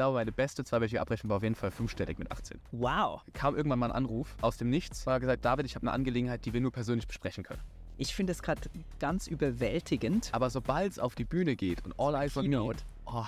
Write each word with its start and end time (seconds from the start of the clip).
glaube, 0.00 0.14
meine 0.14 0.32
beste 0.32 0.64
zweiwöchige 0.64 0.98
Abrechnung 0.98 1.28
war 1.28 1.36
auf 1.36 1.42
jeden 1.42 1.54
Fall 1.54 1.70
fünfstellig 1.70 2.18
mit 2.18 2.32
18. 2.32 2.58
Wow. 2.72 3.20
Kam 3.34 3.54
irgendwann 3.54 3.78
mal 3.78 3.90
ein 3.90 3.92
Anruf 3.92 4.34
aus 4.40 4.56
dem 4.56 4.70
Nichts, 4.70 5.04
war 5.06 5.20
gesagt, 5.20 5.44
David, 5.44 5.66
ich 5.66 5.74
habe 5.74 5.82
eine 5.82 5.92
Angelegenheit, 5.92 6.46
die 6.46 6.54
wir 6.54 6.62
nur 6.62 6.72
persönlich 6.72 7.06
besprechen 7.06 7.44
können. 7.44 7.60
Ich 7.98 8.14
finde 8.14 8.32
es 8.32 8.42
gerade 8.42 8.62
ganz 8.98 9.26
überwältigend. 9.26 10.30
Aber 10.32 10.48
sobald 10.48 10.92
es 10.92 10.98
auf 10.98 11.16
die 11.16 11.24
Bühne 11.24 11.54
geht 11.54 11.84
und 11.84 11.92
All 11.98 12.14
Eyes 12.14 12.34
on 12.38 12.46
Me, 12.48 12.74
oh, 13.04 13.24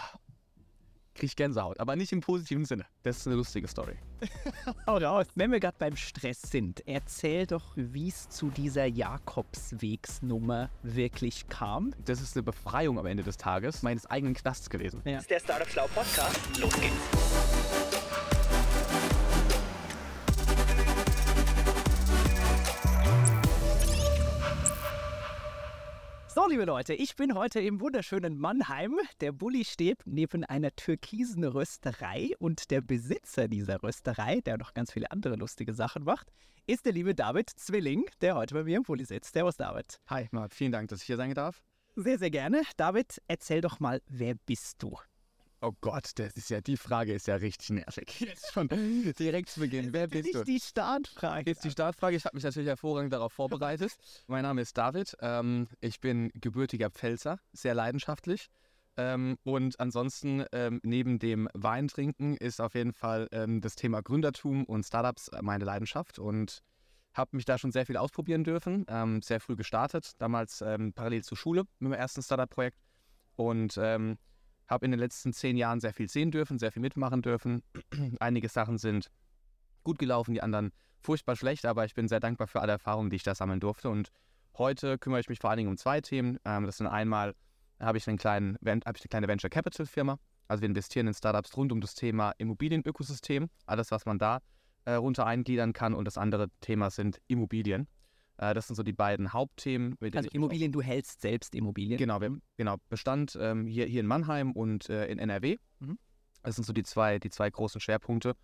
krieg 1.14 1.30
ich 1.30 1.36
Gänsehaut. 1.36 1.80
Aber 1.80 1.96
nicht 1.96 2.12
im 2.12 2.20
positiven 2.20 2.64
Sinne. 2.64 2.86
Das 3.02 3.18
ist 3.18 3.26
eine 3.26 3.36
lustige 3.36 3.68
Story. 3.68 3.96
Hau 4.86 4.96
raus. 4.98 5.26
Wenn 5.34 5.50
wir 5.52 5.60
gerade 5.60 5.76
beim 5.78 5.96
Stress 5.96 6.42
sind, 6.42 6.86
erzähl 6.86 7.46
doch, 7.46 7.72
wie 7.76 8.08
es 8.08 8.28
zu 8.28 8.50
dieser 8.50 8.86
Jakobswegsnummer 8.86 10.70
wirklich 10.82 11.48
kam. 11.48 11.94
Das 12.04 12.20
ist 12.20 12.36
eine 12.36 12.42
Befreiung 12.42 12.98
am 12.98 13.06
Ende 13.06 13.22
des 13.22 13.36
Tages 13.36 13.82
meines 13.82 14.06
eigenen 14.06 14.34
Knasts 14.34 14.70
gewesen. 14.70 15.02
Ja. 15.04 15.18
ist 15.18 15.30
der 15.30 15.40
Startup 15.40 15.68
Schlau 15.68 15.86
Podcast. 15.88 16.40
Los 16.58 16.74
geht's. 16.80 17.51
So, 26.42 26.48
liebe 26.48 26.64
Leute, 26.64 26.94
ich 26.94 27.14
bin 27.14 27.36
heute 27.36 27.60
im 27.60 27.80
wunderschönen 27.80 28.36
Mannheim. 28.36 28.98
Der 29.20 29.30
Bulli 29.30 29.64
steht 29.64 30.00
neben 30.06 30.42
einer 30.42 30.74
türkisen 30.74 31.44
Rösterei 31.44 32.32
und 32.40 32.72
der 32.72 32.80
Besitzer 32.80 33.46
dieser 33.46 33.80
Rösterei, 33.80 34.40
der 34.40 34.58
noch 34.58 34.74
ganz 34.74 34.90
viele 34.92 35.12
andere 35.12 35.36
lustige 35.36 35.72
Sachen 35.72 36.02
macht, 36.02 36.32
ist 36.66 36.84
der 36.84 36.94
liebe 36.94 37.14
David 37.14 37.48
Zwilling, 37.48 38.06
der 38.22 38.34
heute 38.34 38.54
bei 38.54 38.64
mir 38.64 38.78
im 38.78 38.82
Bulli 38.82 39.04
sitzt. 39.04 39.34
Servus, 39.34 39.56
David. 39.56 40.00
Hi, 40.08 40.26
Marc, 40.32 40.52
vielen 40.52 40.72
Dank, 40.72 40.88
dass 40.88 41.02
ich 41.02 41.06
hier 41.06 41.16
sein 41.16 41.32
darf. 41.32 41.62
Sehr, 41.94 42.18
sehr 42.18 42.30
gerne. 42.30 42.62
David, 42.76 43.22
erzähl 43.28 43.60
doch 43.60 43.78
mal, 43.78 44.02
wer 44.08 44.34
bist 44.34 44.82
du? 44.82 44.96
Oh 45.64 45.72
Gott, 45.80 46.10
das 46.16 46.36
ist 46.36 46.50
ja, 46.50 46.60
die 46.60 46.76
Frage 46.76 47.14
ist 47.14 47.28
ja 47.28 47.36
richtig 47.36 47.70
nervig. 47.70 48.18
Jetzt 48.20 48.52
schon 48.52 48.66
direkt 48.68 49.48
zu 49.48 49.60
Beginn. 49.60 49.92
Wer 49.92 50.08
bist 50.08 50.34
du? 50.34 50.38
Nicht 50.38 50.48
die 50.48 50.58
Startfrage. 50.58 51.48
Jetzt 51.48 51.62
die 51.62 51.70
Startfrage. 51.70 52.16
Ich 52.16 52.24
habe 52.24 52.36
mich 52.36 52.42
natürlich 52.42 52.68
hervorragend 52.68 53.12
darauf 53.12 53.32
vorbereitet. 53.32 53.92
mein 54.26 54.42
Name 54.42 54.62
ist 54.62 54.76
David. 54.76 55.16
Ähm, 55.20 55.68
ich 55.80 56.00
bin 56.00 56.32
gebürtiger 56.34 56.90
Pfälzer, 56.90 57.38
sehr 57.52 57.74
leidenschaftlich. 57.74 58.48
Ähm, 58.96 59.38
und 59.44 59.78
ansonsten, 59.78 60.44
ähm, 60.50 60.80
neben 60.82 61.20
dem 61.20 61.48
Weintrinken, 61.54 62.36
ist 62.36 62.60
auf 62.60 62.74
jeden 62.74 62.92
Fall 62.92 63.28
ähm, 63.30 63.60
das 63.60 63.76
Thema 63.76 64.02
Gründertum 64.02 64.64
und 64.64 64.84
Startups 64.84 65.30
meine 65.42 65.64
Leidenschaft. 65.64 66.18
Und 66.18 66.58
habe 67.14 67.36
mich 67.36 67.44
da 67.44 67.56
schon 67.56 67.70
sehr 67.70 67.86
viel 67.86 67.98
ausprobieren 67.98 68.42
dürfen. 68.42 68.84
Ähm, 68.88 69.22
sehr 69.22 69.38
früh 69.38 69.54
gestartet, 69.54 70.10
damals 70.18 70.60
ähm, 70.60 70.92
parallel 70.92 71.22
zur 71.22 71.36
Schule 71.38 71.62
mit 71.78 71.90
meinem 71.90 72.00
ersten 72.00 72.20
Startup-Projekt. 72.20 72.78
Und 73.36 73.78
ähm, 73.80 74.18
habe 74.72 74.86
in 74.86 74.90
den 74.90 75.00
letzten 75.00 75.32
zehn 75.32 75.56
Jahren 75.56 75.80
sehr 75.80 75.92
viel 75.92 76.08
sehen 76.08 76.30
dürfen, 76.30 76.58
sehr 76.58 76.72
viel 76.72 76.82
mitmachen 76.82 77.22
dürfen. 77.22 77.62
Einige 78.20 78.48
Sachen 78.48 78.78
sind 78.78 79.10
gut 79.84 79.98
gelaufen, 79.98 80.32
die 80.32 80.42
anderen 80.42 80.72
furchtbar 80.98 81.36
schlecht, 81.36 81.66
aber 81.66 81.84
ich 81.84 81.94
bin 81.94 82.08
sehr 82.08 82.20
dankbar 82.20 82.46
für 82.46 82.60
alle 82.60 82.72
Erfahrungen, 82.72 83.10
die 83.10 83.16
ich 83.16 83.22
da 83.22 83.34
sammeln 83.34 83.60
durfte. 83.60 83.90
Und 83.90 84.10
heute 84.56 84.98
kümmere 84.98 85.20
ich 85.20 85.28
mich 85.28 85.40
vor 85.40 85.50
allen 85.50 85.58
Dingen 85.58 85.68
um 85.68 85.76
zwei 85.76 86.00
Themen. 86.00 86.38
Ähm, 86.44 86.64
das 86.64 86.78
sind 86.78 86.86
einmal, 86.86 87.34
habe 87.80 87.98
ich, 87.98 88.08
einen 88.08 88.18
ich 88.18 88.66
eine 88.66 88.92
kleine 89.10 89.28
Venture 89.28 89.50
Capital 89.50 89.86
Firma. 89.86 90.18
Also 90.48 90.62
wir 90.62 90.68
investieren 90.68 91.06
in 91.06 91.14
Startups 91.14 91.56
rund 91.56 91.72
um 91.72 91.80
das 91.80 91.94
Thema 91.94 92.32
Immobilienökosystem, 92.38 93.48
alles, 93.66 93.90
was 93.90 94.06
man 94.06 94.18
da 94.18 94.40
äh, 94.84 94.94
runter 94.94 95.26
eingliedern 95.26 95.72
kann. 95.72 95.94
Und 95.94 96.06
das 96.06 96.16
andere 96.16 96.48
Thema 96.60 96.90
sind 96.90 97.20
Immobilien. 97.28 97.88
Äh, 98.38 98.54
das 98.54 98.66
sind 98.66 98.76
so 98.76 98.82
die 98.82 98.92
beiden 98.92 99.32
Hauptthemen. 99.32 99.96
Also 100.14 100.28
Immobilien, 100.32 100.72
du 100.72 100.82
hältst 100.82 101.20
selbst 101.20 101.54
Immobilien. 101.54 101.98
Genau, 101.98 102.20
wir, 102.20 102.38
genau 102.56 102.76
Bestand 102.88 103.38
ähm, 103.40 103.66
hier, 103.66 103.86
hier 103.86 104.00
in 104.00 104.06
Mannheim 104.06 104.52
und 104.52 104.88
äh, 104.88 105.06
in 105.06 105.18
NRW. 105.18 105.58
Mhm. 105.80 105.98
Das 106.42 106.56
sind 106.56 106.64
so 106.64 106.72
die 106.72 106.82
zwei, 106.82 107.18
die 107.18 107.30
zwei 107.30 107.50
großen 107.50 107.80
Schwerpunkte. 107.80 108.34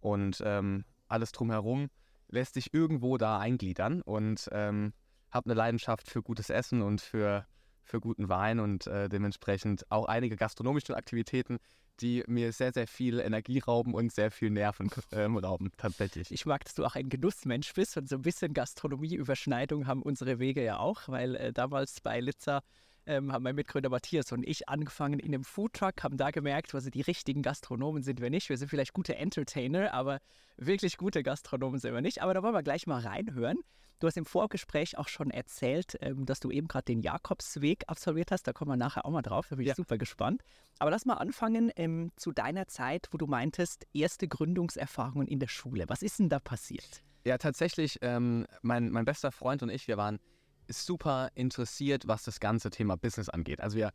Und 0.00 0.42
ähm, 0.44 0.84
alles 1.08 1.32
drumherum 1.32 1.88
lässt 2.28 2.54
sich 2.54 2.74
irgendwo 2.74 3.16
da 3.16 3.38
eingliedern 3.38 4.02
und 4.02 4.48
ähm, 4.52 4.92
habe 5.30 5.46
eine 5.46 5.54
Leidenschaft 5.54 6.10
für 6.10 6.22
gutes 6.22 6.50
Essen 6.50 6.82
und 6.82 7.00
für, 7.00 7.46
für 7.88 8.00
guten 8.00 8.28
Wein 8.28 8.60
und 8.60 8.86
äh, 8.86 9.08
dementsprechend 9.08 9.90
auch 9.90 10.06
einige 10.06 10.36
gastronomische 10.36 10.96
Aktivitäten, 10.96 11.58
die 12.00 12.22
mir 12.26 12.52
sehr, 12.52 12.72
sehr 12.72 12.86
viel 12.86 13.18
Energie 13.18 13.58
rauben 13.58 13.94
und 13.94 14.12
sehr 14.12 14.30
viel 14.30 14.50
Nerven 14.50 14.90
ähm, 15.12 15.36
rauben, 15.36 15.72
tatsächlich. 15.76 16.30
Ich 16.30 16.46
mag, 16.46 16.64
dass 16.64 16.74
du 16.74 16.84
auch 16.84 16.94
ein 16.94 17.08
Genussmensch 17.08 17.72
bist 17.74 17.96
und 17.96 18.08
so 18.08 18.16
ein 18.16 18.22
bisschen 18.22 18.52
Gastronomie-Überschneidung 18.52 19.86
haben 19.86 20.02
unsere 20.02 20.38
Wege 20.38 20.62
ja 20.62 20.78
auch, 20.78 21.08
weil 21.08 21.34
äh, 21.34 21.52
damals 21.52 22.00
bei 22.00 22.20
Litzer 22.20 22.62
ähm, 23.08 23.32
haben 23.32 23.42
mein 23.42 23.54
Mitgründer 23.56 23.88
Matthias 23.88 24.30
und 24.32 24.46
ich 24.46 24.68
angefangen 24.68 25.18
in 25.18 25.34
einem 25.34 25.42
Foodtruck, 25.44 26.02
haben 26.02 26.16
da 26.16 26.30
gemerkt, 26.30 26.74
also 26.74 26.90
die 26.90 27.00
richtigen 27.00 27.42
Gastronomen 27.42 28.02
sind 28.02 28.20
wir 28.20 28.30
nicht. 28.30 28.48
Wir 28.48 28.56
sind 28.58 28.68
vielleicht 28.68 28.92
gute 28.92 29.16
Entertainer, 29.16 29.92
aber 29.94 30.20
wirklich 30.56 30.96
gute 30.96 31.22
Gastronomen 31.22 31.80
sind 31.80 31.94
wir 31.94 32.00
nicht. 32.02 32.22
Aber 32.22 32.34
da 32.34 32.42
wollen 32.42 32.54
wir 32.54 32.62
gleich 32.62 32.86
mal 32.86 33.00
reinhören. 33.00 33.58
Du 34.00 34.06
hast 34.06 34.16
im 34.16 34.26
Vorgespräch 34.26 34.96
auch 34.96 35.08
schon 35.08 35.30
erzählt, 35.30 35.96
ähm, 36.02 36.24
dass 36.24 36.38
du 36.38 36.52
eben 36.52 36.68
gerade 36.68 36.84
den 36.84 37.00
Jakobsweg 37.00 37.82
absolviert 37.88 38.30
hast. 38.30 38.46
Da 38.46 38.52
kommen 38.52 38.70
wir 38.70 38.76
nachher 38.76 39.04
auch 39.04 39.10
mal 39.10 39.22
drauf. 39.22 39.48
Da 39.48 39.56
bin 39.56 39.64
ich 39.64 39.70
Ja. 39.70 39.74
super 39.74 39.98
gespannt. 39.98 40.42
Aber 40.78 40.92
lass 40.92 41.04
mal 41.04 41.14
anfangen 41.14 41.72
ähm, 41.74 42.12
zu 42.14 42.30
deiner 42.30 42.68
Zeit, 42.68 43.08
wo 43.10 43.18
du 43.18 43.26
meintest, 43.26 43.86
erste 43.92 44.28
Gründungserfahrungen 44.28 45.26
in 45.26 45.40
der 45.40 45.48
Schule. 45.48 45.84
Was 45.88 46.02
ist 46.02 46.20
denn 46.20 46.28
da 46.28 46.38
passiert? 46.38 47.02
Ja, 47.24 47.38
tatsächlich, 47.38 47.98
ähm, 48.02 48.46
mein, 48.62 48.90
mein 48.90 49.04
bester 49.04 49.32
Freund 49.32 49.64
und 49.64 49.70
ich, 49.70 49.88
wir 49.88 49.96
waren 49.96 50.20
super 50.68 51.30
interessiert, 51.34 52.06
was 52.06 52.24
das 52.24 52.40
ganze 52.40 52.70
Thema 52.70 52.96
Business 52.96 53.28
angeht. 53.28 53.60
Also 53.60 53.76
wir 53.76 53.92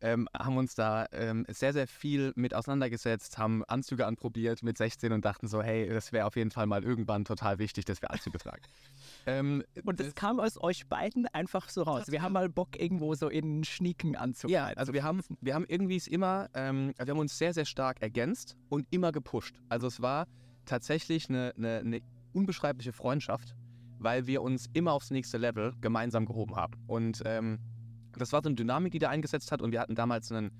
ähm, 0.00 0.28
haben 0.36 0.58
uns 0.58 0.74
da 0.74 1.06
ähm, 1.12 1.46
sehr, 1.48 1.72
sehr 1.72 1.86
viel 1.86 2.32
mit 2.36 2.54
auseinandergesetzt, 2.54 3.38
haben 3.38 3.64
Anzüge 3.64 4.06
anprobiert 4.06 4.62
mit 4.62 4.76
16 4.76 5.12
und 5.12 5.24
dachten 5.24 5.48
so, 5.48 5.62
hey, 5.62 5.88
das 5.88 6.12
wäre 6.12 6.26
auf 6.26 6.36
jeden 6.36 6.50
Fall 6.50 6.66
mal 6.66 6.84
irgendwann 6.84 7.24
total 7.24 7.58
wichtig, 7.58 7.86
dass 7.86 8.02
wir 8.02 8.10
Anzüge 8.10 8.38
tragen. 8.38 8.62
ähm, 9.26 9.64
Und 9.84 10.00
das 10.00 10.14
kam 10.14 10.40
aus 10.40 10.60
euch 10.62 10.86
beiden 10.88 11.26
einfach 11.28 11.70
so 11.70 11.82
raus. 11.82 12.04
Wir 12.08 12.20
haben 12.20 12.34
mal 12.34 12.50
Bock, 12.50 12.78
irgendwo 12.78 13.14
so 13.14 13.30
in 13.30 13.44
einen 13.44 13.64
schnieken 13.64 14.14
Anzug 14.14 14.50
Ja, 14.50 14.66
also 14.76 14.92
wir 14.92 15.04
haben, 15.04 15.22
wir 15.40 15.54
haben 15.54 15.64
irgendwie 15.68 15.96
es 15.96 16.06
immer, 16.06 16.50
ähm, 16.52 16.92
wir 16.98 17.10
haben 17.10 17.18
uns 17.18 17.38
sehr, 17.38 17.54
sehr 17.54 17.64
stark 17.64 18.02
ergänzt 18.02 18.56
und 18.68 18.86
immer 18.90 19.10
gepusht. 19.10 19.56
Also 19.70 19.86
es 19.86 20.02
war 20.02 20.26
tatsächlich 20.66 21.30
eine, 21.30 21.54
eine, 21.56 21.78
eine 21.78 22.00
unbeschreibliche 22.34 22.92
Freundschaft, 22.92 23.54
weil 24.04 24.26
wir 24.26 24.42
uns 24.42 24.66
immer 24.74 24.92
aufs 24.92 25.10
nächste 25.10 25.38
Level 25.38 25.72
gemeinsam 25.80 26.26
gehoben 26.26 26.54
haben. 26.56 26.74
Und 26.86 27.22
ähm, 27.24 27.58
das 28.12 28.32
war 28.32 28.42
so 28.42 28.48
eine 28.48 28.54
Dynamik, 28.54 28.92
die 28.92 28.98
da 28.98 29.08
eingesetzt 29.08 29.50
hat. 29.50 29.62
Und 29.62 29.72
wir 29.72 29.80
hatten 29.80 29.94
damals 29.94 30.30
einen, 30.30 30.52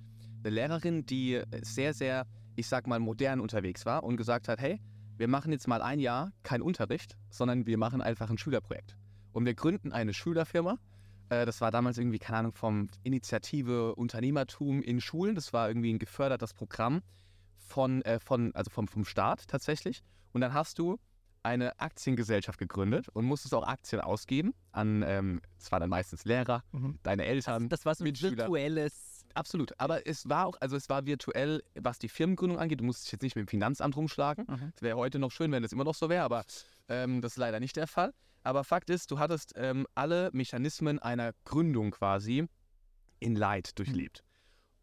eine 0.43 0.51
Lehrerin, 0.51 1.05
die 1.05 1.43
sehr, 1.63 1.93
sehr, 1.93 2.27
ich 2.57 2.67
sag 2.67 2.87
mal, 2.87 2.99
modern 2.99 3.41
unterwegs 3.41 3.85
war 3.87 4.03
und 4.03 4.17
gesagt 4.17 4.49
hat, 4.49 4.61
hey, 4.61 4.81
wir 5.17 5.29
machen 5.29 5.53
jetzt 5.53 5.69
mal 5.69 5.83
ein 5.83 6.01
Jahr 6.01 6.33
kein 6.43 6.63
Unterricht, 6.63 7.17
sondern 7.31 7.67
wir 7.67 7.79
machen 7.79 8.01
einfach 8.01 8.31
ein 8.31 8.39
Schülerprojekt. 8.39 8.97
Und 9.33 9.45
wir 9.45 9.55
gründen 9.55 9.93
eine 9.93 10.15
Schülerfirma. 10.15 10.79
Äh, 11.29 11.45
Das 11.45 11.61
war 11.61 11.71
damals 11.71 11.99
irgendwie, 11.99 12.19
keine 12.19 12.39
Ahnung, 12.39 12.53
vom 12.53 12.89
Initiative 13.03 13.95
Unternehmertum 13.95 14.83
in 14.83 15.01
Schulen. 15.01 15.35
Das 15.35 15.53
war 15.53 15.69
irgendwie 15.69 15.93
ein 15.93 15.99
gefördertes 15.99 16.55
Programm 16.55 17.03
von, 17.59 18.03
äh, 18.03 18.19
von 18.19 18.55
also 18.55 18.71
vom, 18.71 18.89
vom 18.89 19.05
Staat 19.05 19.47
tatsächlich. 19.49 20.03
Und 20.33 20.41
dann 20.41 20.55
hast 20.55 20.79
du 20.79 20.99
eine 21.45 21.79
Aktiengesellschaft 21.79 22.59
gegründet 22.59 23.09
und 23.11 23.25
musstest 23.25 23.55
auch 23.55 23.67
Aktien 23.67 24.01
ausgeben 24.01 24.55
an, 24.73 25.05
ähm, 25.07 25.41
es 25.59 25.71
waren 25.71 25.81
dann 25.81 25.91
meistens 25.91 26.25
Lehrer, 26.25 26.65
Mhm. 26.73 26.99
deine 27.03 27.25
Eltern. 27.25 27.69
Das 27.69 27.85
war 27.85 27.95
so 27.95 28.05
ein 28.05 28.07
virtuelles. 28.21 29.25
Absolut. 29.35 29.79
Aber 29.79 30.07
es 30.07 30.29
war 30.29 30.47
auch, 30.47 30.57
also 30.61 30.77
es 30.77 30.89
war 30.89 31.07
virtuell, 31.07 31.63
was 31.75 31.99
die 31.99 32.09
Firmengründung 32.09 32.59
angeht. 32.59 32.81
Du 32.81 32.85
musst 32.85 33.05
dich 33.05 33.13
jetzt 33.13 33.23
nicht 33.23 33.37
mit 33.37 33.47
dem 33.47 33.49
Finanzamt 33.49 33.97
rumschlagen. 33.97 34.47
Mhm. 34.49 34.73
Es 34.75 34.83
wäre 34.83 34.97
heute 34.97 35.19
noch 35.19 35.31
schön, 35.33 35.53
wenn 35.53 35.63
es 35.65 35.73
immer 35.73 35.85
noch 35.85 35.95
so 35.95 36.09
wäre, 36.09 36.25
aber 36.25 36.45
ähm, 36.89 37.21
das 37.21 37.33
ist 37.33 37.39
leider 37.39 37.61
nicht 37.61 37.77
der 37.77 37.87
Fall. 37.87 38.13
Aber 38.43 38.65
Fakt 38.65 38.91
ist, 38.91 39.11
du 39.11 39.19
hattest 39.19 39.53
ähm, 39.57 39.87
alle 39.95 40.31
Mechanismen 40.33 40.99
einer 40.99 41.33
Gründung 41.45 41.91
quasi 41.91 42.47
in 43.21 43.37
Light 43.37 43.79
durchlebt. 43.79 44.24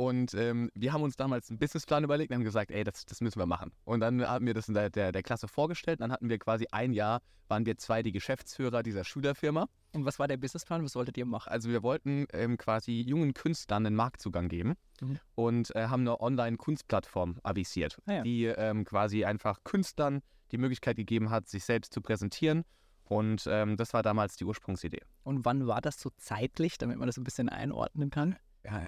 Und 0.01 0.33
ähm, 0.33 0.71
wir 0.73 0.93
haben 0.93 1.03
uns 1.03 1.15
damals 1.15 1.49
einen 1.51 1.59
Businessplan 1.59 2.03
überlegt 2.03 2.31
und 2.31 2.37
haben 2.37 2.43
gesagt, 2.43 2.71
ey, 2.71 2.83
das, 2.83 3.05
das 3.05 3.21
müssen 3.21 3.37
wir 3.37 3.45
machen. 3.45 3.71
Und 3.83 3.99
dann 3.99 4.27
haben 4.27 4.47
wir 4.47 4.55
das 4.55 4.67
in 4.67 4.73
der, 4.73 4.89
der, 4.89 5.11
der 5.11 5.21
Klasse 5.21 5.47
vorgestellt. 5.47 5.99
Und 5.99 6.05
dann 6.05 6.11
hatten 6.11 6.27
wir 6.27 6.39
quasi 6.39 6.65
ein 6.71 6.91
Jahr, 6.91 7.21
waren 7.49 7.67
wir 7.67 7.77
zwei 7.77 8.01
die 8.01 8.11
Geschäftsführer 8.11 8.81
dieser 8.81 9.03
Schülerfirma. 9.03 9.67
Und 9.93 10.05
was 10.05 10.17
war 10.17 10.27
der 10.27 10.37
Businessplan? 10.37 10.83
Was 10.83 10.95
wolltet 10.95 11.19
ihr 11.19 11.25
machen? 11.27 11.49
Also 11.51 11.69
wir 11.69 11.83
wollten 11.83 12.25
ähm, 12.33 12.57
quasi 12.57 13.01
jungen 13.01 13.35
Künstlern 13.35 13.85
einen 13.85 13.95
Marktzugang 13.95 14.47
geben 14.49 14.73
Mhm. 15.01 15.19
und 15.35 15.75
äh, 15.75 15.87
haben 15.87 16.01
eine 16.01 16.19
Online-Kunstplattform 16.19 17.39
avisiert, 17.43 17.97
Ah 18.07 18.13
ja. 18.13 18.21
die 18.23 18.45
ähm, 18.45 18.85
quasi 18.85 19.23
einfach 19.25 19.63
Künstlern 19.63 20.21
die 20.51 20.57
Möglichkeit 20.57 20.95
gegeben 20.95 21.29
hat, 21.29 21.47
sich 21.47 21.63
selbst 21.63 21.93
zu 21.93 22.01
präsentieren. 22.01 22.63
Und 23.03 23.43
ähm, 23.47 23.77
das 23.77 23.93
war 23.93 24.01
damals 24.03 24.35
die 24.35 24.45
Ursprungsidee. 24.45 25.01
Und 25.23 25.43
wann 25.45 25.67
war 25.67 25.81
das 25.81 25.99
so 25.99 26.09
zeitlich, 26.17 26.77
damit 26.77 26.97
man 26.97 27.07
das 27.07 27.17
ein 27.17 27.23
bisschen 27.23 27.49
einordnen 27.49 28.09
kann? 28.09 28.35
Ja, 28.63 28.85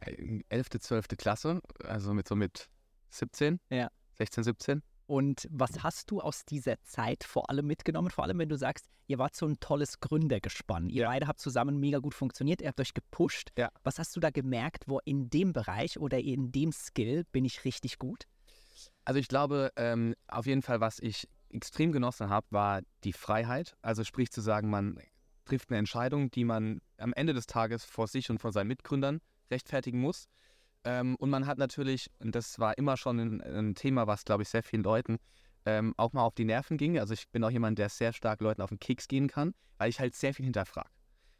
11., 0.49 0.69
12. 0.79 1.07
Klasse, 1.17 1.61
also 1.83 2.13
mit 2.13 2.27
so 2.27 2.35
mit 2.35 2.69
17, 3.09 3.59
Ja. 3.69 3.89
16, 4.13 4.43
17. 4.43 4.81
Und 5.05 5.47
was 5.51 5.83
hast 5.83 6.09
du 6.11 6.21
aus 6.21 6.45
dieser 6.45 6.81
Zeit 6.83 7.23
vor 7.23 7.49
allem 7.49 7.67
mitgenommen? 7.67 8.09
Vor 8.09 8.23
allem, 8.23 8.39
wenn 8.39 8.49
du 8.49 8.57
sagst, 8.57 8.85
ihr 9.07 9.17
wart 9.17 9.35
so 9.35 9.45
ein 9.45 9.59
tolles 9.59 9.99
Gründergespann. 9.99 10.89
Ihr 10.89 11.03
Ja. 11.03 11.09
beide 11.09 11.27
habt 11.27 11.39
zusammen 11.39 11.77
mega 11.79 11.99
gut 11.99 12.13
funktioniert, 12.13 12.61
ihr 12.61 12.69
habt 12.69 12.79
euch 12.79 12.93
gepusht. 12.93 13.49
Ja. 13.57 13.69
Was 13.83 13.99
hast 13.99 14.15
du 14.15 14.19
da 14.19 14.29
gemerkt, 14.29 14.83
wo 14.87 14.99
in 15.03 15.29
dem 15.29 15.51
Bereich 15.53 15.99
oder 15.99 16.19
in 16.19 16.51
dem 16.51 16.71
Skill 16.71 17.25
bin 17.31 17.43
ich 17.45 17.65
richtig 17.65 17.99
gut? 17.99 18.23
Also 19.05 19.19
ich 19.19 19.27
glaube, 19.27 19.71
ähm, 19.75 20.15
auf 20.27 20.45
jeden 20.45 20.61
Fall, 20.61 20.79
was 20.79 20.99
ich 20.99 21.27
extrem 21.49 21.91
genossen 21.91 22.29
habe, 22.29 22.47
war 22.51 22.81
die 23.03 23.13
Freiheit. 23.13 23.75
Also 23.81 24.03
sprich 24.03 24.31
zu 24.31 24.41
sagen, 24.41 24.69
man 24.69 24.97
trifft 25.45 25.69
eine 25.69 25.77
Entscheidung, 25.79 26.31
die 26.31 26.45
man 26.45 26.79
am 26.97 27.11
Ende 27.13 27.33
des 27.33 27.45
Tages 27.45 27.83
vor 27.83 28.07
sich 28.07 28.29
und 28.29 28.39
vor 28.39 28.51
seinen 28.53 28.67
Mitgründern 28.67 29.19
rechtfertigen 29.53 29.99
muss. 29.99 30.27
Ähm, 30.83 31.15
und 31.15 31.29
man 31.29 31.47
hat 31.47 31.57
natürlich, 31.57 32.09
und 32.19 32.35
das 32.35 32.59
war 32.59 32.77
immer 32.77 32.97
schon 32.97 33.19
ein, 33.19 33.41
ein 33.41 33.75
Thema, 33.75 34.07
was, 34.07 34.25
glaube 34.25 34.43
ich, 34.43 34.49
sehr 34.49 34.63
vielen 34.63 34.83
Leuten 34.83 35.17
ähm, 35.65 35.93
auch 35.97 36.13
mal 36.13 36.23
auf 36.23 36.35
die 36.35 36.45
Nerven 36.45 36.77
ging. 36.77 36.99
Also 36.99 37.13
ich 37.13 37.29
bin 37.29 37.43
auch 37.43 37.51
jemand, 37.51 37.79
der 37.79 37.89
sehr 37.89 38.13
stark 38.13 38.41
Leuten 38.41 38.61
auf 38.61 38.69
den 38.69 38.79
Keks 38.79 39.07
gehen 39.07 39.27
kann, 39.27 39.53
weil 39.77 39.89
ich 39.89 39.99
halt 39.99 40.15
sehr 40.15 40.33
viel 40.33 40.45
hinterfrage. 40.45 40.89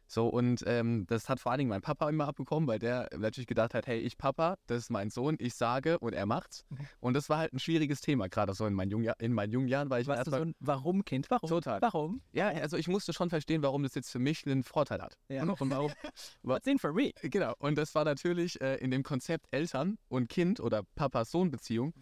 So, 0.06 0.28
und 0.28 0.62
ähm, 0.66 1.06
das 1.08 1.28
hat 1.28 1.40
vor 1.40 1.52
allen 1.52 1.60
Dingen 1.60 1.70
mein 1.70 1.80
Papa 1.80 2.08
immer 2.08 2.28
abbekommen, 2.28 2.68
weil 2.68 2.78
der 2.78 3.08
natürlich 3.16 3.46
gedacht 3.46 3.74
hat, 3.74 3.86
hey, 3.86 3.98
ich 3.98 4.18
Papa, 4.18 4.56
das 4.66 4.78
ist 4.84 4.90
mein 4.90 5.10
Sohn, 5.10 5.36
ich 5.38 5.54
sage 5.54 5.98
und 5.98 6.12
er 6.12 6.26
macht's. 6.26 6.64
Mhm. 6.68 6.78
Und 7.00 7.14
das 7.14 7.28
war 7.28 7.38
halt 7.38 7.52
ein 7.52 7.58
schwieriges 7.58 8.00
Thema, 8.00 8.28
gerade 8.28 8.52
so 8.54 8.66
in 8.66 8.74
meinen 8.74 8.90
jungen, 8.90 9.12
in 9.18 9.32
meinen 9.32 9.52
jungen 9.52 9.68
Jahren, 9.68 9.88
weil 9.90 10.02
ich 10.02 10.08
Warst 10.08 10.18
erstmal- 10.18 10.40
so 10.40 10.46
ein 10.46 10.54
Warum-Kind? 10.60 11.30
Warum? 11.30 11.48
Total. 11.48 11.80
Warum? 11.80 12.20
ja, 12.32 12.48
also 12.48 12.76
ich 12.76 12.86
musste 12.88 13.12
schon 13.12 13.30
verstehen, 13.30 13.62
warum 13.62 13.82
das 13.82 13.94
jetzt 13.94 14.10
für 14.10 14.18
mich 14.18 14.46
einen 14.46 14.62
Vorteil 14.62 15.00
hat. 15.00 15.16
Ja. 15.28 15.42
Und 15.44 15.70
warum, 15.70 15.90
What's 16.42 16.66
in 16.66 16.78
for 16.78 16.92
me? 16.92 17.12
Genau, 17.22 17.54
und 17.58 17.76
das 17.76 17.94
war 17.94 18.04
natürlich 18.04 18.60
äh, 18.60 18.76
in 18.76 18.90
dem 18.90 19.02
Konzept 19.02 19.46
Eltern 19.50 19.96
und 20.08 20.28
Kind 20.28 20.60
oder 20.60 20.82
Papa-Sohn-Beziehung, 20.96 21.94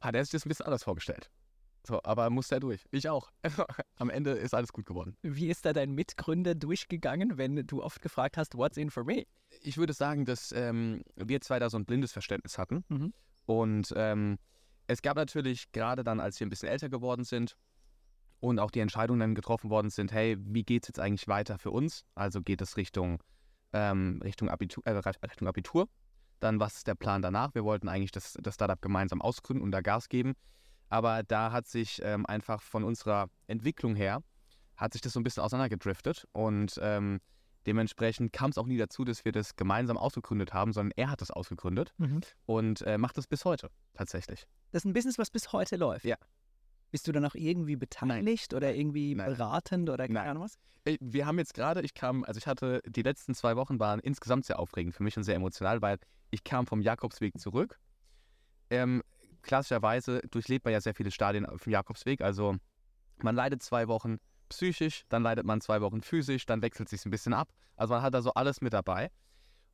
hat 0.00 0.14
er 0.14 0.24
sich 0.24 0.32
das 0.32 0.46
ein 0.46 0.48
bisschen 0.48 0.66
anders 0.66 0.84
vorgestellt. 0.84 1.30
So, 1.86 2.00
aber 2.02 2.28
musste 2.30 2.56
er 2.56 2.60
durch. 2.60 2.84
Ich 2.90 3.08
auch. 3.08 3.30
Am 3.96 4.10
Ende 4.10 4.32
ist 4.32 4.54
alles 4.54 4.72
gut 4.72 4.86
geworden. 4.86 5.16
Wie 5.22 5.48
ist 5.48 5.64
da 5.64 5.72
dein 5.72 5.92
Mitgründer 5.92 6.54
durchgegangen, 6.54 7.38
wenn 7.38 7.66
du 7.66 7.82
oft 7.82 8.02
gefragt 8.02 8.36
hast, 8.36 8.54
what's 8.54 8.76
in 8.76 8.90
for 8.90 9.04
me? 9.04 9.24
Ich 9.62 9.78
würde 9.78 9.92
sagen, 9.92 10.24
dass 10.24 10.52
ähm, 10.52 11.02
wir 11.16 11.40
zwei 11.40 11.58
da 11.58 11.70
so 11.70 11.78
ein 11.78 11.86
blindes 11.86 12.12
Verständnis 12.12 12.58
hatten. 12.58 12.84
Mhm. 12.88 13.12
Und 13.46 13.92
ähm, 13.96 14.38
es 14.86 15.02
gab 15.02 15.16
natürlich, 15.16 15.72
gerade 15.72 16.04
dann, 16.04 16.20
als 16.20 16.38
wir 16.38 16.46
ein 16.46 16.50
bisschen 16.50 16.68
älter 16.68 16.88
geworden 16.88 17.24
sind 17.24 17.56
und 18.40 18.58
auch 18.58 18.70
die 18.70 18.80
Entscheidungen 18.80 19.20
dann 19.20 19.34
getroffen 19.34 19.70
worden 19.70 19.90
sind, 19.90 20.12
hey, 20.12 20.36
wie 20.38 20.62
geht 20.62 20.84
es 20.84 20.88
jetzt 20.88 21.00
eigentlich 21.00 21.28
weiter 21.28 21.58
für 21.58 21.70
uns? 21.70 22.04
Also 22.14 22.42
geht 22.42 22.60
es 22.60 22.76
Richtung, 22.76 23.22
ähm, 23.72 24.20
Richtung, 24.22 24.48
Abitur, 24.48 24.84
äh, 24.86 24.92
Richtung 24.92 25.48
Abitur? 25.48 25.88
Dann, 26.40 26.58
was 26.58 26.76
ist 26.76 26.86
der 26.86 26.94
Plan 26.94 27.22
danach? 27.22 27.54
Wir 27.54 27.64
wollten 27.64 27.88
eigentlich 27.88 28.12
das, 28.12 28.36
das 28.40 28.54
Startup 28.54 28.80
gemeinsam 28.80 29.20
ausgründen 29.20 29.62
und 29.62 29.72
da 29.72 29.80
Gas 29.80 30.08
geben. 30.08 30.34
Aber 30.90 31.22
da 31.22 31.52
hat 31.52 31.66
sich 31.66 32.00
ähm, 32.04 32.26
einfach 32.26 32.60
von 32.62 32.84
unserer 32.84 33.28
Entwicklung 33.46 33.94
her, 33.96 34.22
hat 34.76 34.92
sich 34.92 35.00
das 35.00 35.12
so 35.12 35.20
ein 35.20 35.22
bisschen 35.22 35.42
auseinandergedriftet 35.42 36.26
und 36.32 36.78
ähm, 36.82 37.20
dementsprechend 37.66 38.32
kam 38.32 38.50
es 38.50 38.58
auch 38.58 38.66
nie 38.66 38.76
dazu, 38.78 39.04
dass 39.04 39.24
wir 39.24 39.32
das 39.32 39.54
gemeinsam 39.56 39.96
ausgegründet 39.96 40.52
haben, 40.52 40.72
sondern 40.72 40.92
er 40.96 41.10
hat 41.10 41.20
das 41.20 41.30
ausgegründet 41.30 41.92
Mhm. 41.98 42.20
und 42.46 42.82
äh, 42.82 42.98
macht 42.98 43.16
das 43.18 43.26
bis 43.26 43.44
heute 43.44 43.70
tatsächlich. 43.94 44.46
Das 44.72 44.82
ist 44.82 44.86
ein 44.86 44.92
Business, 44.92 45.18
was 45.18 45.30
bis 45.30 45.52
heute 45.52 45.76
läuft. 45.76 46.04
Ja. 46.04 46.16
Bist 46.90 47.06
du 47.06 47.12
dann 47.12 47.24
auch 47.24 47.34
irgendwie 47.36 47.76
beteiligt 47.76 48.52
oder 48.52 48.74
irgendwie 48.74 49.14
Nein. 49.14 49.30
beratend 49.34 49.90
oder 49.90 50.06
keine 50.08 50.18
Nein. 50.20 50.28
Ahnung 50.30 50.42
was? 50.44 50.58
Wir 51.00 51.26
haben 51.26 51.38
jetzt 51.38 51.54
gerade, 51.54 51.82
ich 51.82 51.94
kam, 51.94 52.24
also 52.24 52.38
ich 52.38 52.46
hatte, 52.48 52.80
die 52.86 53.02
letzten 53.02 53.34
zwei 53.34 53.54
Wochen 53.54 53.78
waren 53.78 54.00
insgesamt 54.00 54.46
sehr 54.46 54.58
aufregend 54.58 54.94
für 54.94 55.02
mich 55.04 55.16
und 55.16 55.22
sehr 55.22 55.36
emotional, 55.36 55.82
weil 55.82 55.98
ich 56.30 56.42
kam 56.42 56.66
vom 56.66 56.80
Jakobsweg 56.80 57.38
zurück. 57.38 57.78
Ähm, 58.70 59.02
klassischerweise 59.42 60.20
durchlebt 60.30 60.64
man 60.64 60.72
ja 60.72 60.80
sehr 60.80 60.94
viele 60.94 61.10
Stadien 61.10 61.46
auf 61.46 61.64
dem 61.64 61.72
Jakobsweg, 61.72 62.20
also 62.20 62.56
man 63.22 63.34
leidet 63.34 63.62
zwei 63.62 63.88
Wochen 63.88 64.18
psychisch, 64.48 65.04
dann 65.08 65.22
leidet 65.22 65.46
man 65.46 65.60
zwei 65.60 65.80
Wochen 65.80 66.02
physisch, 66.02 66.46
dann 66.46 66.62
wechselt 66.62 66.88
sich 66.88 67.04
ein 67.06 67.10
bisschen 67.10 67.32
ab. 67.32 67.50
Also 67.76 67.94
man 67.94 68.02
hat 68.02 68.14
da 68.14 68.20
so 68.20 68.34
alles 68.34 68.60
mit 68.60 68.72
dabei. 68.72 69.10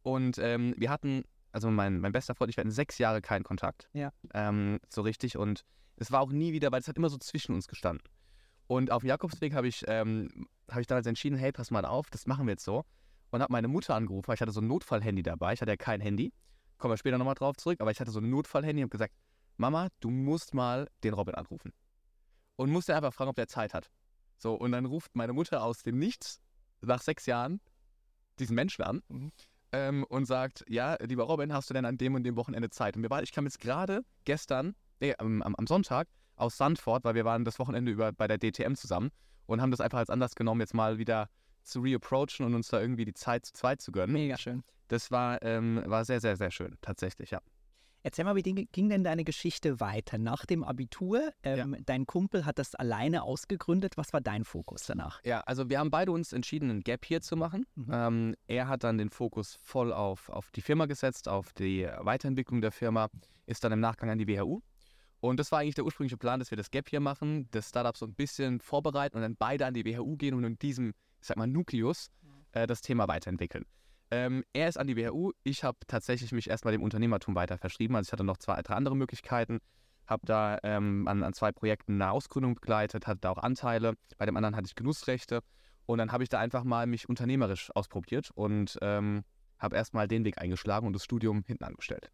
Und 0.02 0.38
ähm, 0.38 0.74
wir 0.76 0.90
hatten, 0.90 1.24
also 1.50 1.70
mein, 1.70 1.98
mein 1.98 2.12
bester 2.12 2.34
Freund, 2.34 2.50
ich 2.50 2.58
hatten 2.58 2.70
sechs 2.70 2.98
Jahre 2.98 3.20
keinen 3.20 3.42
Kontakt. 3.42 3.88
Ja. 3.92 4.12
Ähm, 4.34 4.78
so 4.88 5.02
richtig. 5.02 5.36
Und 5.36 5.64
es 5.96 6.12
war 6.12 6.20
auch 6.20 6.30
nie 6.30 6.52
wieder, 6.52 6.70
weil 6.70 6.80
es 6.80 6.88
hat 6.88 6.96
immer 6.96 7.08
so 7.08 7.18
zwischen 7.18 7.54
uns 7.54 7.66
gestanden. 7.66 8.06
Und 8.68 8.90
auf 8.90 9.02
dem 9.02 9.08
Jakobsweg 9.08 9.54
habe 9.54 9.66
ich, 9.68 9.84
ähm, 9.88 10.46
hab 10.70 10.80
ich 10.80 10.86
damals 10.86 11.06
entschieden, 11.06 11.36
hey, 11.36 11.52
pass 11.52 11.70
mal 11.70 11.84
auf, 11.84 12.10
das 12.10 12.26
machen 12.26 12.46
wir 12.46 12.52
jetzt 12.52 12.64
so. 12.64 12.84
Und 13.30 13.42
habe 13.42 13.52
meine 13.52 13.68
Mutter 13.68 13.94
angerufen, 13.94 14.28
weil 14.28 14.34
ich 14.34 14.40
hatte 14.40 14.52
so 14.52 14.60
ein 14.60 14.66
Notfallhandy 14.66 15.22
dabei. 15.22 15.52
Ich 15.54 15.60
hatte 15.60 15.72
ja 15.72 15.76
kein 15.76 16.00
Handy. 16.00 16.32
Kommen 16.78 16.92
wir 16.92 16.98
später 16.98 17.18
nochmal 17.18 17.34
drauf 17.34 17.56
zurück. 17.56 17.80
Aber 17.80 17.90
ich 17.90 18.00
hatte 18.00 18.10
so 18.10 18.20
ein 18.20 18.30
Notfallhandy 18.30 18.82
und 18.82 18.86
habe 18.86 18.90
gesagt, 18.90 19.14
Mama, 19.58 19.88
du 20.00 20.10
musst 20.10 20.54
mal 20.54 20.88
den 21.02 21.14
Robin 21.14 21.34
anrufen. 21.34 21.72
Und 22.56 22.70
musste 22.70 22.94
einfach 22.96 23.12
fragen, 23.12 23.30
ob 23.30 23.36
der 23.36 23.48
Zeit 23.48 23.74
hat. 23.74 23.90
So, 24.38 24.54
und 24.54 24.72
dann 24.72 24.86
ruft 24.86 25.14
meine 25.14 25.32
Mutter 25.32 25.62
aus 25.62 25.82
dem 25.82 25.98
Nichts 25.98 26.40
nach 26.80 27.02
sechs 27.02 27.26
Jahren 27.26 27.60
diesen 28.38 28.54
Menschen 28.54 28.82
an 28.82 29.02
Mhm. 29.08 29.32
ähm, 29.72 30.04
und 30.04 30.26
sagt, 30.26 30.64
ja, 30.68 30.96
lieber 31.02 31.24
Robin, 31.24 31.52
hast 31.52 31.70
du 31.70 31.74
denn 31.74 31.84
an 31.84 31.98
dem 31.98 32.14
und 32.14 32.24
dem 32.24 32.36
Wochenende 32.36 32.70
Zeit? 32.70 32.96
Und 32.96 33.02
wir 33.02 33.10
waren, 33.10 33.24
ich 33.24 33.32
kam 33.32 33.44
jetzt 33.44 33.60
gerade 33.60 34.02
gestern, 34.24 34.74
nee, 35.00 35.14
am, 35.18 35.42
am, 35.42 35.54
am 35.54 35.66
Sonntag 35.66 36.08
aus 36.36 36.56
Sandford, 36.56 37.04
weil 37.04 37.14
wir 37.14 37.24
waren 37.24 37.44
das 37.44 37.58
Wochenende 37.58 37.90
über 37.90 38.12
bei 38.12 38.28
der 38.28 38.38
DTM 38.38 38.74
zusammen 38.74 39.10
und 39.46 39.60
haben 39.60 39.70
das 39.70 39.80
einfach 39.80 39.98
als 39.98 40.10
Anlass 40.10 40.34
genommen, 40.34 40.60
jetzt 40.60 40.74
mal 40.74 40.98
wieder 40.98 41.30
zu 41.62 41.80
reapproachen 41.80 42.44
und 42.44 42.54
uns 42.54 42.68
da 42.68 42.80
irgendwie 42.80 43.04
die 43.04 43.14
Zeit 43.14 43.46
zu 43.46 43.52
zweit 43.54 43.80
zu 43.80 43.90
gönnen. 43.90 44.12
Mega 44.12 44.36
schön. 44.38 44.62
Das 44.88 45.10
war, 45.10 45.42
ähm, 45.42 45.82
war 45.86 46.04
sehr, 46.04 46.20
sehr, 46.20 46.36
sehr 46.36 46.50
schön, 46.50 46.76
tatsächlich, 46.80 47.30
ja. 47.30 47.40
Erzähl 48.06 48.24
mal, 48.24 48.36
wie 48.36 48.42
ging, 48.44 48.88
denn 48.88 49.02
deine 49.02 49.24
Geschichte 49.24 49.80
weiter? 49.80 50.16
Nach 50.16 50.46
dem 50.46 50.62
Abitur, 50.62 51.32
ähm, 51.42 51.76
dein 51.86 52.06
Kumpel 52.06 52.46
hat 52.46 52.60
das 52.60 52.76
alleine 52.76 53.24
ausgegründet. 53.24 53.96
Was 53.96 54.12
war 54.12 54.20
dein 54.20 54.44
Fokus 54.44 54.84
danach? 54.86 55.20
Ja, 55.24 55.40
also 55.40 55.68
wir 55.68 55.80
haben 55.80 55.90
beide 55.90 56.12
uns 56.12 56.32
entschieden, 56.32 56.70
einen 56.70 56.82
Gap 56.82 57.04
hier 57.04 57.20
zu 57.20 57.36
machen. 57.36 57.66
Mhm. 57.74 57.90
Ähm, 57.90 58.34
er 58.46 58.68
hat 58.68 58.84
dann 58.84 58.96
den 58.96 59.10
Fokus 59.10 59.58
voll 59.60 59.92
auf, 59.92 60.28
auf 60.28 60.52
die 60.52 60.60
Firma 60.60 60.86
gesetzt, 60.86 61.28
auf 61.28 61.52
die 61.52 61.84
Weiterentwicklung 61.98 62.60
der 62.60 62.70
Firma, 62.70 63.08
ist 63.44 63.64
dann 63.64 63.72
im 63.72 63.80
Nachgang 63.80 64.08
an 64.08 64.18
die 64.18 64.28
WHU. 64.28 64.60
Und 65.18 65.40
das 65.40 65.50
war 65.50 65.58
eigentlich 65.58 65.74
der 65.74 65.84
ursprüngliche 65.84 66.16
Plan, 66.16 66.38
dass 66.38 66.52
wir 66.52 66.56
das 66.56 66.70
Gap 66.70 66.88
hier 66.88 67.00
machen, 67.00 67.48
das 67.50 67.70
Startup 67.70 67.96
so 67.96 68.06
ein 68.06 68.14
bisschen 68.14 68.60
vorbereiten 68.60 69.16
und 69.16 69.22
dann 69.22 69.34
beide 69.34 69.66
an 69.66 69.74
die 69.74 69.84
WHU 69.84 70.16
gehen 70.16 70.34
und 70.34 70.44
in 70.44 70.56
diesem, 70.60 70.90
ich 71.20 71.26
sag 71.26 71.36
mal, 71.38 71.48
Nukleus 71.48 72.12
äh, 72.52 72.68
das 72.68 72.82
Thema 72.82 73.08
weiterentwickeln. 73.08 73.64
Ähm, 74.10 74.44
er 74.52 74.68
ist 74.68 74.78
an 74.78 74.86
die 74.86 74.96
WHU, 74.96 75.32
ich 75.42 75.64
habe 75.64 75.78
tatsächlich 75.86 76.32
mich 76.32 76.48
erstmal 76.48 76.72
dem 76.72 76.82
Unternehmertum 76.82 77.34
weiter 77.34 77.58
verschrieben. 77.58 77.96
Also 77.96 78.08
ich 78.08 78.12
hatte 78.12 78.24
noch 78.24 78.36
zwei, 78.36 78.60
drei 78.62 78.74
andere 78.74 78.96
Möglichkeiten, 78.96 79.58
habe 80.06 80.26
da 80.26 80.58
ähm, 80.62 81.08
an, 81.08 81.22
an 81.22 81.32
zwei 81.32 81.50
Projekten 81.52 81.94
eine 81.94 82.12
Ausgründung 82.12 82.54
begleitet, 82.54 83.06
hatte 83.06 83.20
da 83.20 83.30
auch 83.30 83.38
Anteile. 83.38 83.94
Bei 84.18 84.26
dem 84.26 84.36
anderen 84.36 84.54
hatte 84.54 84.66
ich 84.66 84.74
Genussrechte. 84.74 85.40
Und 85.86 85.98
dann 85.98 86.12
habe 86.12 86.22
ich 86.22 86.28
da 86.28 86.38
einfach 86.38 86.64
mal 86.64 86.86
mich 86.86 87.08
unternehmerisch 87.08 87.70
ausprobiert 87.74 88.30
und 88.34 88.76
ähm, 88.82 89.24
habe 89.58 89.76
erstmal 89.76 90.08
den 90.08 90.24
Weg 90.24 90.38
eingeschlagen 90.38 90.86
und 90.86 90.92
das 90.92 91.04
Studium 91.04 91.44
hinten 91.46 91.64
angestellt. 91.64 92.10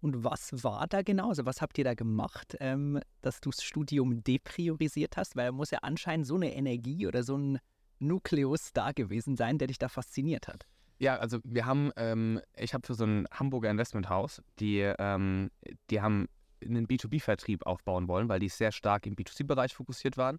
Und 0.00 0.24
was 0.24 0.64
war 0.64 0.86
da 0.86 1.02
genau? 1.02 1.28
Also 1.28 1.44
was 1.44 1.60
habt 1.60 1.76
ihr 1.76 1.84
da 1.84 1.94
gemacht, 1.94 2.56
ähm, 2.60 3.00
dass 3.20 3.40
du 3.40 3.50
das 3.50 3.62
Studium 3.62 4.24
depriorisiert 4.24 5.16
hast? 5.18 5.36
Weil 5.36 5.46
da 5.46 5.52
muss 5.52 5.70
ja 5.70 5.80
anscheinend 5.82 6.26
so 6.26 6.36
eine 6.36 6.54
Energie 6.54 7.06
oder 7.06 7.22
so 7.22 7.36
ein 7.36 7.58
Nukleus 7.98 8.72
da 8.72 8.92
gewesen 8.92 9.36
sein, 9.36 9.58
der 9.58 9.68
dich 9.68 9.78
da 9.78 9.88
fasziniert 9.88 10.48
hat. 10.48 10.66
Ja, 11.00 11.16
also 11.16 11.38
wir 11.44 11.64
haben, 11.64 11.90
ähm, 11.96 12.42
ich 12.56 12.74
habe 12.74 12.86
für 12.86 12.92
so 12.92 13.04
ein 13.04 13.26
Hamburger 13.32 13.70
Investmenthaus, 13.70 14.42
die, 14.58 14.80
ähm, 14.80 15.50
die 15.88 16.02
haben 16.02 16.28
einen 16.62 16.86
B2B-Vertrieb 16.86 17.64
aufbauen 17.64 18.06
wollen, 18.06 18.28
weil 18.28 18.38
die 18.38 18.50
sehr 18.50 18.70
stark 18.70 19.06
im 19.06 19.16
B2C-Bereich 19.16 19.74
fokussiert 19.74 20.18
waren. 20.18 20.38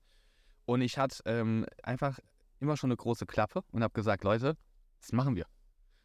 Und 0.65 0.82
ich 0.82 1.00
hatte 1.00 1.24
ähm, 1.25 1.65
einfach 1.82 2.20
immer 2.60 2.77
schon 2.77 2.91
eine 2.91 2.98
große 2.98 3.25
Klappe 3.25 3.63
und 3.72 3.82
habe 3.82 3.94
gesagt, 3.94 4.24
Leute, 4.24 4.56
das 5.00 5.12
machen 5.13 5.36
wir. 5.36 5.48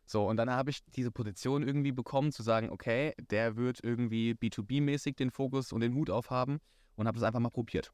So, 0.06 0.26
und 0.26 0.38
dann 0.38 0.48
habe 0.48 0.70
ich 0.70 0.82
diese 0.86 1.10
Position 1.10 1.62
irgendwie 1.62 1.92
bekommen, 1.92 2.32
zu 2.32 2.42
sagen, 2.42 2.70
okay, 2.70 3.12
der 3.30 3.56
wird 3.56 3.80
irgendwie 3.82 4.32
B2B-mäßig 4.32 5.16
den 5.16 5.30
Fokus 5.30 5.70
und 5.70 5.82
den 5.82 5.92
Hut 5.94 6.08
aufhaben 6.08 6.60
und 6.94 7.06
habe 7.06 7.18
das 7.18 7.26
einfach 7.26 7.40
mal 7.40 7.50
probiert. 7.50 7.92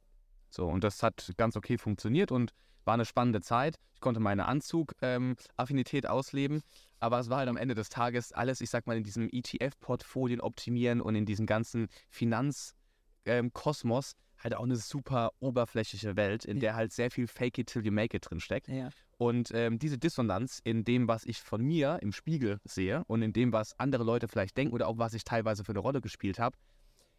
So, 0.52 0.66
und 0.66 0.84
das 0.84 1.02
hat 1.02 1.32
ganz 1.38 1.56
okay 1.56 1.78
funktioniert 1.78 2.30
und 2.30 2.52
war 2.84 2.94
eine 2.94 3.04
spannende 3.06 3.40
Zeit. 3.40 3.76
Ich 3.94 4.00
konnte 4.00 4.20
meine 4.20 4.46
Anzug-Affinität 4.46 6.06
ausleben, 6.06 6.60
aber 7.00 7.18
es 7.20 7.30
war 7.30 7.38
halt 7.38 7.48
am 7.48 7.56
Ende 7.56 7.74
des 7.74 7.88
Tages 7.88 8.32
alles, 8.32 8.60
ich 8.60 8.70
sag 8.70 8.86
mal, 8.86 8.96
in 8.96 9.04
diesem 9.04 9.28
ETF-Portfolien 9.32 10.40
optimieren 10.40 11.00
und 11.00 11.14
in 11.14 11.24
diesem 11.24 11.46
ganzen 11.46 11.88
Finanzkosmos 12.10 14.12
halt 14.38 14.56
auch 14.56 14.64
eine 14.64 14.76
super 14.76 15.30
oberflächliche 15.38 16.16
Welt, 16.16 16.44
in 16.44 16.56
Ja. 16.56 16.60
der 16.60 16.74
halt 16.74 16.92
sehr 16.92 17.10
viel 17.10 17.28
Fake 17.28 17.58
it 17.58 17.68
till 17.68 17.86
you 17.86 17.92
make 17.92 18.16
it 18.16 18.28
drinsteckt. 18.28 18.68
Ja. 18.68 18.90
Und 19.18 19.52
ähm, 19.54 19.78
diese 19.78 19.98
Dissonanz 19.98 20.60
in 20.64 20.84
dem, 20.84 21.06
was 21.06 21.24
ich 21.24 21.40
von 21.40 21.62
mir 21.62 21.98
im 22.02 22.12
Spiegel 22.12 22.58
sehe 22.64 23.04
und 23.06 23.22
in 23.22 23.32
dem, 23.32 23.52
was 23.52 23.78
andere 23.78 24.02
Leute 24.02 24.26
vielleicht 24.26 24.56
denken 24.56 24.74
oder 24.74 24.88
auch 24.88 24.98
was 24.98 25.14
ich 25.14 25.22
teilweise 25.22 25.62
für 25.64 25.70
eine 25.72 25.78
Rolle 25.78 26.00
gespielt 26.00 26.40
habe, 26.40 26.56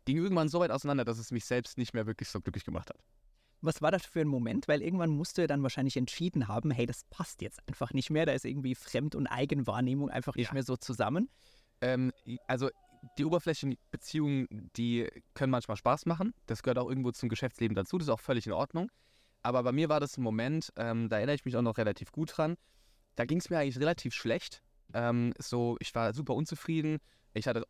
ging 0.03 0.17
irgendwann 0.17 0.49
so 0.49 0.59
weit 0.59 0.71
auseinander, 0.71 1.05
dass 1.05 1.17
es 1.17 1.31
mich 1.31 1.45
selbst 1.45 1.77
nicht 1.77 1.93
mehr 1.93 2.05
wirklich 2.05 2.27
so 2.27 2.41
glücklich 2.41 2.65
gemacht 2.65 2.89
hat. 2.89 2.99
Was 3.63 3.81
war 3.81 3.91
das 3.91 4.05
für 4.05 4.19
ein 4.21 4.27
Moment? 4.27 4.67
Weil 4.67 4.81
irgendwann 4.81 5.09
musst 5.09 5.37
du 5.37 5.41
ja 5.41 5.47
dann 5.47 5.63
wahrscheinlich 5.63 5.95
entschieden 5.97 6.47
haben, 6.47 6.69
hey, 6.69 6.85
das 6.85 7.05
passt 7.09 7.41
jetzt 7.41 7.59
einfach 7.67 7.93
nicht 7.93 8.09
mehr. 8.09 8.25
Da 8.25 8.33
ist 8.33 8.45
irgendwie 8.45 8.75
Fremd- 8.75 9.15
und 9.15 9.25
Eigenwahrnehmung 9.27 10.09
einfach 10.09 10.35
nicht 10.35 10.47
Ja. 10.47 10.53
mehr 10.53 10.63
so 10.63 10.75
zusammen. 10.75 11.29
Ähm, 11.81 12.11
also 12.47 12.69
die 13.17 13.25
oberflächlichen 13.25 13.77
Beziehungen, 13.89 14.47
die 14.75 15.09
können 15.33 15.51
manchmal 15.51 15.77
Spaß 15.77 16.05
machen. 16.05 16.33
Das 16.45 16.61
gehört 16.61 16.77
auch 16.77 16.89
irgendwo 16.89 17.11
zum 17.11 17.29
Geschäftsleben 17.29 17.73
dazu. 17.75 17.97
Das 17.97 18.07
ist 18.07 18.13
auch 18.13 18.19
völlig 18.19 18.45
in 18.47 18.53
Ordnung. 18.53 18.91
Aber 19.41 19.63
bei 19.63 19.71
mir 19.71 19.89
war 19.89 19.99
das 19.99 20.17
ein 20.17 20.23
Moment, 20.23 20.71
ähm, 20.77 21.09
da 21.09 21.17
erinnere 21.17 21.35
ich 21.35 21.45
mich 21.45 21.55
auch 21.57 21.61
noch 21.61 21.77
relativ 21.77 22.11
gut 22.11 22.37
dran. 22.37 22.55
Da 23.15 23.25
ging 23.25 23.39
es 23.39 23.49
mir 23.49 23.59
eigentlich 23.59 23.79
relativ 23.79 24.13
schlecht. 24.13 24.61
Ähm, 24.93 25.33
so, 25.37 25.77
ich 25.79 25.93
war 25.95 26.13
super 26.13 26.33
unzufrieden. 26.33 26.99
Ich 27.33 27.47
hatte 27.47 27.65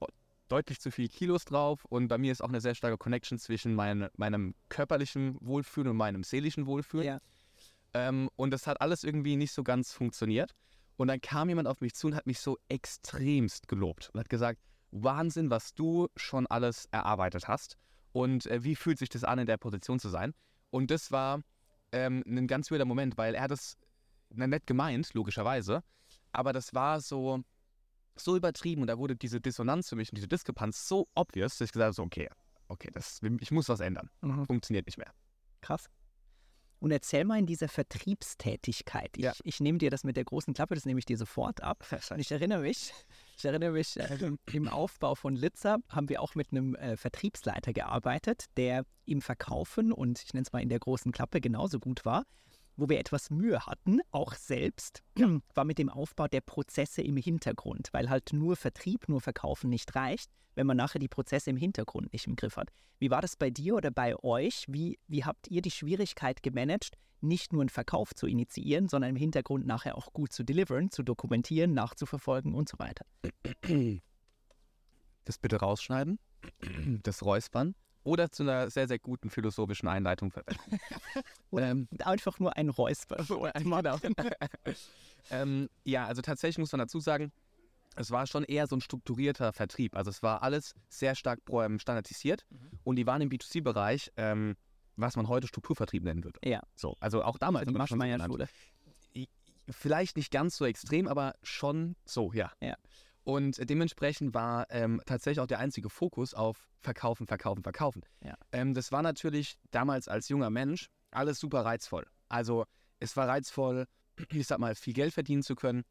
deutlich 0.47 0.79
zu 0.79 0.91
viel 0.91 1.07
Kilos 1.07 1.45
drauf 1.45 1.85
und 1.85 2.07
bei 2.07 2.17
mir 2.17 2.31
ist 2.31 2.43
auch 2.43 2.49
eine 2.49 2.61
sehr 2.61 2.75
starke 2.75 2.97
Connection 2.97 3.37
zwischen 3.39 3.75
mein, 3.75 4.09
meinem 4.17 4.55
körperlichen 4.69 5.37
Wohlfühlen 5.41 5.89
und 5.89 5.97
meinem 5.97 6.23
seelischen 6.23 6.65
Wohlfühlen. 6.65 7.05
Ja. 7.05 7.19
Ähm, 7.93 8.29
und 8.35 8.51
das 8.51 8.67
hat 8.67 8.81
alles 8.81 9.03
irgendwie 9.03 9.35
nicht 9.35 9.51
so 9.51 9.63
ganz 9.63 9.91
funktioniert. 9.91 10.53
Und 10.95 11.07
dann 11.07 11.21
kam 11.21 11.49
jemand 11.49 11.67
auf 11.67 11.81
mich 11.81 11.95
zu 11.95 12.07
und 12.07 12.15
hat 12.15 12.27
mich 12.27 12.39
so 12.39 12.57
extremst 12.67 13.67
gelobt 13.67 14.11
und 14.13 14.19
hat 14.19 14.29
gesagt, 14.29 14.59
Wahnsinn, 14.91 15.49
was 15.49 15.73
du 15.73 16.07
schon 16.15 16.45
alles 16.47 16.87
erarbeitet 16.91 17.47
hast 17.47 17.77
und 18.11 18.45
äh, 18.45 18.63
wie 18.63 18.75
fühlt 18.75 18.99
sich 18.99 19.09
das 19.09 19.23
an, 19.23 19.39
in 19.39 19.47
der 19.47 19.57
Position 19.57 19.99
zu 19.99 20.09
sein. 20.09 20.33
Und 20.69 20.91
das 20.91 21.11
war 21.11 21.41
ähm, 21.91 22.23
ein 22.27 22.47
ganz 22.47 22.69
weirder 22.69 22.85
Moment, 22.85 23.17
weil 23.17 23.33
er 23.33 23.47
das 23.47 23.75
na, 24.29 24.47
nett 24.47 24.67
gemeint, 24.67 25.13
logischerweise, 25.13 25.83
aber 26.31 26.53
das 26.53 26.73
war 26.73 27.01
so, 27.01 27.43
so 28.15 28.35
übertrieben 28.35 28.81
und 28.81 28.87
da 28.87 28.97
wurde 28.97 29.15
diese 29.15 29.41
Dissonanz 29.41 29.89
für 29.89 29.95
mich 29.95 30.11
und 30.11 30.15
diese 30.15 30.27
Diskrepanz 30.27 30.87
so 30.87 31.07
obvious, 31.15 31.57
dass 31.57 31.67
ich 31.67 31.71
gesagt 31.71 31.85
habe, 31.87 31.93
so, 31.93 32.03
okay, 32.03 32.29
okay, 32.67 32.89
das, 32.93 33.19
ich 33.39 33.51
muss 33.51 33.69
was 33.69 33.79
ändern. 33.79 34.09
Funktioniert 34.45 34.85
nicht 34.85 34.97
mehr. 34.97 35.11
Krass. 35.61 35.89
Und 36.79 36.91
erzähl 36.91 37.23
mal 37.23 37.39
in 37.39 37.45
dieser 37.45 37.69
Vertriebstätigkeit. 37.69 39.11
Ich, 39.15 39.23
Ja. 39.23 39.33
ich 39.45 39.61
nehme 39.61 39.77
dir 39.77 39.89
das 39.89 40.03
mit 40.03 40.17
der 40.17 40.25
großen 40.25 40.53
Klappe, 40.53 40.75
das 40.75 40.85
nehme 40.85 40.99
ich 40.99 41.05
dir 41.05 41.17
sofort 41.17 41.61
ab. 41.63 41.85
Und 42.11 42.19
ich 42.19 42.29
erinnere 42.29 42.59
mich, 42.59 42.93
ich 43.37 43.45
erinnere 43.45 43.71
mich, 43.71 43.97
äh, 43.97 44.31
im 44.51 44.67
Aufbau 44.67 45.15
von 45.15 45.35
Litzer 45.35 45.77
haben 45.87 46.09
wir 46.09 46.21
auch 46.21 46.35
mit 46.35 46.51
einem 46.51 46.75
äh, 46.75 46.97
Vertriebsleiter 46.97 47.71
gearbeitet, 47.71 48.45
der 48.57 48.85
im 49.05 49.21
Verkaufen 49.21 49.93
und 49.93 50.21
ich 50.23 50.33
nenne 50.33 50.43
es 50.43 50.51
mal 50.51 50.61
in 50.61 50.67
der 50.67 50.79
großen 50.79 51.13
Klappe 51.13 51.39
genauso 51.39 51.79
gut 51.79 52.03
war. 52.03 52.25
Wo 52.75 52.89
wir 52.89 52.99
etwas 52.99 53.29
Mühe 53.29 53.65
hatten, 53.65 53.99
auch 54.11 54.33
selbst, 54.33 55.03
war 55.53 55.63
mit 55.63 55.77
dem 55.77 55.89
Aufbau 55.89 56.27
der 56.27 56.41
Prozesse 56.41 57.01
im 57.01 57.17
Hintergrund, 57.17 57.89
weil 57.91 58.09
halt 58.09 58.33
nur 58.33 58.55
Vertrieb, 58.55 59.07
nur 59.07 59.21
Verkaufen 59.21 59.69
nicht 59.69 59.95
reicht, 59.95 60.31
wenn 60.55 60.67
man 60.67 60.77
nachher 60.77 60.99
die 60.99 61.07
Prozesse 61.07 61.49
im 61.49 61.57
Hintergrund 61.57 62.11
nicht 62.13 62.27
im 62.27 62.35
Griff 62.35 62.57
hat. 62.57 62.71
Wie 62.99 63.11
war 63.11 63.21
das 63.21 63.35
bei 63.35 63.49
dir 63.49 63.75
oder 63.75 63.91
bei 63.91 64.15
euch? 64.23 64.65
Wie, 64.67 64.99
wie 65.07 65.23
habt 65.23 65.47
ihr 65.49 65.61
die 65.61 65.71
Schwierigkeit 65.71 66.41
gemanagt, 66.41 66.97
nicht 67.21 67.53
nur 67.53 67.61
einen 67.61 67.69
Verkauf 67.69 68.13
zu 68.13 68.27
initiieren, 68.27 68.87
sondern 68.87 69.11
im 69.11 69.15
Hintergrund 69.15 69.65
nachher 69.65 69.97
auch 69.97 70.11
gut 70.13 70.33
zu 70.33 70.43
deliveren, 70.43 70.89
zu 70.89 71.03
dokumentieren, 71.03 71.73
nachzuverfolgen 71.73 72.53
und 72.53 72.69
so 72.69 72.79
weiter? 72.79 73.05
Das 75.25 75.37
bitte 75.37 75.57
rausschneiden, 75.57 76.19
das 77.03 77.23
Räuspern 77.23 77.75
oder 78.03 78.31
zu 78.31 78.43
einer 78.43 78.69
sehr, 78.69 78.87
sehr 78.87 78.99
guten 78.99 79.29
philosophischen 79.29 79.87
Einleitung 79.87 80.31
verwenden. 80.31 80.79
ähm, 81.53 81.87
einfach 81.99 82.39
nur 82.39 82.55
ein 82.57 82.69
Räusper. 82.69 83.17
genau. 83.63 83.97
ähm, 85.31 85.69
ja, 85.83 86.05
also 86.05 86.21
tatsächlich 86.21 86.57
muss 86.57 86.71
man 86.71 86.79
dazu 86.79 86.99
sagen, 86.99 87.31
es 87.95 88.11
war 88.11 88.25
schon 88.25 88.43
eher 88.43 88.67
so 88.67 88.75
ein 88.75 88.81
strukturierter 88.81 89.53
Vertrieb. 89.53 89.95
Also 89.95 90.09
es 90.09 90.23
war 90.23 90.41
alles 90.41 90.73
sehr 90.89 91.15
stark 91.15 91.41
ähm, 91.51 91.79
standardisiert 91.79 92.45
und 92.83 92.95
die 92.95 93.05
waren 93.05 93.21
im 93.21 93.29
B2C-Bereich, 93.29 94.11
ähm, 94.17 94.55
was 94.95 95.15
man 95.15 95.27
heute 95.27 95.47
Strukturvertrieb 95.47 96.03
nennen 96.03 96.23
würde. 96.23 96.39
Ja. 96.43 96.61
So, 96.75 96.97
also 96.99 97.23
auch 97.23 97.37
damals. 97.37 97.65
Die 97.65 97.69
hat 97.69 97.73
man 97.73 97.81
das 97.81 97.89
schon 97.89 97.99
so 97.99 98.03
genannt. 98.03 98.19
Maschmeyer-Schule. 98.29 98.49
Vielleicht 99.69 100.17
nicht 100.17 100.31
ganz 100.31 100.57
so 100.57 100.65
extrem, 100.65 101.07
aber 101.07 101.35
schon 101.41 101.95
so, 102.03 102.33
ja. 102.33 102.51
Ja. 102.59 102.75
Und 103.23 103.69
dementsprechend 103.69 104.33
war 104.33 104.67
ähm, 104.69 105.01
tatsächlich 105.05 105.39
auch 105.39 105.47
der 105.47 105.59
einzige 105.59 105.89
Fokus 105.89 106.33
auf 106.33 106.67
Verkaufen, 106.81 107.25
Verkaufen, 107.25 107.63
Verkaufen. 107.63 108.03
Ja. 108.21 108.35
Ähm, 108.51 108.73
das 108.73 108.91
war 108.91 109.01
natürlich 109.01 109.55
damals 109.71 110.07
als 110.07 110.27
junger 110.27 110.49
Mensch 110.49 110.89
alles 111.11 111.39
super 111.39 111.63
reizvoll. 111.63 112.05
Also 112.27 112.65
es 112.99 113.15
war 113.15 113.27
reizvoll, 113.27 113.85
ich 114.29 114.47
sag 114.47 114.59
mal, 114.59 114.75
viel 114.75 114.93
Geld 114.93 115.13
verdienen 115.13 115.43
zu 115.43 115.55
können. 115.55 115.83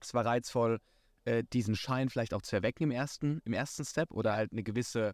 Es 0.00 0.12
war 0.12 0.26
reizvoll, 0.26 0.80
äh, 1.24 1.44
diesen 1.52 1.76
Schein 1.76 2.10
vielleicht 2.10 2.34
auch 2.34 2.42
zu 2.42 2.56
erwecken 2.56 2.84
im 2.84 2.90
ersten, 2.90 3.40
im 3.44 3.54
ersten 3.54 3.84
Step 3.84 4.12
oder 4.12 4.34
halt 4.34 4.52
eine 4.52 4.62
gewisse 4.62 5.12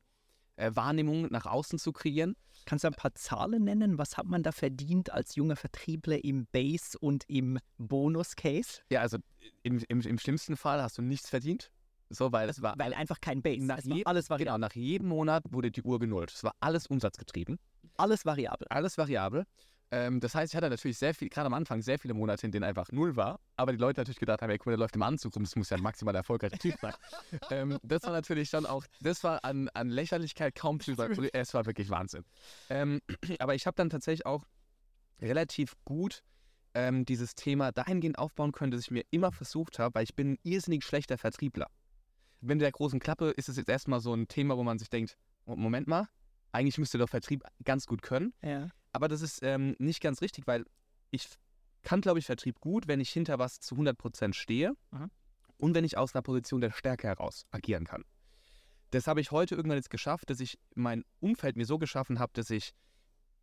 äh, 0.56 0.70
Wahrnehmung 0.74 1.28
nach 1.30 1.46
außen 1.46 1.78
zu 1.78 1.92
kreieren. 1.92 2.34
Kannst 2.66 2.84
du 2.84 2.88
ein 2.88 2.94
paar 2.94 3.14
Zahlen 3.14 3.64
nennen? 3.64 3.98
Was 3.98 4.16
hat 4.16 4.26
man 4.26 4.42
da 4.42 4.52
verdient 4.52 5.10
als 5.10 5.34
junger 5.34 5.56
Vertriebler 5.56 6.22
im 6.24 6.46
Base 6.52 6.96
und 6.98 7.24
im 7.28 7.58
Bonus-Case? 7.78 8.82
Ja, 8.90 9.00
also 9.00 9.18
im, 9.62 9.78
im, 9.88 10.00
im 10.00 10.18
schlimmsten 10.18 10.56
Fall 10.56 10.82
hast 10.82 10.98
du 10.98 11.02
nichts 11.02 11.28
verdient. 11.28 11.70
So, 12.10 12.30
weil 12.30 12.48
es 12.50 12.60
war 12.60 12.74
Weil 12.78 12.92
einfach 12.94 13.20
kein 13.20 13.40
Base. 13.42 13.64
Nach 13.66 13.78
Es 13.78 13.88
war 13.88 13.96
je- 13.96 14.04
alles 14.04 14.26
Genau, 14.28 14.38
variabel. 14.38 14.60
nach 14.60 14.74
jedem 14.74 15.08
Monat 15.08 15.44
wurde 15.50 15.70
die 15.70 15.82
Uhr 15.82 15.98
genullt. 15.98 16.30
Es 16.30 16.44
war 16.44 16.54
alles 16.60 16.86
umsatzgetrieben, 16.86 17.58
Alles 17.96 18.26
variabel. 18.26 18.66
alles 18.68 18.98
variabel. 18.98 19.44
Ähm, 19.92 20.20
das 20.20 20.34
heißt, 20.34 20.52
ich 20.52 20.56
hatte 20.56 20.70
natürlich 20.70 20.96
sehr 20.96 21.14
viel, 21.14 21.28
gerade 21.28 21.46
am 21.46 21.52
Anfang, 21.52 21.82
sehr 21.82 21.98
viele 21.98 22.14
Monate, 22.14 22.46
in 22.46 22.50
denen 22.50 22.64
einfach 22.64 22.90
null 22.92 23.14
war. 23.14 23.38
Aber 23.56 23.72
die 23.72 23.78
Leute 23.78 24.00
natürlich 24.00 24.18
gedacht 24.18 24.40
haben, 24.40 24.48
ey, 24.48 24.56
guck 24.56 24.66
mal, 24.66 24.72
der 24.72 24.78
läuft 24.78 24.96
im 24.96 25.02
Anzug 25.02 25.36
rum, 25.36 25.44
das 25.44 25.54
muss 25.54 25.68
ja 25.68 25.76
ein 25.76 25.82
maximal 25.82 26.14
erfolgreicher 26.14 26.56
Typ 26.56 26.76
sein. 26.80 26.94
ähm, 27.50 27.78
das 27.82 28.02
war 28.04 28.12
natürlich 28.12 28.48
schon 28.48 28.64
auch, 28.64 28.86
das 29.02 29.22
war 29.22 29.44
an, 29.44 29.68
an 29.74 29.90
Lächerlichkeit 29.90 30.54
kaum 30.54 30.80
zu 30.80 30.92
über. 30.92 31.10
Es 31.34 31.52
war 31.52 31.66
wirklich 31.66 31.90
Wahnsinn. 31.90 32.24
Ähm, 32.70 33.02
aber 33.38 33.54
ich 33.54 33.66
habe 33.66 33.74
dann 33.76 33.90
tatsächlich 33.90 34.24
auch 34.24 34.46
relativ 35.20 35.74
gut 35.84 36.24
ähm, 36.72 37.04
dieses 37.04 37.34
Thema 37.34 37.70
dahingehend 37.70 38.18
aufbauen 38.18 38.52
können, 38.52 38.70
dass 38.70 38.80
ich 38.80 38.90
mir 38.90 39.04
immer 39.10 39.30
versucht 39.30 39.78
habe, 39.78 39.94
weil 39.94 40.04
ich 40.04 40.14
bin 40.14 40.32
ein 40.32 40.38
irrsinnig 40.42 40.84
schlechter 40.84 41.18
Vertriebler. 41.18 41.66
Wenn 42.40 42.58
der 42.58 42.72
großen 42.72 42.98
Klappe 42.98 43.28
ist 43.30 43.50
es 43.50 43.58
jetzt 43.58 43.68
erstmal 43.68 44.00
so 44.00 44.14
ein 44.14 44.26
Thema, 44.26 44.56
wo 44.56 44.62
man 44.62 44.78
sich 44.78 44.88
denkt, 44.88 45.18
"Oh, 45.44 45.54
Moment 45.54 45.86
mal, 45.86 46.08
eigentlich 46.50 46.78
müsste 46.78 46.96
doch 46.96 47.08
Vertrieb 47.10 47.44
ganz 47.62 47.86
gut 47.86 48.00
können. 48.00 48.32
Ja. 48.42 48.68
Aber 48.92 49.08
das 49.08 49.22
ist 49.22 49.40
ähm, 49.42 49.74
nicht 49.78 50.00
ganz 50.00 50.20
richtig, 50.22 50.46
weil 50.46 50.64
ich 51.10 51.28
kann, 51.82 52.00
glaube 52.00 52.18
ich, 52.18 52.26
Vertrieb 52.26 52.60
gut, 52.60 52.86
wenn 52.88 53.00
ich 53.00 53.10
hinter 53.10 53.38
was 53.38 53.60
zu 53.60 53.74
100% 53.74 54.34
stehe 54.34 54.72
Mhm. 54.90 55.10
und 55.56 55.74
wenn 55.74 55.84
ich 55.84 55.96
aus 55.96 56.14
einer 56.14 56.22
Position 56.22 56.60
der 56.60 56.70
Stärke 56.70 57.08
heraus 57.08 57.44
agieren 57.50 57.84
kann. 57.86 58.04
Das 58.90 59.06
habe 59.06 59.20
ich 59.20 59.30
heute 59.30 59.54
irgendwann 59.54 59.78
jetzt 59.78 59.90
geschafft, 59.90 60.28
dass 60.30 60.38
ich 60.40 60.58
mein 60.74 61.04
Umfeld 61.20 61.56
mir 61.56 61.64
so 61.64 61.78
geschaffen 61.78 62.18
habe, 62.18 62.32
dass 62.34 62.50
ich 62.50 62.72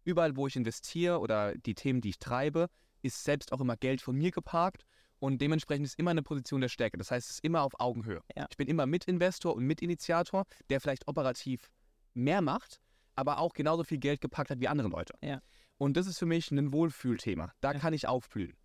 überall, 0.03 0.35
wo 0.35 0.47
ich 0.47 0.55
investiere 0.55 1.19
oder 1.19 1.55
die 1.55 1.75
Themen, 1.75 2.01
die 2.01 2.09
ich 2.09 2.19
treibe, 2.19 2.67
ist 3.01 3.23
selbst 3.23 3.51
auch 3.51 3.59
immer 3.61 3.75
Geld 3.75 4.01
von 4.01 4.15
mir 4.15 4.31
geparkt 4.31 4.85
und 5.19 5.41
dementsprechend 5.41 5.85
ist 5.85 5.97
immer 5.97 6.11
eine 6.11 6.21
Position 6.23 6.61
der 6.61 6.69
Stärke. 6.69 6.97
Das 6.97 7.11
heißt, 7.11 7.27
es 7.27 7.35
ist 7.37 7.43
immer 7.43 7.63
auf 7.63 7.79
Augenhöhe. 7.79 8.21
Ja. 8.35 8.45
Ich 8.49 8.57
bin 8.57 8.67
immer 8.67 8.85
Mitinvestor 8.85 9.55
und 9.55 9.65
Mitinitiator, 9.65 10.45
der 10.69 10.79
vielleicht 10.79 11.07
operativ 11.07 11.69
mehr 12.13 12.41
macht, 12.41 12.79
aber 13.19 13.37
auch 13.39 13.53
genauso 13.53 13.83
viel 13.83 13.97
Geld 13.99 14.21
gepackt 14.21 14.49
hat 14.49 14.59
wie 14.59 14.67
andere 14.67 14.87
Leute. 14.87 15.13
Ja. 15.21 15.41
Und 15.77 15.95
das 15.97 16.07
ist 16.07 16.17
für 16.19 16.25
mich 16.25 16.49
ein 16.51 16.73
Wohlfühlthema. 16.73 17.51
Da 17.61 17.73
Ja. 17.73 17.79
kann 17.79 17.93
ich 17.93 18.07
aufblühen. 18.07 18.55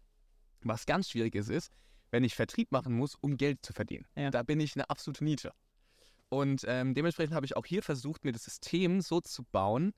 Was 0.62 0.86
ganz 0.86 1.10
schwierig 1.10 1.34
ist, 1.34 1.50
ist, 1.50 1.70
wenn 2.10 2.24
ich 2.24 2.34
Vertrieb 2.34 2.72
machen 2.72 2.94
muss, 2.96 3.14
um 3.16 3.36
Geld 3.36 3.64
zu 3.64 3.72
verdienen. 3.72 4.06
Ja. 4.16 4.30
Da 4.30 4.42
bin 4.42 4.60
ich 4.60 4.74
eine 4.76 4.88
absolute 4.88 5.22
Niete. 5.24 5.52
Und 6.28 6.64
ähm, 6.66 6.94
dementsprechend 6.94 7.34
habe 7.34 7.46
ich 7.46 7.56
auch 7.56 7.66
hier 7.66 7.82
versucht, 7.82 8.24
mir 8.24 8.32
das 8.32 8.44
System 8.44 9.00
so 9.00 9.20
zu 9.20 9.44
bauen. 9.44 9.92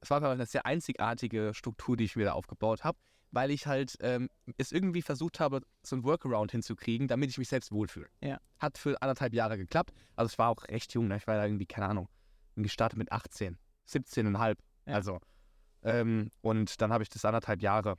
Es 0.00 0.10
war 0.10 0.22
eine 0.22 0.46
sehr 0.46 0.66
einzigartige 0.66 1.52
Struktur, 1.54 1.96
die 1.96 2.04
ich 2.04 2.16
mir 2.16 2.26
da 2.26 2.32
aufgebaut 2.32 2.84
habe, 2.84 2.98
weil 3.32 3.50
ich 3.50 3.66
halt 3.66 3.96
ähm, 4.00 4.28
es 4.56 4.72
irgendwie 4.72 5.02
versucht 5.02 5.40
habe, 5.40 5.62
so 5.82 5.96
ein 5.96 6.04
Workaround 6.04 6.52
hinzukriegen, 6.52 7.08
damit 7.08 7.30
ich 7.30 7.38
mich 7.38 7.48
selbst 7.48 7.72
wohlfühle. 7.72 8.08
Ja. 8.20 8.38
Hat 8.58 8.78
für 8.78 9.00
anderthalb 9.02 9.34
Jahre 9.34 9.56
geklappt. 9.56 9.92
Also 10.16 10.32
ich 10.32 10.38
war 10.38 10.48
auch 10.48 10.62
recht 10.68 10.92
jung, 10.94 11.08
ne? 11.08 11.16
ich 11.16 11.26
war 11.26 11.36
da 11.36 11.44
irgendwie, 11.44 11.66
keine 11.66 11.86
Ahnung, 11.88 12.08
gestartet 12.56 12.98
mit 12.98 13.10
18, 13.12 13.58
17,5. 13.90 14.56
Ja. 14.86 14.94
Also, 14.94 15.20
ähm, 15.82 16.30
und 16.42 16.80
dann 16.80 16.92
habe 16.92 17.02
ich 17.02 17.08
das 17.08 17.24
anderthalb 17.24 17.62
Jahre 17.62 17.96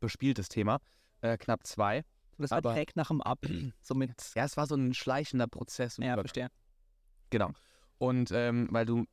bespielt, 0.00 0.38
das 0.38 0.48
Thema. 0.48 0.80
Äh, 1.20 1.38
knapp 1.38 1.66
zwei. 1.66 2.04
Das 2.38 2.50
war 2.50 2.62
direkt 2.62 2.96
nach 2.96 3.08
dem 3.08 3.22
Ab. 3.22 3.38
Somit. 3.80 4.32
Ja, 4.34 4.44
es 4.44 4.56
war 4.56 4.66
so 4.66 4.74
ein 4.74 4.92
schleichender 4.94 5.46
Prozess. 5.46 5.96
Ja, 5.98 6.14
verstehe. 6.14 6.48
Genau. 7.30 7.50
Und 7.98 8.30
ähm, 8.32 8.68
weil 8.70 8.86
du 8.86 9.04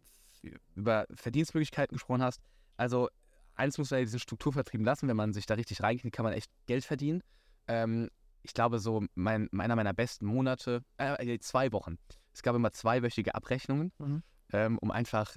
über 0.76 1.06
Verdienstmöglichkeiten 1.14 1.96
gesprochen 1.96 2.24
hast, 2.24 2.42
also 2.78 3.10
eins 3.56 3.78
muss 3.78 3.92
man 3.92 4.00
ja 4.00 4.06
diesen 4.06 4.20
Strukturvertrieben 4.20 4.86
lassen, 4.86 5.08
wenn 5.08 5.16
man 5.16 5.34
sich 5.34 5.46
da 5.46 5.54
richtig 5.54 5.82
reinkriegt, 5.84 6.16
kann 6.16 6.24
man 6.24 6.34
echt 6.34 6.52
Geld 6.66 6.84
verdienen. 6.84 7.22
Ähm, 7.68 8.10
ich 8.44 8.54
glaube, 8.54 8.80
so 8.80 9.06
mein, 9.14 9.50
einer 9.58 9.76
meiner 9.76 9.94
besten 9.94 10.26
Monate, 10.26 10.84
äh, 10.98 11.38
zwei 11.40 11.72
Wochen. 11.72 11.98
Es 12.34 12.42
gab 12.42 12.56
immer 12.56 12.72
zweiwöchige 12.72 13.36
Abrechnungen, 13.36 13.92
Mhm. 14.00 14.24
ähm, 14.52 14.78
um 14.80 14.90
einfach 14.90 15.36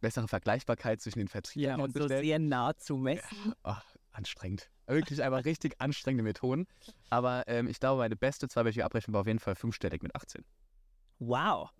bessere 0.00 0.28
Vergleichbarkeit 0.28 1.00
zwischen 1.00 1.18
den 1.20 1.26
Ja, 1.26 1.30
Vertrieben 1.32 1.80
und 1.80 1.92
so 1.92 2.08
sehr 2.08 2.38
nah 2.38 2.76
zu 2.76 2.96
messen. 2.96 3.52
Ach, 3.62 3.84
anstrengend. 4.12 4.70
Wirklich 4.86 5.22
einfach 5.22 5.44
richtig 5.44 5.80
anstrengende 5.80 6.22
Methoden. 6.24 6.66
Aber 7.10 7.44
ähm, 7.46 7.68
ich 7.68 7.80
glaube, 7.80 8.00
meine 8.00 8.16
beste 8.16 8.48
zweiwöchige 8.48 8.84
Abrechnung 8.84 9.14
war 9.14 9.22
auf 9.22 9.26
jeden 9.26 9.38
Fall 9.38 9.54
fünfstellig 9.54 10.02
mit 10.02 10.14
18. 10.14 10.44
Wow. 11.18 11.70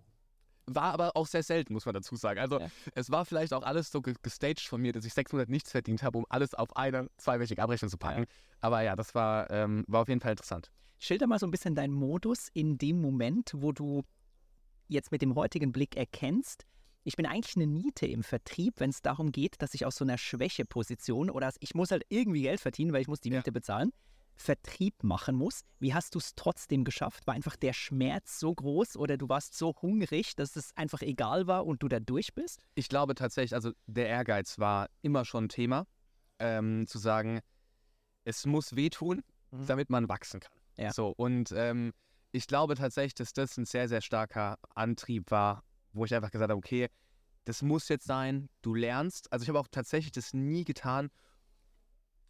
War 0.67 0.93
aber 0.93 1.15
auch 1.15 1.27
sehr 1.27 1.43
selten, 1.43 1.73
muss 1.73 1.85
man 1.85 1.93
dazu 1.93 2.15
sagen. 2.15 2.39
Also 2.39 2.59
Ja. 2.59 2.67
es 2.95 3.11
war 3.11 3.25
vielleicht 3.25 3.53
auch 3.53 3.61
alles 3.61 3.91
so 3.91 4.01
ge- 4.01 4.15
gestaged 4.23 4.67
von 4.67 4.81
mir, 4.81 4.93
dass 4.93 5.05
ich 5.05 5.13
sechs 5.13 5.31
Monate 5.31 5.51
nichts 5.51 5.71
verdient 5.71 6.01
habe, 6.01 6.17
um 6.17 6.25
alles 6.29 6.55
auf 6.55 6.75
eine 6.75 7.07
zweiwöchige 7.17 7.61
Abrechnung 7.61 7.89
zu 7.91 7.97
packen. 7.97 8.25
Aber 8.61 8.81
ja, 8.81 8.95
das 8.95 9.13
war, 9.13 9.49
ähm, 9.51 9.83
war 9.87 10.01
auf 10.01 10.07
jeden 10.07 10.21
Fall 10.21 10.31
interessant. 10.31 10.71
Schilder 10.97 11.27
mal 11.27 11.37
so 11.37 11.45
ein 11.45 11.51
bisschen 11.51 11.75
deinen 11.75 11.93
Modus 11.93 12.47
in 12.53 12.77
dem 12.79 12.99
Moment, 12.99 13.51
wo 13.55 13.71
du 13.73 14.03
jetzt 14.87 15.11
mit 15.11 15.21
dem 15.21 15.35
heutigen 15.35 15.71
Blick 15.71 15.95
erkennst, 15.95 16.65
ich 17.05 17.15
bin 17.15 17.25
eigentlich 17.25 17.55
eine 17.55 17.67
Niete 17.67 18.05
im 18.07 18.23
Vertrieb, 18.23 18.79
wenn 18.79 18.89
es 18.89 19.01
darum 19.01 19.31
geht, 19.31 19.61
dass 19.61 19.73
ich 19.73 19.85
aus 19.85 19.95
so 19.95 20.03
einer 20.03 20.17
Schwächeposition 20.17 21.29
oder 21.29 21.51
ich 21.59 21.75
muss 21.75 21.91
halt 21.91 22.03
irgendwie 22.09 22.41
Geld 22.41 22.59
verdienen, 22.59 22.91
weil 22.93 23.01
ich 23.01 23.07
muss 23.07 23.21
die 23.21 23.29
Ja. 23.29 23.37
Miete 23.37 23.51
bezahlen, 23.51 23.91
Vertrieb 24.37 25.01
machen 25.03 25.35
muss. 25.35 25.61
Wie 25.79 25.93
hast 25.93 26.13
du 26.15 26.19
es 26.19 26.35
trotzdem 26.35 26.83
geschafft? 26.83 27.25
War 27.25 27.35
einfach 27.35 27.55
der 27.55 27.71
Schmerz 27.71 28.37
so 28.39 28.53
groß 28.53 28.97
oder 28.97 29.15
du 29.17 29.29
warst 29.29 29.53
so 29.57 29.73
hungrig, 29.81 30.35
dass 30.35 30.57
es 30.57 30.75
einfach 30.75 31.01
egal 31.01 31.47
war 31.47 31.65
und 31.65 31.81
du 31.83 31.87
da 31.87 32.01
durch 32.01 32.33
bist? 32.33 32.59
Ich 32.75 32.89
glaube 32.89 33.15
tatsächlich, 33.15 33.53
also 33.53 33.71
der 33.85 34.07
Ehrgeiz 34.09 34.59
war 34.59 34.89
immer 35.01 35.23
schon 35.23 35.45
ein 35.45 35.49
Thema, 35.49 35.85
ähm, 36.39 36.85
zu 36.87 36.97
sagen, 36.97 37.39
es 38.25 38.45
muss 38.45 38.75
wehtun, 38.75 39.21
Mhm. 39.51 39.67
damit 39.67 39.89
man 39.89 40.09
wachsen 40.09 40.39
kann. 40.41 40.57
Ja. 40.77 40.91
So, 40.91 41.13
und 41.15 41.53
ähm, 41.55 41.93
ich 42.33 42.47
glaube 42.47 42.75
tatsächlich, 42.75 43.13
dass 43.15 43.31
das 43.31 43.55
ein 43.57 43.65
sehr, 43.65 43.87
sehr 43.87 44.01
starker 44.01 44.57
Antrieb 44.73 45.31
war, 45.31 45.63
wo 45.95 46.05
ich 46.05 46.13
einfach 46.13 46.31
gesagt 46.31 46.51
habe, 46.51 46.57
okay, 46.57 46.89
das 47.45 47.61
muss 47.61 47.87
jetzt 47.89 48.05
sein, 48.05 48.49
du 48.61 48.73
lernst. 48.73 49.31
Also 49.31 49.43
ich 49.43 49.49
habe 49.49 49.59
auch 49.59 49.67
tatsächlich 49.69 50.11
das 50.11 50.33
nie 50.33 50.65
getan, 50.65 51.09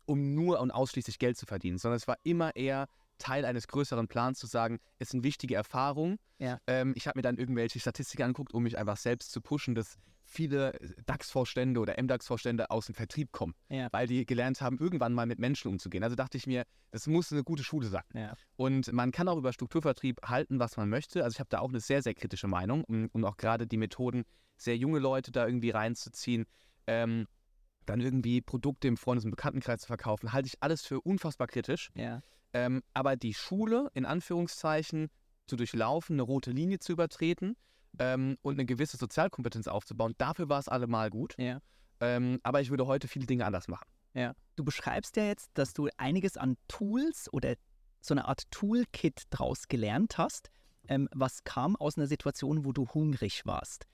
um 0.06 0.36
nur 0.36 0.60
und 0.60 0.72
ausschließlich 0.72 1.20
Geld 1.20 1.38
zu 1.38 1.46
verdienen, 1.46 1.78
sondern 1.78 1.98
es 1.98 2.08
war 2.08 2.18
immer 2.24 2.56
eher 2.56 2.88
Teil 3.18 3.46
eines 3.46 3.68
größeren 3.68 4.08
Plans 4.08 4.40
zu 4.40 4.48
sagen, 4.48 4.80
es 5.00 5.10
sind 5.10 5.24
wichtige 5.24 5.56
Erfahrungen. 5.56 6.18
Ja. 6.40 6.60
Ähm, 6.68 6.94
ich 6.96 7.08
habe 7.08 7.18
mir 7.18 7.24
dann 7.24 7.38
irgendwelche 7.38 7.80
Statistiken 7.80 8.24
angeguckt, 8.24 8.54
um 8.54 8.64
mich 8.64 8.78
einfach 8.78 8.98
selbst 8.98 9.32
zu 9.32 9.42
pushen, 9.42 9.76
dass 9.76 9.98
viele 10.28 10.74
DAX-Vorstände 11.06 11.80
oder 11.80 12.02
MDAX-Vorstände 12.02 12.72
aus 12.72 12.88
dem 12.88 12.96
Vertrieb 12.96 13.32
kommen, 13.32 13.54
Ja. 13.70 13.88
weil 13.92 14.08
die 14.08 14.26
gelernt 14.26 14.60
haben, 14.60 14.80
irgendwann 14.80 15.14
mal 15.14 15.28
mit 15.28 15.40
Menschen 15.40 15.70
umzugehen. 15.70 16.04
Also 16.04 16.16
dachte 16.16 16.38
ich 16.38 16.48
mir, 16.48 16.66
das 16.92 17.06
muss 17.08 17.32
eine 17.32 17.44
gute 17.44 17.64
Schule 17.64 17.88
sein. 17.88 18.04
Ja. 18.14 18.34
Und 18.56 18.92
man 18.92 19.12
kann 19.12 19.28
auch 19.28 19.38
über 19.38 19.54
Strukturvertrieb 19.54 20.22
halten, 20.26 20.60
was 20.60 20.78
man 20.78 20.90
möchte. 20.90 21.24
Also 21.24 21.36
ich 21.36 21.40
habe 21.40 21.50
da 21.50 21.60
auch 21.60 21.70
eine 21.70 21.80
sehr, 21.80 22.02
sehr 22.02 22.16
kritische 22.16 22.48
Meinung 22.48 22.84
und, 22.86 23.08
und 23.10 23.24
auch 23.24 23.38
gerade 23.38 23.68
die 23.68 23.78
Methoden, 23.78 24.24
sehr 24.58 24.78
junge 24.78 25.00
Leute 25.00 25.32
da 25.32 25.46
irgendwie 25.46 25.70
reinzuziehen, 25.70 26.46
ähm, 26.88 27.28
dann 27.86 28.02
irgendwie 28.02 28.42
Produkte 28.42 28.88
im 28.88 28.98
Freundes- 28.98 29.26
und 29.26 29.32
Bekanntenkreis 29.32 29.82
zu 29.82 29.88
verkaufen, 29.88 30.34
halte 30.34 30.48
ich 30.48 30.56
alles 30.62 30.84
für 30.86 31.00
unfassbar 31.02 31.48
kritisch. 31.48 31.92
Ja. 31.94 32.22
Ähm, 32.56 32.84
aber 32.94 33.18
die 33.18 33.34
Schule, 33.34 33.90
in 33.94 34.06
Anführungszeichen, 34.06 35.10
zu 35.46 35.58
durchlaufen, 35.58 36.16
eine 36.16 36.22
rote 36.22 36.52
Linie 36.52 36.80
zu 36.80 36.94
übertreten 36.94 37.58
ähm, 38.00 38.38
und 38.44 38.54
eine 38.54 38.66
gewisse 38.66 38.96
Sozialkompetenz 38.96 39.68
aufzubauen, 39.68 40.16
dafür 40.18 40.48
war 40.48 40.60
es 40.60 40.70
allemal 40.70 41.10
gut. 41.10 41.36
Ja. 41.38 41.60
Ähm, 42.00 42.40
aber 42.44 42.62
ich 42.62 42.70
würde 42.70 42.88
heute 42.88 43.10
viele 43.10 43.26
Dinge 43.26 43.46
anders 43.46 43.68
machen. 43.68 43.86
Du 44.56 44.64
beschreibst 44.64 45.18
ja 45.18 45.26
jetzt, 45.26 45.50
dass 45.56 45.74
du 45.74 45.90
einiges 45.98 46.38
an 46.38 46.56
Tools 46.70 47.28
oder 47.34 47.56
so 48.00 48.14
eine 48.14 48.24
Art 48.26 48.50
Toolkit 48.52 49.24
draus 49.32 49.68
gelernt 49.68 50.18
hast, 50.18 50.50
ähm, 50.88 51.10
was 51.14 51.44
kam 51.44 51.76
aus 51.76 51.98
einer 51.98 52.08
Situation, 52.08 52.64
wo 52.64 52.72
du 52.72 52.88
hungrig 52.88 53.46
warst. 53.46 53.86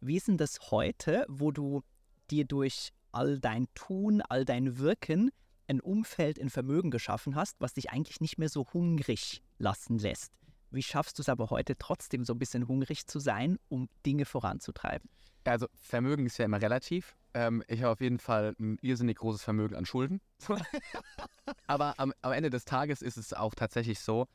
Wie 0.00 0.16
ist 0.16 0.28
denn 0.28 0.36
das 0.36 0.58
heute, 0.70 1.24
wo 1.26 1.52
du 1.52 1.82
dir 2.30 2.44
durch 2.44 2.92
all 3.12 3.38
dein 3.38 3.66
Tun, 3.74 4.20
all 4.20 4.44
dein 4.44 4.78
Wirken 4.78 5.30
ein 5.70 5.80
Umfeld 5.80 6.36
in 6.36 6.50
Vermögen 6.50 6.90
geschaffen 6.90 7.36
hast, 7.36 7.56
was 7.60 7.74
dich 7.74 7.90
eigentlich 7.90 8.20
nicht 8.20 8.38
mehr 8.38 8.48
so 8.48 8.66
hungrig 8.72 9.42
lassen 9.58 9.98
lässt? 9.98 10.32
Wie 10.70 10.82
schaffst 10.82 11.18
du 11.18 11.22
es 11.22 11.28
aber 11.28 11.50
heute 11.50 11.76
trotzdem 11.78 12.24
so 12.24 12.34
ein 12.34 12.38
bisschen 12.38 12.68
hungrig 12.68 13.06
zu 13.06 13.18
sein, 13.18 13.58
um 13.68 13.88
Dinge 14.04 14.24
voranzutreiben? 14.24 15.08
Also 15.44 15.66
Vermögen 15.74 16.26
ist 16.26 16.38
ja 16.38 16.44
immer 16.44 16.60
relativ. 16.60 17.16
Ähm, 17.34 17.62
ich 17.66 17.82
habe 17.82 17.92
auf 17.92 18.00
jeden 18.00 18.18
Fall 18.18 18.54
ein 18.58 18.78
irrsinnig 18.82 19.18
großes 19.18 19.42
Vermögen 19.42 19.74
an 19.74 19.86
Schulden. 19.86 20.20
Aber 21.66 21.98
am, 21.98 22.12
am 22.20 22.32
Ende 22.32 22.50
des 22.50 22.64
Tages 22.64 23.00
ist 23.00 23.16
es 23.16 23.32
auch 23.32 23.54
tatsächlich 23.54 24.00
so, 24.00 24.26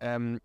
ähm, 0.00 0.38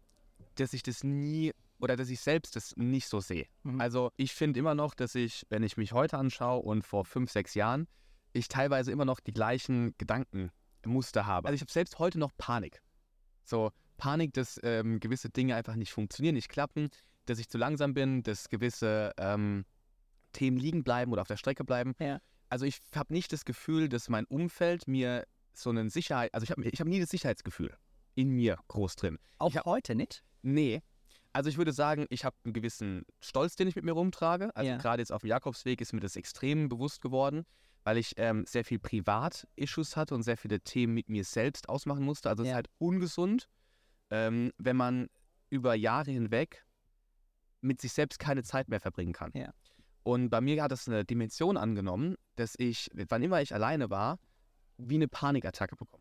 dass 0.55 0.73
ich 0.73 0.83
das 0.83 1.03
nie 1.03 1.53
oder 1.79 1.95
dass 1.95 2.09
ich 2.09 2.19
selbst 2.19 2.55
das 2.55 2.75
nicht 2.77 3.07
so 3.07 3.19
sehe. 3.19 3.47
Mhm. 3.63 3.81
Also 3.81 4.11
ich 4.17 4.33
finde 4.33 4.59
immer 4.59 4.75
noch, 4.75 4.93
dass 4.95 5.15
ich, 5.15 5.45
wenn 5.49 5.63
ich 5.63 5.77
mich 5.77 5.93
heute 5.93 6.17
anschaue 6.17 6.61
und 6.61 6.83
vor 6.83 7.05
fünf, 7.05 7.31
sechs 7.31 7.53
Jahren, 7.53 7.87
ich 8.33 8.47
teilweise 8.47 8.91
immer 8.91 9.05
noch 9.05 9.19
die 9.19 9.33
gleichen 9.33 9.93
Gedankenmuster 9.97 11.25
habe. 11.25 11.47
Also 11.47 11.55
ich 11.55 11.61
habe 11.61 11.71
selbst 11.71 11.99
heute 11.99 12.19
noch 12.19 12.31
Panik. 12.37 12.81
So 13.43 13.71
Panik, 13.97 14.33
dass 14.33 14.59
ähm, 14.63 14.99
gewisse 14.99 15.29
Dinge 15.29 15.55
einfach 15.55 15.75
nicht 15.75 15.91
funktionieren, 15.91 16.35
nicht 16.35 16.49
klappen, 16.49 16.89
dass 17.25 17.39
ich 17.39 17.49
zu 17.49 17.57
langsam 17.57 17.93
bin, 17.93 18.23
dass 18.23 18.49
gewisse 18.49 19.11
ähm, 19.17 19.65
Themen 20.33 20.57
liegen 20.57 20.83
bleiben 20.83 21.11
oder 21.11 21.21
auf 21.21 21.27
der 21.27 21.37
Strecke 21.37 21.63
bleiben. 21.63 21.93
Ja. 21.99 22.19
Also 22.49 22.65
ich 22.65 22.79
habe 22.95 23.13
nicht 23.13 23.31
das 23.31 23.45
Gefühl, 23.45 23.89
dass 23.89 24.09
mein 24.09 24.25
Umfeld 24.25 24.87
mir 24.87 25.25
so 25.53 25.69
einen 25.69 25.89
Sicherheit, 25.89 26.33
also 26.33 26.43
ich 26.45 26.51
habe 26.51 26.63
ich 26.63 26.79
hab 26.79 26.87
nie 26.87 26.99
das 26.99 27.09
Sicherheitsgefühl 27.09 27.75
in 28.15 28.29
mir 28.29 28.57
groß 28.67 28.95
drin. 28.95 29.19
Auch 29.37 29.53
hab- 29.55 29.65
heute 29.65 29.95
nicht? 29.95 30.23
Nee. 30.41 30.81
Also 31.33 31.49
ich 31.49 31.57
würde 31.57 31.71
sagen, 31.71 32.07
ich 32.09 32.25
habe 32.25 32.35
einen 32.43 32.53
gewissen 32.53 33.03
Stolz, 33.21 33.55
den 33.55 33.67
ich 33.67 33.75
mit 33.75 33.85
mir 33.85 33.93
rumtrage. 33.93 34.53
Also 34.55 34.69
Ja. 34.69 34.77
gerade 34.77 35.01
jetzt 35.01 35.11
auf 35.13 35.21
dem 35.21 35.27
Jakobsweg 35.29 35.79
ist 35.79 35.93
mir 35.93 36.01
das 36.01 36.15
extrem 36.17 36.67
bewusst 36.67 37.01
geworden, 37.01 37.45
weil 37.83 37.97
ich 37.97 38.13
ähm, 38.17 38.45
sehr 38.45 38.63
viel 38.63 38.79
Privat-Issues 38.79 39.95
hatte 39.97 40.13
und 40.15 40.23
sehr 40.23 40.37
viele 40.37 40.59
Themen 40.61 40.93
mit 40.93 41.09
mir 41.09 41.23
selbst 41.23 41.69
ausmachen 41.69 42.03
musste. 42.03 42.29
Also 42.29 42.43
es 42.43 42.47
Ja. 42.47 42.53
ist 42.53 42.55
halt 42.55 42.69
ungesund, 42.77 43.49
ähm, 44.09 44.51
wenn 44.57 44.77
man 44.77 45.07
über 45.49 45.73
Jahre 45.75 46.11
hinweg 46.11 46.65
mit 47.61 47.81
sich 47.81 47.93
selbst 47.93 48.19
keine 48.19 48.43
Zeit 48.43 48.69
mehr 48.69 48.79
verbringen 48.79 49.13
kann. 49.13 49.31
Ja. 49.33 49.53
Und 50.03 50.29
bei 50.29 50.41
mir 50.41 50.63
hat 50.63 50.71
das 50.71 50.87
eine 50.87 51.05
Dimension 51.05 51.57
angenommen, 51.57 52.15
dass 52.35 52.55
ich, 52.57 52.89
wann 52.93 53.21
immer 53.21 53.41
ich 53.41 53.53
alleine 53.53 53.89
war, 53.89 54.19
wie 54.77 54.95
eine 54.95 55.07
Panikattacke 55.07 55.75
bekommen 55.75 56.00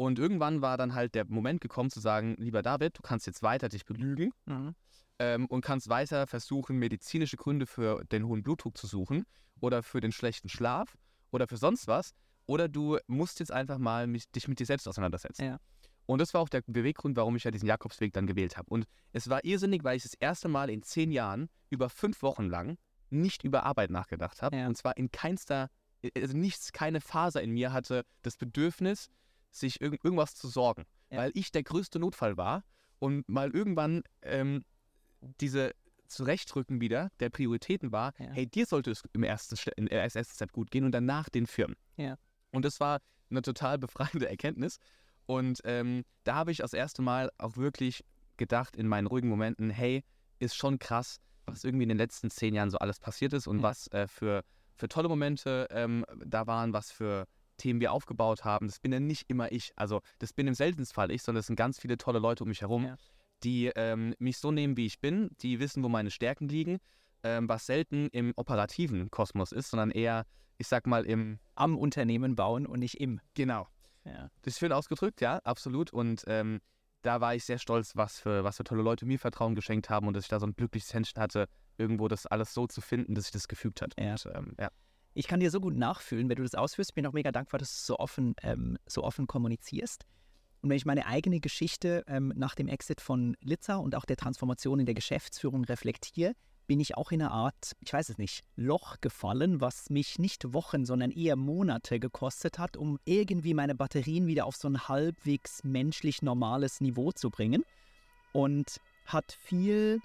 Und 0.00 0.18
irgendwann 0.18 0.62
war 0.62 0.78
dann 0.78 0.94
halt 0.94 1.14
der 1.14 1.26
Moment 1.26 1.60
gekommen 1.60 1.90
zu 1.90 2.00
sagen, 2.00 2.34
lieber 2.38 2.62
David, 2.62 2.96
du 2.96 3.02
kannst 3.02 3.26
jetzt 3.26 3.42
weiter 3.42 3.68
dich 3.68 3.84
belügen 3.84 4.32
Mhm. 4.46 4.74
ähm, 5.18 5.44
und 5.44 5.62
kannst 5.62 5.90
weiter 5.90 6.26
versuchen, 6.26 6.78
medizinische 6.78 7.36
Gründe 7.36 7.66
für 7.66 8.02
den 8.06 8.24
hohen 8.24 8.42
Blutdruck 8.42 8.78
zu 8.78 8.86
suchen 8.86 9.26
oder 9.60 9.82
für 9.82 10.00
den 10.00 10.10
schlechten 10.10 10.48
Schlaf 10.48 10.96
oder 11.32 11.46
für 11.46 11.58
sonst 11.58 11.86
was. 11.86 12.14
Oder 12.46 12.66
du 12.66 12.96
musst 13.08 13.40
jetzt 13.40 13.52
einfach 13.52 13.76
mal 13.76 14.06
mit, 14.06 14.34
dich 14.34 14.48
mit 14.48 14.58
dir 14.58 14.64
selbst 14.64 14.88
auseinandersetzen. 14.88 15.44
Ja. 15.44 15.58
Und 16.06 16.18
das 16.18 16.32
war 16.32 16.40
auch 16.40 16.48
der 16.48 16.62
Beweggrund, 16.66 17.14
warum 17.18 17.36
ich 17.36 17.44
ja 17.44 17.50
diesen 17.50 17.68
Jakobsweg 17.68 18.14
dann 18.14 18.26
gewählt 18.26 18.56
habe. 18.56 18.70
Und 18.70 18.86
es 19.12 19.28
war 19.28 19.44
irrsinnig, 19.44 19.84
weil 19.84 19.98
ich 19.98 20.04
das 20.04 20.14
erste 20.14 20.48
Mal 20.48 20.70
in 20.70 20.82
zehn 20.82 21.12
Jahren 21.12 21.50
über 21.68 21.90
fünf 21.90 22.22
Wochen 22.22 22.46
lang 22.46 22.78
nicht 23.10 23.44
über 23.44 23.64
Arbeit 23.64 23.90
nachgedacht 23.90 24.40
habe. 24.40 24.56
Ja. 24.56 24.66
Und 24.66 24.78
zwar 24.78 24.96
in 24.96 25.10
keinster, 25.10 25.68
also 26.16 26.34
nichts, 26.34 26.72
keine 26.72 27.02
Faser 27.02 27.42
in 27.42 27.50
mir 27.50 27.74
hatte 27.74 28.06
das 28.22 28.38
Bedürfnis, 28.38 29.10
sich 29.50 29.80
irg 29.80 29.98
irgendwas 30.04 30.34
zu 30.34 30.48
sorgen. 30.48 30.84
Ja. 31.10 31.18
Weil 31.18 31.32
ich 31.34 31.50
der 31.52 31.62
größte 31.62 31.98
Notfall 31.98 32.36
war 32.36 32.62
und 32.98 33.28
mal 33.28 33.50
irgendwann 33.50 34.02
ähm, 34.22 34.62
diese 35.40 35.72
Zurechtrücken 36.06 36.80
wieder 36.80 37.10
der 37.20 37.30
Prioritäten 37.30 37.92
war, 37.92 38.12
Ja. 38.18 38.30
hey, 38.32 38.46
dir 38.46 38.66
sollte 38.66 38.90
es 38.90 39.02
im 39.12 39.22
ersten, 39.22 39.56
der 39.86 40.02
ersten 40.02 40.24
Step 40.24 40.52
gut 40.52 40.70
gehen 40.70 40.84
und 40.84 40.92
danach 40.92 41.28
den 41.28 41.46
Firmen. 41.46 41.76
Ja. 41.96 42.16
Und 42.50 42.64
das 42.64 42.80
war 42.80 43.00
eine 43.30 43.42
total 43.42 43.78
befreiende 43.78 44.28
Erkenntnis. 44.30 44.78
Und 45.26 45.60
ähm, 45.64 46.04
da 46.24 46.34
habe 46.34 46.50
ich 46.50 46.58
das 46.58 46.72
erste 46.72 47.02
Mal 47.02 47.30
auch 47.38 47.56
wirklich 47.56 48.04
gedacht 48.36 48.74
in 48.76 48.88
meinen 48.88 49.06
ruhigen 49.06 49.28
Momenten, 49.28 49.70
hey, 49.70 50.02
ist 50.40 50.56
schon 50.56 50.78
krass, 50.80 51.20
was 51.46 51.62
irgendwie 51.62 51.84
in 51.84 51.90
den 51.90 51.98
letzten 51.98 52.30
zehn 52.30 52.54
Jahren 52.54 52.70
so 52.70 52.78
alles 52.78 52.98
passiert 52.98 53.32
ist 53.32 53.46
und 53.46 53.58
Ja. 53.58 53.62
was 53.64 53.86
äh, 53.88 54.08
für, 54.08 54.42
für 54.74 54.88
tolle 54.88 55.08
Momente 55.08 55.68
ähm, 55.70 56.04
da 56.24 56.46
waren, 56.48 56.72
was 56.72 56.90
für 56.90 57.26
Themen 57.60 57.80
wir 57.80 57.92
aufgebaut 57.92 58.44
haben. 58.44 58.66
Das 58.66 58.80
bin 58.80 58.92
ja 58.92 59.00
nicht 59.00 59.28
immer 59.30 59.52
ich. 59.52 59.72
Also 59.76 60.00
das 60.18 60.32
bin 60.32 60.46
im 60.46 60.54
seltensten 60.54 60.94
Fall 60.94 61.10
ich, 61.10 61.22
sondern 61.22 61.40
es 61.40 61.46
sind 61.46 61.56
ganz 61.56 61.78
viele 61.78 61.96
tolle 61.98 62.18
Leute 62.18 62.42
um 62.44 62.48
mich 62.48 62.60
herum, 62.62 62.84
Ja. 62.86 62.96
die 63.44 63.66
ähm, 63.76 64.14
mich 64.18 64.38
so 64.38 64.50
nehmen, 64.50 64.76
wie 64.76 64.86
ich 64.86 65.00
bin, 65.00 65.30
die 65.40 65.60
wissen, 65.60 65.82
wo 65.84 65.88
meine 65.88 66.10
Stärken 66.10 66.48
liegen, 66.48 66.78
ähm, 67.22 67.48
was 67.48 67.66
selten 67.66 68.08
im 68.12 68.32
operativen 68.36 69.10
Kosmos 69.10 69.52
ist, 69.52 69.70
sondern 69.70 69.90
eher, 69.90 70.24
ich 70.58 70.66
sag 70.68 70.86
mal, 70.86 71.04
im, 71.04 71.38
Am 71.54 71.76
Unternehmen 71.78 72.34
bauen 72.34 72.66
und 72.66 72.80
nicht 72.80 73.00
im. 73.00 73.20
genau, 73.34 73.68
Ja. 74.04 74.30
das 74.42 74.54
ist 74.54 74.58
schön 74.60 74.72
ausgedrückt, 74.72 75.20
ja, 75.20 75.36
absolut. 75.44 75.92
Und 75.92 76.24
ähm, 76.26 76.60
da 77.02 77.20
war 77.22 77.34
ich 77.34 77.44
sehr 77.44 77.58
stolz, 77.58 77.96
was 77.96 78.18
für, 78.20 78.44
was 78.44 78.56
für 78.58 78.64
tolle 78.64 78.82
Leute 78.82 79.06
mir 79.06 79.18
Vertrauen 79.18 79.54
geschenkt 79.54 79.88
haben 79.88 80.06
und 80.06 80.14
dass 80.14 80.24
ich 80.24 80.28
da 80.28 80.38
so 80.40 80.46
ein 80.46 80.54
glückliches 80.54 80.92
Händchen 80.92 81.20
hatte, 81.20 81.46
irgendwo 81.78 82.08
das 82.08 82.26
alles 82.26 82.52
so 82.52 82.66
zu 82.66 82.80
finden, 82.82 83.14
dass 83.14 83.24
sich 83.24 83.32
das 83.32 83.48
gefügt 83.48 83.80
hat. 83.80 83.94
Ja. 83.98 84.12
Und, 84.12 84.26
ähm, 84.34 84.54
ja. 84.58 84.68
Ich 85.14 85.26
kann 85.26 85.40
dir 85.40 85.50
so 85.50 85.60
gut 85.60 85.76
nachfühlen, 85.76 86.28
wenn 86.28 86.36
du 86.36 86.42
das 86.42 86.54
ausführst. 86.54 86.90
Ich 86.90 86.94
bin 86.94 87.06
auch 87.06 87.12
mega 87.12 87.32
dankbar, 87.32 87.58
dass 87.58 87.74
du 87.74 87.86
so 87.86 87.98
offen, 87.98 88.34
ähm, 88.42 88.78
so 88.86 89.02
offen 89.02 89.26
kommunizierst. 89.26 90.04
Und 90.62 90.70
wenn 90.70 90.76
ich 90.76 90.86
meine 90.86 91.06
eigene 91.06 91.40
Geschichte 91.40 92.04
ähm, 92.06 92.32
nach 92.36 92.54
dem 92.54 92.68
Exit 92.68 93.00
von 93.00 93.36
Litza 93.40 93.76
und 93.76 93.94
auch 93.94 94.04
der 94.04 94.16
Transformation 94.16 94.78
in 94.78 94.86
der 94.86 94.94
Geschäftsführung 94.94 95.64
reflektiere, 95.64 96.34
bin 96.66 96.78
ich 96.78 96.96
auch 96.96 97.10
in 97.10 97.20
eine 97.20 97.32
Art, 97.32 97.72
ich 97.80 97.92
weiß 97.92 98.10
es 98.10 98.18
nicht, 98.18 98.44
Loch 98.54 99.00
gefallen, 99.00 99.60
was 99.60 99.90
mich 99.90 100.20
nicht 100.20 100.52
Wochen, 100.52 100.84
sondern 100.84 101.10
eher 101.10 101.34
Monate 101.34 101.98
gekostet 101.98 102.60
hat, 102.60 102.76
um 102.76 103.00
irgendwie 103.04 103.54
meine 103.54 103.74
Batterien 103.74 104.28
wieder 104.28 104.46
auf 104.46 104.54
so 104.54 104.68
ein 104.68 104.86
halbwegs 104.86 105.64
menschlich 105.64 106.22
normales 106.22 106.80
Niveau 106.80 107.10
zu 107.10 107.30
bringen. 107.30 107.64
Und 108.32 108.80
hat 109.06 109.32
viel 109.32 110.00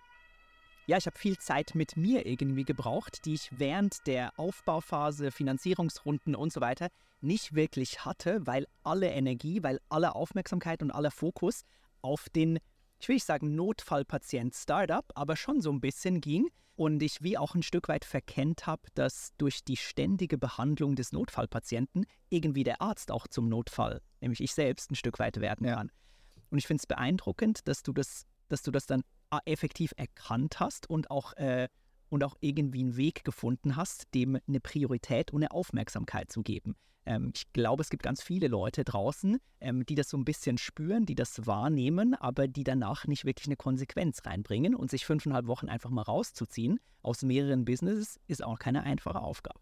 ja, 0.87 0.97
ich 0.97 1.05
habe 1.07 1.17
viel 1.17 1.37
Zeit 1.37 1.73
mit 1.75 1.97
mir 1.97 2.25
irgendwie 2.25 2.63
gebraucht, 2.63 3.25
die 3.25 3.33
ich 3.33 3.49
während 3.57 4.05
der 4.07 4.31
Aufbauphase, 4.39 5.31
Finanzierungsrunden 5.31 6.35
und 6.35 6.53
so 6.53 6.61
weiter 6.61 6.89
nicht 7.21 7.55
wirklich 7.55 8.05
hatte, 8.05 8.45
weil 8.45 8.67
alle 8.83 9.09
Energie, 9.09 9.63
weil 9.63 9.79
alle 9.89 10.15
Aufmerksamkeit 10.15 10.83
und 10.83 10.91
aller 10.91 11.11
Fokus 11.11 11.63
auf 12.01 12.29
den, 12.29 12.59
ich 12.99 13.07
will 13.07 13.15
nicht 13.15 13.25
sagen 13.25 13.55
Notfallpatient 13.55 14.53
Startup, 14.53 15.05
aber 15.15 15.35
schon 15.35 15.61
so 15.61 15.71
ein 15.71 15.81
bisschen 15.81 16.21
ging, 16.21 16.49
Und 16.77 17.01
ich 17.01 17.21
wie 17.23 17.37
auch 17.37 17.55
ein 17.55 17.63
Stück 17.63 17.87
weit 17.87 18.03
verkennt 18.03 18.67
habe, 18.67 18.81
dass 18.95 19.31
durch 19.37 19.63
die 19.63 19.77
ständige 19.77 20.37
Behandlung 20.37 20.95
des 20.95 21.13
Notfallpatienten 21.13 22.05
irgendwie 22.29 22.65
der 22.65 22.81
Arzt 22.81 23.11
auch 23.11 23.27
zum 23.27 23.47
Notfall, 23.47 24.01
nämlich 24.19 24.41
ich 24.41 24.53
selbst, 24.53 24.91
ein 24.91 24.95
Stück 24.95 25.17
weit 25.19 25.39
werden 25.39 25.65
Ja. 25.65 25.75
kann. 25.75 25.91
Und 26.49 26.57
ich 26.57 26.67
finde 26.67 26.81
es 26.81 26.87
beeindruckend, 26.87 27.67
dass 27.67 27.81
du 27.81 27.93
das, 27.93 28.25
dass 28.49 28.61
du 28.61 28.71
das 28.71 28.85
dann 28.87 29.03
effektiv 29.45 29.93
erkannt 29.97 30.59
hast 30.59 30.89
und 30.89 31.11
auch, 31.11 31.33
äh, 31.33 31.67
und 32.09 32.23
auch 32.23 32.35
irgendwie 32.39 32.79
einen 32.79 32.97
Weg 32.97 33.23
gefunden 33.23 33.75
hast, 33.75 34.13
dem 34.13 34.39
eine 34.47 34.59
Priorität 34.59 35.31
und 35.31 35.43
eine 35.43 35.51
Aufmerksamkeit 35.51 36.31
zu 36.31 36.43
geben. 36.43 36.75
Ähm, 37.05 37.31
ich 37.35 37.51
glaube, 37.53 37.81
es 37.81 37.89
gibt 37.89 38.03
ganz 38.03 38.21
viele 38.21 38.47
Leute 38.47 38.83
draußen, 38.83 39.37
ähm, 39.59 39.85
die 39.85 39.95
das 39.95 40.09
so 40.09 40.17
ein 40.17 40.25
bisschen 40.25 40.57
spüren, 40.57 41.05
die 41.05 41.15
das 41.15 41.45
wahrnehmen, 41.45 42.15
aber 42.15 42.47
die 42.47 42.63
danach 42.63 43.05
nicht 43.05 43.25
wirklich 43.25 43.47
eine 43.47 43.57
Konsequenz 43.57 44.25
reinbringen 44.25 44.75
und 44.75 44.89
sich 44.89 45.05
fünfeinhalb 45.05 45.47
Wochen 45.47 45.69
einfach 45.69 45.89
mal 45.89 46.01
rauszuziehen 46.01 46.79
aus 47.01 47.21
mehreren 47.21 47.65
Businesses 47.65 48.19
ist 48.27 48.43
auch 48.43 48.57
keine 48.57 48.83
einfache 48.83 49.21
Aufgabe. 49.21 49.59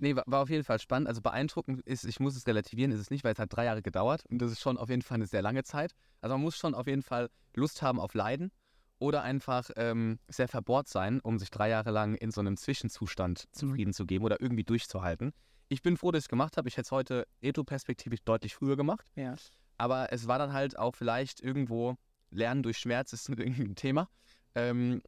Nee, 0.00 0.14
war, 0.14 0.22
war 0.26 0.42
auf 0.42 0.50
jeden 0.50 0.62
Fall 0.62 0.78
spannend. 0.78 1.08
Also 1.08 1.20
beeindruckend 1.20 1.80
ist, 1.80 2.04
ich 2.04 2.20
muss 2.20 2.36
es 2.36 2.46
relativieren, 2.46 2.92
ist 2.92 3.00
es 3.00 3.10
nicht, 3.10 3.24
weil 3.24 3.32
es 3.32 3.38
hat 3.40 3.52
drei 3.52 3.64
Jahre 3.64 3.82
gedauert 3.82 4.24
und 4.30 4.38
das 4.40 4.52
ist 4.52 4.60
schon 4.60 4.78
auf 4.78 4.88
jeden 4.88 5.02
Fall 5.02 5.16
eine 5.16 5.26
sehr 5.26 5.42
lange 5.42 5.64
Zeit. 5.64 5.94
Also 6.20 6.34
man 6.34 6.42
muss 6.42 6.56
schon 6.56 6.74
auf 6.74 6.86
jeden 6.86 7.02
Fall 7.02 7.30
Lust 7.54 7.82
haben 7.82 7.98
auf 7.98 8.14
Leiden 8.14 8.52
oder 8.98 9.22
einfach 9.22 9.70
ähm, 9.76 10.18
sehr 10.28 10.48
verbohrt 10.48 10.88
sein, 10.88 11.20
um 11.20 11.38
sich 11.38 11.50
drei 11.50 11.68
Jahre 11.68 11.90
lang 11.90 12.14
in 12.14 12.30
so 12.30 12.40
einem 12.40 12.56
Zwischenzustand 12.56 13.44
zufrieden 13.52 13.92
zu 13.92 14.06
geben 14.06 14.24
oder 14.24 14.40
irgendwie 14.40 14.64
durchzuhalten. 14.64 15.32
Ich 15.68 15.82
bin 15.82 15.96
froh, 15.96 16.10
dass 16.10 16.20
ich 16.20 16.24
es 16.24 16.28
gemacht 16.28 16.56
habe. 16.56 16.68
Ich 16.68 16.76
hätte 16.76 16.86
es 16.86 16.92
heute 16.92 17.26
retroperspektivisch 17.42 18.20
deutlich 18.24 18.54
früher 18.54 18.76
gemacht. 18.76 19.06
Ja. 19.14 19.34
Aber 19.76 20.12
es 20.12 20.26
war 20.26 20.38
dann 20.38 20.52
halt 20.52 20.78
auch 20.78 20.96
vielleicht 20.96 21.40
irgendwo, 21.40 21.96
Lernen 22.30 22.62
durch 22.62 22.78
Schmerz 22.78 23.12
ist 23.12 23.28
irgendwie 23.28 23.62
ein 23.62 23.74
Thema. 23.74 24.08
Ähm, 24.54 25.02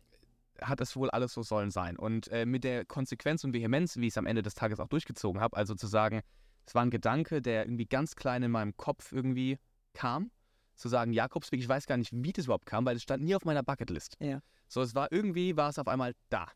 hat 0.61 0.81
es 0.81 0.95
wohl 0.95 1.11
alles 1.11 1.33
so 1.33 1.43
sollen 1.43 1.71
sein. 1.71 1.97
Und 1.97 2.29
äh, 2.29 2.45
mit 2.45 2.65
der 2.65 2.85
Konsequenz 2.85 3.45
und 3.45 3.55
Vehemenz, 3.55 3.97
wie 3.97 4.07
ich 4.07 4.13
es 4.13 4.19
am 4.19 4.27
Ende 4.27 4.43
des 4.43 4.55
Tages 4.55 4.79
auch 4.79 4.89
durchgezogen 4.89 5.41
habe, 5.41 5.57
also 5.57 5.75
zu 5.75 5.87
sagen, 5.87 6.21
es 6.67 6.75
war 6.75 6.83
ein 6.83 6.91
Gedanke, 6.91 7.41
der 7.41 7.65
irgendwie 7.65 7.87
ganz 7.87 8.15
klein 8.15 8.43
in 8.43 8.51
meinem 8.51 8.77
Kopf 8.77 9.13
irgendwie 9.13 9.59
kam, 9.95 10.31
zu 10.81 10.89
sagen, 10.89 11.13
Jakobsweg, 11.13 11.61
ich 11.61 11.69
weiß 11.69 11.87
gar 11.87 11.97
nicht, 11.97 12.11
wie 12.13 12.33
das 12.33 12.47
überhaupt 12.47 12.67
kam, 12.67 12.85
weil 12.85 12.97
es 12.97 13.03
stand 13.03 13.23
nie 13.23 13.35
auf 13.35 13.45
meiner 13.45 13.63
Bucketlist. 13.63 14.17
Ja. 14.19 14.41
So, 14.69 14.83
es 14.83 14.95
war 14.95 15.13
irgendwie, 15.13 15.57
war 15.57 15.71
es 15.71 15.79
auf 15.79 15.89
einmal 15.89 16.15
da. 16.29 16.47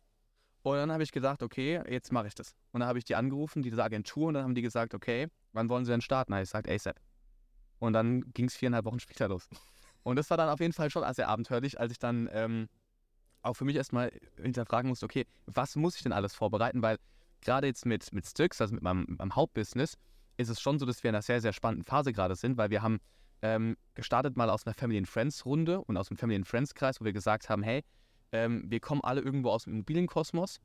Und 0.62 0.76
dann 0.76 0.90
habe 0.90 1.02
ich 1.02 1.12
gedacht, 1.12 1.42
okay, 1.42 1.82
jetzt 1.90 2.10
mache 2.10 2.26
ich 2.26 2.34
das. 2.34 2.54
Und 2.72 2.80
dann 2.80 2.88
habe 2.88 2.98
ich 2.98 3.04
die 3.04 3.14
angerufen, 3.14 3.62
diese 3.62 3.82
Agentur, 3.84 4.28
und 4.28 4.34
dann 4.34 4.44
haben 4.44 4.54
die 4.54 4.62
gesagt, 4.62 4.94
okay, 4.94 5.28
wann 5.52 5.68
wollen 5.68 5.84
sie 5.84 5.92
denn 5.92 6.00
starten? 6.00 6.32
Da 6.32 6.36
habe 6.36 6.44
ich 6.44 6.48
gesagt, 6.48 6.70
ASAP. 6.70 6.98
Und 7.78 7.92
dann 7.92 8.32
ging 8.32 8.46
es 8.46 8.56
viereinhalb 8.56 8.86
Wochen 8.86 8.98
später 8.98 9.28
los. 9.28 9.48
Und 10.04 10.16
das 10.16 10.30
war 10.30 10.36
dann 10.36 10.48
auf 10.48 10.60
jeden 10.60 10.72
Fall 10.72 10.90
schon 10.90 11.04
sehr 11.12 11.28
abenteuerlich, 11.28 11.78
als 11.78 11.92
ich 11.92 11.98
dann 11.98 12.30
ähm, 12.32 12.68
auch 13.42 13.54
für 13.54 13.64
mich 13.64 13.76
erstmal 13.76 14.10
hinterfragen 14.40 14.88
musste, 14.88 15.04
okay, 15.04 15.26
was 15.46 15.76
muss 15.76 15.96
ich 15.96 16.02
denn 16.02 16.12
alles 16.12 16.34
vorbereiten? 16.34 16.82
Weil 16.82 16.98
gerade 17.42 17.66
jetzt 17.66 17.84
mit, 17.84 18.12
mit 18.12 18.26
Styx, 18.26 18.60
also 18.60 18.74
mit 18.74 18.82
meinem, 18.82 19.00
mit 19.00 19.18
meinem 19.18 19.36
Hauptbusiness, 19.36 19.98
ist 20.36 20.48
es 20.48 20.60
schon 20.60 20.78
so, 20.78 20.86
dass 20.86 21.02
wir 21.02 21.10
in 21.10 21.14
einer 21.14 21.22
sehr, 21.22 21.40
sehr 21.40 21.52
spannenden 21.52 21.84
Phase 21.84 22.12
gerade 22.12 22.36
sind, 22.36 22.56
weil 22.56 22.70
wir 22.70 22.82
haben 22.82 23.00
ähm, 23.42 23.76
gestartet 23.94 24.36
mal 24.36 24.50
aus 24.50 24.66
einer 24.66 24.74
Family 24.74 24.98
and 24.98 25.08
Friends 25.08 25.44
Runde 25.44 25.80
und 25.82 25.96
aus 25.96 26.08
dem 26.08 26.16
Family 26.16 26.36
and 26.36 26.46
Friends 26.46 26.74
Kreis, 26.74 27.00
wo 27.00 27.04
wir 27.04 27.12
gesagt 27.12 27.48
haben, 27.48 27.62
hey, 27.62 27.82
ähm, 28.32 28.64
wir 28.68 28.80
kommen 28.80 29.00
alle 29.02 29.20
irgendwo 29.20 29.50
aus 29.50 29.64
dem 29.64 29.74
Immobilienkosmos. 29.74 30.60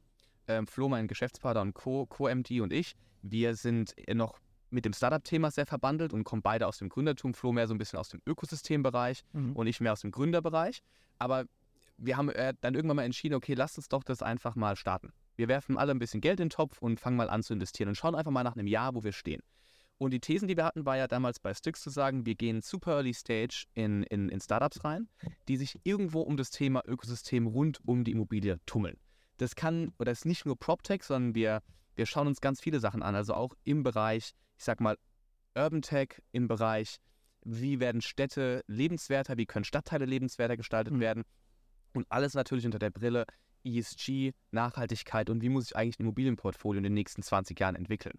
Ähm, 0.48 0.66
Flo, 0.66 0.90
mein 0.90 1.08
Geschäftspartner 1.08 1.62
und 1.62 1.74
Co- 1.74 2.06
Co-MD 2.08 2.62
und 2.62 2.74
ich, 2.74 2.96
wir 3.22 3.56
sind 3.56 3.94
noch 4.14 4.40
mit 4.72 4.86
dem 4.86 4.94
Startup-Thema 4.94 5.52
sehr 5.52 5.66
verbandelt 5.66 6.14
und 6.14 6.24
kommen 6.24 6.42
beide 6.42 6.68
aus 6.68 6.78
dem 6.78 6.90
Gründertum. 6.90 7.34
Flo 7.34 7.52
mehr 7.52 7.68
so 7.68 7.74
ein 7.74 7.78
bisschen 7.78 8.00
aus 8.00 8.10
dem 8.10 8.22
Ökosystembereich 8.26 9.24
Mhm. 9.34 9.54
und 9.54 9.68
ich 9.68 9.80
mehr 9.82 9.94
aus 9.94 10.02
dem 10.02 10.12
Gründerbereich. 10.12 10.82
Aber 11.18 11.46
wir 11.98 12.18
haben 12.18 12.30
äh, 12.30 12.54
dann 12.62 12.76
irgendwann 12.76 12.96
mal 12.98 13.04
entschieden, 13.04 13.36
okay, 13.36 13.54
lasst 13.56 13.78
uns 13.78 13.90
doch 13.90 14.04
das 14.04 14.22
einfach 14.22 14.56
mal 14.56 14.76
starten. 14.76 15.12
Wir 15.36 15.48
werfen 15.48 15.78
alle 15.78 15.92
ein 15.92 16.00
bisschen 16.00 16.22
Geld 16.22 16.40
in 16.40 16.46
den 16.46 16.50
Topf 16.50 16.78
und 16.82 17.00
fangen 17.00 17.18
mal 17.18 17.30
an 17.30 17.44
zu 17.44 17.54
investieren 17.54 17.90
und 17.90 17.96
schauen 17.96 18.16
einfach 18.16 18.32
mal 18.32 18.44
nach 18.44 18.56
einem 18.56 18.68
Jahr, 18.68 18.96
wo 18.96 19.04
wir 19.04 19.12
stehen. 19.12 19.42
Und 20.00 20.12
die 20.12 20.22
Thesen, 20.22 20.48
die 20.48 20.56
wir 20.56 20.64
hatten, 20.64 20.86
war 20.86 20.96
ja 20.96 21.08
damals 21.08 21.40
bei 21.40 21.54
Styx 21.54 21.82
zu 21.82 21.90
sagen, 21.90 22.26
wir 22.26 22.36
gehen 22.36 22.62
super 22.62 22.94
early 22.94 23.14
stage 23.14 23.66
in, 23.74 24.04
in, 24.04 24.30
in 24.30 24.40
Startups 24.40 24.84
rein, 24.86 25.10
die 25.50 25.58
sich 25.58 25.78
irgendwo 25.84 26.22
um 26.22 26.38
das 26.38 26.52
Thema 26.52 26.82
Ökosystem 26.88 27.46
rund 27.48 27.80
um 27.86 28.06
die 28.06 28.12
Immobilie 28.12 28.60
tummeln. 28.66 28.98
Das 29.38 29.56
kann, 29.56 29.92
oder 30.00 30.14
ist 30.14 30.26
nicht 30.26 30.46
nur 30.46 30.58
PropTech, 30.58 31.04
sondern 31.04 31.36
wir, 31.36 31.62
wir 31.96 32.06
schauen 32.06 32.28
uns 32.28 32.40
ganz 32.40 32.62
viele 32.62 32.80
Sachen 32.80 33.04
an, 33.04 33.14
also 33.14 33.34
auch 33.34 33.54
im 33.66 33.84
Bereich, 33.84 34.32
ich 34.58 34.64
sag 34.64 34.80
mal, 34.80 34.98
Urban 35.54 35.82
Tech, 35.82 36.22
im 36.32 36.48
Bereich, 36.48 36.96
wie 37.44 37.82
werden 37.82 38.02
Städte 38.02 38.64
lebenswerter, 38.68 39.38
wie 39.38 39.46
können 39.46 39.66
Stadtteile 39.66 40.06
lebenswerter 40.06 40.56
gestaltet 40.56 40.94
Mhm. 40.94 41.00
werden. 41.02 41.24
Und 41.94 42.06
alles 42.10 42.36
natürlich 42.36 42.66
unter 42.66 42.80
der 42.80 42.92
Brille 42.92 43.26
ESG, 43.66 44.32
Nachhaltigkeit 44.52 45.30
und 45.30 45.42
wie 45.42 45.50
muss 45.50 45.66
ich 45.66 45.76
eigentlich 45.76 46.00
ein 46.00 46.04
Immobilienportfolio 46.04 46.78
in 46.78 46.84
den 46.84 46.94
nächsten 46.94 47.22
20 47.22 47.60
Jahren 47.60 47.76
entwickeln. 47.76 48.18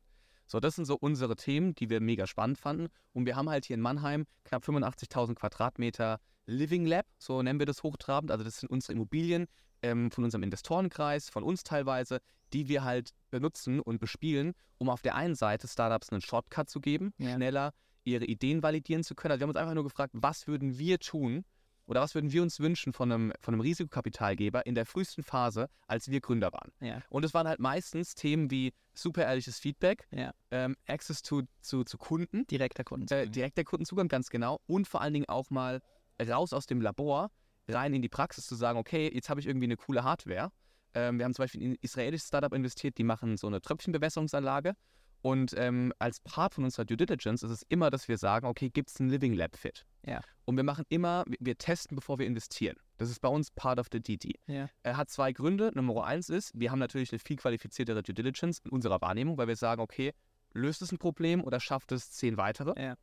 So, 0.51 0.59
das 0.59 0.75
sind 0.75 0.85
so 0.85 0.97
unsere 0.99 1.37
Themen, 1.37 1.77
die 1.77 1.91
wir 1.91 2.01
mega 2.01 2.27
spannend 2.27 2.59
fanden. 2.59 2.89
Und 3.13 3.25
wir 3.25 3.37
haben 3.37 3.49
halt 3.49 3.67
hier 3.67 3.75
in 3.75 3.81
Mannheim 3.81 4.27
knapp 4.45 4.65
85.000 4.65 5.37
Quadratmeter 5.37 6.19
Living 6.47 6.85
Lab, 6.87 7.07
so 7.19 7.41
nennen 7.41 7.61
wir 7.61 7.67
das 7.67 7.85
hochtrabend. 7.85 8.33
Also 8.33 8.43
das 8.43 8.59
sind 8.59 8.69
unsere 8.69 8.95
Immobilien 8.95 9.47
ähm, 9.83 10.11
von 10.11 10.25
unserem 10.25 10.43
Investorenkreis, 10.43 11.31
von 11.31 11.45
uns 11.45 11.63
teilweise, 11.63 12.21
die 12.53 12.67
wir 12.67 12.83
halt 12.83 13.11
benutzen 13.31 13.79
und 13.79 14.01
bespielen, 14.01 14.55
um 14.79 14.89
auf 14.91 15.03
der 15.03 15.15
einen 15.15 15.37
Seite 15.37 15.69
Startups 15.69 16.11
einen 16.11 16.21
Shortcut 16.21 16.69
zu 16.69 16.81
geben, 16.81 17.13
Ja. 17.19 17.37
schneller 17.37 17.73
ihre 18.03 18.25
Ideen 18.25 18.61
validieren 18.63 19.05
zu 19.05 19.15
können. 19.15 19.31
Also 19.33 19.41
wir 19.41 19.45
haben 19.45 19.51
uns 19.51 19.59
einfach 19.59 19.75
nur 19.75 19.85
gefragt, 19.85 20.15
was 20.17 20.49
würden 20.49 20.79
wir 20.79 20.99
tun 20.99 21.45
oder 21.91 22.01
was 22.03 22.15
würden 22.15 22.31
wir 22.31 22.41
uns 22.41 22.61
wünschen 22.61 22.93
von 22.93 23.11
einem, 23.11 23.33
von 23.41 23.53
einem 23.53 23.63
Risikokapitalgeber 23.63 24.65
in 24.65 24.77
der 24.77 24.87
frühesten 24.87 25.25
Phase, 25.25 25.69
als 25.89 26.09
wir 26.09 26.21
Gründer 26.21 26.53
waren. 26.53 26.71
Ja. 26.81 27.03
Und 27.09 27.25
es 27.25 27.35
waren 27.35 27.49
halt 27.49 27.59
meistens 27.59 28.15
Themen 28.15 28.49
wie 28.49 28.73
super 28.95 29.25
ehrliches 29.25 29.59
Feedback, 29.59 30.07
Ja. 30.13 30.33
ähm, 30.53 30.77
Access 30.87 31.21
to, 31.23 31.43
zu, 31.61 31.83
zu 31.83 31.99
Kunden, 31.99 32.47
Direkter 32.47 32.85
Kunden. 32.85 33.13
äh, 33.13 33.29
direkter 33.29 33.65
Kundenzugang, 33.65 34.07
ganz 34.07 34.31
genau. 34.31 34.61
Und 34.69 34.87
vor 34.87 35.01
allen 35.01 35.15
Dingen 35.15 35.29
auch 35.29 35.51
mal 35.51 35.81
raus 36.23 36.53
aus 36.53 36.67
dem 36.67 36.81
Labor, 36.81 37.33
rein 37.69 37.93
in 37.93 38.03
die 38.03 38.09
Praxis 38.09 38.47
zu 38.47 38.55
sagen, 38.55 38.79
okay, 38.79 39.11
jetzt 39.13 39.29
habe 39.29 39.41
ich 39.41 39.49
irgendwie 39.49 39.67
eine 39.67 39.77
coole 39.77 40.05
Hardware. 40.05 40.53
Ähm, 40.95 41.19
wir 41.19 41.25
haben 41.25 41.35
zum 41.35 41.43
Beispiel 41.43 41.61
in 41.63 41.73
ein 41.73 41.77
israelisches 41.81 42.29
Startup 42.29 42.53
investiert, 42.53 42.99
die 42.99 43.05
machen 43.05 43.37
so 43.37 43.49
eine 43.49 43.61
Tröpfchenbewässerungsanlage. 43.61 44.75
Und 45.23 45.55
ähm, 45.57 45.93
als 45.99 46.21
Part 46.21 46.55
von 46.55 46.65
unserer 46.65 46.85
Due 46.87 46.97
Diligence 46.97 47.43
ist 47.43 47.51
es 47.51 47.63
immer, 47.69 47.91
dass 47.91 48.09
wir 48.09 48.17
sagen, 48.17 48.47
okay, 48.47 48.71
gibt 48.71 48.89
es 48.91 48.99
einen 49.01 49.11
Living 49.11 49.35
Lab 49.35 49.57
Fit? 49.57 49.85
Ja. 50.07 50.21
Und 50.47 50.57
wir 50.57 50.65
machen 50.65 50.85
immer, 50.89 51.25
wir- 51.27 51.37
wir 51.41 51.59
testen, 51.59 51.95
bevor 51.95 52.19
wir 52.19 52.27
investieren. 52.27 52.77
Das 52.97 53.11
ist 53.11 53.21
bei 53.21 53.29
uns 53.29 53.51
Part 53.51 53.79
of 53.79 53.89
the 53.93 54.01
DD. 54.01 54.39
Ja. 54.47 54.69
Er 54.83 54.97
hat 54.97 55.11
zwei 55.11 55.33
Gründe. 55.33 55.71
Nummer 55.75 56.05
eins 56.05 56.31
ist, 56.31 56.53
wir 56.59 56.71
haben 56.71 56.79
natürlich 56.79 57.13
eine 57.13 57.19
viel 57.19 57.37
qualifiziertere 57.37 58.03
Due 58.03 58.15
Diligence 58.15 58.61
in 58.65 58.71
unserer 58.71 59.01
Wahrnehmung, 59.03 59.37
weil 59.37 59.49
wir 59.49 59.57
sagen, 59.57 59.83
okay, 59.83 60.13
löst 60.55 60.81
es 60.83 60.91
ein 60.91 60.99
Problem 60.99 61.45
oder 61.45 61.61
schafft 61.61 61.93
es 61.93 62.11
zehn 62.13 62.37
weitere? 62.39 62.73
Ja. 62.83 62.95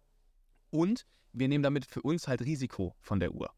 Und 0.71 1.05
wir 1.33 1.47
nehmen 1.47 1.63
damit 1.63 1.85
für 1.85 2.01
uns 2.01 2.27
halt 2.27 2.41
Risiko 2.41 2.95
von 2.99 3.19
der 3.19 3.31
Uhr. 3.33 3.51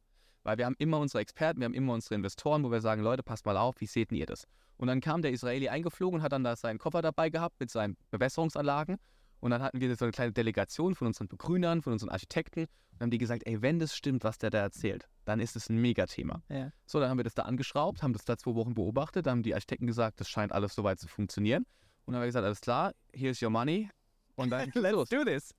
Weil 0.43 0.57
wir 0.57 0.65
haben 0.65 0.75
immer 0.77 0.99
unsere 0.99 1.21
Experten, 1.21 1.59
wir 1.59 1.65
haben 1.65 1.73
immer 1.73 1.93
unsere 1.93 2.15
Investoren, 2.15 2.63
wo 2.63 2.71
wir 2.71 2.81
sagen, 2.81 3.01
Leute, 3.01 3.23
passt 3.23 3.45
mal 3.45 3.57
auf, 3.57 3.81
wie 3.81 3.85
seht 3.85 4.11
denn 4.11 4.17
ihr 4.17 4.25
das? 4.25 4.45
Und 4.77 4.87
dann 4.87 5.01
kam 5.01 5.21
der 5.21 5.31
Israeli 5.31 5.67
eingeflogen 5.67 6.19
und 6.19 6.23
hat 6.23 6.31
dann 6.31 6.43
da 6.43 6.55
seinen 6.55 6.79
Koffer 6.79 7.01
dabei 7.01 7.29
gehabt 7.29 7.59
mit 7.59 7.69
seinen 7.69 7.97
Bewässerungsanlagen. 8.11 8.97
Und 9.41 9.51
dann 9.51 9.61
hatten 9.61 9.79
wir 9.79 9.95
so 9.95 10.05
eine 10.05 10.11
kleine 10.11 10.31
Delegation 10.31 10.95
von 10.95 11.07
unseren 11.07 11.27
Begrünern, 11.27 11.81
von 11.81 11.93
unseren 11.93 12.09
Architekten. 12.09 12.61
Und 12.91 13.01
haben 13.01 13.11
die 13.11 13.17
gesagt, 13.17 13.43
ey, 13.45 13.61
wenn 13.61 13.79
das 13.79 13.95
stimmt, 13.95 14.23
was 14.23 14.37
der 14.37 14.49
da 14.49 14.59
erzählt, 14.59 15.07
dann 15.25 15.39
ist 15.39 15.55
es 15.55 15.69
ein 15.69 15.77
Megathema. 15.77 16.41
Ja. 16.49 16.71
So, 16.85 16.99
dann 16.99 17.09
haben 17.09 17.17
wir 17.17 17.23
das 17.23 17.35
da 17.35 17.43
angeschraubt, 17.43 18.03
haben 18.03 18.13
das 18.13 18.25
da 18.25 18.37
zwei 18.37 18.55
Wochen 18.55 18.73
beobachtet, 18.73 19.25
dann 19.25 19.37
haben 19.37 19.43
die 19.43 19.53
Architekten 19.53 19.87
gesagt, 19.87 20.19
das 20.19 20.29
scheint 20.29 20.51
alles 20.51 20.75
soweit 20.75 20.99
zu 20.99 21.07
funktionieren. 21.07 21.65
Und 22.05 22.13
dann 22.13 22.15
haben 22.15 22.21
wir 22.23 22.27
gesagt, 22.27 22.45
alles 22.45 22.61
klar, 22.61 22.93
here's 23.13 23.41
your 23.41 23.49
money. 23.49 23.89
Und 24.35 24.49
dann 24.49 24.71
los. 24.75 25.09
do 25.09 25.23
this. 25.23 25.53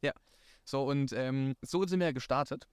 So, 0.64 0.84
und 0.84 1.12
ähm, 1.12 1.54
so 1.62 1.86
sind 1.86 2.00
wir 2.00 2.08
ja 2.08 2.12
gestartet. 2.12 2.66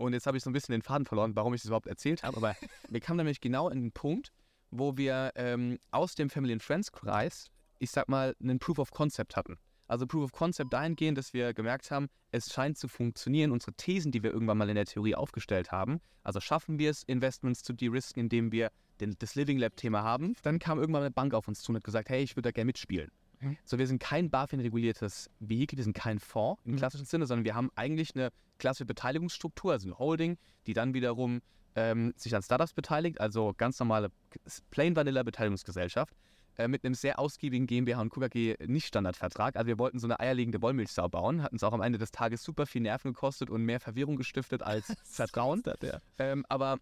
Und 0.00 0.14
jetzt 0.14 0.26
habe 0.26 0.36
ich 0.36 0.42
so 0.42 0.48
ein 0.48 0.54
bisschen 0.54 0.72
den 0.72 0.82
Faden 0.82 1.04
verloren, 1.04 1.36
warum 1.36 1.52
ich 1.52 1.60
das 1.60 1.66
überhaupt 1.66 1.86
erzählt 1.86 2.22
habe. 2.22 2.38
Aber 2.38 2.56
wir 2.88 3.00
kamen 3.00 3.18
nämlich 3.18 3.40
genau 3.40 3.68
in 3.68 3.82
den 3.82 3.92
Punkt, 3.92 4.32
wo 4.70 4.96
wir 4.96 5.32
ähm, 5.34 5.78
aus 5.90 6.14
dem 6.14 6.30
Family 6.30 6.54
and 6.54 6.62
Friends 6.62 6.90
Kreis, 6.90 7.50
ich 7.78 7.90
sag 7.90 8.08
mal, 8.08 8.34
einen 8.40 8.58
Proof 8.58 8.78
of 8.78 8.90
Concept 8.92 9.36
hatten. 9.36 9.58
Also 9.88 10.06
Proof 10.06 10.24
of 10.24 10.32
Concept 10.32 10.72
dahingehend, 10.72 11.18
dass 11.18 11.34
wir 11.34 11.52
gemerkt 11.52 11.90
haben, 11.90 12.08
es 12.30 12.52
scheint 12.52 12.78
zu 12.78 12.88
funktionieren. 12.88 13.50
Unsere 13.50 13.72
Thesen, 13.74 14.10
die 14.12 14.22
wir 14.22 14.32
irgendwann 14.32 14.56
mal 14.56 14.68
in 14.68 14.76
der 14.76 14.86
Theorie 14.86 15.16
aufgestellt 15.16 15.70
haben, 15.70 16.00
also 16.22 16.40
schaffen 16.40 16.78
wir 16.78 16.90
es, 16.90 17.02
Investments 17.02 17.62
zu 17.62 17.72
de-risken, 17.72 18.20
indem 18.20 18.52
wir 18.52 18.70
den, 19.00 19.16
das 19.18 19.34
Living 19.34 19.58
Lab-Thema 19.58 20.02
haben. 20.02 20.34
Dann 20.42 20.58
kam 20.58 20.78
irgendwann 20.78 21.02
eine 21.02 21.10
Bank 21.10 21.34
auf 21.34 21.48
uns 21.48 21.60
zu 21.60 21.72
und 21.72 21.76
hat 21.76 21.84
gesagt, 21.84 22.08
hey, 22.08 22.22
ich 22.22 22.36
würde 22.36 22.48
da 22.48 22.52
gerne 22.52 22.66
mitspielen. 22.66 23.10
Mhm. 23.40 23.56
So, 23.64 23.78
wir 23.78 23.86
sind 23.86 23.98
kein 24.00 24.30
BaFin-reguliertes 24.30 25.30
Vehikel, 25.40 25.76
wir 25.78 25.84
sind 25.84 25.94
kein 25.94 26.18
Fonds 26.18 26.60
im 26.64 26.72
Mhm. 26.72 26.76
klassischen 26.76 27.06
Sinne, 27.06 27.26
sondern 27.26 27.44
wir 27.44 27.54
haben 27.54 27.70
eigentlich 27.74 28.14
eine 28.14 28.30
klassische 28.58 28.84
Beteiligungsstruktur, 28.86 29.72
also 29.72 29.88
eine 29.88 29.98
Holding, 29.98 30.36
die 30.66 30.74
dann 30.74 30.94
wiederum 30.94 31.40
ähm, 31.76 32.12
sich 32.16 32.34
an 32.34 32.42
Startups 32.42 32.74
beteiligt, 32.74 33.20
also 33.20 33.54
ganz 33.56 33.78
normale 33.78 34.10
Plain 34.70 34.96
Vanilla 34.96 35.22
Beteiligungsgesellschaft 35.22 36.14
äh, 36.58 36.66
mit 36.68 36.84
einem 36.84 36.94
sehr 36.94 37.18
ausgiebigen 37.18 37.66
GmbH 37.66 38.00
und 38.00 38.10
KG 38.10 38.56
Nicht-Standardvertrag. 38.66 39.56
Also 39.56 39.68
wir 39.68 39.78
wollten 39.78 39.98
so 40.00 40.06
eine 40.06 40.18
eierlegende 40.20 40.60
Wollmilchsau 40.60 41.08
bauen, 41.08 41.42
hatten 41.42 41.56
es 41.56 41.62
auch 41.62 41.72
am 41.72 41.80
Ende 41.80 41.98
des 41.98 42.10
Tages 42.10 42.42
super 42.42 42.66
viel 42.66 42.82
Nerven 42.82 43.12
gekostet 43.12 43.50
und 43.50 43.64
mehr 43.64 43.80
Verwirrung 43.80 44.16
gestiftet 44.16 44.62
als 44.62 44.92
Vertrauen. 45.04 45.62
ja. 45.82 46.00
Ähm, 46.18 46.44
aber 46.48 46.78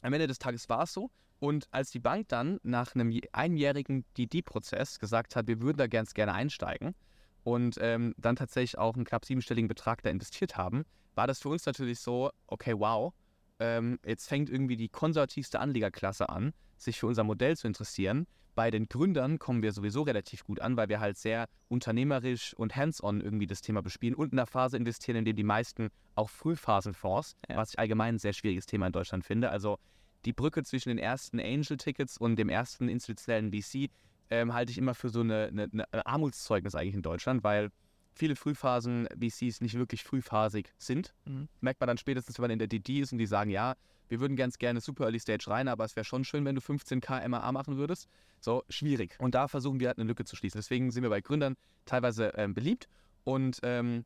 am 0.00 0.12
Ende 0.12 0.26
des 0.26 0.38
Tages 0.38 0.68
war 0.68 0.82
es 0.84 0.92
so. 0.92 1.10
Und 1.40 1.66
als 1.70 1.90
die 1.90 2.00
Bank 2.00 2.28
dann 2.28 2.58
nach 2.62 2.94
einem 2.94 3.18
einjährigen 3.32 4.04
DD-Prozess 4.16 4.98
gesagt 4.98 5.36
hat, 5.36 5.46
wir 5.46 5.60
würden 5.60 5.78
da 5.78 5.86
ganz 5.86 6.14
gerne 6.14 6.32
einsteigen 6.32 6.94
und 7.42 7.76
ähm, 7.80 8.14
dann 8.16 8.36
tatsächlich 8.36 8.78
auch 8.78 8.94
einen 8.94 9.04
knapp 9.04 9.24
siebenstelligen 9.24 9.68
Betrag 9.68 10.02
da 10.02 10.10
investiert 10.10 10.56
haben, 10.56 10.84
war 11.14 11.26
das 11.26 11.40
für 11.40 11.50
uns 11.50 11.66
natürlich 11.66 12.00
so, 12.00 12.30
okay, 12.46 12.74
wow, 12.76 13.12
ähm, 13.60 13.98
jetzt 14.04 14.28
fängt 14.28 14.50
irgendwie 14.50 14.76
die 14.76 14.88
konservativste 14.88 15.60
Anlegerklasse 15.60 16.28
an, 16.28 16.52
sich 16.76 16.98
für 16.98 17.06
unser 17.06 17.24
Modell 17.24 17.56
zu 17.56 17.66
interessieren. 17.66 18.26
Bei 18.56 18.70
den 18.70 18.88
Gründern 18.88 19.38
kommen 19.38 19.62
wir 19.62 19.72
sowieso 19.72 20.02
relativ 20.02 20.44
gut 20.44 20.60
an, 20.60 20.76
weil 20.76 20.88
wir 20.88 21.00
halt 21.00 21.18
sehr 21.18 21.48
unternehmerisch 21.68 22.54
und 22.54 22.76
hands-on 22.76 23.20
irgendwie 23.20 23.46
das 23.46 23.60
Thema 23.60 23.82
bespielen 23.82 24.14
und 24.14 24.32
in 24.32 24.38
einer 24.38 24.46
Phase 24.46 24.76
investieren, 24.76 25.16
in 25.16 25.24
dem 25.24 25.36
die 25.36 25.42
meisten 25.44 25.88
auch 26.14 26.30
Frühphasenfonds, 26.30 27.36
Ja. 27.48 27.56
was 27.56 27.70
ich 27.70 27.78
allgemein 27.78 28.14
ein 28.14 28.18
sehr 28.18 28.32
schwieriges 28.32 28.66
Thema 28.66 28.86
in 28.86 28.92
Deutschland 28.92 29.24
finde. 29.24 29.50
Also 29.50 29.78
die 30.24 30.32
Brücke 30.32 30.62
zwischen 30.64 30.88
den 30.88 30.98
ersten 30.98 31.40
Angel-Tickets 31.40 32.18
und 32.18 32.36
dem 32.36 32.48
ersten 32.48 32.88
institutionellen 32.88 33.52
VC 33.52 33.90
ähm, 34.30 34.54
halte 34.54 34.72
ich 34.72 34.78
immer 34.78 34.94
für 34.94 35.10
so 35.10 35.20
eine, 35.20 35.48
eine, 35.48 35.68
eine 35.72 36.06
Armutszeugnis 36.06 36.74
eigentlich 36.74 36.94
in 36.94 37.02
Deutschland, 37.02 37.44
weil 37.44 37.70
viele 38.14 38.36
Frühphasen-VCs 38.36 39.60
nicht 39.60 39.74
wirklich 39.74 40.04
frühphasig 40.04 40.72
sind. 40.78 41.14
Mhm. 41.24 41.48
Merkt 41.60 41.80
man 41.80 41.88
dann 41.88 41.98
spätestens, 41.98 42.38
wenn 42.38 42.44
man 42.44 42.50
in 42.52 42.58
der 42.58 42.68
DD 42.68 43.00
ist 43.00 43.12
und 43.12 43.18
die 43.18 43.26
sagen, 43.26 43.50
ja, 43.50 43.74
wir 44.08 44.20
würden 44.20 44.36
ganz 44.36 44.58
gerne 44.58 44.80
Super 44.80 45.04
Early 45.04 45.18
Stage 45.18 45.48
rein, 45.48 45.66
aber 45.66 45.84
es 45.84 45.96
wäre 45.96 46.04
schon 46.04 46.24
schön, 46.24 46.44
wenn 46.44 46.54
du 46.54 46.60
15k 46.60 47.26
MAA 47.28 47.52
machen 47.52 47.76
würdest. 47.76 48.08
So, 48.40 48.62
schwierig. 48.68 49.16
Und 49.18 49.34
da 49.34 49.48
versuchen 49.48 49.80
wir 49.80 49.88
halt 49.88 49.98
eine 49.98 50.06
Lücke 50.06 50.24
zu 50.24 50.36
schließen. 50.36 50.58
Deswegen 50.58 50.90
sind 50.90 51.02
wir 51.02 51.10
bei 51.10 51.20
Gründern 51.20 51.56
teilweise 51.86 52.28
ähm, 52.36 52.54
beliebt 52.54 52.88
und 53.24 53.60
ähm, 53.62 54.04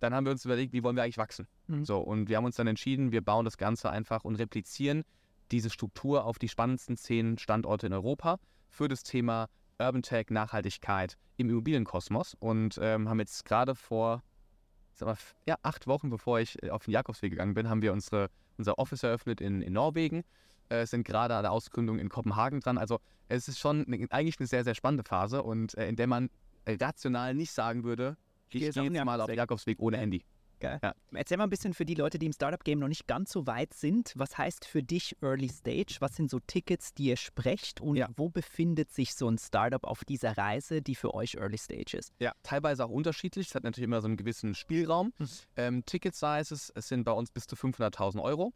dann 0.00 0.14
haben 0.14 0.26
wir 0.26 0.32
uns 0.32 0.44
überlegt, 0.44 0.72
wie 0.72 0.82
wollen 0.82 0.94
wir 0.94 1.02
eigentlich 1.02 1.18
wachsen. 1.18 1.48
Mhm. 1.66 1.84
So, 1.84 1.98
und 1.98 2.28
wir 2.28 2.36
haben 2.36 2.44
uns 2.44 2.56
dann 2.56 2.66
entschieden, 2.66 3.10
wir 3.10 3.22
bauen 3.22 3.44
das 3.44 3.56
Ganze 3.56 3.90
einfach 3.90 4.24
und 4.24 4.36
replizieren 4.36 5.04
diese 5.50 5.70
Struktur 5.70 6.24
auf 6.24 6.38
die 6.38 6.48
spannendsten 6.48 6.96
zehn 6.96 7.38
Standorte 7.38 7.86
in 7.86 7.92
Europa 7.92 8.38
für 8.68 8.88
das 8.88 9.02
Thema 9.02 9.48
Urban 9.78 10.02
Tech, 10.02 10.26
Nachhaltigkeit 10.30 11.16
im 11.36 11.48
Immobilienkosmos 11.50 12.34
und 12.38 12.78
ähm, 12.82 13.08
haben 13.08 13.20
jetzt 13.20 13.44
gerade 13.44 13.74
vor 13.74 14.22
mal, 15.00 15.16
ja, 15.46 15.56
acht 15.62 15.86
Wochen, 15.86 16.10
bevor 16.10 16.40
ich 16.40 16.60
äh, 16.62 16.70
auf 16.70 16.84
den 16.84 16.92
Jakobsweg 16.92 17.30
gegangen 17.30 17.54
bin, 17.54 17.68
haben 17.68 17.82
wir 17.82 17.92
unsere, 17.92 18.30
unser 18.56 18.78
Office 18.78 19.02
eröffnet 19.02 19.40
in, 19.40 19.62
in 19.62 19.72
Norwegen, 19.72 20.24
äh, 20.68 20.86
sind 20.86 21.04
gerade 21.04 21.36
an 21.36 21.42
der 21.42 21.52
Ausgründung 21.52 21.98
in 21.98 22.08
Kopenhagen 22.08 22.60
dran. 22.60 22.78
Also 22.78 22.98
es 23.28 23.48
ist 23.48 23.58
schon 23.58 23.86
eine, 23.86 24.06
eigentlich 24.10 24.38
eine 24.40 24.46
sehr, 24.46 24.64
sehr 24.64 24.74
spannende 24.74 25.04
Phase 25.04 25.42
und 25.42 25.76
äh, 25.76 25.88
in 25.88 25.96
der 25.96 26.06
man 26.06 26.30
rational 26.66 27.34
nicht 27.34 27.52
sagen 27.52 27.84
würde, 27.84 28.16
ich 28.48 28.52
Geh 28.52 28.58
gehe 28.70 28.82
jetzt 28.82 29.04
mal 29.04 29.20
auf 29.20 29.26
den 29.26 29.36
Jakobsweg 29.36 29.78
ohne 29.78 29.98
Handy. 29.98 30.24
Geil. 30.60 30.80
Ja. 30.82 30.92
Erzähl 31.12 31.36
mal 31.36 31.44
ein 31.44 31.50
bisschen 31.50 31.72
für 31.74 31.84
die 31.84 31.94
Leute, 31.94 32.18
die 32.18 32.26
im 32.26 32.32
Startup-Game 32.32 32.78
noch 32.78 32.88
nicht 32.88 33.06
ganz 33.06 33.30
so 33.30 33.46
weit 33.46 33.74
sind. 33.74 34.12
Was 34.16 34.36
heißt 34.36 34.64
für 34.66 34.82
dich 34.82 35.16
Early 35.22 35.48
Stage? 35.48 35.96
Was 36.00 36.16
sind 36.16 36.30
so 36.30 36.40
Tickets, 36.40 36.92
die 36.94 37.04
ihr 37.06 37.16
sprecht? 37.16 37.80
Und 37.80 37.96
Ja. 37.96 38.08
wo 38.16 38.28
befindet 38.28 38.90
sich 38.90 39.14
so 39.14 39.28
ein 39.30 39.38
Startup 39.38 39.84
auf 39.84 40.04
dieser 40.04 40.36
Reise, 40.36 40.82
die 40.82 40.94
für 40.94 41.14
euch 41.14 41.34
Early 41.36 41.58
Stage 41.58 41.96
ist? 41.96 42.12
Ja, 42.18 42.32
teilweise 42.42 42.84
auch 42.84 42.90
unterschiedlich. 42.90 43.48
Es 43.48 43.54
hat 43.54 43.62
natürlich 43.64 43.84
immer 43.84 44.00
so 44.00 44.08
einen 44.08 44.16
gewissen 44.16 44.54
Spielraum. 44.54 45.12
Mhm. 45.18 45.28
Ähm, 45.56 45.84
Ticket 45.86 46.14
Sizes 46.14 46.72
es 46.74 46.88
sind 46.88 47.04
bei 47.04 47.12
uns 47.12 47.30
bis 47.30 47.46
zu 47.46 47.54
500.000 47.56 48.20
Euro. 48.22 48.52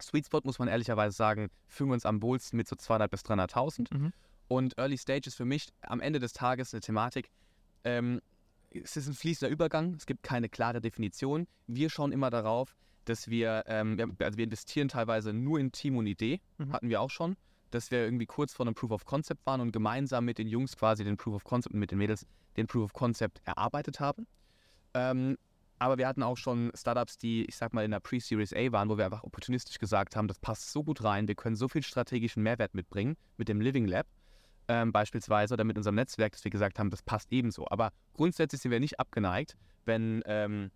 Sweet 0.00 0.26
Spot 0.26 0.40
muss 0.44 0.58
man 0.58 0.68
ehrlicherweise 0.68 1.16
sagen, 1.16 1.48
fühlen 1.68 1.90
wir 1.90 1.94
uns 1.94 2.04
am 2.06 2.22
wohlsten 2.22 2.56
mit 2.56 2.68
so 2.68 2.76
200.000 2.76 3.08
bis 3.08 3.20
300.000. 3.24 3.94
Mhm. 3.94 4.12
Und 4.48 4.78
Early 4.78 4.96
Stage 4.98 5.22
ist 5.26 5.34
für 5.34 5.44
mich 5.44 5.68
am 5.82 6.00
Ende 6.00 6.18
des 6.18 6.32
Tages 6.32 6.72
eine 6.72 6.80
Thematik. 6.80 7.30
Ähm, 7.84 8.20
es 8.82 8.96
ist 8.96 9.06
ein 9.08 9.14
fließender 9.14 9.52
Übergang, 9.52 9.94
es 9.94 10.06
gibt 10.06 10.22
keine 10.22 10.48
klare 10.48 10.80
Definition. 10.80 11.46
Wir 11.66 11.90
schauen 11.90 12.12
immer 12.12 12.30
darauf, 12.30 12.76
dass 13.04 13.28
wir, 13.28 13.64
ähm, 13.66 14.16
also 14.18 14.36
wir 14.36 14.44
investieren 14.44 14.88
teilweise 14.88 15.32
nur 15.32 15.58
in 15.60 15.72
Team 15.72 15.96
und 15.96 16.06
Idee, 16.06 16.40
Mhm. 16.58 16.72
hatten 16.72 16.88
wir 16.88 17.00
auch 17.00 17.10
schon, 17.10 17.36
dass 17.70 17.90
wir 17.90 18.04
irgendwie 18.04 18.26
kurz 18.26 18.52
vor 18.54 18.66
einem 18.66 18.74
Proof 18.74 18.90
of 18.90 19.04
Concept 19.04 19.44
waren 19.46 19.60
und 19.60 19.72
gemeinsam 19.72 20.24
mit 20.24 20.38
den 20.38 20.48
Jungs 20.48 20.76
quasi 20.76 21.04
den 21.04 21.16
Proof 21.16 21.34
of 21.36 21.44
Concept 21.44 21.74
und 21.74 21.80
mit 21.80 21.90
den 21.90 21.98
Mädels 21.98 22.26
den 22.56 22.66
Proof 22.66 22.84
of 22.84 22.92
Concept 22.92 23.40
erarbeitet 23.44 24.00
haben. 24.00 24.26
Ähm, 24.94 25.36
aber 25.78 25.98
wir 25.98 26.08
hatten 26.08 26.22
auch 26.22 26.36
schon 26.38 26.72
Startups, 26.74 27.18
die, 27.18 27.44
ich 27.44 27.56
sag 27.56 27.74
mal, 27.74 27.84
in 27.84 27.90
der 27.90 28.00
Pre-Series 28.00 28.54
A 28.54 28.72
waren, 28.72 28.88
wo 28.88 28.96
wir 28.96 29.04
einfach 29.04 29.24
opportunistisch 29.24 29.78
gesagt 29.78 30.16
haben, 30.16 30.26
das 30.26 30.38
passt 30.38 30.72
so 30.72 30.82
gut 30.82 31.04
rein, 31.04 31.28
wir 31.28 31.34
können 31.34 31.54
so 31.54 31.68
viel 31.68 31.82
strategischen 31.82 32.42
Mehrwert 32.42 32.74
mitbringen 32.74 33.16
mit 33.36 33.48
dem 33.48 33.60
Living 33.60 33.86
Lab 33.86 34.06
ähm, 34.68 34.92
beispielsweise 34.92 35.54
oder 35.54 35.64
mit 35.64 35.76
unserem 35.76 35.96
Netzwerk, 35.96 36.32
dass 36.32 36.44
wir 36.44 36.50
gesagt 36.50 36.78
haben, 36.78 36.90
das 36.90 37.02
passt 37.02 37.32
ebenso. 37.32 37.66
Aber 37.68 37.92
grundsätzlich 38.14 38.60
sind 38.60 38.70
wir 38.70 38.80
nicht 38.80 38.98
abgeneigt, 38.98 39.56
wenn 39.84 40.22
ähm, 40.26 40.70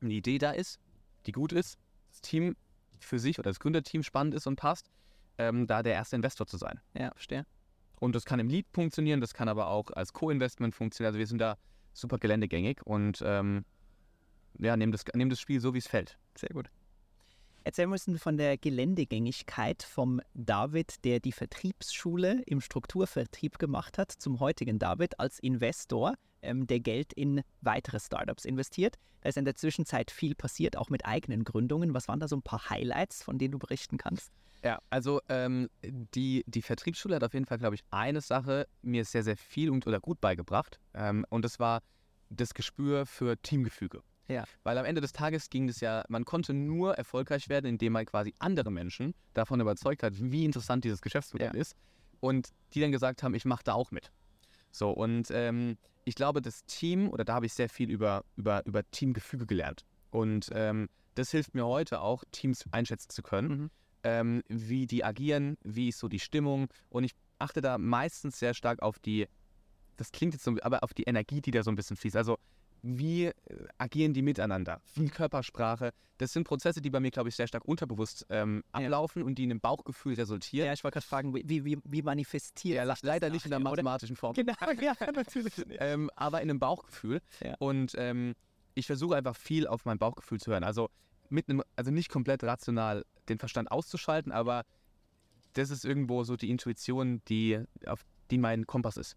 eine 0.00 0.14
Idee 0.14 0.38
da 0.38 0.52
ist, 0.52 0.78
die 1.26 1.32
gut 1.32 1.52
ist, 1.52 1.78
das 2.10 2.20
Team 2.20 2.56
für 2.98 3.18
sich 3.18 3.38
oder 3.38 3.50
das 3.50 3.60
Gründerteam 3.60 4.02
spannend 4.02 4.34
ist 4.34 4.46
und 4.46 4.56
passt, 4.56 4.90
ähm, 5.38 5.66
da 5.66 5.82
der 5.82 5.94
erste 5.94 6.16
Investor 6.16 6.46
zu 6.46 6.56
sein. 6.56 6.80
Ja, 6.94 7.10
verstehe. 7.12 7.44
Und 7.98 8.14
das 8.14 8.24
kann 8.24 8.40
im 8.40 8.48
Lead 8.48 8.66
funktionieren, 8.72 9.20
das 9.20 9.34
kann 9.34 9.48
aber 9.48 9.68
auch 9.68 9.90
als 9.90 10.12
Co-Investment 10.12 10.74
funktionieren. 10.74 11.08
Also 11.08 11.18
wir 11.18 11.26
sind 11.26 11.38
da 11.38 11.56
super 11.92 12.18
geländegängig 12.18 12.80
und 12.84 13.22
ähm, 13.24 13.64
ja, 14.58 14.76
nehmen 14.76 14.92
das, 14.92 15.04
nehmen 15.14 15.30
das 15.30 15.40
Spiel 15.40 15.60
so, 15.60 15.74
wie 15.74 15.78
es 15.78 15.86
fällt. 15.86 16.18
Sehr 16.36 16.50
gut. 16.50 16.70
Erzähl 17.66 17.88
mal 17.88 17.94
ein 17.94 17.96
bisschen 17.96 18.18
von 18.20 18.36
der 18.36 18.56
Geländegängigkeit 18.56 19.82
vom 19.82 20.20
David, 20.34 21.04
der 21.04 21.18
die 21.18 21.32
Vertriebsschule 21.32 22.44
im 22.46 22.60
Strukturvertrieb 22.60 23.58
gemacht 23.58 23.98
hat, 23.98 24.12
zum 24.12 24.38
heutigen 24.38 24.78
David 24.78 25.18
als 25.18 25.40
Investor, 25.40 26.14
ähm, 26.42 26.68
der 26.68 26.78
Geld 26.78 27.12
in 27.12 27.42
weitere 27.62 27.98
Startups 27.98 28.44
investiert. 28.44 28.98
Da 29.20 29.30
ist 29.30 29.36
in 29.36 29.44
der 29.44 29.56
Zwischenzeit 29.56 30.12
viel 30.12 30.36
passiert, 30.36 30.76
auch 30.76 30.90
mit 30.90 31.04
eigenen 31.06 31.42
Gründungen. 31.42 31.92
Was 31.92 32.06
waren 32.06 32.20
da 32.20 32.28
so 32.28 32.36
ein 32.36 32.42
paar 32.42 32.70
Highlights, 32.70 33.24
von 33.24 33.36
denen 33.36 33.50
du 33.50 33.58
berichten 33.58 33.98
kannst? 33.98 34.30
Ja, 34.62 34.78
also 34.88 35.20
ähm, 35.28 35.68
die, 35.82 36.44
die 36.46 36.62
Vertriebsschule 36.62 37.16
hat 37.16 37.24
auf 37.24 37.34
jeden 37.34 37.46
Fall, 37.46 37.58
glaube 37.58 37.74
ich, 37.74 37.82
eine 37.90 38.20
Sache 38.20 38.68
mir 38.82 39.04
sehr, 39.04 39.24
sehr 39.24 39.36
viel 39.36 39.70
und 39.70 39.88
oder 39.88 39.98
gut 39.98 40.20
beigebracht. 40.20 40.78
Ähm, 40.94 41.26
und 41.30 41.44
das 41.44 41.58
war 41.58 41.82
das 42.30 42.54
Gespür 42.54 43.06
für 43.06 43.36
Teamgefüge. 43.42 44.04
Ja. 44.28 44.44
Weil 44.64 44.76
am 44.78 44.84
Ende 44.84 45.00
des 45.00 45.12
Tages 45.12 45.50
ging 45.50 45.68
es 45.68 45.80
ja, 45.80 46.04
man 46.08 46.24
konnte 46.24 46.52
nur 46.52 46.94
erfolgreich 46.94 47.48
werden, 47.48 47.66
indem 47.66 47.92
man 47.92 48.06
quasi 48.06 48.34
andere 48.38 48.70
Menschen 48.72 49.14
davon 49.34 49.60
überzeugt 49.60 50.02
hat, 50.02 50.14
wie 50.16 50.44
interessant 50.44 50.84
dieses 50.84 51.00
Geschäftsmodell 51.00 51.54
Ja. 51.54 51.60
ist. 51.60 51.76
Und 52.20 52.48
die 52.72 52.80
dann 52.80 52.92
gesagt 52.92 53.22
haben, 53.22 53.34
ich 53.34 53.44
mache 53.44 53.62
da 53.64 53.74
auch 53.74 53.90
mit. 53.90 54.10
So, 54.72 54.90
und 54.90 55.30
ähm, 55.30 55.76
ich 56.04 56.14
glaube, 56.14 56.42
das 56.42 56.64
Team, 56.64 57.08
oder 57.08 57.24
da 57.24 57.34
habe 57.34 57.46
ich 57.46 57.52
sehr 57.52 57.68
viel 57.68 57.90
über, 57.90 58.24
über, 58.36 58.64
über 58.66 58.82
Teamgefüge 58.90 59.46
gelernt. 59.46 59.84
Und 60.10 60.48
ähm, 60.52 60.88
das 61.14 61.30
hilft 61.30 61.54
mir 61.54 61.66
heute 61.66 62.00
auch, 62.00 62.24
Teams 62.32 62.64
einschätzen 62.72 63.10
zu 63.10 63.22
können 63.22 63.48
Mhm. 63.48 63.70
ähm, 64.02 64.42
wie 64.48 64.86
die 64.86 65.02
agieren, 65.04 65.56
wie 65.64 65.88
ist 65.88 65.98
so 65.98 66.08
die 66.08 66.20
Stimmung. 66.20 66.68
Und 66.90 67.04
ich 67.04 67.12
achte 67.38 67.60
da 67.60 67.76
meistens 67.78 68.38
sehr 68.38 68.54
stark 68.54 68.82
auf 68.82 68.98
die, 68.98 69.26
das 69.96 70.10
klingt 70.12 70.34
jetzt 70.34 70.44
so, 70.44 70.56
aber 70.62 70.82
auf 70.82 70.94
die 70.94 71.04
Energie, 71.04 71.40
die 71.40 71.50
da 71.50 71.62
so 71.62 71.70
ein 71.70 71.76
bisschen 71.76 71.96
fließt. 71.96 72.16
Also 72.16 72.38
wie 72.86 73.26
äh, 73.26 73.32
agieren 73.78 74.14
die 74.14 74.22
miteinander? 74.22 74.80
Viel 74.84 75.10
Körpersprache. 75.10 75.92
Das 76.18 76.32
sind 76.32 76.44
Prozesse, 76.44 76.80
die 76.80 76.88
bei 76.90 77.00
mir, 77.00 77.10
glaube 77.10 77.28
ich, 77.28 77.36
sehr 77.36 77.46
stark 77.46 77.64
unterbewusst 77.64 78.24
ähm, 78.30 78.62
Ja. 78.74 78.84
ablaufen 78.84 79.22
und 79.22 79.36
die 79.36 79.44
in 79.44 79.50
einem 79.50 79.60
Bauchgefühl 79.60 80.14
resultieren. 80.14 80.66
Ja, 80.66 80.72
ich 80.72 80.82
wollte 80.84 80.94
gerade 80.94 81.06
fragen, 81.06 81.34
wie, 81.34 81.64
wie, 81.64 81.78
wie 81.84 82.02
manifestiert 82.02 82.76
Ja, 82.76 82.84
das 82.84 83.02
leider 83.02 83.28
nicht 83.28 83.44
in 83.44 83.50
der 83.50 83.58
mathematischen 83.60 84.16
Form. 84.16 84.34
Genau, 84.34 84.54
ja, 84.80 84.94
natürlich. 85.14 85.56
nicht. 85.58 85.78
ähm, 85.80 86.10
aber 86.16 86.40
in 86.42 86.48
einem 86.50 86.58
Bauchgefühl. 86.58 87.20
Ja. 87.42 87.54
Und 87.58 87.92
ähm, 87.96 88.34
ich 88.74 88.86
versuche 88.86 89.16
einfach 89.16 89.36
viel 89.36 89.66
auf 89.66 89.84
mein 89.84 89.98
Bauchgefühl 89.98 90.38
zu 90.40 90.52
hören. 90.52 90.64
Also 90.64 90.88
mit 91.28 91.48
einem, 91.48 91.62
also 91.74 91.90
nicht 91.90 92.08
komplett 92.08 92.44
rational 92.44 93.04
den 93.28 93.38
Verstand 93.38 93.70
auszuschalten, 93.70 94.30
aber 94.32 94.62
das 95.54 95.70
ist 95.70 95.84
irgendwo 95.84 96.22
so 96.24 96.36
die 96.36 96.50
Intuition, 96.50 97.20
die 97.28 97.60
auf 97.86 98.04
die 98.30 98.38
mein 98.38 98.66
Kompass 98.66 98.96
ist. 98.96 99.16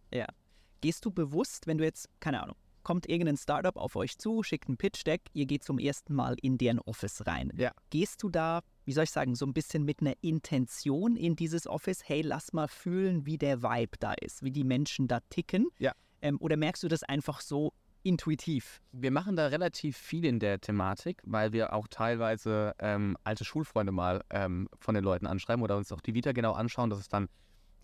Gehst 0.81 1.03
du 1.05 1.11
bewusst, 1.11 1.67
wenn 1.67 1.77
du 1.77 1.83
jetzt, 1.83 2.09
keine 2.21 2.41
Ahnung, 2.41 2.55
kommt 2.83 3.07
irgendein 3.09 3.37
Startup 3.37 3.75
auf 3.75 3.95
euch 3.95 4.17
zu, 4.17 4.43
schickt 4.43 4.69
ein 4.69 4.77
Pitch-Deck, 4.77 5.21
ihr 5.33 5.45
geht 5.45 5.63
zum 5.63 5.79
ersten 5.79 6.13
Mal 6.13 6.35
in 6.41 6.57
deren 6.57 6.79
Office 6.79 7.25
rein. 7.27 7.51
Ja. 7.55 7.71
Gehst 7.89 8.23
du 8.23 8.29
da, 8.29 8.61
wie 8.85 8.93
soll 8.93 9.05
ich 9.05 9.11
sagen, 9.11 9.35
so 9.35 9.45
ein 9.45 9.53
bisschen 9.53 9.83
mit 9.83 10.01
einer 10.01 10.13
Intention 10.21 11.15
in 11.15 11.35
dieses 11.35 11.67
Office, 11.67 12.01
hey, 12.05 12.21
lass 12.21 12.53
mal 12.53 12.67
fühlen, 12.67 13.25
wie 13.25 13.37
der 13.37 13.61
Vibe 13.61 13.97
da 13.99 14.13
ist, 14.13 14.43
wie 14.43 14.51
die 14.51 14.63
Menschen 14.63 15.07
da 15.07 15.19
ticken? 15.29 15.67
Ja. 15.77 15.93
Ähm, 16.21 16.37
oder 16.39 16.57
merkst 16.57 16.83
du 16.83 16.87
das 16.87 17.03
einfach 17.03 17.41
so 17.41 17.73
intuitiv? 18.03 18.81
Wir 18.91 19.11
machen 19.11 19.35
da 19.35 19.47
relativ 19.47 19.97
viel 19.97 20.25
in 20.25 20.39
der 20.39 20.59
Thematik, 20.59 21.21
weil 21.25 21.51
wir 21.53 21.73
auch 21.73 21.87
teilweise 21.87 22.73
ähm, 22.79 23.17
alte 23.23 23.45
Schulfreunde 23.45 23.91
mal 23.91 24.23
ähm, 24.29 24.67
von 24.77 24.95
den 24.95 25.03
Leuten 25.03 25.27
anschreiben 25.27 25.63
oder 25.63 25.77
uns 25.77 25.91
auch 25.91 26.01
die 26.01 26.13
Vita 26.13 26.31
genau 26.31 26.53
anschauen. 26.53 26.89
Das 26.89 26.99
ist 26.99 27.13
dann, 27.13 27.29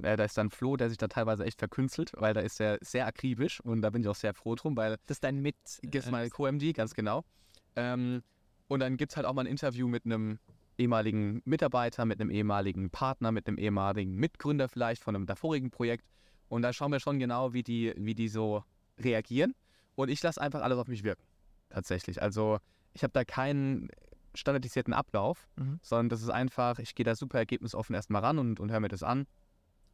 äh, 0.01 0.15
da 0.15 0.23
ist 0.23 0.37
dann 0.37 0.49
Flo, 0.49 0.77
der 0.77 0.89
sich 0.89 0.97
da 0.97 1.07
teilweise 1.07 1.45
echt 1.45 1.59
verkünstelt, 1.59 2.11
weil 2.15 2.33
da 2.33 2.41
ist 2.41 2.59
er 2.59 2.77
sehr 2.81 3.05
akribisch 3.07 3.59
und 3.61 3.81
da 3.81 3.89
bin 3.89 4.01
ich 4.01 4.07
auch 4.07 4.15
sehr 4.15 4.33
froh 4.33 4.55
drum, 4.55 4.75
weil 4.77 4.97
Das 5.05 5.17
ist 5.17 5.23
dein 5.23 5.41
Mit... 5.41 5.55
Äh, 5.83 6.11
mal 6.11 6.29
Co-MD, 6.29 6.73
ganz 6.73 6.93
genau. 6.93 7.23
Ähm, 7.75 8.23
und 8.67 8.79
dann 8.79 8.97
gibt 8.97 9.11
es 9.11 9.17
halt 9.17 9.25
auch 9.25 9.33
mal 9.33 9.41
ein 9.41 9.47
Interview 9.47 9.87
mit 9.87 10.05
einem 10.05 10.39
ehemaligen 10.77 11.41
Mitarbeiter, 11.45 12.05
mit 12.05 12.19
einem 12.19 12.29
ehemaligen 12.29 12.89
Partner, 12.89 13.31
mit 13.31 13.47
einem 13.47 13.57
ehemaligen 13.57 14.15
Mitgründer 14.15 14.67
vielleicht 14.67 15.03
von 15.03 15.15
einem 15.15 15.25
davorigen 15.25 15.71
Projekt. 15.71 16.05
Und 16.49 16.61
da 16.61 16.73
schauen 16.73 16.91
wir 16.91 16.99
schon 16.99 17.19
genau, 17.19 17.53
wie 17.53 17.63
die, 17.63 17.93
wie 17.97 18.15
die 18.15 18.27
so 18.27 18.63
reagieren. 18.99 19.55
Und 19.95 20.09
ich 20.09 20.21
lasse 20.21 20.41
einfach 20.41 20.61
alles 20.61 20.77
auf 20.77 20.87
mich 20.87 21.03
wirken. 21.03 21.23
Tatsächlich. 21.69 22.21
Also 22.21 22.59
ich 22.93 23.03
habe 23.03 23.13
da 23.13 23.23
keinen 23.23 23.89
standardisierten 24.33 24.93
Ablauf, 24.93 25.47
Mhm. 25.55 25.79
sondern 25.81 26.09
das 26.09 26.21
ist 26.21 26.29
einfach, 26.29 26.79
ich 26.79 26.93
gehe 26.95 27.05
da 27.05 27.15
super 27.15 27.37
ergebnisoffen 27.39 27.95
erstmal 27.95 28.21
ran 28.21 28.37
und, 28.37 28.59
und 28.59 28.71
höre 28.71 28.79
mir 28.81 28.89
das 28.89 29.03
an, 29.03 29.27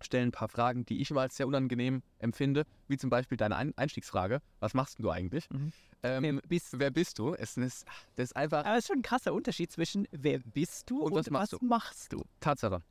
stelle 0.05 0.23
ein 0.23 0.31
paar 0.31 0.49
Fragen, 0.49 0.85
die 0.85 1.01
ich 1.01 1.11
immer 1.11 1.21
als 1.21 1.35
sehr 1.37 1.47
unangenehm 1.47 2.03
empfinde, 2.19 2.65
wie 2.87 2.97
zum 2.97 3.09
Beispiel 3.09 3.37
deine 3.37 3.55
ein 3.55 3.77
Einstiegsfrage, 3.77 4.41
was 4.59 4.73
machst 4.73 4.99
du 4.99 5.09
eigentlich? 5.09 5.49
Mhm. 5.49 5.71
Ähm, 6.03 6.23
Wer 6.23 6.33
bist 6.47 6.79
wer 6.79 6.91
bist 6.91 7.19
du? 7.19 7.33
Es 7.33 7.57
ist, 7.57 7.85
das 8.15 8.25
ist 8.25 8.35
einfach 8.35 8.65
Aber 8.65 8.73
es 8.77 8.85
ist 8.85 8.87
schon 8.87 8.99
ein 8.99 9.03
krasser 9.03 9.33
Unterschied 9.33 9.71
zwischen 9.71 10.07
wer 10.11 10.39
bist 10.39 10.89
du 10.89 11.01
Und 11.01 11.11
und, 11.11 11.19
was 11.19 11.29
machst 11.29 11.53
was 11.53 11.59
du? 11.59 11.65
machst 11.65 12.13
du? 12.13 12.23
Tatsache. 12.39 12.81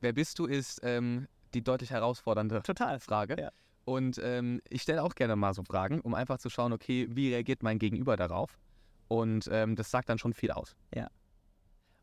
Wer 0.00 0.12
bist 0.12 0.38
du 0.38 0.46
ist 0.46 0.80
ähm, 0.82 1.28
die 1.54 1.62
deutlich 1.62 1.90
herausfordernde 1.90 2.62
Total. 2.62 3.00
Frage. 3.00 3.36
Ja. 3.40 3.50
Und 3.84 4.20
ähm, 4.22 4.60
ich 4.68 4.82
stelle 4.82 5.02
auch 5.02 5.14
gerne 5.14 5.34
mal 5.36 5.54
so 5.54 5.62
Fragen, 5.64 6.00
um 6.00 6.14
einfach 6.14 6.38
zu 6.38 6.50
schauen, 6.50 6.72
okay, 6.72 7.08
wie 7.10 7.32
reagiert 7.32 7.62
mein 7.62 7.78
Gegenüber 7.78 8.16
darauf? 8.16 8.58
Und 9.08 9.48
ähm, 9.50 9.76
das 9.76 9.90
sagt 9.90 10.08
dann 10.10 10.18
schon 10.18 10.34
viel 10.34 10.50
aus. 10.50 10.76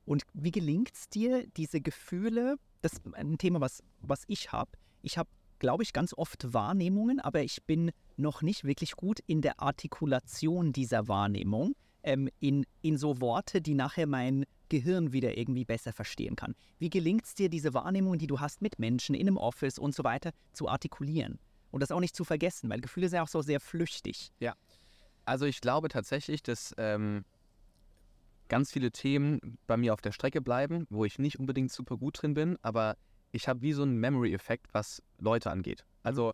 Und 0.05 0.23
wie 0.34 0.51
gelingt 0.51 0.91
es 0.93 1.10
dir, 1.10 1.47
diese 1.58 1.81
Gefühle, 1.81 2.58
das 2.86 2.93
ist 2.93 3.02
ein 3.15 3.38
Thema, 3.39 3.62
was, 3.62 3.84
was 4.02 4.24
ich 4.28 4.52
habe. 4.52 4.71
Ich 5.02 5.17
habe, 5.17 5.30
glaube 5.58 5.82
ich, 5.82 5.91
ganz 5.91 6.13
oft 6.13 6.54
Wahrnehmungen, 6.54 7.19
aber 7.19 7.41
ich 7.41 7.63
bin 7.63 7.91
noch 8.15 8.43
nicht 8.43 8.63
wirklich 8.63 8.91
gut 8.91 9.19
in 9.26 9.41
der 9.41 9.60
Artikulation 9.60 10.71
dieser 10.71 11.08
Wahrnehmung, 11.08 11.74
ähm, 12.04 12.30
in, 12.39 12.65
in 12.84 12.98
so 12.98 13.19
Worte, 13.21 13.60
die 13.60 13.74
nachher 13.74 14.06
mein 14.06 14.45
Gehirn 14.69 15.13
wieder 15.13 15.36
irgendwie 15.36 15.65
besser 15.65 15.93
verstehen 15.93 16.36
kann. 16.36 16.54
Wie 16.78 16.91
gelingt 16.91 17.26
es 17.26 17.34
dir, 17.34 17.50
diese 17.50 17.74
Wahrnehmungen, 17.74 18.19
die 18.19 18.28
du 18.28 18.39
hast 18.39 18.62
mit 18.62 18.78
Menschen 18.78 19.15
in 19.15 19.28
einem 19.28 19.38
Office 19.38 19.80
und 19.80 19.95
so 19.95 20.04
weiter, 20.04 20.32
zu 20.54 20.69
artikulieren? 20.69 21.39
Und 21.71 21.82
das 21.82 21.91
auch 21.91 22.00
nicht 22.00 22.15
zu 22.15 22.24
vergessen, 22.24 22.69
weil 22.69 22.82
Gefühle 22.82 23.10
sind 23.10 23.17
ja 23.17 23.24
auch 23.24 23.28
so 23.28 23.41
sehr 23.41 23.60
flüchtig. 23.60 24.32
Also 25.26 25.45
ich 25.45 25.60
glaube 25.60 25.89
tatsächlich, 25.89 26.43
dass 26.43 26.74
ähm, 26.78 27.26
ganz 28.47 28.71
viele 28.71 28.91
Themen 28.91 29.58
bei 29.67 29.77
mir 29.77 29.93
auf 29.93 30.01
der 30.01 30.12
Strecke 30.12 30.41
bleiben, 30.41 30.86
wo 30.89 31.05
ich 31.05 31.19
nicht 31.19 31.39
unbedingt 31.39 31.71
super 31.71 31.97
gut 31.97 32.21
drin 32.21 32.34
bin, 32.34 32.58
aber 32.62 32.97
ich 33.31 33.47
habe 33.47 33.62
wie 33.62 33.73
so 33.73 33.84
einen 33.84 33.97
Memory-Effekt, 33.97 34.73
was 34.73 35.01
Leute 35.19 35.51
angeht. 35.51 35.86
Also 36.03 36.34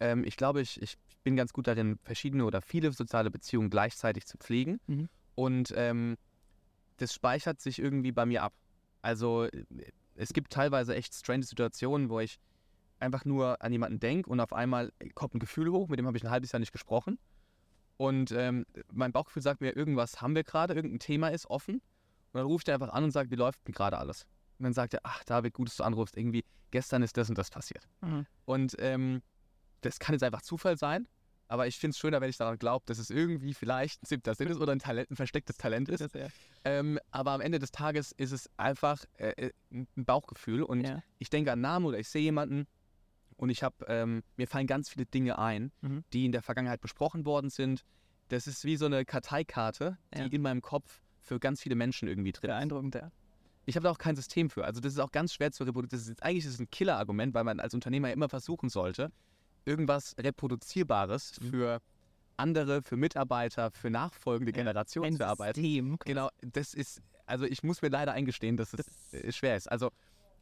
ähm, 0.00 0.24
ich 0.24 0.36
glaube, 0.36 0.60
ich, 0.60 0.80
ich 0.82 0.96
bin 1.22 1.36
ganz 1.36 1.52
gut 1.52 1.66
darin, 1.66 1.98
verschiedene 2.02 2.44
oder 2.44 2.60
viele 2.60 2.90
soziale 2.92 3.30
Beziehungen 3.30 3.70
gleichzeitig 3.70 4.26
zu 4.26 4.38
pflegen. 4.38 4.80
Mhm. 4.86 5.08
Und 5.34 5.72
ähm, 5.76 6.16
das 6.96 7.14
speichert 7.14 7.60
sich 7.60 7.78
irgendwie 7.78 8.12
bei 8.12 8.26
mir 8.26 8.42
ab. 8.42 8.52
Also 9.02 9.44
äh, 9.44 9.64
es 10.14 10.32
gibt 10.32 10.52
teilweise 10.52 10.94
echt 10.94 11.14
strange 11.14 11.44
Situationen, 11.44 12.08
wo 12.08 12.20
ich 12.20 12.38
einfach 12.98 13.24
nur 13.24 13.62
an 13.62 13.72
jemanden 13.72 14.00
denke 14.00 14.30
und 14.30 14.40
auf 14.40 14.52
einmal 14.52 14.92
kommt 15.14 15.34
ein 15.34 15.38
Gefühl 15.38 15.70
hoch, 15.70 15.88
mit 15.88 15.98
dem 15.98 16.06
habe 16.06 16.16
ich 16.16 16.24
ein 16.24 16.30
halbes 16.30 16.52
Jahr 16.52 16.60
nicht 16.60 16.72
gesprochen. 16.72 17.18
Und 18.02 18.32
ähm, 18.32 18.66
mein 18.92 19.12
Bauchgefühl 19.12 19.42
sagt 19.42 19.60
mir, 19.60 19.76
irgendwas 19.76 20.20
haben 20.20 20.34
wir 20.34 20.42
gerade, 20.42 20.74
irgendein 20.74 20.98
Thema 20.98 21.28
ist 21.28 21.46
offen. 21.46 21.76
Und 21.76 21.82
dann 22.32 22.46
ruft 22.46 22.66
er 22.66 22.74
einfach 22.74 22.88
an 22.92 23.04
und 23.04 23.12
sagt, 23.12 23.30
wie 23.30 23.36
läuft 23.36 23.64
denn 23.64 23.74
gerade 23.74 23.96
alles? 23.96 24.26
Und 24.58 24.64
dann 24.64 24.72
sagt 24.72 24.94
er, 24.94 25.00
ach 25.04 25.22
David, 25.22 25.54
gut, 25.54 25.68
dass 25.68 25.76
du 25.76 25.84
anrufst, 25.84 26.16
irgendwie, 26.16 26.44
gestern 26.72 27.04
ist 27.04 27.16
das 27.16 27.28
und 27.28 27.38
das 27.38 27.48
passiert. 27.50 27.86
Mhm. 28.00 28.26
Und 28.44 28.74
ähm, 28.80 29.22
das 29.82 30.00
kann 30.00 30.14
jetzt 30.14 30.24
einfach 30.24 30.42
Zufall 30.42 30.76
sein, 30.76 31.06
aber 31.46 31.68
ich 31.68 31.78
finde 31.78 31.92
es 31.92 31.98
schöner, 31.98 32.20
wenn 32.20 32.28
ich 32.28 32.36
daran 32.36 32.58
glaube, 32.58 32.82
dass 32.86 32.98
es 32.98 33.08
irgendwie 33.08 33.54
vielleicht 33.54 34.02
ein 34.02 34.06
siebter 34.06 34.34
Sinn 34.34 34.48
ist 34.48 34.58
oder 34.58 34.72
ein, 34.72 34.80
Talent, 34.80 35.08
ein 35.12 35.16
verstecktes 35.16 35.56
Talent 35.56 35.88
ist. 35.88 36.00
Ähm, 36.64 36.98
aber 37.12 37.30
am 37.30 37.40
Ende 37.40 37.60
des 37.60 37.70
Tages 37.70 38.10
ist 38.10 38.32
es 38.32 38.50
einfach 38.56 39.04
äh, 39.18 39.46
äh, 39.46 39.52
ein 39.70 39.86
Bauchgefühl 39.94 40.64
und 40.64 40.80
Ja. 40.80 41.04
ich 41.20 41.30
denke 41.30 41.52
an 41.52 41.60
Namen 41.60 41.86
oder 41.86 42.00
ich 42.00 42.08
sehe 42.08 42.22
jemanden 42.22 42.66
und 43.42 43.50
ich 43.50 43.64
habe, 43.64 43.74
ähm, 43.88 44.22
mir 44.36 44.46
fallen 44.46 44.68
ganz 44.68 44.88
viele 44.88 45.04
Dinge 45.04 45.36
ein, 45.36 45.72
Mhm. 45.80 46.04
die 46.12 46.24
in 46.26 46.30
der 46.32 46.42
Vergangenheit 46.42 46.80
besprochen 46.80 47.26
worden 47.26 47.50
sind. 47.50 47.82
Das 48.28 48.46
ist 48.46 48.64
wie 48.64 48.76
so 48.76 48.86
eine 48.86 49.04
Karteikarte, 49.04 49.98
die 50.14 50.20
Ja. 50.20 50.26
in 50.26 50.42
meinem 50.42 50.62
Kopf 50.62 51.00
für 51.18 51.40
ganz 51.40 51.60
viele 51.60 51.74
Menschen 51.74 52.06
irgendwie 52.06 52.30
drin 52.30 52.50
ist. 52.50 52.54
Beeindruckend, 52.54 52.94
ja. 52.94 53.10
Ich 53.66 53.74
habe 53.74 53.82
da 53.84 53.90
auch 53.90 53.98
kein 53.98 54.14
System 54.14 54.48
für. 54.48 54.64
Also 54.64 54.80
das 54.80 54.92
ist 54.92 55.00
auch 55.00 55.10
ganz 55.10 55.34
schwer 55.34 55.50
zu 55.50 55.64
reproduzieren. 55.64 56.00
Das 56.04 56.08
ist, 56.08 56.22
eigentlich 56.22 56.44
ist 56.44 56.54
es 56.54 56.60
ein 56.60 56.70
Killer-Argument, 56.70 57.34
weil 57.34 57.42
man 57.42 57.58
als 57.58 57.74
Unternehmer 57.74 58.08
ja 58.08 58.14
immer 58.14 58.28
versuchen 58.28 58.68
sollte, 58.68 59.10
irgendwas 59.64 60.14
Reproduzierbares 60.18 61.40
Mhm. 61.40 61.50
für 61.50 61.78
andere, 62.36 62.82
für 62.82 62.96
Mitarbeiter, 62.96 63.72
für 63.72 63.90
nachfolgende 63.90 64.52
Generationen 64.52 65.14
Ein 65.14 65.16
zu 65.16 65.26
arbeiten. 65.26 65.60
System. 65.60 65.98
Genau, 66.04 66.28
das 66.42 66.74
ist, 66.74 67.02
also 67.26 67.44
ich 67.44 67.64
muss 67.64 67.82
mir 67.82 67.88
leider 67.88 68.12
eingestehen, 68.12 68.56
dass 68.56 68.72
es 68.72 69.12
äh, 69.14 69.32
schwer 69.32 69.56
ist. 69.56 69.70
Also 69.70 69.90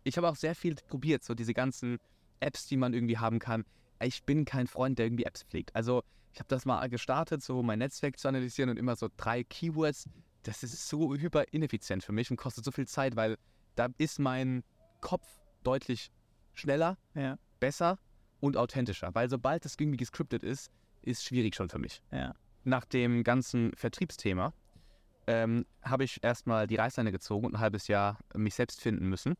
ich 0.04 0.16
habe 0.18 0.28
auch 0.28 0.36
sehr 0.36 0.54
viel 0.54 0.74
probiert, 0.74 1.24
so 1.24 1.34
diese 1.34 1.52
ganzen 1.54 1.98
Apps, 2.40 2.66
die 2.66 2.76
man 2.76 2.94
irgendwie 2.94 3.18
haben 3.18 3.38
kann. 3.38 3.64
Ich 4.02 4.24
bin 4.24 4.44
kein 4.44 4.66
Freund, 4.66 4.98
der 4.98 5.06
irgendwie 5.06 5.24
Apps 5.24 5.42
pflegt. 5.42 5.74
Also 5.74 6.02
ich 6.32 6.38
habe 6.38 6.48
das 6.48 6.64
mal 6.64 6.88
gestartet, 6.88 7.42
so 7.42 7.62
mein 7.62 7.78
Netzwerk 7.80 8.18
zu 8.18 8.28
analysieren 8.28 8.70
und 8.70 8.78
immer 8.78 8.96
so 8.96 9.08
drei 9.16 9.44
Keywords. 9.44 10.08
Das 10.42 10.62
ist 10.62 10.88
so 10.88 11.14
hyper 11.14 11.44
ineffizient 11.52 12.02
für 12.02 12.12
mich 12.12 12.30
und 12.30 12.36
kostet 12.36 12.64
so 12.64 12.70
viel 12.70 12.86
Zeit, 12.86 13.16
weil 13.16 13.36
da 13.74 13.88
ist 13.98 14.18
mein 14.18 14.62
Kopf 15.00 15.26
deutlich 15.62 16.10
schneller, 16.54 16.96
Ja. 17.14 17.36
besser 17.58 17.98
und 18.40 18.56
authentischer. 18.56 19.14
Weil 19.14 19.28
sobald 19.28 19.64
das 19.64 19.74
irgendwie 19.78 19.98
gescriptet 19.98 20.42
ist, 20.42 20.70
ist 21.02 21.24
schwierig 21.24 21.54
schon 21.54 21.68
für 21.68 21.78
mich 21.78 22.02
Ja. 22.10 22.34
nach 22.64 22.84
dem 22.86 23.22
ganzen 23.24 23.72
Vertriebsthema 23.74 24.52
ähm, 25.26 25.66
habe 25.82 26.04
ich 26.04 26.22
erstmal 26.24 26.66
die 26.66 26.76
Reißleine 26.76 27.12
gezogen 27.12 27.46
und 27.46 27.54
ein 27.54 27.60
halbes 27.60 27.86
Jahr 27.88 28.18
mich 28.34 28.54
selbst 28.54 28.80
finden 28.80 29.08
müssen. 29.08 29.34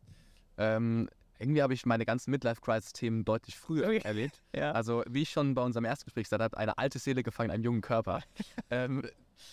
Ähm, 0.58 1.08
irgendwie 1.40 1.62
habe 1.62 1.74
ich 1.74 1.87
meine 1.87 2.05
ganzen 2.05 2.31
Midlife-Crisis-Themen 2.31 3.24
deutlich 3.24 3.57
früher 3.59 3.87
Okay. 3.88 4.00
erlebt. 4.05 4.40
Ja. 4.55 4.72
Also 4.72 5.03
wie 5.09 5.22
ich 5.22 5.31
schon 5.31 5.55
bei 5.55 5.62
unserem 5.62 5.85
Erstgespräch 5.85 6.24
gesagt 6.24 6.42
habe, 6.42 6.57
eine 6.57 6.76
alte 6.76 6.98
Seele 6.98 7.22
gefangen 7.22 7.50
in 7.50 7.55
einem 7.55 7.64
jungen 7.64 7.81
Körper. 7.81 8.22
ähm, 8.70 9.03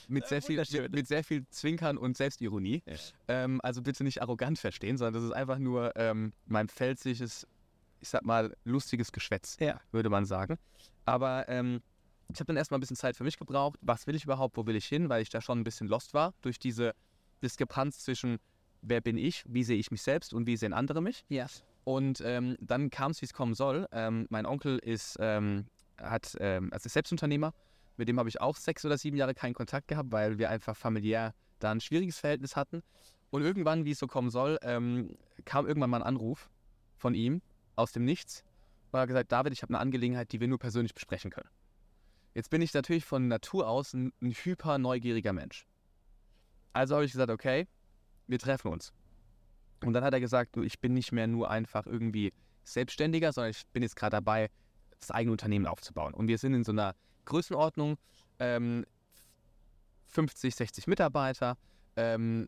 mit, 0.08 0.28
sehr 0.28 0.42
viel, 0.42 0.58
mit, 0.58 0.92
mit 0.92 1.08
sehr 1.08 1.24
viel 1.24 1.46
Zwinkern 1.50 1.98
und 1.98 2.18
Selbstironie. 2.18 2.84
Ja. 2.86 2.96
Ähm, 3.30 3.62
also 3.64 3.82
bitte 3.82 4.04
nicht 4.04 4.22
arrogant 4.22 4.60
verstehen, 4.60 4.98
sondern 4.98 5.14
das 5.14 5.24
ist 5.24 5.32
einfach 5.32 5.60
nur 5.60 5.96
ähm, 5.96 6.34
mein 6.46 6.68
pfälzliches, 6.68 7.48
ich 8.02 8.10
sag 8.10 8.26
mal, 8.26 8.56
lustiges 8.66 9.12
Geschwätz 9.12 9.58
Ja. 9.60 9.80
würde 9.92 10.10
man 10.10 10.26
sagen. 10.26 10.58
Aber 11.06 11.48
ähm, 11.48 11.82
ich 12.34 12.40
habe 12.40 12.48
dann 12.48 12.58
erstmal 12.58 12.80
ein 12.80 12.82
bisschen 12.82 12.98
Zeit 12.98 13.16
für 13.16 13.24
mich 13.24 13.38
gebraucht. 13.38 13.80
Was 13.82 14.08
will 14.08 14.16
ich 14.16 14.26
überhaupt? 14.26 14.58
Wo 14.58 14.66
will 14.66 14.76
ich 14.76 14.86
hin? 14.88 15.08
Weil 15.08 15.22
ich 15.22 15.30
da 15.30 15.40
schon 15.40 15.60
ein 15.60 15.64
bisschen 15.64 15.88
lost 15.88 16.14
war 16.14 16.34
durch 16.42 16.60
diese 16.60 16.94
Diskrepanz 17.42 18.00
zwischen 18.00 18.40
wer 18.82 19.00
bin 19.02 19.18
ich, 19.18 19.44
wie 19.48 19.64
sehe 19.64 19.78
ich 19.78 19.92
mich 19.92 20.02
selbst 20.02 20.34
und 20.34 20.48
wie 20.48 20.58
sehen 20.58 20.74
andere 20.74 21.02
mich. 21.02 21.24
Ja. 21.30 21.48
Und 21.88 22.20
ähm, 22.20 22.58
dann 22.60 22.90
kam 22.90 23.12
es, 23.12 23.22
wie 23.22 23.28
es 23.28 23.34
kommen 23.34 23.54
soll. 23.54 23.88
Ähm, 23.94 24.28
mein 24.30 24.46
Onkel 24.46 24.78
ist, 24.78 25.16
ähm, 25.22 25.68
hat, 25.98 26.36
ähm, 26.42 26.68
also 26.74 26.88
ist 26.88 26.92
Selbstunternehmer. 26.92 27.54
Mit 27.96 28.10
dem 28.10 28.20
habe 28.20 28.28
ich 28.28 28.42
auch 28.42 28.58
sechs 28.58 28.84
oder 28.84 28.98
sieben 28.98 29.16
Jahre 29.16 29.34
keinen 29.34 29.54
Kontakt 29.54 29.88
gehabt, 29.88 30.12
weil 30.12 30.38
wir 30.38 30.50
einfach 30.50 30.76
familiär 30.76 31.34
da 31.60 31.72
ein 31.72 31.80
schwieriges 31.80 32.20
Verhältnis 32.20 32.58
hatten. 32.58 32.84
Und 33.30 33.42
irgendwann, 33.42 33.86
wie 33.86 33.92
es 33.92 34.00
so 34.00 34.08
kommen 34.08 34.30
soll, 34.30 34.58
ähm, 34.64 35.16
kam 35.46 35.66
irgendwann 35.66 35.90
mal 35.90 36.02
ein 36.02 36.04
Anruf 36.04 36.50
von 36.98 37.16
ihm 37.16 37.42
aus 37.78 37.94
dem 37.94 38.04
Nichts 38.04 38.44
und 38.92 38.98
er 38.98 39.04
hat 39.04 39.08
gesagt, 39.08 39.32
David, 39.32 39.54
ich 39.54 39.62
habe 39.62 39.74
eine 39.74 39.80
Angelegenheit, 39.80 40.34
die 40.34 40.42
wir 40.42 40.50
nur 40.50 40.60
persönlich 40.60 40.94
besprechen 40.94 41.32
können. 41.32 41.50
Jetzt 42.34 42.50
bin 42.50 42.62
ich 42.62 42.74
natürlich 42.74 43.06
von 43.06 43.30
Natur 43.30 43.66
aus 43.70 43.94
ein, 43.94 44.12
ein 44.22 44.34
hyper 44.34 44.78
neugieriger 44.78 45.32
Mensch. 45.32 45.66
Also 46.74 46.96
habe 46.96 47.06
ich 47.06 47.14
gesagt, 47.14 47.32
okay, 47.32 47.66
wir 48.28 48.40
treffen 48.40 48.74
uns. 48.74 48.92
Und 49.84 49.94
dann 49.94 50.04
hat 50.04 50.14
er 50.14 50.20
gesagt, 50.20 50.56
du, 50.56 50.64
ich 50.64 50.80
bin 50.80 50.94
nicht 50.94 51.12
mehr 51.12 51.28
nur 51.28 51.50
einfach 51.50 51.86
irgendwie 51.86 52.34
Selbstständiger, 52.64 53.32
sondern 53.32 53.52
ich 53.52 53.66
bin 53.68 53.84
jetzt 53.84 53.96
gerade 53.96 54.12
dabei, 54.12 54.50
das 55.00 55.12
eigene 55.12 55.32
Unternehmen 55.32 55.68
aufzubauen. 55.68 56.14
Und 56.14 56.28
wir 56.28 56.38
sind 56.38 56.54
in 56.54 56.64
so 56.64 56.72
einer 56.72 56.96
Größenordnung, 57.26 57.98
ähm, 58.40 58.86
50, 60.08 60.56
60 60.56 60.88
Mitarbeiter. 60.88 61.58
Ähm, 61.96 62.48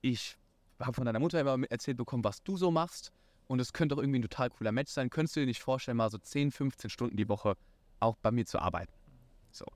ich 0.00 0.36
habe 0.80 0.94
von 0.94 1.04
deiner 1.04 1.20
Mutter 1.20 1.40
immer 1.40 1.58
erzählt 1.70 1.96
bekommen, 1.96 2.24
was 2.24 2.42
du 2.42 2.56
so 2.56 2.70
machst. 2.70 3.12
Und 3.46 3.60
es 3.60 3.72
könnte 3.72 3.94
auch 3.94 3.98
irgendwie 3.98 4.18
ein 4.20 4.22
total 4.22 4.50
cooler 4.50 4.72
Match 4.72 4.90
sein. 4.90 5.10
Könntest 5.10 5.36
du 5.36 5.40
dir 5.40 5.46
nicht 5.46 5.62
vorstellen, 5.62 5.98
mal 5.98 6.10
so 6.10 6.18
10, 6.18 6.50
15 6.50 6.90
Stunden 6.90 7.16
die 7.16 7.28
Woche 7.28 7.56
auch 8.00 8.16
bei 8.16 8.30
mir 8.30 8.46
zu 8.46 8.58
arbeiten? 8.58 8.92
So. 9.50 9.66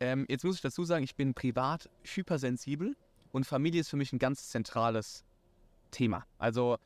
Ähm, 0.00 0.24
jetzt 0.28 0.44
muss 0.44 0.56
ich 0.56 0.62
dazu 0.62 0.84
sagen, 0.84 1.04
ich 1.04 1.16
bin 1.16 1.34
privat 1.34 1.90
hypersensibel 2.04 2.96
und 3.32 3.44
Familie 3.44 3.80
ist 3.80 3.88
für 3.88 3.96
mich 3.96 4.12
ein 4.12 4.18
ganz 4.18 4.48
zentrales 4.48 5.24
Thema. 5.90 6.24
Also 6.38 6.78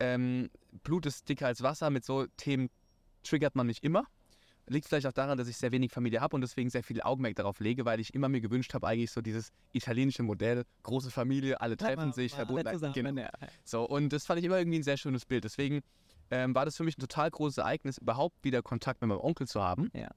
ähm, 0.00 0.50
Blut 0.82 1.06
ist 1.06 1.28
dicker 1.28 1.46
als 1.46 1.62
Wasser. 1.62 1.90
Mit 1.90 2.04
so 2.04 2.26
Themen 2.36 2.70
triggert 3.22 3.54
man 3.54 3.66
mich 3.66 3.82
immer. 3.82 4.04
Liegt 4.66 4.88
vielleicht 4.88 5.06
auch 5.06 5.12
daran, 5.12 5.36
dass 5.36 5.46
ich 5.46 5.58
sehr 5.58 5.72
wenig 5.72 5.92
Familie 5.92 6.22
habe 6.22 6.34
und 6.34 6.40
deswegen 6.40 6.70
sehr 6.70 6.82
viel 6.82 7.02
Augenmerk 7.02 7.36
darauf 7.36 7.60
lege, 7.60 7.84
weil 7.84 8.00
ich 8.00 8.14
immer 8.14 8.30
mir 8.30 8.40
gewünscht 8.40 8.72
habe, 8.72 8.86
eigentlich 8.86 9.10
so 9.10 9.20
dieses 9.20 9.50
italienische 9.72 10.22
Modell, 10.22 10.64
große 10.84 11.10
Familie, 11.10 11.60
alle 11.60 11.76
treffen 11.76 12.12
sich, 12.14 12.32
verbunden. 12.32 12.92
Genau. 12.94 13.20
Ja. 13.20 13.30
So, 13.64 13.84
und 13.84 14.10
das 14.10 14.24
fand 14.24 14.38
ich 14.38 14.46
immer 14.46 14.56
irgendwie 14.56 14.78
ein 14.78 14.82
sehr 14.82 14.96
schönes 14.96 15.26
Bild. 15.26 15.44
Deswegen 15.44 15.82
ähm, 16.30 16.54
war 16.54 16.64
das 16.64 16.78
für 16.78 16.84
mich 16.84 16.96
ein 16.96 17.02
total 17.02 17.30
großes 17.30 17.58
Ereignis, 17.58 17.98
überhaupt 17.98 18.42
wieder 18.42 18.62
Kontakt 18.62 19.02
mit 19.02 19.08
meinem 19.08 19.20
Onkel 19.20 19.46
zu 19.46 19.62
haben. 19.62 19.90
Ja. 19.92 20.08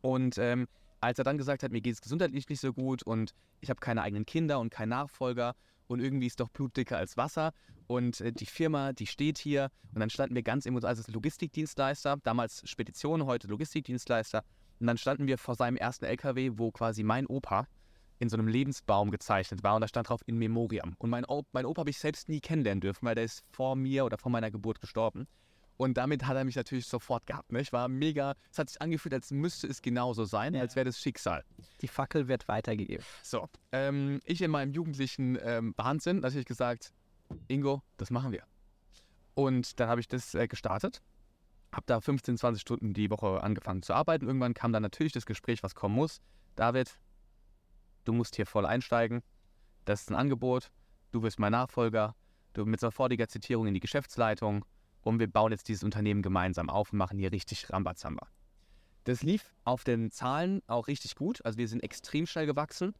Und 0.00 0.38
ähm, 0.38 0.66
als 1.00 1.18
er 1.18 1.24
dann 1.24 1.38
gesagt 1.38 1.62
hat, 1.62 1.70
mir 1.70 1.80
geht 1.80 1.94
es 1.94 2.00
gesundheitlich 2.00 2.48
nicht 2.48 2.60
so 2.60 2.72
gut 2.72 3.04
und 3.04 3.32
ich 3.60 3.70
habe 3.70 3.78
keine 3.78 4.02
eigenen 4.02 4.26
Kinder 4.26 4.58
und 4.58 4.70
keinen 4.70 4.88
Nachfolger 4.88 5.54
und 5.86 6.00
irgendwie 6.00 6.26
ist 6.26 6.40
doch 6.40 6.48
Blut 6.48 6.76
dicker 6.76 6.96
als 6.96 7.16
Wasser 7.16 7.52
und 7.86 8.20
äh, 8.20 8.32
die 8.32 8.46
Firma, 8.46 8.92
die 8.92 9.06
steht 9.06 9.38
hier 9.38 9.70
und 9.92 10.00
dann 10.00 10.10
standen 10.10 10.34
wir 10.34 10.42
ganz 10.42 10.66
emotional, 10.66 10.96
also 10.96 11.12
Logistikdienstleister, 11.12 12.18
damals 12.22 12.68
Spedition, 12.68 13.26
heute 13.26 13.48
Logistikdienstleister 13.48 14.44
und 14.80 14.86
dann 14.86 14.98
standen 14.98 15.26
wir 15.26 15.38
vor 15.38 15.54
seinem 15.54 15.76
ersten 15.76 16.04
LKW, 16.04 16.52
wo 16.54 16.70
quasi 16.70 17.02
mein 17.02 17.26
Opa 17.26 17.66
in 18.18 18.28
so 18.28 18.36
einem 18.36 18.48
Lebensbaum 18.48 19.10
gezeichnet 19.10 19.62
war 19.62 19.74
und 19.74 19.80
da 19.80 19.88
stand 19.88 20.08
drauf 20.08 20.20
in 20.26 20.38
Memoriam. 20.38 20.94
Und 20.98 21.10
mein, 21.10 21.24
Op 21.24 21.46
mein 21.52 21.66
Opa 21.66 21.80
habe 21.80 21.90
ich 21.90 21.98
selbst 21.98 22.28
nie 22.28 22.40
kennenlernen 22.40 22.80
dürfen, 22.80 23.06
weil 23.06 23.14
der 23.14 23.24
ist 23.24 23.44
vor 23.50 23.76
mir 23.76 24.04
oder 24.04 24.18
vor 24.18 24.30
meiner 24.30 24.50
Geburt 24.50 24.80
gestorben. 24.80 25.26
Und 25.76 25.94
damit 25.96 26.24
hat 26.26 26.36
er 26.36 26.44
mich 26.44 26.54
natürlich 26.56 26.86
sofort 26.86 27.26
gehabt. 27.26 27.50
Ne? 27.50 27.60
Ich 27.60 27.72
war 27.72 27.88
mega, 27.88 28.34
es 28.50 28.58
hat 28.58 28.68
sich 28.68 28.80
angefühlt, 28.80 29.12
als 29.12 29.30
müsste 29.32 29.66
es 29.66 29.82
genauso 29.82 30.24
sein, 30.24 30.54
Ja. 30.54 30.60
als 30.60 30.76
wäre 30.76 30.84
das 30.84 30.98
Schicksal. 31.00 31.44
Die 31.80 31.88
Fackel 31.88 32.28
wird 32.28 32.46
weitergegeben. 32.46 33.04
So, 33.22 33.48
ähm, 33.72 34.20
ich 34.24 34.40
in 34.40 34.50
meinem 34.52 34.72
jugendlichen 34.72 35.36
ähm, 35.42 35.74
Wahnsinn 35.76 36.20
natürlich 36.20 36.46
gesagt, 36.46 36.92
Ingo, 37.48 37.82
das 37.96 38.10
machen 38.10 38.30
wir. 38.30 38.44
Und 39.34 39.80
dann 39.80 39.88
habe 39.88 40.00
ich 40.00 40.06
das 40.06 40.34
äh, 40.34 40.46
gestartet, 40.46 41.02
habe 41.72 41.84
da 41.86 42.00
15, 42.00 42.38
20 42.38 42.60
Stunden 42.60 42.94
die 42.94 43.10
Woche 43.10 43.42
angefangen 43.42 43.82
zu 43.82 43.94
arbeiten. 43.94 44.26
Irgendwann 44.28 44.54
kam 44.54 44.72
dann 44.72 44.82
natürlich 44.82 45.12
das 45.12 45.26
Gespräch, 45.26 45.64
was 45.64 45.74
kommen 45.74 45.96
muss. 45.96 46.20
David, 46.54 46.96
du 48.04 48.12
musst 48.12 48.36
hier 48.36 48.46
voll 48.46 48.64
einsteigen. 48.64 49.22
Das 49.84 50.02
ist 50.02 50.10
ein 50.10 50.14
Angebot. 50.14 50.70
Du 51.10 51.22
wirst 51.24 51.40
mein 51.40 51.50
Nachfolger. 51.50 52.14
Du 52.52 52.64
mit 52.64 52.78
sofortiger 52.78 53.26
Zitierung 53.26 53.66
in 53.66 53.74
die 53.74 53.80
Geschäftsleitung. 53.80 54.64
Und 55.04 55.20
wir 55.20 55.30
bauen 55.30 55.52
jetzt 55.52 55.68
dieses 55.68 55.84
Unternehmen 55.84 56.22
gemeinsam 56.22 56.68
auf 56.68 56.92
und 56.92 56.98
machen 56.98 57.18
hier 57.18 57.30
richtig 57.30 57.70
Rambazamba. 57.70 58.26
Das 59.04 59.22
lief 59.22 59.54
auf 59.64 59.84
den 59.84 60.10
Zahlen 60.10 60.62
auch 60.66 60.88
richtig 60.88 61.14
gut. 61.14 61.44
Also 61.44 61.58
wir 61.58 61.68
sind 61.68 61.82
extrem 61.82 62.26
schnell 62.26 62.46
gewachsen. 62.46 62.94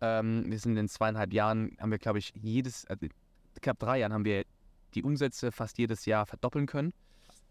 Ähm, 0.00 0.44
wir 0.46 0.58
sind 0.58 0.76
in 0.76 0.88
zweieinhalb 0.88 1.32
Jahren, 1.34 1.76
haben 1.78 1.90
wir, 1.90 1.98
glaube 1.98 2.18
ich, 2.18 2.32
jedes, 2.34 2.86
also 2.86 3.06
knapp 3.60 3.78
drei 3.78 3.98
Jahren 3.98 4.14
haben 4.14 4.24
wir 4.24 4.44
die 4.94 5.02
Umsätze 5.02 5.52
fast 5.52 5.78
jedes 5.78 6.06
Jahr 6.06 6.24
verdoppeln 6.24 6.66
können. 6.66 6.94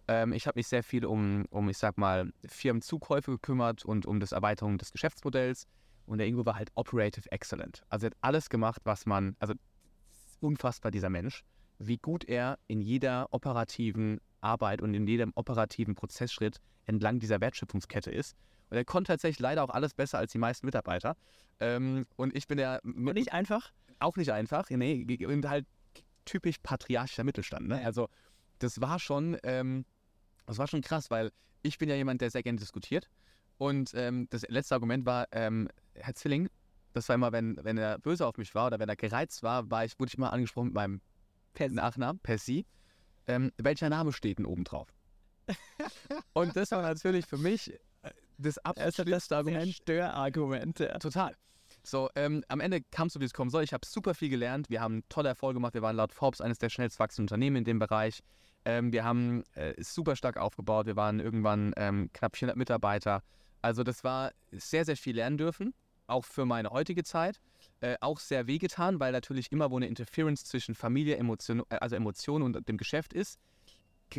Ähm, 0.08 0.34
ich 0.34 0.48
habe 0.48 0.58
mich 0.58 0.68
sehr 0.68 0.82
viel 0.82 1.06
um, 1.06 1.46
um, 1.52 1.70
ich 1.70 1.78
sag 1.78 2.00
mal, 2.00 2.34
Firmenzukäufe 2.48 3.32
gekümmert 3.32 3.86
und 3.86 4.08
um 4.08 4.20
das 4.20 4.32
Erweiterung 4.32 4.80
des 4.80 4.92
Geschäftsmodells. 4.92 5.68
Und 6.08 6.18
der 6.18 6.26
Ingo 6.26 6.44
war 6.48 6.56
halt 6.56 6.72
operative 6.74 7.32
excellent. 7.32 7.84
Also 7.90 8.08
er 8.08 8.10
hat 8.10 8.18
alles 8.22 8.50
gemacht, 8.50 8.82
was 8.86 9.06
man, 9.06 9.36
also 9.38 9.54
unfassbar 10.40 10.90
dieser 10.90 11.12
Mensch, 11.12 11.44
wie 11.80 11.98
gut 11.98 12.26
er 12.26 12.60
in 12.68 12.82
jeder 12.82 13.28
operativen 13.32 14.20
Arbeit 14.42 14.82
und 14.82 14.94
in 14.94 15.08
jedem 15.08 15.32
operativen 15.36 15.96
Prozessschritt 15.96 16.60
entlang 16.86 17.20
dieser 17.20 17.42
Wertschöpfungskette 17.42 18.12
ist. 18.12 18.36
Und 18.70 18.78
er 18.78 18.86
konnte 18.86 19.14
tatsächlich 19.14 19.40
leider 19.40 19.64
auch 19.64 19.70
alles 19.70 19.94
besser 19.94 20.20
als 20.20 20.32
die 20.32 20.38
meisten 20.38 20.66
Mitarbeiter. 20.66 21.16
Ähm, 21.60 22.06
und 22.16 22.36
ich 22.36 22.48
bin 22.48 22.60
ja 22.60 22.80
Und 22.84 23.14
nicht 23.14 23.34
einfach? 23.34 23.72
auch 24.00 24.16
nicht 24.16 24.32
einfach. 24.32 24.70
Nee, 24.70 25.26
und 25.26 25.50
halt 25.50 25.66
typisch 26.26 26.58
patriarchischer 26.62 27.24
Mittelstand. 27.24 27.68
Ne? 27.68 27.84
Also 27.84 28.08
das 28.60 28.80
war 28.82 29.00
schon, 29.00 29.38
ähm, 29.44 29.86
das 30.46 30.58
war 30.58 30.68
schon 30.68 30.82
krass, 30.82 31.10
weil 31.10 31.32
ich 31.64 31.78
bin 31.78 31.90
ja 31.90 31.96
jemand, 31.96 32.22
der 32.22 32.30
sehr 32.30 32.44
gerne 32.44 32.60
diskutiert. 32.60 33.10
Und 33.58 33.92
ähm, 33.94 34.28
das 34.30 34.44
letzte 34.48 34.76
Argument 34.76 35.06
war, 35.06 35.28
ähm, 35.32 35.68
Herr 35.96 36.16
Zwilling, 36.16 36.50
das 36.94 37.10
war 37.10 37.16
immer, 37.16 37.32
wenn, 37.32 37.60
wenn 37.64 37.78
er 37.78 38.00
böse 38.00 38.26
auf 38.26 38.38
mich 38.38 38.56
war 38.56 38.68
oder 38.68 38.80
wenn 38.80 38.90
er 38.90 38.96
gereizt 38.96 39.44
war, 39.44 39.70
war 39.70 39.84
ich, 39.84 40.00
wurde 40.00 40.10
ich 40.10 40.18
immer 40.18 40.32
angesprochen 40.32 40.68
mit 40.68 40.76
meinem 40.76 41.02
Per 41.60 41.68
Nachnamen, 41.68 42.22
per 42.22 42.38
Sie. 42.38 42.66
Ähm, 43.28 43.52
welcher 43.58 43.90
Name 43.90 44.14
steht 44.14 44.38
denn 44.38 44.46
oben 44.46 44.64
drauf? 44.64 44.88
und 46.34 46.56
das 46.56 46.72
war 46.72 46.82
natürlich 46.82 47.26
für 47.26 47.38
mich 47.38 47.74
äh, 48.02 48.12
das 48.38 48.58
absolut 48.60 48.88
das 48.88 48.96
schlimmste 48.96 49.36
Argument. 49.36 49.74
Störargument. 49.74 50.80
Ja. 50.80 50.98
Total. 51.00 51.36
So, 51.84 52.10
ähm, 52.16 52.46
am 52.48 52.62
Ende 52.62 52.80
kam 52.82 53.08
es 53.08 53.14
so, 53.14 53.20
wie 53.20 53.26
es 53.26 53.34
kommen 53.34 53.50
soll. 53.50 53.66
Ich 53.66 53.74
habe 53.74 53.86
super 53.86 54.16
viel 54.16 54.30
gelernt. 54.30 54.70
Wir 54.70 54.80
haben 54.80 55.04
tolle 55.10 55.28
Erfolge 55.28 55.56
gemacht. 55.56 55.74
Wir 55.74 55.82
waren 55.82 55.98
laut 55.98 56.14
Forbes 56.14 56.40
eines 56.40 56.60
der 56.60 56.70
schnellst 56.70 56.98
wachsenden 56.98 57.26
Unternehmen 57.26 57.58
in 57.58 57.64
dem 57.66 57.80
Bereich. 57.80 58.22
Ähm, 58.64 58.94
wir 58.94 59.04
haben 59.04 59.44
äh, 59.56 59.74
super 59.84 60.16
stark 60.16 60.38
aufgebaut. 60.38 60.86
Wir 60.86 60.96
waren 60.96 61.20
irgendwann 61.20 61.74
ähm, 61.76 62.10
knapp 62.14 62.38
400 62.38 62.56
Mitarbeiter. 62.56 63.22
Also 63.62 63.84
das 63.84 64.06
war 64.06 64.32
sehr, 64.54 64.86
sehr 64.86 64.96
viel 64.96 65.18
lernen 65.18 65.38
dürfen, 65.38 65.74
auch 66.08 66.24
für 66.24 66.46
meine 66.46 66.70
heutige 66.70 67.04
Zeit. 67.04 67.42
Äh, 67.82 67.96
auch 68.02 68.20
sehr 68.20 68.48
wehgetan, 68.48 69.00
weil 69.00 69.14
natürlich 69.14 69.52
immer, 69.52 69.72
wo 69.72 69.78
eine 69.78 69.88
Interference 69.88 70.44
zwischen 70.44 70.76
Familie, 70.76 71.16
Emotion, 71.16 71.64
äh, 71.70 71.76
also 71.78 71.96
Emotionen 71.96 72.44
und 72.44 72.68
dem 72.68 72.78
Geschäft 72.78 73.14
ist, 73.14 73.40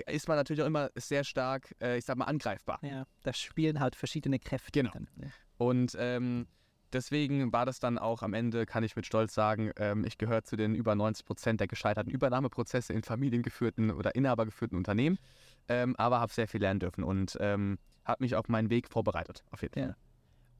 ist 0.06 0.28
man 0.28 0.36
natürlich 0.36 0.62
auch 0.62 0.66
immer 0.66 0.90
sehr 0.94 1.24
stark, 1.24 1.74
äh, 1.80 1.98
ich 1.98 2.04
sag 2.04 2.16
mal, 2.16 2.24
angreifbar. 2.24 2.78
ja, 2.82 3.06
da 3.22 3.32
spielen 3.32 3.80
halt 3.80 3.96
verschiedene 3.96 4.38
Kräfte. 4.38 4.70
Genau. 4.80 4.92
dann, 4.92 5.08
ne? 5.16 5.32
Und 5.58 5.94
ähm, 5.98 6.46
deswegen 6.92 7.52
war 7.52 7.66
das 7.66 7.80
dann 7.80 7.98
auch 7.98 8.22
am 8.22 8.34
Ende, 8.34 8.66
kann 8.66 8.82
ich 8.82 8.96
mit 8.96 9.04
Stolz 9.06 9.34
sagen, 9.34 9.72
ähm, 9.76 10.04
ich 10.04 10.16
gehöre 10.16 10.42
zu 10.42 10.56
den 10.56 10.74
über 10.74 10.94
90 10.94 11.26
Prozent 11.26 11.60
der 11.60 11.68
gescheiterten 11.68 12.10
Übernahmeprozesse 12.10 12.92
in 12.92 13.02
familiengeführten 13.02 13.90
oder 13.90 14.14
inhabergeführten 14.14 14.78
Unternehmen, 14.78 15.18
ähm, 15.68 15.96
aber 15.96 16.20
habe 16.20 16.32
sehr 16.32 16.48
viel 16.48 16.60
lernen 16.60 16.80
dürfen 16.80 17.04
und 17.04 17.36
ähm, 17.40 17.78
habe 18.04 18.24
mich 18.24 18.36
auf 18.36 18.48
meinen 18.48 18.70
Weg 18.70 18.88
vorbereitet, 18.88 19.44
auf 19.50 19.62
jeden 19.62 19.78
Ja. 19.78 19.96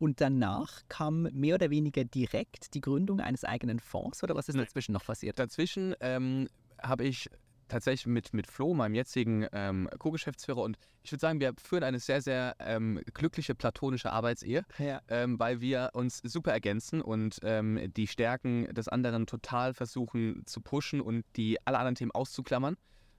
Und 0.00 0.22
danach 0.22 0.80
kam 0.88 1.24
mehr 1.24 1.56
oder 1.56 1.68
weniger 1.68 2.04
direkt 2.04 2.72
die 2.72 2.80
Gründung 2.80 3.20
eines 3.20 3.44
eigenen 3.44 3.78
Fonds 3.78 4.22
oder 4.24 4.34
was 4.34 4.48
ist 4.48 4.58
dazwischen 4.58 4.92
noch 4.92 5.04
passiert? 5.04 5.38
Dazwischen 5.38 5.94
ähm, 6.00 6.48
habe 6.80 7.04
ich 7.04 7.28
tatsächlich 7.68 8.06
mit, 8.06 8.32
mit 8.32 8.46
Flo, 8.46 8.72
meinem 8.72 8.94
jetzigen 8.94 9.46
ähm, 9.52 9.90
Co-Geschäftsführer, 9.98 10.62
und 10.62 10.78
ich 11.02 11.12
würde 11.12 11.20
sagen, 11.20 11.38
wir 11.38 11.52
führen 11.62 11.84
eine 11.84 12.00
sehr, 12.00 12.22
sehr 12.22 12.56
ähm, 12.60 13.00
glückliche 13.12 13.54
platonische 13.54 14.10
Arbeitsehe. 14.10 14.64
Ja. 14.78 15.02
ähm, 15.08 15.38
weil 15.38 15.60
wir 15.60 15.90
uns 15.92 16.22
super 16.24 16.50
ergänzen 16.50 17.02
und 17.02 17.38
ähm, 17.42 17.92
die 17.94 18.06
Stärken 18.06 18.72
des 18.74 18.88
anderen 18.88 19.26
total 19.26 19.74
versuchen 19.74 20.42
zu 20.46 20.62
pushen 20.62 21.02
und 21.02 21.26
die 21.36 21.58
alle 21.66 21.78
anderen 21.78 21.94
Themen 21.94 22.10
auszuklammern. 22.10 22.76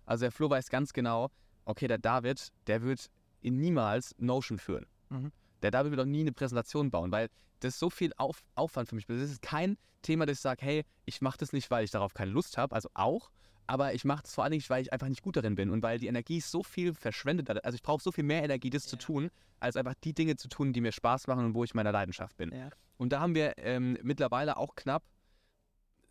Also 0.07 0.23
der 0.23 0.31
Flo 0.31 0.49
weiß 0.49 0.69
ganz 0.69 0.93
genau, 0.93 1.29
okay, 1.65 1.87
der 1.87 1.99
David, 1.99 2.47
der 2.65 2.81
wird 2.81 3.05
niemals 3.43 4.15
Notion 4.17 4.57
führen. 4.57 4.87
Mhm. 5.09 5.31
Der 5.61 5.71
David 5.71 5.91
wird 5.91 6.01
auch 6.01 6.05
nie 6.05 6.21
eine 6.21 6.31
Präsentation 6.31 6.91
bauen, 6.91 7.11
weil 7.11 7.29
das 7.59 7.77
so 7.77 7.89
viel 7.89 8.11
Auf 8.17 8.41
Aufwand 8.55 8.89
für 8.89 8.95
mich 8.95 9.07
ist. 9.07 9.21
Das 9.21 9.31
ist 9.31 9.41
kein 9.41 9.77
Thema, 10.01 10.25
dass 10.25 10.37
ich 10.37 10.41
sage, 10.41 10.65
hey, 10.65 10.83
ich 11.05 11.21
mache 11.21 11.37
das 11.37 11.53
nicht, 11.53 11.69
weil 11.69 11.83
ich 11.83 11.91
darauf 11.91 12.13
keine 12.13 12.31
Lust 12.31 12.57
habe, 12.57 12.73
also 12.73 12.89
auch, 12.95 13.29
aber 13.67 13.93
ich 13.93 14.03
mache 14.03 14.23
das 14.23 14.33
vor 14.33 14.43
allen 14.43 14.51
Dingen, 14.51 14.63
weil 14.67 14.81
ich 14.81 14.91
einfach 14.91 15.07
nicht 15.07 15.21
gut 15.21 15.37
darin 15.37 15.55
bin 15.55 15.69
und 15.69 15.83
weil 15.83 15.99
die 15.99 16.07
Energie 16.07 16.41
so 16.41 16.63
viel 16.63 16.93
verschwendet. 16.93 17.49
Also 17.63 17.75
ich 17.75 17.83
brauche 17.83 18.01
so 18.01 18.11
viel 18.11 18.23
mehr 18.23 18.43
Energie, 18.43 18.69
das 18.69 18.83
zu 18.87 18.95
Ja. 18.95 19.01
tun, 19.01 19.29
als 19.59 19.75
einfach 19.77 19.93
die 20.03 20.13
Dinge 20.13 20.35
zu 20.35 20.47
tun, 20.49 20.73
die 20.73 20.81
mir 20.81 20.91
Spaß 20.91 21.27
machen 21.27 21.45
und 21.45 21.53
wo 21.55 21.63
ich 21.63 21.73
meiner 21.75 21.91
Leidenschaft 21.91 22.35
bin. 22.37 22.51
Ja. 22.53 22.69
Und 22.97 23.13
da 23.13 23.19
haben 23.19 23.35
wir 23.35 23.53
ähm, 23.57 23.97
mittlerweile 24.01 24.57
auch 24.57 24.75
knapp 24.75 25.03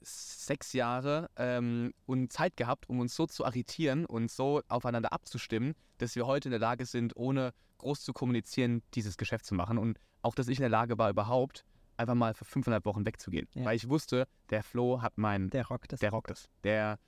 sechs 0.02 0.72
Jahre 0.72 1.28
ähm, 1.36 1.92
und 2.06 2.32
Zeit 2.32 2.56
gehabt, 2.56 2.88
um 2.88 3.00
uns 3.00 3.14
so 3.14 3.26
zu 3.26 3.44
arretieren 3.44 4.06
und 4.06 4.30
so 4.30 4.62
aufeinander 4.68 5.12
abzustimmen, 5.12 5.74
dass 5.98 6.16
wir 6.16 6.26
heute 6.26 6.48
in 6.48 6.52
der 6.52 6.60
Lage 6.60 6.86
sind, 6.86 7.16
ohne 7.16 7.52
groß 7.78 8.02
zu 8.02 8.12
kommunizieren, 8.12 8.82
dieses 8.94 9.16
Geschäft 9.16 9.44
zu 9.46 9.54
machen. 9.54 9.78
Und 9.78 9.98
auch, 10.22 10.34
dass 10.34 10.48
ich 10.48 10.58
in 10.58 10.62
der 10.62 10.70
Lage 10.70 10.98
war, 10.98 11.10
überhaupt 11.10 11.64
einfach 11.96 12.14
mal 12.14 12.34
für 12.34 12.44
fünfeinhalb 12.44 12.84
Wochen 12.84 13.04
wegzugehen. 13.04 13.46
Ja. 13.54 13.64
Weil 13.64 13.76
ich 13.76 13.88
wusste, 13.88 14.26
der 14.50 14.62
Flo 14.62 15.02
hat 15.02 15.18
mein, 15.18 15.50
Der 15.50 15.66
rockt 15.66 15.92
das. 15.92 16.00
der 16.00 16.10
rockt 16.10 16.30
es. 16.30 16.48
Der, 16.64 16.98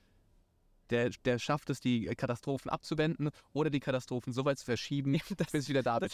der, 0.90 1.10
der 1.24 1.38
schafft 1.38 1.70
es, 1.70 1.80
die 1.80 2.04
Katastrophen 2.06 2.70
abzuwenden 2.70 3.30
oder 3.52 3.70
die 3.70 3.80
Katastrophen 3.80 4.32
so 4.32 4.44
weit 4.44 4.58
zu 4.58 4.66
verschieben, 4.66 5.12
bis 5.52 5.64
ich 5.64 5.68
wieder 5.70 5.82
da 5.82 5.98
bin. 5.98 6.10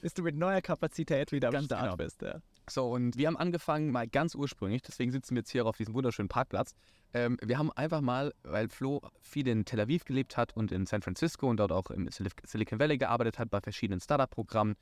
Bis 0.00 0.14
du 0.14 0.22
mit 0.22 0.36
neuer 0.36 0.60
Kapazität 0.62 1.32
wieder 1.32 1.48
am 1.48 1.54
Ganz 1.54 1.66
Start 1.66 1.82
genau. 1.82 1.96
bist. 1.96 2.22
Ja. 2.22 2.40
So, 2.68 2.90
und 2.90 3.16
wir 3.16 3.28
haben 3.28 3.36
angefangen, 3.36 3.92
mal 3.92 4.08
ganz 4.08 4.34
ursprünglich, 4.34 4.82
deswegen 4.82 5.12
sitzen 5.12 5.36
wir 5.36 5.40
jetzt 5.40 5.50
hier 5.50 5.64
auf 5.66 5.76
diesem 5.76 5.94
wunderschönen 5.94 6.28
Parkplatz. 6.28 6.74
Ähm, 7.14 7.38
wir 7.40 7.58
haben 7.58 7.70
einfach 7.72 8.00
mal, 8.00 8.34
weil 8.42 8.68
Flo 8.68 9.00
viel 9.20 9.46
in 9.46 9.64
Tel 9.64 9.78
Aviv 9.78 10.04
gelebt 10.04 10.36
hat 10.36 10.56
und 10.56 10.72
in 10.72 10.84
San 10.84 11.00
Francisco 11.00 11.48
und 11.48 11.58
dort 11.58 11.70
auch 11.70 11.90
im 11.90 12.08
Sil- 12.10 12.26
Silicon 12.44 12.80
Valley 12.80 12.98
gearbeitet 12.98 13.38
hat, 13.38 13.50
bei 13.50 13.60
verschiedenen 13.60 14.00
Startup-Programmen, 14.00 14.74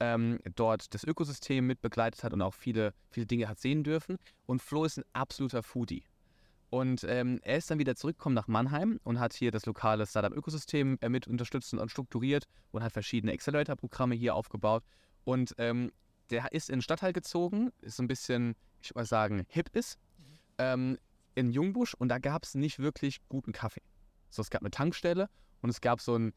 ähm, 0.00 0.40
dort 0.54 0.94
das 0.94 1.04
Ökosystem 1.04 1.66
mit 1.66 1.82
begleitet 1.82 2.24
hat 2.24 2.32
und 2.32 2.40
auch 2.40 2.54
viele, 2.54 2.94
viele 3.10 3.26
Dinge 3.26 3.48
hat 3.48 3.58
sehen 3.58 3.84
dürfen. 3.84 4.16
Und 4.46 4.62
Flo 4.62 4.84
ist 4.84 4.96
ein 4.96 5.04
absoluter 5.12 5.62
Foodie. 5.62 6.04
Und 6.70 7.04
ähm, 7.04 7.38
er 7.42 7.58
ist 7.58 7.70
dann 7.70 7.78
wieder 7.78 7.96
zurückgekommen 7.96 8.34
nach 8.34 8.48
Mannheim 8.48 8.98
und 9.04 9.20
hat 9.20 9.34
hier 9.34 9.50
das 9.50 9.66
lokale 9.66 10.06
Startup-Ökosystem 10.06 10.96
äh, 11.02 11.10
mit 11.10 11.28
unterstützt 11.28 11.74
und 11.74 11.90
strukturiert 11.90 12.46
und 12.72 12.82
hat 12.82 12.92
verschiedene 12.92 13.32
Accelerator-Programme 13.32 14.14
hier 14.14 14.34
aufgebaut. 14.34 14.82
Und 15.24 15.54
ähm, 15.58 15.92
der 16.30 16.52
ist 16.52 16.70
in 16.70 16.76
den 16.76 16.82
Stadtteil 16.82 17.12
gezogen, 17.12 17.72
ist 17.80 18.00
ein 18.00 18.06
bisschen, 18.06 18.54
ich 18.80 18.90
würde 18.90 19.00
mal 19.00 19.06
sagen, 19.06 19.46
hip 19.48 19.68
ist, 19.74 19.98
ähm, 20.58 20.98
in 21.34 21.50
Jungbusch 21.50 21.94
und 21.94 22.08
da 22.08 22.18
gab 22.18 22.44
es 22.44 22.54
nicht 22.54 22.78
wirklich 22.78 23.20
guten 23.28 23.52
Kaffee. 23.52 23.82
So, 24.30 24.42
es 24.42 24.50
gab 24.50 24.62
eine 24.62 24.70
Tankstelle 24.70 25.28
und 25.62 25.70
es 25.70 25.80
gab 25.80 26.00
so 26.00 26.16
ein, 26.16 26.32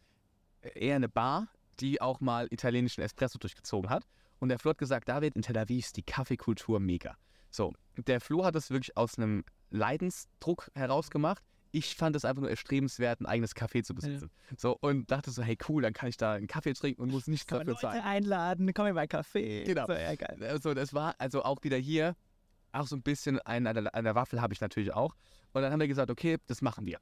eher 0.61 0.95
eine 0.95 1.09
Bar, 1.09 1.47
die 1.79 2.01
auch 2.01 2.19
mal 2.19 2.47
italienischen 2.51 3.01
Espresso 3.01 3.39
durchgezogen 3.39 3.89
hat. 3.89 4.05
Und 4.39 4.49
der 4.49 4.59
Flo 4.59 4.71
hat 4.71 4.77
gesagt, 4.77 5.09
David, 5.09 5.35
in 5.35 5.41
Tel 5.41 5.57
Aviv 5.57 5.85
ist 5.85 5.97
die 5.97 6.03
Kaffeekultur 6.03 6.79
mega. 6.79 7.15
So, 7.49 7.73
der 7.97 8.21
Flo 8.21 8.45
hat 8.45 8.55
es 8.55 8.69
wirklich 8.69 8.95
aus 8.95 9.17
einem 9.17 9.43
Leidensdruck 9.69 10.69
herausgemacht. 10.75 11.43
Ich 11.71 11.95
fand 11.95 12.15
es 12.15 12.25
einfach 12.25 12.41
nur 12.41 12.49
erstrebenswert, 12.49 13.21
ein 13.21 13.25
eigenes 13.25 13.55
Café 13.55 13.83
zu 13.83 13.93
besitzen. 13.93 14.31
So, 14.57 14.77
und 14.81 15.11
dachte 15.11 15.29
so, 15.29 15.43
hey 15.43 15.57
cool, 15.67 15.83
dann 15.83 15.93
kann 15.93 16.09
ich 16.09 16.17
da 16.17 16.33
einen 16.33 16.47
Kaffee 16.47 16.73
trinken 16.73 17.01
und 17.01 17.11
muss 17.11 17.27
nichts 17.27 17.45
Kann 17.47 17.59
dafür 17.59 17.73
Leute 17.73 17.81
zahlen. 17.81 18.01
einladen, 18.01 18.73
komm 18.73 18.87
in 18.87 18.95
mein 18.95 19.07
Café. 19.07 19.65
Genau. 19.65 19.85
So, 19.85 19.93
ja, 19.93 20.15
geil. 20.15 20.37
Also 20.41 20.73
das 20.73 20.93
war 20.93 21.15
also 21.19 21.43
auch 21.43 21.63
wieder 21.63 21.77
hier, 21.77 22.15
auch 22.71 22.87
so 22.87 22.95
ein 22.95 23.03
bisschen 23.03 23.39
ein, 23.41 23.67
an, 23.67 23.75
der, 23.75 23.95
an 23.95 24.03
der 24.03 24.15
Waffel 24.15 24.41
habe 24.41 24.53
ich 24.53 24.61
natürlich 24.61 24.93
auch. 24.93 25.15
Und 25.53 25.61
dann 25.61 25.71
haben 25.71 25.79
wir 25.79 25.87
gesagt, 25.87 26.09
okay, 26.09 26.37
das 26.47 26.61
machen 26.61 26.85
wir. 26.85 26.99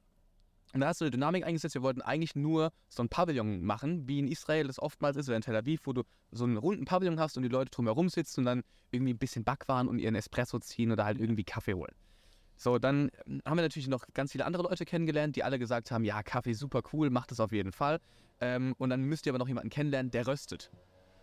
Und 0.74 0.80
da 0.80 0.88
hast 0.88 1.00
du 1.00 1.06
eine 1.06 1.10
Dynamik 1.10 1.46
eingesetzt. 1.46 1.74
Wir 1.74 1.82
wollten 1.82 2.02
eigentlich 2.02 2.36
nur 2.36 2.72
so 2.88 3.02
ein 3.02 3.08
Pavillon 3.08 3.64
machen, 3.64 4.06
wie 4.06 4.18
in 4.18 4.28
Israel 4.28 4.66
das 4.66 4.78
oftmals 4.78 5.16
ist 5.16 5.28
oder 5.28 5.36
in 5.36 5.42
Tel 5.42 5.56
Aviv, 5.56 5.80
wo 5.84 5.94
du 5.94 6.02
so 6.30 6.44
einen 6.44 6.58
runden 6.58 6.84
Pavillon 6.84 7.18
hast 7.18 7.36
und 7.38 7.42
die 7.42 7.48
Leute 7.48 7.70
drumherum 7.70 8.10
sitzen 8.10 8.40
und 8.40 8.46
dann 8.46 8.62
irgendwie 8.90 9.14
ein 9.14 9.18
bisschen 9.18 9.44
Backwaren 9.44 9.88
und 9.88 9.98
ihren 9.98 10.14
Espresso 10.14 10.58
ziehen 10.58 10.92
oder 10.92 11.06
halt 11.06 11.18
irgendwie 11.18 11.44
Kaffee 11.44 11.74
holen. 11.74 11.94
So, 12.58 12.78
dann 12.78 13.10
ähm, 13.26 13.40
haben 13.46 13.56
wir 13.56 13.62
natürlich 13.62 13.88
noch 13.88 14.04
ganz 14.14 14.32
viele 14.32 14.44
andere 14.44 14.64
Leute 14.64 14.84
kennengelernt, 14.84 15.36
die 15.36 15.44
alle 15.44 15.58
gesagt 15.58 15.92
haben, 15.92 16.04
ja, 16.04 16.22
Kaffee 16.24 16.54
super 16.54 16.82
cool, 16.92 17.08
macht 17.08 17.30
das 17.30 17.38
auf 17.38 17.52
jeden 17.52 17.72
Fall. 17.72 18.00
Ähm, 18.40 18.74
und 18.78 18.90
dann 18.90 19.02
müsst 19.02 19.26
ihr 19.26 19.30
aber 19.30 19.38
noch 19.38 19.48
jemanden 19.48 19.70
kennenlernen, 19.70 20.10
der 20.10 20.26
röstet. 20.26 20.70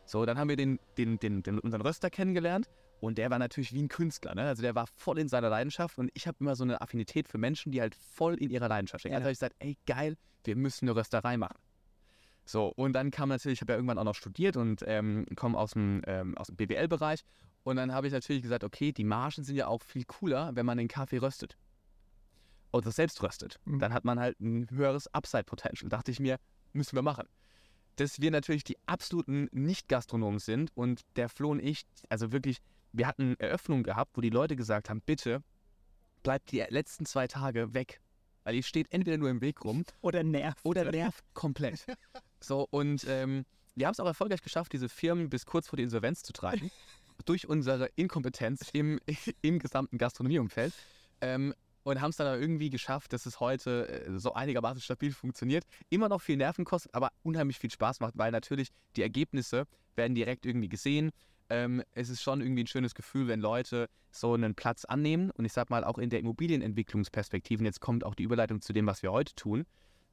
So, 0.05 0.25
dann 0.25 0.38
haben 0.38 0.47
wir 0.47 0.55
den, 0.55 0.79
den, 0.97 1.19
den, 1.19 1.43
den, 1.43 1.59
unseren 1.59 1.81
Röster 1.81 2.09
kennengelernt 2.09 2.69
und 3.01 3.17
der 3.17 3.29
war 3.29 3.38
natürlich 3.38 3.73
wie 3.73 3.81
ein 3.81 3.89
Künstler. 3.89 4.33
Ne? 4.33 4.43
Also 4.43 4.61
der 4.61 4.75
war 4.75 4.88
voll 4.88 5.19
in 5.19 5.27
seiner 5.27 5.49
Leidenschaft 5.49 5.97
und 5.97 6.09
ich 6.13 6.25
habe 6.25 6.38
immer 6.39 6.55
so 6.55 6.63
eine 6.63 6.79
Affinität 6.79 7.27
für 7.27 7.38
Menschen, 7.38 7.71
die 7.71 7.81
halt 7.81 7.95
voll 7.95 8.36
in 8.36 8.49
ihrer 8.49 8.69
Leidenschaft 8.69 9.01
stehen. 9.01 9.11
Ja. 9.11 9.17
Also 9.17 9.25
habe 9.25 9.33
ich 9.33 9.39
gesagt, 9.39 9.55
ey 9.59 9.77
geil, 9.86 10.15
wir 10.45 10.55
müssen 10.55 10.88
eine 10.88 10.95
Rösterei 10.95 11.36
machen. 11.36 11.57
So, 12.45 12.67
und 12.75 12.93
dann 12.93 13.11
kam 13.11 13.29
natürlich, 13.29 13.57
ich 13.57 13.61
habe 13.61 13.73
ja 13.73 13.77
irgendwann 13.77 13.97
auch 13.97 14.03
noch 14.03 14.15
studiert 14.15 14.55
und 14.55 14.83
ähm, 14.86 15.25
komme 15.36 15.57
aus 15.57 15.71
dem, 15.71 16.01
ähm, 16.05 16.38
aus 16.38 16.47
dem 16.47 16.55
BWL-Bereich. 16.55 17.25
Und 17.66 17.78
dann 17.78 17.91
habe 17.91 18.05
ich 18.05 18.13
natürlich 18.13 18.43
gesagt, 18.43 18.63
okay, 18.63 18.91
die 18.91 19.03
Margen 19.03 19.43
sind 19.43 19.55
ja 19.55 19.66
auch 19.66 19.82
viel 19.82 20.05
cooler, 20.05 20.55
wenn 20.55 20.68
man 20.68 20.78
den 20.78 20.88
Kaffee 20.88 21.18
röstet. 21.18 21.57
Oder 22.72 22.91
selbst 22.91 23.24
röstet. 23.24 23.59
Mhm. 23.66 23.80
Dann 23.80 23.91
hat 23.91 24.05
man 24.05 24.20
halt 24.20 24.39
ein 24.39 24.70
höheres 24.70 25.07
Upside-Potential. 25.07 25.89
Dachte 25.89 26.11
ich 26.11 26.20
mir, 26.20 26.38
müssen 26.74 26.95
wir 26.95 27.01
machen. 27.01 27.28
Dass 27.95 28.22
wir 28.22 28.30
natürlich 28.30 28.63
die 28.63 28.78
absoluten 28.86 29.49
Nicht-Gastronomen 29.51 30.38
sind 30.38 30.72
und 30.76 31.01
der 31.16 31.28
Flo 31.28 31.49
und 31.49 31.59
ich, 31.59 31.88
also 32.07 32.32
wirklich, 32.32 32.59
wir 32.93 33.07
hatten 33.07 33.36
Eröffnungen 33.39 33.84
gehabt, 33.84 34.11
wo 34.16 34.22
die 34.22 34.30
Leute 34.30 34.55
gesagt 34.55 34.91
haben, 34.91 35.01
bitte 35.01 35.41
bleibt 36.22 36.51
die 36.51 36.63
letzten 36.70 37.07
zwei 37.07 37.28
Tage 37.28 37.74
weg. 37.74 37.99
Weil 38.43 38.53
ihr 38.53 38.63
steht 38.63 38.93
entweder 38.93 39.18
nur 39.18 39.32
im 39.32 39.41
Weg 39.41 39.66
rum 39.66 39.86
Oder 40.01 40.22
nervt. 40.22 40.63
oder 40.63 40.91
nervt 40.91 41.24
komplett. 41.34 41.84
So, 42.41 42.68
und 42.70 43.07
ähm, 43.09 43.43
wir 43.74 43.88
haben 43.88 43.93
es 43.93 43.99
auch 43.99 44.05
erfolgreich 44.05 44.43
geschafft, 44.43 44.72
diese 44.74 44.88
Firmen 44.88 45.32
bis 45.32 45.47
kurz 45.47 45.68
vor 45.68 45.78
die 45.78 45.84
Insolvenz 45.84 46.22
zu 46.22 46.32
treiben. 46.32 46.70
durch 47.26 47.47
unsere 47.47 47.89
Inkompetenz 47.95 48.70
im, 48.74 48.99
im 49.41 49.59
gesamten 49.59 49.97
Gastronomieumfeld. 49.97 50.74
Ähm, 51.22 51.53
und 51.84 52.01
haben 52.01 52.09
es 52.09 52.16
dann 52.18 52.39
irgendwie 52.41 52.72
geschafft, 52.72 53.13
dass 53.13 53.28
es 53.28 53.39
heute 53.39 53.88
äh, 53.88 54.18
so 54.20 54.34
einigermaßen 54.34 54.82
stabil 54.82 55.11
funktioniert. 55.11 55.66
Immer 55.89 56.09
noch 56.09 56.20
viel 56.22 56.36
Nerven 56.36 56.66
kostet, 56.66 56.93
aber 56.95 57.11
unheimlich 57.22 57.59
viel 57.59 57.70
Spaß 57.70 57.99
macht, 57.99 58.18
weil 58.18 58.32
natürlich 58.32 58.70
die 58.95 59.03
Ergebnisse 59.03 59.66
werden 59.95 60.16
direkt 60.16 60.47
irgendwie 60.47 60.68
gesehen. 60.68 61.11
Ähm, 61.47 61.84
es 61.91 62.09
ist 62.09 62.24
schon 62.24 62.41
irgendwie 62.41 62.63
ein 62.63 62.68
schönes 62.68 62.95
Gefühl, 62.95 63.28
wenn 63.28 63.39
Leute 63.39 63.88
so 64.11 64.34
einen 64.34 64.55
Platz 64.55 64.84
annehmen. 64.86 65.30
Und 65.30 65.45
ich 65.45 65.53
sag 65.53 65.70
mal, 65.70 65.84
auch 65.84 65.99
in 65.99 66.09
der 66.09 66.20
Immobilienentwicklungsperspektive, 66.22 67.59
und 67.59 67.66
jetzt 67.66 67.82
kommt 67.82 68.03
auch 68.03 68.16
die 68.16 68.24
Überleitung 68.24 68.61
zu 68.61 68.74
dem, 68.74 68.88
was 68.88 69.03
wir 69.03 69.11
heute 69.11 69.36
tun, 69.36 69.66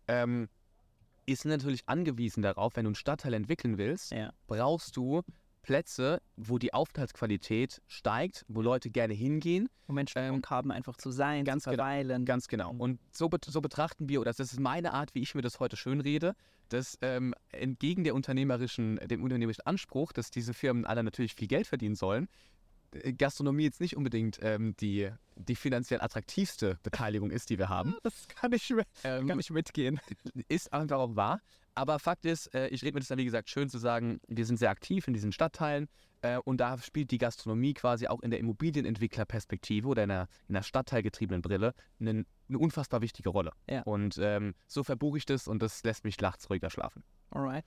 ähm, 0.09 0.51
ist 1.25 1.47
natürlich 1.47 1.89
angewiesen 1.89 2.43
darauf, 2.43 2.77
wenn 2.77 2.85
du 2.85 2.89
einen 2.89 2.95
Stadtteil 2.97 3.33
entwickeln 3.33 3.79
willst, 3.79 4.13
Ja. 4.13 4.33
brauchst 4.47 4.97
du 4.97 5.23
Plätze, 5.63 6.21
wo 6.37 6.59
die 6.59 6.75
Aufenthaltsqualität 6.75 7.81
steigt, 7.87 8.45
wo 8.49 8.61
Leute 8.61 8.91
gerne 8.91 9.15
hingehen. 9.15 9.69
Wo 9.87 9.93
Menschen 9.93 10.19
Ähm, 10.19 10.43
haben, 10.47 10.71
einfach 10.71 10.97
zu 10.97 11.11
sein, 11.11 11.45
ganz 11.45 11.65
zu 11.65 11.71
genau, 11.71 11.85
verweilen. 11.85 12.25
Ganz 12.25 12.49
genau. 12.49 12.73
Mhm. 12.73 12.81
Und 12.81 13.01
so, 13.13 13.31
so 13.47 13.61
betrachten 13.61 14.09
wir, 14.09 14.21
oder 14.21 14.33
das 14.33 14.41
ist 14.41 14.61
meine 14.61 14.93
Art, 14.93 15.15
wie 15.15 15.21
ich 15.21 15.35
mir 15.35 15.43
das 15.43 15.61
heute 15.61 15.77
schönrede, 15.77 16.35
dass 16.69 16.99
ähm, 17.01 17.35
entgegen 17.51 18.05
der 18.05 18.15
unternehmerischen, 18.15 18.97
dem 18.97 19.23
unternehmerischen 19.23 19.67
Anspruch, 19.67 20.13
dass 20.13 20.31
diese 20.31 20.53
Firmen 20.55 20.85
alle 20.85 21.03
natürlich 21.03 21.35
viel 21.35 21.49
Geld 21.49 21.67
verdienen 21.67 21.95
sollen, 21.95 22.29
Gastronomie 23.17 23.65
jetzt 23.65 23.81
nicht 23.81 23.97
unbedingt 23.97 24.39
ähm, 24.43 24.75
die, 24.81 25.11
die 25.37 25.57
finanziell 25.57 26.01
attraktivste 26.01 26.79
Beteiligung 26.83 27.31
ist, 27.31 27.51
die 27.51 27.59
wir 27.59 27.69
haben. 27.69 27.95
Das 28.03 28.29
kann 28.29 28.53
ich, 28.53 28.71
mit- 28.71 28.87
Ähm, 29.05 29.27
kann 29.27 29.39
ich 29.41 29.51
mitgehen. 29.51 30.01
ist 30.49 30.73
einfach 30.73 30.99
auch 30.99 31.17
wahr. 31.17 31.41
Aber 31.75 31.99
Fakt 31.99 32.27
ist, 32.27 32.55
äh, 32.55 32.69
ich 32.69 32.83
rede 32.83 32.93
mir 32.95 33.01
das 33.01 33.09
dann, 33.09 33.17
wie 33.19 33.25
gesagt, 33.25 33.49
schön 33.49 33.71
zu 33.71 33.79
sagen, 33.79 34.21
wir 34.29 34.45
sind 34.45 34.59
sehr 34.59 34.69
aktiv 34.71 35.09
in 35.09 35.15
diesen 35.15 35.33
Stadtteilen 35.33 35.89
äh, 36.21 36.37
und 36.37 36.59
da 36.61 36.77
spielt 36.79 37.11
die 37.11 37.17
Gastronomie 37.19 37.73
quasi 37.73 38.09
auch 38.09 38.21
in 38.21 38.31
der 38.31 38.41
Immobilienentwicklerperspektive 38.41 39.89
oder 39.89 40.03
in 40.03 40.11
der, 40.11 40.29
in 40.49 40.55
der 40.55 40.63
stadtteilgetriebenen 40.63 41.41
Brille 41.43 41.73
eine, 41.99 42.25
eine 42.49 42.59
unfassbar 42.59 43.01
wichtige 43.01 43.31
Rolle. 43.31 43.53
Ja. 43.71 43.83
Und 43.83 44.19
ähm, 44.21 44.55
so 44.67 44.85
verbuche 44.85 45.17
ich 45.19 45.25
das 45.25 45.49
und 45.49 45.63
das 45.63 45.83
lässt 45.83 46.05
mich 46.05 46.21
nachts 46.21 46.49
ruhiger 46.51 46.69
schlafen. 46.71 47.05
Alright. 47.31 47.65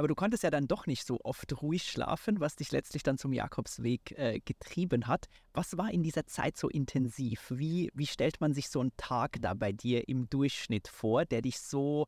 Aber 0.00 0.08
du 0.08 0.14
konntest 0.14 0.42
ja 0.44 0.48
dann 0.48 0.66
doch 0.66 0.86
nicht 0.86 1.06
so 1.06 1.20
oft 1.24 1.60
ruhig 1.60 1.82
schlafen, 1.82 2.40
was 2.40 2.56
dich 2.56 2.72
letztlich 2.72 3.02
dann 3.02 3.18
zum 3.18 3.34
Jakobsweg 3.34 4.12
äh, 4.12 4.40
getrieben 4.42 5.06
hat. 5.06 5.26
Was 5.52 5.76
war 5.76 5.90
in 5.90 6.02
dieser 6.02 6.24
Zeit 6.24 6.56
so 6.56 6.70
intensiv? 6.70 7.50
Wie, 7.50 7.90
wie 7.92 8.06
stellt 8.06 8.40
man 8.40 8.54
sich 8.54 8.70
so 8.70 8.80
einen 8.80 8.96
Tag 8.96 9.36
da 9.42 9.52
bei 9.52 9.72
dir 9.72 10.08
im 10.08 10.30
Durchschnitt 10.30 10.88
vor, 10.88 11.26
der 11.26 11.42
dich 11.42 11.60
so, 11.60 12.06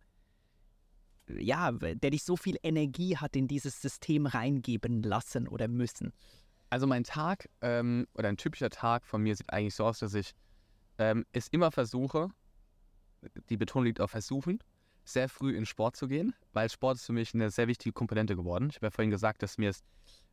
ja, 1.28 1.70
der 1.70 2.08
dich 2.08 2.24
so 2.24 2.34
viel 2.34 2.56
Energie 2.62 3.18
hat 3.18 3.36
in 3.36 3.46
dieses 3.46 3.82
System 3.82 4.24
reingeben 4.24 5.02
lassen 5.02 5.46
oder 5.46 5.68
müssen? 5.68 6.14
Also 6.70 6.86
mein 6.86 7.04
Tag 7.04 7.50
ähm, 7.60 8.06
oder 8.14 8.30
ein 8.30 8.38
typischer 8.38 8.70
Tag 8.70 9.04
von 9.04 9.22
mir 9.22 9.36
sieht 9.36 9.52
eigentlich 9.52 9.74
so 9.74 9.84
aus, 9.84 9.98
dass 9.98 10.14
ich 10.14 10.32
ähm, 10.96 11.26
es 11.32 11.48
immer 11.48 11.70
versuche, 11.70 12.30
die 13.50 13.58
Betonung 13.58 13.84
liegt 13.84 14.00
auf 14.00 14.12
versuchen, 14.12 14.60
sehr 15.04 15.28
früh 15.28 15.56
in 15.56 15.66
Sport 15.66 15.96
zu 15.96 16.08
gehen, 16.08 16.34
weil 16.52 16.68
Sport 16.70 16.96
ist 16.96 17.06
für 17.06 17.12
mich 17.12 17.34
eine 17.34 17.50
sehr 17.50 17.68
wichtige 17.68 17.92
Komponente 17.92 18.36
geworden. 18.36 18.68
Ich 18.70 18.76
habe 18.76 18.86
ja 18.86 18.90
vorhin 18.90 19.10
gesagt, 19.10 19.42
dass 19.42 19.58
mir 19.58 19.70
es, 19.70 19.82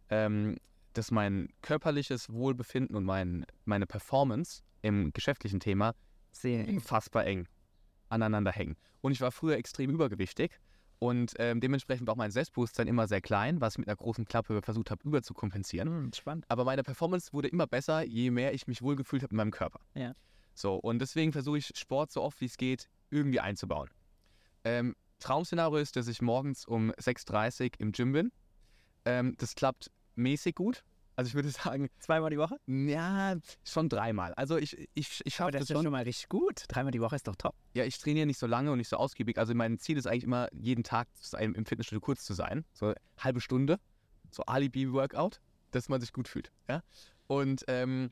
ähm, 0.09 0.57
dass 0.93 1.11
mein 1.11 1.49
körperliches 1.61 2.31
Wohlbefinden 2.31 2.95
und 2.95 3.03
mein, 3.03 3.45
meine 3.65 3.85
Performance 3.85 4.61
im 4.81 5.11
geschäftlichen 5.13 5.59
Thema 5.59 5.93
Sehr 6.31 6.67
unfassbar 6.67 7.25
eng 7.25 7.47
aneinander 8.09 8.51
hängen. 8.51 8.75
Und 9.01 9.11
ich 9.11 9.21
war 9.21 9.31
früher 9.31 9.57
extrem 9.57 9.89
übergewichtig 9.89 10.59
und 10.99 11.33
ähm, 11.39 11.61
dementsprechend 11.61 12.07
war 12.07 12.13
auch 12.13 12.17
mein 12.17 12.31
Selbstbewusstsein 12.31 12.87
immer 12.87 13.07
sehr 13.07 13.21
klein, 13.21 13.61
was 13.61 13.73
ich 13.73 13.79
mit 13.79 13.87
einer 13.87 13.95
großen 13.95 14.25
Klappe 14.25 14.61
versucht 14.61 14.91
habe 14.91 15.01
überzukompensieren. 15.07 15.89
hm, 15.89 16.13
spannend. 16.13 16.45
Aber 16.49 16.65
meine 16.65 16.83
Performance 16.83 17.31
wurde 17.31 17.47
immer 17.47 17.67
besser, 17.67 18.03
je 18.03 18.31
mehr 18.31 18.53
ich 18.53 18.67
mich 18.67 18.81
wohlgefühlt 18.81 19.23
habe 19.23 19.31
in 19.31 19.37
meinem 19.37 19.51
Körper. 19.51 19.79
Ja. 19.93 20.13
So, 20.53 20.75
und 20.75 20.99
deswegen 20.99 21.31
versuche 21.31 21.59
ich 21.59 21.71
Sport 21.75 22.11
so 22.11 22.21
oft 22.21 22.41
wie 22.41 22.45
es 22.45 22.57
geht 22.57 22.89
irgendwie 23.11 23.39
einzubauen. 23.39 23.89
Ähm, 24.63 24.95
Traum-Szenario 25.19 25.77
ist, 25.77 25.95
dass 25.95 26.07
ich 26.07 26.21
morgens 26.21 26.65
um 26.65 26.91
6.30 26.91 27.63
Uhr 27.63 27.69
im 27.79 27.91
Gym 27.91 28.11
bin. 28.13 28.31
Ähm, 29.05 29.35
das 29.37 29.55
klappt 29.55 29.91
mäßig 30.15 30.55
gut. 30.55 30.83
Also 31.15 31.27
ich 31.27 31.35
würde 31.35 31.49
sagen, 31.49 31.89
Zweimal 31.99 32.29
die 32.29 32.37
Woche? 32.37 32.57
ja, 32.67 33.35
schon 33.65 33.89
dreimal. 33.89 34.33
Also 34.35 34.57
ich, 34.57 34.87
ich, 34.93 35.21
ich 35.25 35.35
schaffe 35.35 35.51
das 35.51 35.59
das 35.59 35.63
ist 35.63 35.69
ja 35.69 35.75
schon. 35.75 35.83
schon 35.83 35.91
mal 35.91 36.03
richtig 36.03 36.29
gut. 36.29 36.63
Dreimal 36.69 36.91
die 36.91 37.01
Woche 37.01 37.15
ist 37.15 37.27
doch 37.27 37.35
top. 37.35 37.55
Ja, 37.73 37.83
ich 37.83 37.97
trainiere 37.97 38.25
nicht 38.25 38.39
so 38.39 38.47
lange 38.47 38.71
und 38.71 38.77
nicht 38.77 38.87
so 38.87 38.95
ausgiebig. 38.97 39.37
Also 39.37 39.53
mein 39.53 39.77
Ziel 39.79 39.97
ist 39.97 40.07
eigentlich 40.07 40.23
immer, 40.23 40.47
jeden 40.53 40.83
Tag 40.83 41.07
sein, 41.15 41.53
im 41.53 41.65
Fitnessstudio 41.65 41.99
kurz 41.99 42.23
zu 42.23 42.33
sein. 42.33 42.63
So 42.73 42.87
eine 42.87 42.95
halbe 43.17 43.41
Stunde. 43.41 43.79
So 44.31 44.43
Alibi-Workout, 44.43 45.41
dass 45.71 45.89
man 45.89 45.99
sich 45.99 46.13
gut 46.13 46.27
fühlt. 46.27 46.51
Ja? 46.69 46.83
Und 47.27 47.65
ähm, 47.67 48.11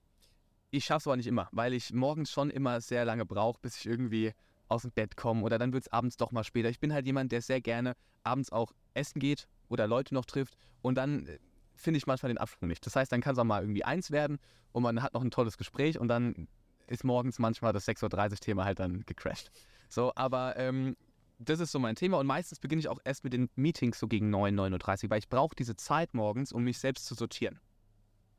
ich 0.70 0.84
schaffe 0.84 0.98
es 0.98 1.08
aber 1.08 1.16
nicht 1.16 1.28
immer, 1.28 1.48
weil 1.54 1.74
ich 1.74 1.94
morgens 1.94 2.30
schon 2.30 2.50
immer 2.50 2.82
sehr 2.82 3.06
lange 3.06 3.26
brauche, 3.26 3.60
bis 3.62 3.78
ich 3.78 3.86
irgendwie 3.86 4.34
aus 4.68 4.84
dem 4.84 4.92
Bett 4.92 5.16
komme 5.16 5.44
oder 5.44 5.58
dann 5.58 5.74
wird 5.74 5.84
es 5.84 5.92
abends 5.92 6.18
doch 6.18 6.32
mal 6.32 6.44
später. 6.44 6.70
Ich 6.70 6.80
bin 6.80 6.94
halt 6.94 7.06
jemand, 7.06 7.32
der 7.32 7.42
sehr 7.42 7.62
gerne 7.62 7.96
abends 8.24 8.52
auch 8.52 8.74
essen 8.94 9.20
geht 9.20 9.48
oder 9.70 9.88
Leute 9.88 10.14
noch 10.14 10.26
trifft 10.26 10.58
und 10.82 10.96
dann 10.96 11.26
äh, 11.28 11.40
finde 11.76 11.98
ich 11.98 12.08
manchmal 12.08 12.30
den 12.30 12.38
Absprung 12.38 12.70
nicht. 12.70 12.86
Das 12.86 12.96
heißt, 12.96 13.12
dann 13.12 13.22
kann 13.22 13.34
es 13.34 13.40
auch 13.40 13.44
mal 13.44 13.62
irgendwie 13.62 13.84
eins 13.84 14.12
werden 14.12 14.40
und 14.72 14.84
man 14.84 15.02
hat 15.02 15.14
noch 15.14 15.24
ein 15.24 15.32
tolles 15.32 15.58
Gespräch 15.58 16.00
und 16.00 16.08
dann 16.08 16.48
ist 16.88 17.04
morgens 17.04 17.40
manchmal 17.40 17.74
das 17.74 17.88
6.30 17.88 18.32
Uhr 18.32 18.38
Thema 18.38 18.66
halt 18.66 18.80
dann 18.80 19.06
gecrashed. 19.06 19.52
So, 19.90 20.12
aber 20.16 20.58
ähm, 20.58 20.96
das 21.40 21.60
ist 21.60 21.72
so 21.72 21.80
mein 21.80 21.96
Thema 21.96 22.18
und 22.18 22.26
meistens 22.26 22.60
beginne 22.60 22.80
ich 22.80 22.88
auch 22.88 23.00
erst 23.04 23.24
mit 23.24 23.34
den 23.34 23.50
Meetings 23.56 24.00
so 24.00 24.08
gegen 24.08 24.30
9, 24.30 24.60
9.30 24.60 25.04
Uhr, 25.04 25.10
weil 25.12 25.20
ich 25.20 25.30
brauche 25.30 25.56
diese 25.56 25.76
Zeit 25.76 26.14
morgens, 26.14 26.52
um 26.52 26.64
mich 26.64 26.80
selbst 26.80 27.06
zu 27.06 27.16
sortieren. 27.16 27.60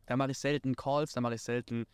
Da 0.06 0.16
mache 0.16 0.32
ich 0.32 0.38
selten 0.38 0.74
Calls, 0.74 1.12
da 1.12 1.20
mache 1.20 1.34
ich 1.34 1.42
selten, 1.42 1.84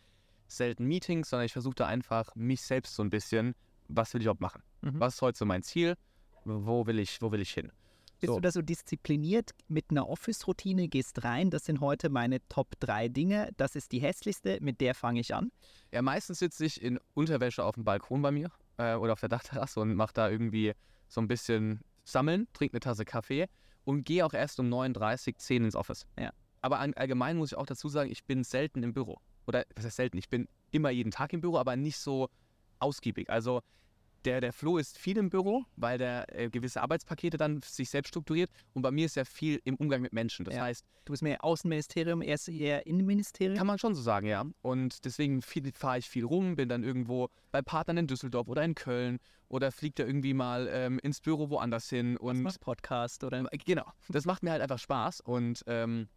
selten 0.47 0.85
Meetings, 0.85 1.29
sondern 1.29 1.45
ich 1.45 1.53
versuche 1.53 1.75
da 1.75 1.87
einfach 1.87 2.33
mich 2.35 2.61
selbst 2.61 2.95
so 2.95 3.03
ein 3.03 3.09
bisschen, 3.09 3.55
was 3.87 4.13
will 4.13 4.21
ich 4.21 4.25
überhaupt 4.25 4.41
machen? 4.41 4.63
Mhm. 4.81 4.99
Was 4.99 5.15
ist 5.15 5.21
heute 5.21 5.37
so 5.37 5.45
mein 5.45 5.63
Ziel? 5.63 5.95
Wo 6.43 6.85
will 6.85 6.99
ich, 6.99 7.21
wo 7.21 7.31
will 7.31 7.41
ich 7.41 7.51
hin? 7.51 7.71
Bist 8.19 8.29
So. 8.31 8.35
du 8.35 8.41
da 8.41 8.51
so 8.51 8.61
diszipliniert 8.61 9.51
mit 9.67 9.85
einer 9.89 10.07
Office-Routine, 10.07 10.87
gehst 10.87 11.23
rein, 11.23 11.49
das 11.49 11.65
sind 11.65 11.81
heute 11.81 12.09
meine 12.09 12.39
Top 12.47 12.79
3 12.79 13.09
Dinge, 13.09 13.49
das 13.57 13.75
ist 13.75 13.91
die 13.91 13.99
hässlichste, 13.99 14.59
mit 14.61 14.79
der 14.79 14.95
fange 14.95 15.19
ich 15.19 15.33
an. 15.35 15.51
Ja, 15.91 16.01
meistens 16.01 16.39
sitze 16.39 16.65
ich 16.65 16.81
in 16.81 16.99
Unterwäsche 17.13 17.63
auf 17.63 17.75
dem 17.75 17.83
Balkon 17.83 18.21
bei 18.21 18.31
mir 18.31 18.51
äh, 18.77 18.95
oder 18.95 19.13
auf 19.13 19.19
der 19.19 19.29
Dachterrasse 19.29 19.79
und 19.81 19.93
mache 19.95 20.13
da 20.13 20.29
irgendwie 20.29 20.73
so 21.07 21.19
ein 21.19 21.27
bisschen 21.27 21.81
sammeln, 22.03 22.47
trinke 22.53 22.73
eine 22.75 22.79
Tasse 22.79 23.03
Kaffee 23.05 23.47
und 23.83 24.03
gehe 24.05 24.25
auch 24.25 24.33
erst 24.33 24.59
um 24.59 24.67
9.30 24.73 25.27
Uhr, 25.33 25.37
10 25.37 25.65
ins 25.65 25.75
Office. 25.75 26.07
Ja. 26.17 26.31
Aber 26.61 26.79
allgemein 26.79 27.37
muss 27.37 27.51
ich 27.51 27.57
auch 27.57 27.65
dazu 27.67 27.89
sagen, 27.89 28.09
ich 28.09 28.23
bin 28.23 28.43
selten 28.43 28.81
im 28.81 28.93
Büro. 28.93 29.19
Oder 29.45 29.65
was 29.75 29.85
heißt 29.85 29.97
selten? 29.97 30.17
Ich 30.17 30.29
bin 30.29 30.47
immer 30.71 30.89
jeden 30.89 31.11
Tag 31.11 31.33
im 31.33 31.41
Büro, 31.41 31.57
aber 31.57 31.75
nicht 31.75 31.97
so 31.97 32.29
ausgiebig. 32.79 33.29
Also 33.29 33.61
der, 34.25 34.41
der 34.41 34.53
Flo 34.53 34.77
ist 34.79 34.97
viel 34.97 35.17
im 35.17 35.29
Büro, 35.29 35.65
weil 35.75 35.99
der 35.99 36.25
äh, 36.35 36.49
gewisse 36.49 36.81
Arbeitspakete 36.81 37.37
dann 37.37 37.61
sich 37.61 37.89
selbst 37.91 38.09
strukturiert. 38.09 38.49
Und 38.73 38.81
bei 38.81 38.89
mir 38.89 39.05
ist 39.05 39.17
er 39.17 39.25
viel 39.25 39.61
im 39.65 39.75
Umgang 39.75 40.01
mit 40.01 40.13
Menschen. 40.13 40.45
Das 40.45 40.55
Ja. 40.55 40.63
heißt, 40.63 40.83
Du 41.05 41.11
bist 41.11 41.21
mehr 41.21 41.45
Außenministerium, 41.45 42.23
er 42.23 42.33
ist 42.33 42.47
eher 42.47 42.87
Innenministerium. 42.87 43.55
kann 43.55 43.67
man 43.67 43.77
schon 43.77 43.93
so 43.93 44.01
sagen, 44.01 44.25
ja. 44.25 44.43
Und 44.63 45.05
deswegen 45.05 45.43
fahre 45.43 45.99
ich 45.99 46.09
viel 46.09 46.25
rum, 46.25 46.55
bin 46.55 46.67
dann 46.67 46.83
irgendwo 46.83 47.29
bei 47.51 47.61
Partnern 47.61 47.97
in 47.97 48.07
Düsseldorf 48.07 48.47
oder 48.47 48.63
in 48.63 48.73
Köln 48.73 49.19
oder 49.47 49.71
fliegt 49.71 49.99
da 49.99 50.03
irgendwie 50.05 50.33
mal 50.33 50.67
ähm, 50.71 50.97
ins 51.03 51.21
Büro 51.21 51.51
woanders 51.51 51.87
hin. 51.89 52.17
Und 52.17 52.41
machst 52.41 52.59
Podcast 52.59 53.23
oder 53.23 53.43
Genau, 53.65 53.85
das 54.09 54.25
macht 54.25 54.41
mir 54.41 54.49
halt 54.49 54.63
einfach 54.63 54.79
Spaß 54.79 55.21
und 55.21 55.63
ähm, 55.67 56.07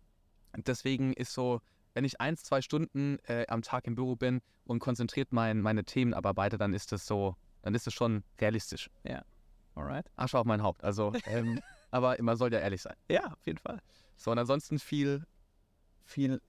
deswegen 0.56 1.12
ist 1.12 1.34
so, 1.34 1.60
wenn 1.94 2.04
ich 2.04 2.20
eins, 2.20 2.42
zwei 2.42 2.62
Stunden 2.62 3.18
äh, 3.24 3.46
am 3.48 3.62
Tag 3.62 3.86
im 3.86 3.94
Büro 3.94 4.16
bin 4.16 4.40
und 4.64 4.78
konzentriert 4.78 5.32
mein, 5.32 5.60
meine 5.60 5.84
Themen 5.84 6.14
abarbeite, 6.14 6.58
dann 6.58 6.74
ist 6.74 6.92
das 6.92 7.06
so, 7.06 7.36
dann 7.62 7.74
ist 7.74 7.86
das 7.86 7.94
schon 7.94 8.24
realistisch. 8.40 8.90
alright. 9.74 10.10
Asche 10.16 10.38
auf 10.38 10.46
mein 10.46 10.62
Haupt, 10.62 10.84
also, 10.84 11.12
ähm, 11.26 11.60
aber 11.90 12.16
man 12.20 12.36
soll 12.36 12.52
ja 12.52 12.58
ehrlich 12.58 12.82
sein. 12.82 12.96
Ja, 13.08 13.26
auf 13.32 13.46
jeden 13.46 13.58
Fall. 13.58 13.80
So, 14.16 14.30
und 14.30 14.38
ansonsten 14.38 14.78
viel, 14.78 15.24
viel 16.04 16.40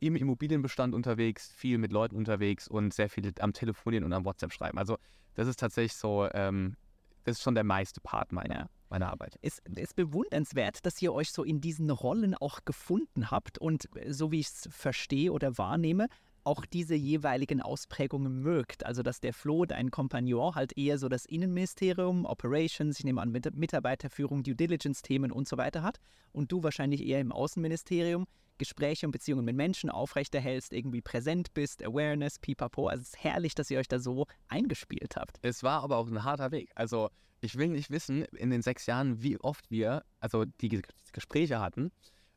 im 0.00 0.16
Immobilienbestand 0.16 0.94
unterwegs, 0.94 1.50
viel 1.52 1.78
mit 1.78 1.92
Leuten 1.92 2.16
unterwegs 2.16 2.68
und 2.68 2.94
sehr 2.94 3.08
viel 3.08 3.32
am 3.40 3.52
Telefonieren 3.52 4.04
und 4.04 4.12
am 4.12 4.24
WhatsApp 4.24 4.52
schreiben. 4.52 4.78
Also 4.78 4.98
das 5.34 5.48
ist 5.48 5.58
tatsächlich 5.58 5.94
so, 5.94 6.28
ähm, 6.32 6.76
das 7.24 7.38
ist 7.38 7.42
schon 7.42 7.54
der 7.54 7.64
meiste 7.64 8.00
Part 8.00 8.32
meiner, 8.32 8.54
Ja. 8.54 8.68
Meiner 8.90 9.10
Arbeit. 9.10 9.38
Es 9.42 9.60
ist 9.76 9.96
bewundernswert, 9.96 10.84
dass 10.84 11.00
ihr 11.02 11.12
euch 11.12 11.32
so 11.32 11.44
in 11.44 11.60
diesen 11.60 11.90
Rollen 11.90 12.34
auch 12.34 12.64
gefunden 12.64 13.30
habt 13.30 13.58
und 13.58 13.88
äh, 13.96 14.12
so 14.12 14.32
wie 14.32 14.40
ich 14.40 14.48
es 14.48 14.68
verstehe 14.70 15.32
oder 15.32 15.58
wahrnehme, 15.58 16.08
auch 16.44 16.64
diese 16.64 16.94
jeweiligen 16.94 17.60
Ausprägungen 17.60 18.40
mögt. 18.40 18.86
Also 18.86 19.02
dass 19.02 19.20
der 19.20 19.34
Flo, 19.34 19.66
dein 19.66 19.90
Kompagnon, 19.90 20.54
halt 20.54 20.76
eher 20.78 20.98
so 20.98 21.08
das 21.08 21.26
Innenministerium, 21.26 22.24
Operations, 22.24 22.98
ich 22.98 23.04
nehme 23.04 23.20
an 23.20 23.30
Mit 23.30 23.54
Mitarbeiterführung, 23.54 24.42
Due 24.42 24.54
Diligence-Themen 24.54 25.30
und 25.30 25.46
so 25.46 25.58
weiter 25.58 25.82
hat 25.82 25.98
und 26.32 26.50
du 26.50 26.62
wahrscheinlich 26.62 27.04
eher 27.06 27.20
im 27.20 27.32
Außenministerium 27.32 28.26
Gespräche 28.58 29.06
und 29.06 29.12
Beziehungen 29.12 29.44
mit 29.44 29.56
Menschen 29.56 29.90
aufrechterhältst, 29.90 30.72
irgendwie 30.72 31.00
präsent 31.00 31.54
bist, 31.54 31.82
Awareness, 31.84 32.38
pipapo. 32.38 32.88
Also 32.88 33.02
es 33.02 33.08
ist 33.10 33.24
herrlich, 33.24 33.54
dass 33.54 33.70
ihr 33.70 33.78
euch 33.78 33.88
da 33.88 33.98
so 33.98 34.26
eingespielt 34.48 35.16
habt. 35.16 35.38
Es 35.42 35.62
war 35.62 35.82
aber 35.82 35.96
auch 35.96 36.08
ein 36.08 36.24
harter 36.24 36.50
Weg. 36.50 36.70
Also 36.74 37.10
ich 37.40 37.56
will 37.56 37.68
nicht 37.68 37.90
wissen, 37.90 38.24
in 38.24 38.50
den 38.50 38.62
sechs 38.62 38.86
Jahren, 38.86 39.22
wie 39.22 39.38
oft 39.38 39.70
wir, 39.70 40.04
also 40.20 40.44
die 40.44 40.68
Ge- 40.68 40.82
Gespräche 41.12 41.60
hatten, 41.60 41.92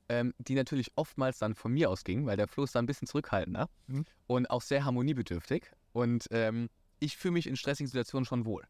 ähm, 0.10 0.34
die 0.38 0.56
natürlich 0.56 0.92
oftmals 0.96 1.40
dann 1.40 1.56
von 1.56 1.72
mir 1.74 1.90
ausgingen, 1.90 2.26
weil 2.26 2.38
der 2.38 2.48
Flo 2.48 2.64
ist 2.66 2.76
da 2.76 2.80
ein 2.80 2.86
bisschen 2.86 3.08
zurückhaltender 3.08 3.68
Mhm. 3.88 4.06
und 4.28 4.50
auch 4.50 4.62
sehr 4.62 4.86
harmoniebedürftig. 4.86 5.72
Und 5.94 6.28
ähm, 6.32 6.70
ich 7.00 7.18
fühle 7.18 7.34
mich 7.34 7.48
in 7.48 7.56
stressigen 7.56 7.88
Situationen 7.88 8.26
schon 8.26 8.46
wohl. 8.46 8.64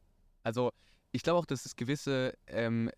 Also 0.43 0.71
ich 1.11 1.21
glaube 1.23 1.39
auch, 1.39 1.45
dass 1.45 1.65
es 1.65 1.75
gewisse 1.75 2.33
ähm, 2.47 2.89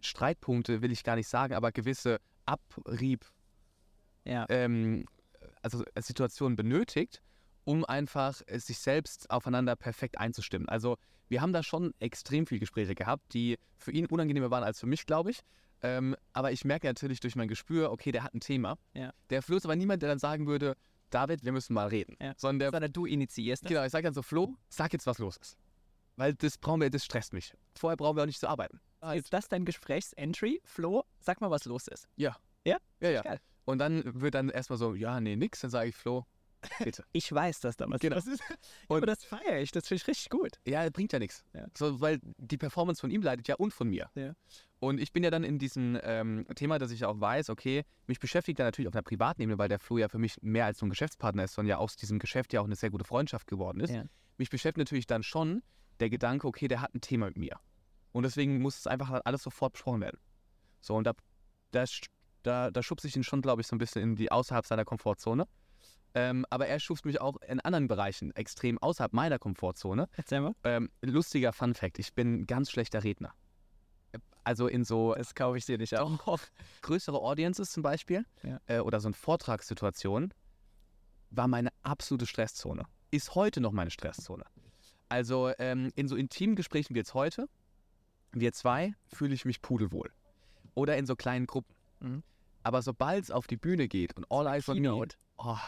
Streitpunkte, 0.00 0.82
will 0.82 0.92
ich 0.92 1.04
gar 1.04 1.16
nicht 1.16 1.28
sagen, 1.28 1.54
aber 1.54 1.72
gewisse 1.72 2.20
Abrieb, 2.46 3.24
Ja. 4.24 4.46
ähm, 4.48 5.04
also 5.62 5.84
äh, 5.94 6.02
Situationen 6.02 6.56
benötigt, 6.56 7.22
um 7.64 7.84
einfach 7.84 8.40
äh, 8.46 8.58
sich 8.58 8.78
selbst 8.78 9.30
aufeinander 9.30 9.76
perfekt 9.76 10.18
einzustimmen. 10.18 10.68
Also 10.68 10.96
wir 11.28 11.40
haben 11.40 11.52
da 11.52 11.62
schon 11.62 11.94
extrem 11.98 12.46
viele 12.46 12.60
Gespräche 12.60 12.94
gehabt, 12.94 13.32
die 13.34 13.58
für 13.78 13.92
ihn 13.92 14.06
unangenehmer 14.06 14.50
waren 14.50 14.64
als 14.64 14.80
für 14.80 14.86
mich, 14.86 15.06
glaube 15.06 15.30
ich. 15.30 15.40
Ähm, 15.82 16.14
aber 16.32 16.52
ich 16.52 16.64
merke 16.64 16.86
natürlich 16.86 17.20
durch 17.20 17.34
mein 17.34 17.48
Gespür, 17.48 17.90
okay, 17.90 18.12
der 18.12 18.22
hat 18.22 18.34
ein 18.34 18.40
Thema. 18.40 18.78
Ja. 18.94 19.12
Der 19.30 19.42
Flo 19.42 19.56
ist 19.56 19.64
aber 19.64 19.74
niemand, 19.74 20.02
der 20.02 20.08
dann 20.10 20.18
sagen 20.18 20.46
würde, 20.46 20.76
David, 21.10 21.44
wir 21.44 21.52
müssen 21.52 21.74
mal 21.74 21.88
reden. 21.88 22.16
Ja. 22.20 22.34
Sondern 22.36 22.58
der, 22.60 22.70
Sondern 22.70 22.92
du 22.92 23.06
initiierst 23.06 23.64
das. 23.64 23.68
genau, 23.68 23.84
ich 23.84 23.90
sage 23.90 24.04
dann 24.04 24.14
so, 24.14 24.22
Flo, 24.22 24.56
sag 24.68 24.92
jetzt, 24.92 25.06
was 25.06 25.18
los 25.18 25.36
ist. 25.36 25.56
Weil 26.16 26.34
das 26.34 26.58
brauchen 26.58 26.80
wir, 26.80 26.90
das 26.90 27.04
stresst 27.04 27.32
mich. 27.32 27.54
Vorher 27.74 27.96
brauchen 27.96 28.16
wir 28.16 28.22
auch 28.22 28.26
nicht 28.26 28.38
zu 28.38 28.48
arbeiten. 28.48 28.80
Ist 29.14 29.32
das 29.32 29.48
dein 29.48 29.64
Gesprächsentry? 29.64 30.60
Flo, 30.64 31.04
sag 31.18 31.40
mal, 31.40 31.50
was 31.50 31.64
los 31.64 31.88
ist. 31.88 32.06
Ja, 33.00 33.10
ja. 33.10 33.22
Geil. 33.22 33.40
Und 33.64 33.78
dann 33.78 34.02
wird 34.20 34.34
dann 34.34 34.48
erstmal 34.48 34.78
so, 34.78 34.94
ja, 34.94 35.20
nee, 35.20 35.36
nix. 35.36 35.60
Dann 35.60 35.70
sage 35.70 35.88
ich, 35.90 35.96
Flo, 35.96 36.26
bitte. 36.78 37.04
Ich 37.12 37.32
weiß 37.32 37.60
das 37.60 37.76
damals. 37.76 38.00
Genau. 38.00 38.16
Das 38.16 38.26
ist, 38.26 38.42
Und- 38.88 38.98
aber 38.98 39.06
das 39.06 39.24
feiere 39.24 39.60
ich, 39.60 39.70
das 39.70 39.86
finde 39.88 40.02
ich 40.02 40.08
richtig 40.08 40.30
gut. 40.30 40.58
Ja, 40.66 40.88
bringt 40.90 41.12
ja 41.12 41.18
nichts. 41.18 41.44
Ja. 41.54 41.66
So, 41.76 42.00
weil 42.00 42.20
die 42.38 42.58
Performance 42.58 43.00
von 43.00 43.10
ihm 43.10 43.22
leidet 43.22 43.48
ja 43.48 43.54
und 43.56 43.72
von 43.72 43.88
mir. 43.88 44.10
Ja. 44.14 44.34
Und 44.80 44.98
ich 44.98 45.12
bin 45.12 45.22
ja 45.22 45.30
dann 45.30 45.44
in 45.44 45.58
diesem 45.58 45.96
ähm, 46.02 46.44
Thema, 46.56 46.78
dass 46.78 46.90
ich 46.90 47.04
auch 47.04 47.20
weiß, 47.20 47.50
okay, 47.50 47.84
mich 48.08 48.18
beschäftigt 48.18 48.58
da 48.58 48.64
natürlich 48.64 48.88
auf 48.88 48.94
einer 48.94 49.02
privaten 49.02 49.42
Ebene, 49.42 49.58
weil 49.58 49.68
der 49.68 49.78
Flo 49.78 49.98
ja 49.98 50.08
für 50.08 50.18
mich 50.18 50.42
mehr 50.42 50.66
als 50.66 50.78
so 50.78 50.86
ein 50.86 50.90
Geschäftspartner 50.90 51.44
ist, 51.44 51.54
sondern 51.54 51.70
ja 51.70 51.76
aus 51.78 51.94
diesem 51.96 52.18
Geschäft 52.18 52.52
ja 52.52 52.60
auch 52.60 52.64
eine 52.64 52.74
sehr 52.74 52.90
gute 52.90 53.04
Freundschaft 53.04 53.46
geworden 53.46 53.80
ist. 53.80 53.90
Ja. 53.90 54.04
Mich 54.38 54.50
beschäftigt 54.50 54.78
natürlich 54.78 55.06
dann 55.06 55.22
schon 55.22 55.62
der 56.00 56.10
Gedanke, 56.10 56.48
okay, 56.48 56.66
der 56.66 56.80
hat 56.80 56.94
ein 56.94 57.00
Thema 57.00 57.26
mit 57.26 57.38
mir. 57.38 57.60
Und 58.10 58.24
deswegen 58.24 58.60
muss 58.60 58.76
es 58.78 58.86
einfach 58.88 59.20
alles 59.24 59.42
sofort 59.44 59.72
besprochen 59.74 60.00
werden. 60.00 60.18
So, 60.80 60.96
und 60.96 61.06
da, 61.06 61.12
da, 61.70 61.84
da, 62.42 62.70
da 62.70 62.82
schubse 62.82 63.08
ich 63.08 63.16
ihn 63.16 63.24
schon, 63.24 63.42
glaube 63.42 63.60
ich, 63.62 63.66
so 63.68 63.74
ein 63.76 63.78
bisschen 63.78 64.02
in 64.02 64.16
die 64.16 64.30
außerhalb 64.32 64.66
seiner 64.66 64.84
Komfortzone. 64.84 65.46
Ähm, 66.14 66.44
aber 66.50 66.66
er 66.66 66.78
schubst 66.78 67.06
mich 67.06 67.20
auch 67.20 67.36
in 67.48 67.60
anderen 67.60 67.88
Bereichen 67.88 68.34
extrem 68.36 68.76
außerhalb 68.78 69.12
meiner 69.14 69.38
Komfortzone. 69.38 70.08
Erzähl 70.16 70.40
mal. 70.42 70.54
Ähm, 70.64 70.90
lustiger 71.00 71.52
Fun 71.54 71.74
Fact: 71.74 71.98
Ich 71.98 72.12
bin 72.12 72.40
ein 72.42 72.46
ganz 72.46 72.70
schlechter 72.70 73.02
Redner. 73.02 73.32
Also 74.44 74.66
in 74.66 74.84
so 74.84 75.14
Das 75.14 75.34
kaufe 75.34 75.56
ich 75.56 75.64
dir 75.66 75.78
nicht 75.78 75.94
ab. 75.94 76.08
doch, 76.26 76.40
größere 76.82 77.16
Audiences 77.18 77.70
zum 77.70 77.82
Beispiel 77.82 78.26
Ja. 78.42 78.60
äh, 78.66 78.80
oder 78.80 78.98
so 79.00 79.06
eine 79.08 79.14
Vortragssituation 79.14 80.34
war 81.30 81.48
meine 81.48 81.70
absolute 81.82 82.26
Stresszone. 82.26 82.84
Ist 83.10 83.34
heute 83.34 83.60
noch 83.60 83.72
meine 83.72 83.90
Stresszone. 83.90 84.44
Also 85.08 85.52
ähm, 85.58 85.92
in 85.94 86.08
so 86.08 86.16
intimen 86.16 86.56
Gesprächen 86.56 86.94
wie 86.94 86.98
jetzt 86.98 87.14
heute, 87.14 87.48
wir 88.32 88.52
zwei, 88.52 88.94
fühle 89.06 89.32
ich 89.34 89.44
mich 89.44 89.62
pudelwohl. 89.62 90.10
Oder 90.74 90.96
in 90.96 91.06
so 91.06 91.14
kleinen 91.16 91.46
Gruppen. 91.46 91.74
Mhm. 92.00 92.22
Aber 92.62 92.82
sobald 92.82 93.24
es 93.24 93.30
auf 93.30 93.46
die 93.46 93.56
Bühne 93.56 93.88
geht 93.88 94.16
und 94.16 94.30
All 94.30 94.46
Eyes 94.46 94.68
on 94.68 94.78
Me, 94.78 95.06
oh, 95.36 95.58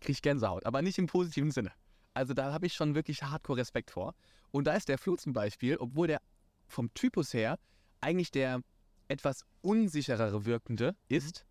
krieg 0.00 0.16
ich 0.16 0.22
Gänsehaut. 0.22 0.66
Aber 0.66 0.82
nicht 0.82 0.98
im 0.98 1.06
positiven 1.06 1.50
Sinne. 1.50 1.72
Also 2.14 2.34
da 2.34 2.52
habe 2.52 2.66
ich 2.66 2.74
schon 2.74 2.94
wirklich 2.94 3.22
hardcore 3.22 3.60
Respekt 3.60 3.90
vor. 3.90 4.14
Und 4.50 4.66
da 4.66 4.74
ist 4.74 4.88
der 4.88 4.98
Flo 4.98 5.16
zum 5.16 5.32
Beispiel, 5.32 5.76
obwohl 5.76 6.08
der 6.08 6.20
vom 6.66 6.92
Typus 6.94 7.32
her 7.32 7.58
eigentlich 8.00 8.30
der 8.30 8.60
etwas 9.08 9.44
unsicherere 9.62 10.44
wirkende 10.44 10.94
ist, 11.08 11.46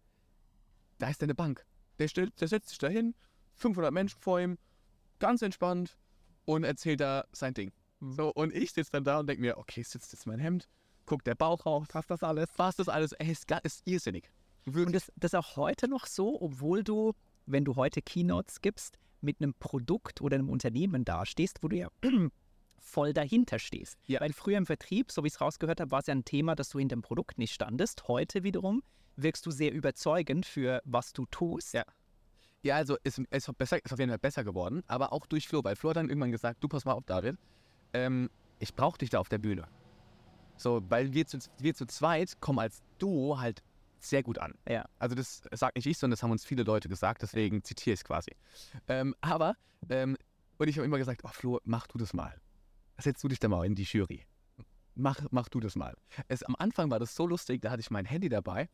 da 0.99 1.09
ist 1.09 1.21
eine 1.23 1.35
Bank. 1.35 1.65
Der, 1.99 2.07
stellt, 2.07 2.39
der 2.39 2.47
setzt 2.47 2.69
sich 2.69 2.77
da 2.77 2.88
hin, 2.88 3.15
500 3.55 3.91
Menschen 3.91 4.19
vor 4.19 4.39
ihm, 4.39 4.57
ganz 5.19 5.41
entspannt 5.41 5.97
und 6.45 6.63
erzählt 6.63 7.01
da 7.01 7.25
sein 7.31 7.53
Ding. 7.53 7.71
Mhm. 7.99 8.11
So, 8.11 8.29
und 8.31 8.53
ich 8.53 8.71
sitze 8.71 8.91
dann 8.91 9.03
da 9.03 9.19
und 9.19 9.27
denke 9.27 9.41
mir, 9.41 9.57
okay, 9.57 9.83
sitzt 9.83 10.13
jetzt 10.13 10.27
mein 10.27 10.39
Hemd, 10.39 10.69
guckt 11.08 11.26
der 11.26 11.36
Bauch 11.36 11.66
raus, 11.66 11.88
passt 11.88 12.12
das 12.12 12.22
alles? 12.22 12.47
Passt 12.55 12.78
das 12.78 12.89
alles? 12.89 13.14
Ey, 13.14 13.32
ist, 13.32 13.51
ist 13.64 13.82
irrsinnig. 13.86 14.30
Und 14.66 14.76
Wirklich. 14.76 15.05
das, 15.05 15.12
das 15.16 15.34
auch 15.34 15.55
heute 15.55 15.88
noch 15.88 16.05
so, 16.05 16.39
obwohl 16.39 16.84
du, 16.84 17.14
wenn 17.47 17.66
du 17.66 17.76
heute 17.76 18.01
Keynotes 18.01 18.62
gibst, 18.62 18.99
mit 19.22 19.41
einem 19.41 19.55
Produkt 19.55 20.22
oder 20.22 20.36
einem 20.36 20.49
Unternehmen 20.49 21.03
dastehst, 21.05 21.64
wo 21.64 21.70
du 21.70 21.78
ja 21.78 21.88
voll 22.78 23.14
dahinter 23.14 23.58
stehst. 23.58 23.97
Ja. 24.05 24.22
Weil 24.22 24.34
früher 24.34 24.58
im 24.58 24.66
Vertrieb, 24.66 25.12
so 25.12 25.24
wie 25.24 25.28
ich 25.28 25.34
es 25.34 25.41
rausgehört 25.41 25.82
habe, 25.82 25.89
war 25.89 25.99
es 25.99 26.08
ja 26.08 26.14
ein 26.14 26.26
Thema, 26.26 26.55
dass 26.55 26.70
du 26.70 26.80
hinter 26.80 26.95
dem 26.95 27.01
Produkt 27.01 27.38
nicht 27.38 27.53
standest. 27.53 28.08
Heute 28.08 28.43
wiederum 28.43 28.84
wirkst 29.16 29.45
du 29.45 29.51
sehr 29.51 29.74
überzeugend 29.74 30.45
für 30.45 30.82
was 30.86 31.14
du 31.14 31.26
tust. 31.26 31.74
Ja. 31.74 31.84
Ja, 32.64 32.76
also 32.76 32.97
ist, 33.03 33.20
ist, 33.20 33.58
besser, 33.58 33.84
ist 33.84 33.93
auf 33.93 33.99
jeden 33.99 34.10
Fall 34.10 34.20
besser 34.20 34.43
geworden, 34.43 34.84
aber 34.88 35.14
auch 35.14 35.26
durch 35.26 35.47
Flo, 35.47 35.64
weil 35.64 35.76
Flo 35.76 35.91
hat 35.91 35.97
dann 35.97 36.10
irgendwann 36.10 36.32
gesagt, 36.32 36.64
du 36.64 36.68
pass 36.68 36.86
mal 36.86 36.93
auf, 36.93 37.05
David, 37.05 37.38
ähm, 37.93 38.30
ich 38.60 38.74
brauche 38.74 38.97
dich 38.97 39.10
da 39.10 39.20
auf 39.20 39.30
der 39.30 39.38
Bühne. 39.38 39.68
So, 40.58 40.82
weil 40.89 41.14
wir 41.14 41.26
zu, 41.26 41.39
wir 41.60 41.74
zu 41.74 41.86
zweit 41.86 42.39
kommen 42.41 42.60
als 42.60 42.82
Duo 42.97 43.39
halt 43.39 43.64
sehr 43.99 44.24
gut 44.24 44.38
an. 44.38 44.53
Ja. 44.68 44.86
Also 44.99 45.16
das 45.16 45.41
sagt 45.51 45.76
nicht 45.76 45.86
ich, 45.86 45.97
sondern 45.97 46.16
das 46.16 46.24
haben 46.24 46.32
uns 46.32 46.45
viele 46.45 46.64
Leute 46.64 46.89
gesagt, 46.89 47.22
deswegen 47.22 47.64
zitiere 47.64 47.93
ich 47.93 48.01
es 48.01 48.03
quasi. 48.03 48.32
Ähm, 48.88 49.16
aber, 49.22 49.55
ähm, 49.89 50.18
und 50.58 50.68
ich 50.68 50.78
habe 50.78 50.86
immer 50.86 50.97
gesagt, 50.97 51.22
oh 51.24 51.30
Flo, 51.30 51.60
mach 51.64 51.88
du 51.88 51.97
das 51.97 52.14
mal. 52.14 52.39
Setz 52.97 53.22
du 53.22 53.28
dich 53.28 53.39
da 53.39 53.47
mal 53.47 53.66
in 53.66 53.76
die 53.76 53.84
Jury. 53.84 54.26
Mach, 54.95 55.20
mach 55.30 55.49
du 55.49 55.60
das 55.60 55.76
mal. 55.76 55.95
Es, 56.28 56.41
am 56.43 56.55
Anfang 56.58 56.89
war 56.89 56.99
das 56.99 57.16
so 57.16 57.28
lustig, 57.28 57.62
da 57.62 57.70
hatte 57.70 57.82
ich 57.82 57.91
mein 57.91 58.05
Handy 58.05 58.30
dabei, 58.30 58.68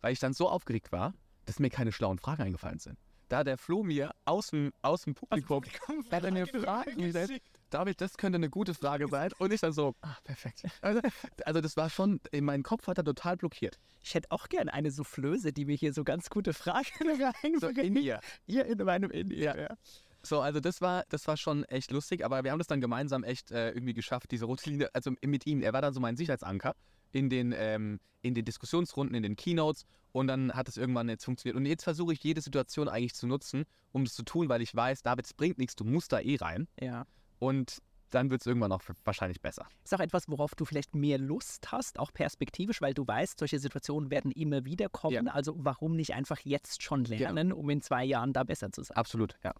weil 0.00 0.12
ich 0.12 0.20
dann 0.20 0.32
so 0.32 0.48
aufgeregt 0.48 0.92
war, 0.92 1.14
dass 1.46 1.58
mir 1.58 1.70
keine 1.70 1.90
schlauen 1.90 2.18
Fragen 2.18 2.42
eingefallen 2.42 2.78
sind. 2.78 2.98
Da 3.28 3.42
der 3.42 3.58
Flo 3.58 3.82
mir 3.82 4.12
aus 4.24 4.48
dem, 4.48 4.72
aus 4.82 5.02
dem 5.02 5.14
Publikum, 5.14 5.64
hat 6.12 6.22
er 6.22 6.30
mir 6.30 6.46
Fragen 6.46 6.98
gestellt. 6.98 7.42
David, 7.70 8.00
das 8.00 8.16
könnte 8.16 8.36
eine 8.36 8.50
gute 8.50 8.74
Frage 8.74 9.08
sein. 9.10 9.30
Und 9.38 9.52
ich 9.52 9.60
dann 9.60 9.72
so, 9.72 9.94
ah, 10.02 10.16
perfekt. 10.24 10.64
Also, 10.80 11.00
also 11.44 11.60
das 11.60 11.76
war 11.76 11.90
schon, 11.90 12.20
in 12.30 12.44
meinem 12.44 12.62
Kopf 12.62 12.86
hat 12.86 12.98
er 12.98 13.04
total 13.04 13.36
blockiert. 13.36 13.78
Ich 14.02 14.14
hätte 14.14 14.30
auch 14.30 14.48
gern 14.48 14.68
eine 14.68 14.90
Soufflöse, 14.90 15.52
die 15.52 15.64
mir 15.64 15.76
hier 15.76 15.92
so 15.92 16.04
ganz 16.04 16.30
gute 16.30 16.52
Fragen 16.52 16.86
So 17.60 17.68
in 17.68 17.96
ihr. 17.96 18.20
Hier 18.46 18.66
in 18.66 18.78
meinem 18.78 19.10
in 19.10 19.30
Ja. 19.30 19.76
So, 20.22 20.40
also 20.40 20.58
das 20.58 20.80
war, 20.80 21.04
das 21.08 21.28
war 21.28 21.36
schon 21.36 21.64
echt 21.64 21.92
lustig, 21.92 22.24
aber 22.24 22.42
wir 22.42 22.50
haben 22.50 22.58
das 22.58 22.66
dann 22.66 22.80
gemeinsam 22.80 23.22
echt 23.22 23.52
äh, 23.52 23.70
irgendwie 23.70 23.94
geschafft, 23.94 24.32
diese 24.32 24.46
rote 24.46 24.68
Linie, 24.68 24.90
also 24.92 25.12
mit 25.24 25.46
ihm, 25.46 25.62
er 25.62 25.72
war 25.72 25.82
dann 25.82 25.94
so 25.94 26.00
mein 26.00 26.16
Sicherheitsanker 26.16 26.74
in 27.12 27.30
den, 27.30 27.54
ähm, 27.56 28.00
in 28.22 28.34
den 28.34 28.44
Diskussionsrunden, 28.44 29.14
in 29.14 29.22
den 29.22 29.36
Keynotes 29.36 29.84
und 30.10 30.26
dann 30.26 30.52
hat 30.52 30.68
es 30.68 30.76
irgendwann 30.76 31.08
jetzt 31.08 31.24
funktioniert. 31.24 31.56
Und 31.56 31.64
jetzt 31.64 31.84
versuche 31.84 32.12
ich 32.12 32.22
jede 32.24 32.40
Situation 32.40 32.88
eigentlich 32.88 33.14
zu 33.14 33.28
nutzen, 33.28 33.66
um 33.92 34.04
das 34.04 34.14
zu 34.14 34.24
tun, 34.24 34.48
weil 34.48 34.62
ich 34.62 34.74
weiß, 34.74 35.02
David, 35.02 35.26
es 35.26 35.32
bringt 35.34 35.58
nichts, 35.58 35.76
du 35.76 35.84
musst 35.84 36.12
da 36.12 36.18
eh 36.18 36.36
rein. 36.36 36.66
Ja. 36.80 37.06
Und 37.38 37.78
dann 38.10 38.30
wird 38.30 38.40
es 38.40 38.46
irgendwann 38.46 38.72
auch 38.72 38.82
wahrscheinlich 39.04 39.40
besser. 39.40 39.66
Ist 39.84 39.94
auch 39.94 40.00
etwas, 40.00 40.28
worauf 40.28 40.54
du 40.54 40.64
vielleicht 40.64 40.94
mehr 40.94 41.18
Lust 41.18 41.70
hast, 41.72 41.98
auch 41.98 42.12
perspektivisch, 42.12 42.80
weil 42.80 42.94
du 42.94 43.06
weißt, 43.06 43.38
solche 43.38 43.58
Situationen 43.58 44.10
werden 44.10 44.30
immer 44.30 44.64
wieder 44.64 44.88
kommen. 44.88 45.26
Ja. 45.26 45.32
Also 45.32 45.54
warum 45.58 45.96
nicht 45.96 46.14
einfach 46.14 46.38
jetzt 46.40 46.82
schon 46.82 47.04
lernen, 47.04 47.52
um 47.52 47.68
in 47.70 47.82
zwei 47.82 48.04
Jahren 48.04 48.32
da 48.32 48.44
besser 48.44 48.70
zu 48.70 48.82
sein? 48.82 48.96
Absolut, 48.96 49.36
ja. 49.42 49.52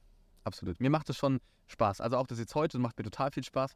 Absolut. 0.44 0.80
Mir 0.80 0.90
macht 0.90 1.10
es 1.10 1.16
schon 1.16 1.40
Spaß. 1.66 2.00
Also 2.00 2.16
auch 2.16 2.26
das 2.26 2.38
jetzt 2.38 2.54
heute 2.54 2.78
macht 2.78 2.96
mir 2.98 3.04
total 3.04 3.32
viel 3.32 3.42
Spaß. 3.42 3.72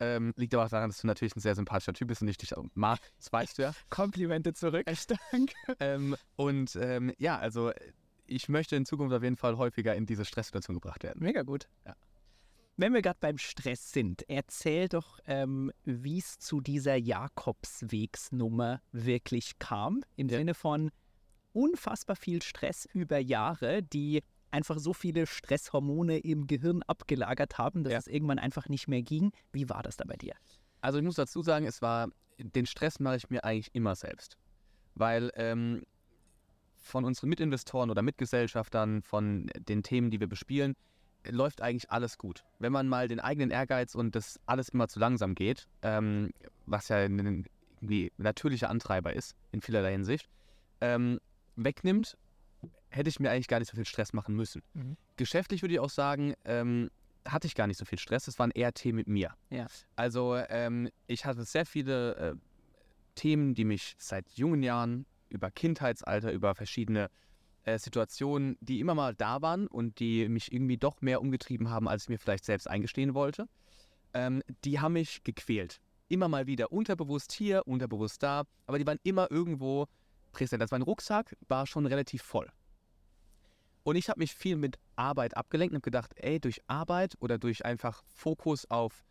Ähm, 0.00 0.32
liegt 0.36 0.54
aber 0.54 0.64
auch 0.64 0.70
daran, 0.70 0.90
dass 0.90 1.00
du 1.00 1.06
natürlich 1.06 1.36
ein 1.36 1.40
sehr 1.40 1.54
sympathischer 1.54 1.92
Typ 1.92 2.08
bist 2.08 2.22
und 2.22 2.28
ich 2.28 2.38
dich 2.38 2.56
auch 2.56 2.64
mag. 2.74 2.98
Das 3.18 3.32
weißt 3.32 3.58
du 3.58 3.62
ja. 3.62 3.74
Komplimente 3.90 4.54
zurück. 4.54 4.86
Danke. 5.30 5.54
ähm, 5.78 6.16
und 6.36 6.76
ähm, 6.76 7.12
ja, 7.18 7.38
also 7.38 7.72
ich 8.26 8.48
möchte 8.48 8.74
in 8.74 8.86
Zukunft 8.86 9.14
auf 9.14 9.22
jeden 9.22 9.36
Fall 9.36 9.56
häufiger 9.58 9.94
in 9.94 10.06
diese 10.06 10.24
Stresssituation 10.24 10.74
gebracht 10.74 11.02
werden. 11.04 11.22
Mega 11.22 11.42
gut. 11.42 11.68
Ja. 11.84 11.94
Wenn 12.76 12.92
wir 12.92 13.02
gerade 13.02 13.18
beim 13.20 13.38
Stress 13.38 13.92
sind, 13.92 14.28
erzähl 14.28 14.88
doch, 14.88 15.20
ähm, 15.26 15.70
wie 15.84 16.18
es 16.18 16.38
zu 16.38 16.60
dieser 16.60 16.96
Jakobswegsnummer 16.96 18.80
wirklich 18.90 19.58
kam. 19.60 20.02
Im 20.16 20.28
Ja. 20.28 20.38
Sinne 20.38 20.54
von 20.54 20.90
unfassbar 21.52 22.16
viel 22.16 22.42
Stress 22.42 22.88
über 22.92 23.18
Jahre, 23.18 23.82
die 23.84 24.22
einfach 24.50 24.78
so 24.78 24.92
viele 24.92 25.26
Stresshormone 25.26 26.18
im 26.18 26.46
Gehirn 26.48 26.82
abgelagert 26.82 27.58
haben, 27.58 27.84
dass 27.84 27.92
Ja. 27.92 27.98
es 28.00 28.06
irgendwann 28.08 28.40
einfach 28.40 28.68
nicht 28.68 28.88
mehr 28.88 29.02
ging. 29.02 29.30
Wie 29.52 29.68
war 29.68 29.82
das 29.82 29.96
da 29.96 30.04
bei 30.04 30.16
dir? 30.16 30.34
Also 30.80 30.98
ich 30.98 31.04
muss 31.04 31.14
dazu 31.14 31.42
sagen, 31.42 31.66
es 31.66 31.80
war, 31.80 32.08
den 32.38 32.66
Stress 32.66 32.98
mache 32.98 33.16
ich 33.16 33.30
mir 33.30 33.44
eigentlich 33.44 33.72
immer 33.72 33.94
selbst. 33.94 34.36
Weil 34.96 35.30
ähm, 35.36 35.84
von 36.76 37.04
unseren 37.04 37.28
Mitinvestoren 37.30 37.90
oder 37.90 38.02
Mitgesellschaftern, 38.02 39.02
von 39.02 39.46
den 39.58 39.82
Themen, 39.84 40.10
die 40.10 40.18
wir 40.20 40.28
bespielen, 40.28 40.74
läuft 41.28 41.60
eigentlich 41.60 41.90
alles 41.90 42.18
gut. 42.18 42.44
Wenn 42.58 42.72
man 42.72 42.88
mal 42.88 43.08
den 43.08 43.20
eigenen 43.20 43.50
Ehrgeiz 43.50 43.94
und 43.94 44.14
das 44.14 44.40
alles 44.46 44.70
immer 44.70 44.88
zu 44.88 44.98
langsam 44.98 45.34
geht, 45.34 45.66
ähm, 45.82 46.30
was 46.66 46.88
ja 46.88 46.98
ein 46.98 47.44
natürlicher 48.16 48.70
Antreiber 48.70 49.12
ist, 49.12 49.34
in 49.52 49.60
vielerlei 49.60 49.92
Hinsicht, 49.92 50.28
ähm, 50.80 51.20
wegnimmt, 51.56 52.16
hätte 52.88 53.08
ich 53.08 53.20
mir 53.20 53.30
eigentlich 53.30 53.48
gar 53.48 53.58
nicht 53.58 53.70
so 53.70 53.76
viel 53.76 53.84
Stress 53.84 54.12
machen 54.12 54.34
müssen. 54.34 54.62
Mhm. 54.74 54.96
Geschäftlich 55.16 55.62
würde 55.62 55.74
ich 55.74 55.80
auch 55.80 55.90
sagen, 55.90 56.34
ähm, 56.44 56.90
hatte 57.26 57.46
ich 57.46 57.54
gar 57.54 57.66
nicht 57.66 57.78
so 57.78 57.84
viel 57.84 57.98
Stress. 57.98 58.28
Es 58.28 58.38
waren 58.38 58.50
eher 58.50 58.72
Themen 58.72 58.96
mit 58.96 59.08
mir. 59.08 59.34
Ja. 59.50 59.66
Also 59.96 60.36
ähm, 60.36 60.90
ich 61.06 61.24
hatte 61.24 61.44
sehr 61.44 61.66
viele 61.66 62.16
äh, 62.16 62.34
Themen, 63.14 63.54
die 63.54 63.64
mich 63.64 63.94
seit 63.98 64.28
jungen 64.30 64.62
Jahren 64.62 65.06
über 65.28 65.50
Kindheitsalter, 65.50 66.32
über 66.32 66.54
verschiedene 66.54 67.10
äh, 67.64 67.78
Situationen, 67.78 68.56
die 68.60 68.80
immer 68.80 68.94
mal 68.94 69.14
da 69.14 69.42
waren 69.42 69.66
und 69.66 69.98
die 69.98 70.28
mich 70.28 70.52
irgendwie 70.52 70.76
doch 70.76 71.00
mehr 71.00 71.20
umgetrieben 71.20 71.70
haben, 71.70 71.88
als 71.88 72.04
ich 72.04 72.08
mir 72.08 72.18
vielleicht 72.18 72.44
selbst 72.44 72.68
eingestehen 72.68 73.14
wollte, 73.14 73.48
ähm, 74.12 74.42
die 74.64 74.80
haben 74.80 74.94
mich 74.94 75.24
gequält. 75.24 75.80
Immer 76.08 76.28
mal 76.28 76.46
wieder 76.46 76.72
unterbewusst 76.72 77.32
hier, 77.32 77.66
unterbewusst 77.66 78.22
da, 78.22 78.44
aber 78.66 78.78
die 78.78 78.86
waren 78.86 79.00
immer 79.02 79.30
irgendwo 79.30 79.86
präsent. 80.32 80.62
Also 80.62 80.74
mein 80.74 80.82
Rucksack 80.82 81.36
war 81.48 81.66
schon 81.66 81.86
relativ 81.86 82.22
voll. 82.22 82.50
Und 83.82 83.96
ich 83.96 84.08
habe 84.08 84.20
mich 84.20 84.34
viel 84.34 84.56
mit 84.56 84.78
Arbeit 84.96 85.36
abgelenkt 85.36 85.72
und 85.72 85.76
habe 85.76 85.84
gedacht, 85.84 86.12
ey, 86.16 86.40
durch 86.40 86.60
Arbeit 86.66 87.16
oder 87.20 87.38
durch 87.38 87.64
einfach 87.64 88.02
Fokus 88.06 88.70
auf 88.70 89.04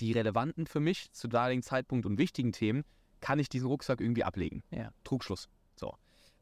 die 0.00 0.12
relevanten 0.12 0.66
für 0.66 0.80
mich 0.80 1.12
zu 1.12 1.28
damaligen 1.28 1.62
Zeitpunkt 1.62 2.06
und 2.06 2.18
wichtigen 2.18 2.52
Themen, 2.52 2.84
kann 3.20 3.38
ich 3.38 3.48
diesen 3.48 3.68
Rucksack 3.68 4.00
irgendwie 4.00 4.24
ablegen. 4.24 4.62
Ja. 4.70 4.90
Trugschluss. 5.04 5.48
So. 5.76 5.96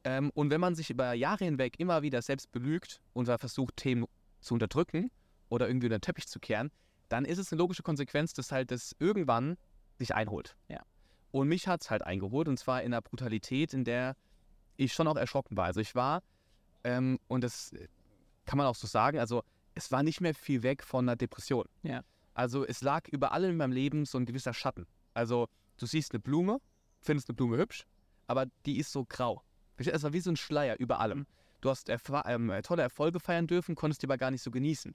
Ähm, 0.04 0.30
und 0.34 0.50
wenn 0.50 0.60
man 0.60 0.74
sich 0.74 0.90
über 0.90 1.12
Jahre 1.14 1.44
hinweg 1.44 1.80
immer 1.80 2.02
wieder 2.02 2.20
selbst 2.22 2.52
belügt 2.52 3.00
und 3.14 3.26
versucht, 3.26 3.76
Themen 3.76 4.06
zu 4.40 4.54
unterdrücken 4.54 5.10
oder 5.48 5.66
irgendwie 5.66 5.86
unter 5.86 5.98
den 5.98 6.02
Teppich 6.02 6.28
zu 6.28 6.38
kehren, 6.38 6.70
dann 7.08 7.24
ist 7.24 7.38
es 7.38 7.52
eine 7.52 7.58
logische 7.58 7.82
Konsequenz, 7.82 8.34
dass 8.34 8.52
halt 8.52 8.70
das 8.70 8.94
irgendwann 8.98 9.56
sich 9.98 10.14
einholt. 10.14 10.56
Ja. 10.68 10.82
Und 11.30 11.48
mich 11.48 11.66
hat 11.66 11.82
es 11.82 11.90
halt 11.90 12.02
eingeholt 12.02 12.48
und 12.48 12.58
zwar 12.58 12.82
in 12.82 12.92
einer 12.92 13.02
Brutalität, 13.02 13.72
in 13.74 13.84
der 13.84 14.16
ich 14.76 14.92
schon 14.92 15.08
auch 15.08 15.16
erschrocken 15.16 15.56
war. 15.56 15.66
Also 15.66 15.80
ich 15.80 15.94
war, 15.94 16.22
ähm, 16.84 17.18
und 17.28 17.42
das 17.42 17.72
äh, 17.72 17.88
kann 18.44 18.58
man 18.58 18.66
auch 18.66 18.74
so 18.74 18.86
sagen, 18.86 19.18
also 19.18 19.42
es 19.74 19.90
war 19.90 20.02
nicht 20.02 20.20
mehr 20.20 20.34
viel 20.34 20.62
weg 20.62 20.82
von 20.82 21.04
einer 21.04 21.16
Depression. 21.16 21.66
Ja. 21.82 22.02
Also 22.34 22.64
es 22.66 22.82
lag 22.82 23.08
über 23.08 23.32
allem 23.32 23.52
in 23.52 23.56
meinem 23.56 23.72
Leben 23.72 24.04
so 24.04 24.18
ein 24.18 24.26
gewisser 24.26 24.52
Schatten. 24.52 24.86
Also 25.14 25.48
du 25.76 25.86
siehst 25.86 26.12
eine 26.12 26.20
Blume, 26.20 26.60
findest 27.00 27.28
eine 27.28 27.36
Blume 27.36 27.56
hübsch, 27.56 27.86
aber 28.26 28.46
die 28.66 28.78
ist 28.78 28.92
so 28.92 29.04
grau. 29.04 29.42
Es 29.76 30.02
war 30.02 30.12
wie 30.12 30.20
so 30.20 30.30
ein 30.30 30.36
Schleier 30.36 30.76
über 30.78 31.00
allem. 31.00 31.26
Du 31.60 31.70
hast 31.70 31.88
erfa- 31.88 32.28
ähm, 32.28 32.52
tolle 32.62 32.82
Erfolge 32.82 33.20
feiern 33.20 33.46
dürfen, 33.46 33.74
konntest 33.74 34.02
die 34.02 34.06
aber 34.06 34.18
gar 34.18 34.30
nicht 34.30 34.42
so 34.42 34.50
genießen. 34.50 34.94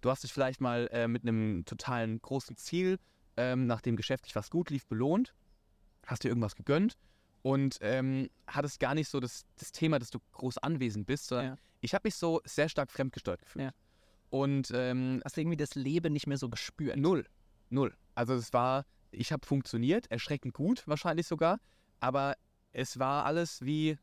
Du 0.00 0.10
hast 0.10 0.22
dich 0.22 0.32
vielleicht 0.32 0.60
mal 0.60 0.88
äh, 0.92 1.08
mit 1.08 1.22
einem 1.22 1.64
totalen 1.64 2.20
großen 2.20 2.56
Ziel, 2.56 2.98
ähm, 3.36 3.66
nachdem 3.66 3.96
geschäftlich 3.96 4.34
was 4.36 4.50
gut 4.50 4.70
lief, 4.70 4.86
belohnt, 4.86 5.34
hast 6.06 6.24
dir 6.24 6.28
irgendwas 6.28 6.56
gegönnt 6.56 6.96
und 7.42 7.78
ähm, 7.80 8.28
hattest 8.46 8.80
gar 8.80 8.94
nicht 8.94 9.08
so 9.08 9.20
das, 9.20 9.44
das 9.58 9.72
Thema, 9.72 9.98
dass 9.98 10.10
du 10.10 10.18
groß 10.32 10.58
anwesend 10.58 11.06
bist, 11.06 11.28
sondern 11.28 11.46
Ja. 11.46 11.56
ich 11.80 11.94
habe 11.94 12.02
mich 12.06 12.16
so 12.16 12.40
sehr 12.44 12.68
stark 12.68 12.90
fremdgesteuert 12.90 13.42
gefühlt. 13.42 13.64
Ja. 13.66 13.70
Und 14.30 14.70
ähm, 14.74 15.20
Hast 15.24 15.36
du 15.36 15.40
irgendwie 15.40 15.56
das 15.56 15.74
Leben 15.74 16.12
nicht 16.12 16.26
mehr 16.26 16.36
so 16.36 16.48
gespürt? 16.48 16.96
Null. 16.96 17.24
Null. 17.70 17.94
Also 18.14 18.34
es 18.34 18.52
war, 18.52 18.84
ich 19.10 19.32
habe 19.32 19.46
funktioniert, 19.46 20.10
erschreckend 20.10 20.52
gut 20.54 20.86
wahrscheinlich 20.86 21.26
sogar, 21.26 21.60
aber 22.00 22.34
es 22.72 22.98
war 22.98 23.24
alles 23.24 23.62
wie 23.62 23.98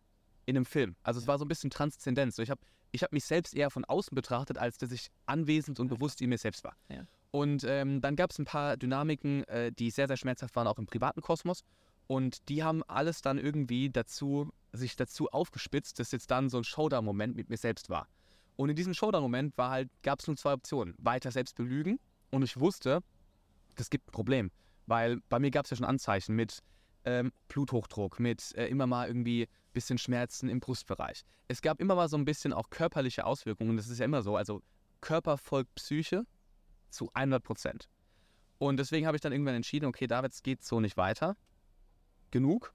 in 0.46 0.56
einem 0.56 0.66
Film. 0.66 0.96
Also 1.04 1.20
es 1.20 1.28
war 1.28 1.38
so 1.38 1.46
ein 1.46 1.48
bisschen 1.48 1.70
Transzendenz. 1.70 2.36
So, 2.36 2.44
ich 2.44 2.50
habe 2.50 2.62
ich 2.92 3.04
hab 3.04 3.12
mich 3.12 3.26
selbst 3.26 3.54
eher 3.54 3.70
von 3.70 3.84
außen 3.86 4.16
betrachtet, 4.16 4.58
als 4.58 4.78
dass 4.78 4.92
ich 4.92 5.10
anwesend 5.26 5.80
und 5.80 5.90
bewusst 5.90 6.22
in 6.22 6.30
mir 6.30 6.38
selbst 6.38 6.64
war. 6.64 6.76
Ja. 6.90 7.06
Und 7.32 7.66
ähm, 7.66 8.00
dann 8.00 8.16
gab 8.16 8.32
es 8.32 8.40
ein 8.40 8.46
paar 8.46 8.78
Dynamiken, 8.78 9.44
äh, 9.46 9.72
die 9.72 9.92
sehr, 9.92 10.08
sehr 10.08 10.16
schmerzhaft 10.16 10.56
waren, 10.56 10.68
auch 10.68 10.80
im 10.80 10.86
privaten 10.86 11.22
Kosmos. 11.22 11.64
Und 12.08 12.48
die 12.48 12.64
haben 12.64 12.84
alles 12.84 13.22
dann 13.22 13.38
irgendwie 13.38 13.90
dazu, 13.90 14.52
sich 14.72 14.96
dazu 14.96 15.30
aufgespitzt, 15.30 16.00
dass 16.00 16.12
jetzt 16.12 16.32
dann 16.32 16.50
so 16.50 16.58
ein 16.58 16.64
Showdown-Moment 16.64 17.36
mit 17.36 17.50
mir 17.50 17.58
selbst 17.58 17.90
war. 17.90 18.08
Und 18.56 18.70
in 18.70 18.76
diesem 18.76 18.94
Showdown-Moment 18.94 19.58
war 19.58 19.72
halt, 19.72 19.90
gab 20.02 20.20
es 20.20 20.28
nur 20.28 20.38
zwei 20.38 20.54
Optionen. 20.54 20.96
Weiter 20.98 21.32
selbst 21.32 21.56
belügen. 21.56 22.00
Und 22.32 22.44
ich 22.44 22.58
wusste, 22.60 23.02
das 23.76 23.90
gibt 23.90 24.08
ein 24.08 24.12
Problem. 24.12 24.52
Weil 24.86 25.20
bei 25.30 25.40
mir 25.40 25.52
gab 25.52 25.66
es 25.66 25.72
ja 25.72 25.78
schon 25.78 25.86
Anzeichen 25.86 26.36
mit 26.36 26.60
ähm, 27.04 27.32
Bluthochdruck, 27.48 28.20
mit 28.20 28.56
äh, 28.56 28.68
immer 28.68 28.88
mal 28.88 29.08
irgendwie 29.08 29.48
bisschen 29.76 30.00
Schmerzen 30.00 30.50
im 30.50 30.60
Brustbereich. 30.60 31.24
Es 31.48 31.62
gab 31.62 31.80
immer 31.80 31.94
mal 31.94 32.10
so 32.10 32.18
ein 32.18 32.26
bisschen 32.26 32.54
auch 32.54 32.72
körperliche 32.72 33.26
Auswirkungen. 33.26 33.78
Das 33.78 33.88
ist 33.88 34.00
ja 34.00 34.06
immer 34.06 34.24
so. 34.24 34.36
Also 34.36 34.64
Körper 35.02 35.38
folgt 35.38 35.76
Psyche 35.76 36.26
zu 36.90 37.12
100 37.14 37.44
Prozent. 37.44 37.90
Und 38.58 38.78
deswegen 38.78 39.06
habe 39.06 39.18
ich 39.18 39.22
dann 39.22 39.32
irgendwann 39.32 39.56
entschieden, 39.56 39.86
okay, 39.86 40.08
David, 40.08 40.32
es 40.32 40.42
geht 40.42 40.64
so 40.64 40.80
nicht 40.80 40.98
weiter. 40.98 41.38
Genug. 42.32 42.74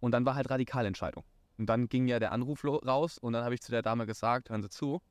Und 0.00 0.12
dann 0.12 0.24
war 0.24 0.34
halt 0.34 0.50
Radikalentscheidung. 0.50 1.24
Und 1.58 1.66
dann 1.66 1.88
ging 1.88 2.08
ja 2.08 2.18
der 2.18 2.32
Anruf 2.32 2.64
raus 2.64 3.18
und 3.18 3.34
dann 3.34 3.44
habe 3.44 3.54
ich 3.54 3.60
zu 3.60 3.70
der 3.70 3.82
Dame 3.82 4.06
gesagt, 4.06 4.48
hören 4.48 4.62
Sie 4.62 4.70
zu, 4.70 5.02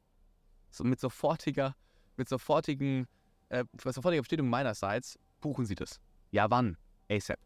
so 0.71 0.83
mit 0.83 0.99
sofortiger, 0.99 1.75
mit 2.17 2.27
sofortigen, 2.27 3.07
äh, 3.49 3.65
sofortiger 3.77 4.23
Bestätigung 4.23 4.49
meinerseits, 4.49 5.19
buchen 5.41 5.65
Sie 5.65 5.75
das. 5.75 6.01
Ja, 6.31 6.49
wann? 6.49 6.75
ASAP. 7.07 7.39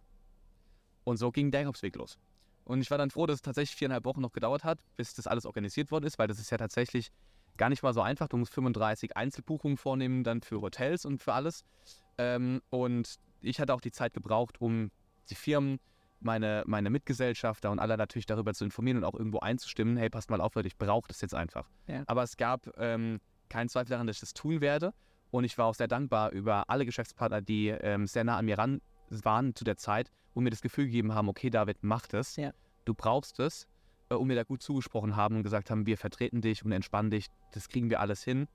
Und 1.04 1.18
so 1.18 1.32
ging 1.32 1.52
der 1.52 1.62
Jakobsweg 1.62 1.98
los. 1.98 2.18
Und 2.66 2.82
ich 2.82 2.92
war 2.92 2.98
dann 2.98 3.12
froh, 3.12 3.26
dass 3.26 3.36
es 3.36 3.42
tatsächlich 3.42 3.76
viereinhalb 3.76 4.06
Wochen 4.06 4.22
noch 4.22 4.32
gedauert 4.32 4.64
hat, 4.64 4.80
bis 4.96 5.14
das 5.14 5.28
alles 5.28 5.46
organisiert 5.46 5.92
worden 5.92 6.06
ist, 6.06 6.18
weil 6.18 6.28
das 6.28 6.40
ist 6.40 6.50
ja 6.50 6.58
tatsächlich 6.58 7.12
gar 7.58 7.70
nicht 7.70 7.84
mal 7.84 7.94
so 7.94 8.02
einfach. 8.02 8.28
Du 8.28 8.38
musst 8.38 8.54
35 8.54 9.16
Einzelbuchungen 9.18 9.78
vornehmen, 9.78 10.24
dann 10.24 10.42
für 10.42 10.62
Hotels 10.62 11.06
und 11.06 11.22
für 11.22 11.34
alles. 11.34 11.66
Ähm, 12.18 12.62
und 12.70 13.16
ich 13.42 13.60
hatte 13.60 13.74
auch 13.74 13.82
die 13.82 13.92
Zeit 13.92 14.14
gebraucht, 14.14 14.62
um 14.62 14.92
die 15.30 15.36
Firmen, 15.36 15.80
meine, 16.20 16.64
meine 16.66 16.90
Mitgesellschafter 16.90 17.70
und 17.70 17.80
alle 17.80 17.98
natürlich 17.98 18.26
darüber 18.26 18.54
zu 18.54 18.64
informieren 18.64 18.98
und 18.98 19.04
auch 19.04 19.14
irgendwo 19.14 19.40
einzustimmen, 19.40 19.98
hey, 19.98 20.10
passt 20.10 20.30
mal 20.30 20.40
auf, 20.40 20.56
Leute, 20.56 20.68
ich 20.68 20.78
brauche 20.78 21.08
das 21.10 21.20
jetzt 21.20 21.36
einfach. 21.36 21.70
Ja. 21.88 22.04
Aber 22.08 22.24
es 22.24 22.38
gab 22.38 22.70
ähm, 22.78 23.20
keinen 23.50 23.68
Zweifel 23.68 23.90
daran, 23.90 24.08
dass 24.08 24.18
ich 24.18 24.22
das 24.22 24.34
tun 24.34 24.62
werde. 24.62 24.94
Und 25.32 25.44
ich 25.44 25.58
war 25.58 25.66
auch 25.66 25.76
sehr 25.76 25.88
dankbar 25.88 26.32
über 26.32 26.70
alle 26.70 26.86
Geschäftspartner, 26.86 27.42
die 27.42 27.70
ähm, 27.70 28.08
sehr 28.08 28.24
nah 28.24 28.38
an 28.38 28.46
mir 28.46 28.58
ran 28.58 28.82
waren 29.10 29.54
zu 29.56 29.64
der 29.64 29.78
Zeit 29.78 30.12
und 30.34 30.44
mir 30.44 30.50
das 30.50 30.62
Gefühl 30.62 30.86
gegeben 30.86 31.14
haben, 31.14 31.30
okay, 31.30 31.50
David, 31.50 31.78
mach 31.82 32.08
das. 32.08 32.36
Ja. 32.36 32.52
Du 32.86 32.94
brauchst 32.94 33.40
es. 33.40 33.68
Äh, 34.10 34.16
und 34.16 34.28
mir 34.28 34.36
da 34.36 34.44
gut 34.44 34.62
zugesprochen 34.62 35.16
haben 35.16 35.38
und 35.38 35.44
gesagt 35.44 35.70
haben, 35.70 35.86
wir 35.86 35.98
vertreten 35.98 36.42
dich 36.42 36.64
und 36.66 36.72
entspannen 36.72 37.12
dich. 37.12 37.28
Das 37.54 37.70
kriegen 37.70 37.90
wir 37.90 38.00
alles 38.00 38.24
hin. 38.24 38.48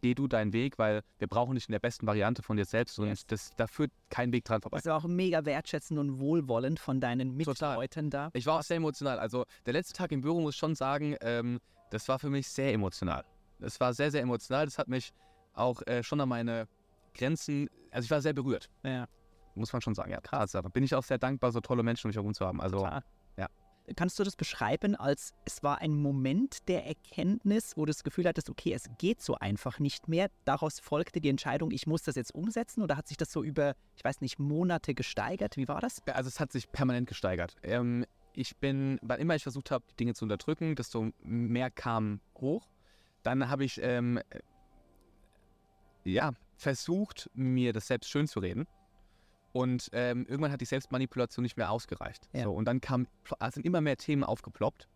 Geh 0.00 0.14
du 0.14 0.26
deinen 0.26 0.52
Weg, 0.52 0.78
weil 0.78 1.02
wir 1.18 1.28
brauchen 1.28 1.54
dich 1.54 1.68
in 1.68 1.72
der 1.72 1.78
besten 1.78 2.08
Variante 2.08 2.42
von 2.42 2.56
dir 2.56 2.64
selbst 2.64 2.98
und 2.98 3.06
Yes. 3.06 3.24
das, 3.26 3.50
da 3.56 3.68
führt 3.68 3.92
kein 4.10 4.32
Weg 4.32 4.44
dran 4.44 4.60
vorbei. 4.60 4.78
Das 4.78 4.86
war 4.86 4.96
auch 4.96 5.06
mega 5.06 5.44
wertschätzend 5.44 5.98
und 6.00 6.18
wohlwollend 6.18 6.80
von 6.80 7.00
deinen. 7.00 7.36
Mitleuten 7.36 8.10
da. 8.10 8.30
Ich 8.32 8.46
war 8.46 8.58
auch 8.58 8.62
sehr 8.62 8.78
emotional. 8.78 9.20
Also 9.20 9.44
der 9.64 9.74
letzte 9.74 9.94
Tag 9.94 10.10
im 10.10 10.20
Büro 10.20 10.40
muss 10.40 10.54
ich 10.54 10.58
schon 10.58 10.74
sagen, 10.74 11.16
ähm, 11.20 11.60
das 11.90 12.08
war 12.08 12.18
für 12.18 12.30
mich 12.30 12.48
sehr 12.48 12.72
emotional. 12.72 13.24
Das 13.60 13.78
war 13.78 13.94
sehr, 13.94 14.10
sehr 14.10 14.22
emotional. 14.22 14.64
Das 14.64 14.76
hat 14.76 14.88
mich 14.88 15.12
auch 15.52 15.82
äh, 15.86 16.02
schon 16.02 16.20
an 16.20 16.28
meine 16.28 16.66
Grenzen, 17.14 17.68
also 17.92 18.04
ich 18.06 18.10
war 18.10 18.20
sehr 18.22 18.32
berührt, 18.32 18.70
Ja, 18.82 19.06
muss 19.54 19.72
man 19.72 19.82
schon 19.82 19.94
sagen. 19.94 20.10
Ja, 20.10 20.20
krass. 20.20 20.54
Aber 20.54 20.70
bin 20.70 20.84
ich 20.84 20.94
auch 20.94 21.04
sehr 21.04 21.18
dankbar, 21.18 21.52
so 21.52 21.60
tolle 21.60 21.82
Menschen 21.82 22.06
um 22.06 22.08
mich 22.08 22.16
herum 22.16 22.34
zu 22.34 22.46
haben. 22.46 22.60
Also 22.60 22.78
klar. 22.78 23.02
Kannst 23.96 24.18
du 24.18 24.24
das 24.24 24.36
beschreiben 24.36 24.94
als, 24.94 25.32
es 25.44 25.62
war 25.62 25.80
ein 25.80 25.94
Moment 25.94 26.68
der 26.68 26.86
Erkenntnis, 26.86 27.76
wo 27.76 27.84
du 27.84 27.90
das 27.90 28.04
Gefühl 28.04 28.26
hattest, 28.26 28.48
okay, 28.48 28.72
es 28.72 28.88
geht 28.98 29.20
so 29.20 29.34
einfach 29.34 29.80
nicht 29.80 30.08
mehr. 30.08 30.30
Daraus 30.44 30.78
folgte 30.78 31.20
die 31.20 31.28
Entscheidung, 31.28 31.72
ich 31.72 31.86
muss 31.86 32.02
das 32.02 32.14
jetzt 32.14 32.34
umsetzen 32.34 32.82
oder 32.82 32.96
hat 32.96 33.08
sich 33.08 33.16
das 33.16 33.32
so 33.32 33.42
über, 33.42 33.74
ich 33.96 34.04
weiß 34.04 34.20
nicht, 34.20 34.38
Monate 34.38 34.94
gesteigert? 34.94 35.56
Wie 35.56 35.66
war 35.66 35.80
das? 35.80 36.00
Also 36.06 36.28
es 36.28 36.38
hat 36.38 36.52
sich 36.52 36.70
permanent 36.70 37.08
gesteigert. 37.08 37.56
Ähm, 37.62 38.06
ich 38.34 38.56
bin, 38.56 38.98
wann 39.02 39.20
immer 39.20 39.34
ich 39.34 39.42
versucht 39.42 39.70
habe, 39.72 39.84
die 39.90 39.96
Dinge 39.96 40.14
zu 40.14 40.24
unterdrücken, 40.24 40.76
desto 40.76 41.10
mehr 41.20 41.70
kam 41.70 42.20
hoch. 42.40 42.68
Dann 43.24 43.48
habe 43.48 43.64
ich 43.64 43.80
ähm, 43.82 44.20
ja, 46.04 46.32
versucht, 46.56 47.30
mir 47.34 47.72
das 47.72 47.88
selbst 47.88 48.08
schön 48.08 48.28
zu 48.28 48.38
reden. 48.38 48.66
Und 49.52 49.90
ähm, 49.92 50.26
irgendwann 50.26 50.50
hat 50.50 50.60
die 50.60 50.66
Selbstmanipulation 50.66 51.42
nicht 51.42 51.56
mehr 51.56 51.70
ausgereicht. 51.70 52.28
Ja. 52.32 52.44
So, 52.44 52.52
und 52.52 52.64
dann 52.64 52.80
kam, 52.80 53.06
also 53.38 53.54
sind 53.54 53.66
immer 53.66 53.80
mehr 53.80 53.96
Themen 53.96 54.24
aufgeploppt, 54.24 54.88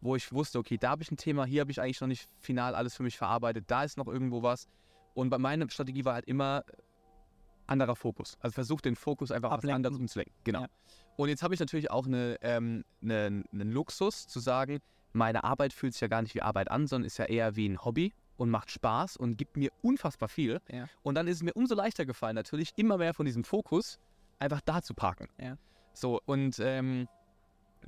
wo 0.00 0.16
ich 0.16 0.32
wusste, 0.32 0.58
okay, 0.58 0.76
da 0.76 0.90
habe 0.90 1.02
ich 1.02 1.10
ein 1.10 1.16
Thema, 1.16 1.44
hier 1.44 1.60
habe 1.60 1.70
ich 1.70 1.80
eigentlich 1.80 2.00
noch 2.00 2.08
nicht 2.08 2.28
final 2.40 2.74
alles 2.74 2.96
für 2.96 3.04
mich 3.04 3.16
verarbeitet, 3.16 3.64
da 3.68 3.84
ist 3.84 3.96
noch 3.96 4.08
irgendwo 4.08 4.42
was. 4.42 4.66
Und 5.14 5.30
bei 5.30 5.38
meiner 5.38 5.70
Strategie 5.70 6.04
war 6.04 6.14
halt 6.14 6.24
immer 6.24 6.64
anderer 7.66 7.94
Fokus. 7.94 8.36
Also 8.40 8.54
versucht 8.54 8.84
den 8.84 8.96
Fokus 8.96 9.30
einfach 9.30 9.52
Ablenken. 9.52 9.76
anderes 9.76 9.98
umzulenken. 9.98 10.34
Genau. 10.42 10.62
Ja. 10.62 10.68
Und 11.16 11.28
jetzt 11.28 11.42
habe 11.42 11.54
ich 11.54 11.60
natürlich 11.60 11.90
auch 11.90 12.06
eine, 12.06 12.38
ähm, 12.42 12.84
eine, 13.02 13.44
einen 13.52 13.70
Luxus 13.70 14.26
zu 14.26 14.40
sagen, 14.40 14.80
meine 15.12 15.44
Arbeit 15.44 15.72
fühlt 15.72 15.92
sich 15.92 16.00
ja 16.00 16.08
gar 16.08 16.22
nicht 16.22 16.34
wie 16.34 16.42
Arbeit 16.42 16.70
an, 16.70 16.86
sondern 16.86 17.06
ist 17.06 17.18
ja 17.18 17.26
eher 17.26 17.54
wie 17.54 17.68
ein 17.68 17.84
Hobby 17.84 18.12
und 18.42 18.50
macht 18.50 18.72
Spaß 18.72 19.16
und 19.16 19.36
gibt 19.38 19.56
mir 19.56 19.70
unfassbar 19.82 20.28
viel. 20.28 20.60
Ja. 20.68 20.88
Und 21.04 21.14
dann 21.14 21.28
ist 21.28 21.36
es 21.36 21.42
mir 21.44 21.52
umso 21.52 21.76
leichter 21.76 22.04
gefallen, 22.04 22.34
natürlich 22.34 22.72
immer 22.74 22.98
mehr 22.98 23.14
von 23.14 23.24
diesem 23.24 23.44
Fokus 23.44 24.00
einfach 24.40 24.60
da 24.62 24.82
zu 24.82 24.94
parken. 24.94 25.28
Ja. 25.40 25.56
So, 25.92 26.20
und 26.26 26.58
ähm, 26.58 27.06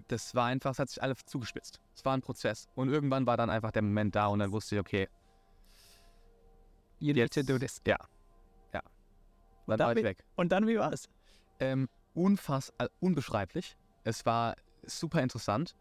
das 0.07 0.33
war 0.37 0.47
einfach, 0.47 0.71
es 0.71 0.79
hat 0.79 0.91
sich 0.91 1.03
alles 1.03 1.19
zugespitzt. 1.27 1.81
Es 1.93 2.05
war 2.05 2.17
ein 2.17 2.21
Prozess. 2.21 2.69
Und 2.77 2.89
irgendwann 2.89 3.27
war 3.27 3.37
dann 3.37 3.51
einfach 3.51 3.73
der 3.73 3.83
Moment 3.83 4.15
da 4.15 4.29
und 4.29 4.39
dann 4.39 4.53
wusste 4.53 4.77
ich, 4.77 4.81
okay, 4.81 5.09
You 7.01 7.09
need 7.09 7.17
jetzt, 7.17 7.35
to 7.35 7.43
do 7.43 7.59
this. 7.59 7.83
ja, 7.85 7.97
ja. 8.73 8.81
Dann 9.67 9.79
Da 9.79 9.87
war 9.87 9.97
ich 9.97 10.05
weg. 10.05 10.25
Und 10.37 10.53
dann, 10.53 10.69
wie 10.69 10.79
war 10.79 10.93
es? 10.93 11.09
Ähm, 11.59 11.89
unfassbar, 12.15 12.91
unbeschreiblich. 13.01 13.77
Es 14.05 14.25
war 14.25 14.55
super 14.87 15.21
interessant. 15.21 15.75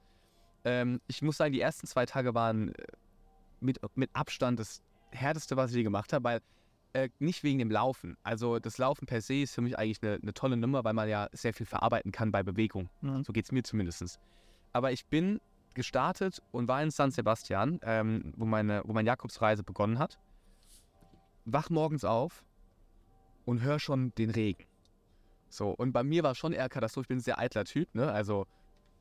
Ähm, 0.66 1.00
ich 1.06 1.22
muss 1.22 1.38
sagen, 1.38 1.54
die 1.54 1.62
ersten 1.62 1.86
zwei 1.86 2.08
Tage 2.08 2.34
waren 2.34 2.74
äh, 2.74 2.88
mit, 3.64 3.80
mit 3.95 4.09
Abstand 4.14 4.59
das 4.59 4.82
härteste, 5.11 5.57
was 5.57 5.72
ich 5.72 5.78
je 5.78 5.84
gemacht 5.84 6.14
habe, 6.14 6.24
weil 6.24 6.39
äh, 6.93 7.09
nicht 7.20 7.43
wegen 7.43 7.59
dem 7.59 7.72
Laufen. 7.72 8.18
Also 8.24 8.59
das 8.59 8.78
Laufen 8.78 9.05
per 9.05 9.22
se 9.22 9.41
ist 9.41 9.55
für 9.55 9.61
mich 9.61 9.78
eigentlich 9.78 10.01
eine, 10.03 10.20
eine 10.22 10.34
tolle 10.34 10.57
Nummer, 10.57 10.84
weil 10.84 10.93
man 10.93 11.09
ja 11.09 11.28
sehr 11.32 11.53
viel 11.53 11.66
verarbeiten 11.66 12.11
kann 12.11 12.32
bei 12.32 12.43
Bewegung. 12.43 12.89
Mhm. 13.01 13.24
So 13.24 13.34
geht 13.34 13.45
es 13.45 13.51
mir 13.51 13.64
zumindest. 13.64 14.20
Aber 14.74 14.91
ich 14.91 15.05
bin 15.07 15.39
gestartet 15.74 16.41
und 16.51 16.68
war 16.68 16.82
in 16.84 16.91
San 16.91 17.11
Sebastian, 17.11 17.80
ähm, 17.84 18.34
wo, 18.38 18.45
meine, 18.45 18.84
wo 18.86 18.93
meine 18.93 19.07
Jakobsreise 19.07 19.64
begonnen 19.64 19.99
hat. 19.99 20.20
Wach 21.45 21.70
morgens 21.70 22.05
auf 22.05 22.45
und 23.45 23.61
höre 23.61 23.80
schon 23.80 24.14
den 24.16 24.30
Regen. 24.30 24.66
So, 25.49 25.70
und 25.70 25.91
bei 25.91 26.03
mir 26.03 26.24
war 26.24 26.36
schon 26.36 26.53
eher 26.53 26.70
Katastrophe. 26.70 27.05
Ich 27.05 27.07
bin 27.09 27.18
ein 27.18 27.22
sehr 27.22 27.38
eitler 27.38 27.66
Typ, 27.66 27.93
ne? 27.93 28.11
Also 28.11 28.47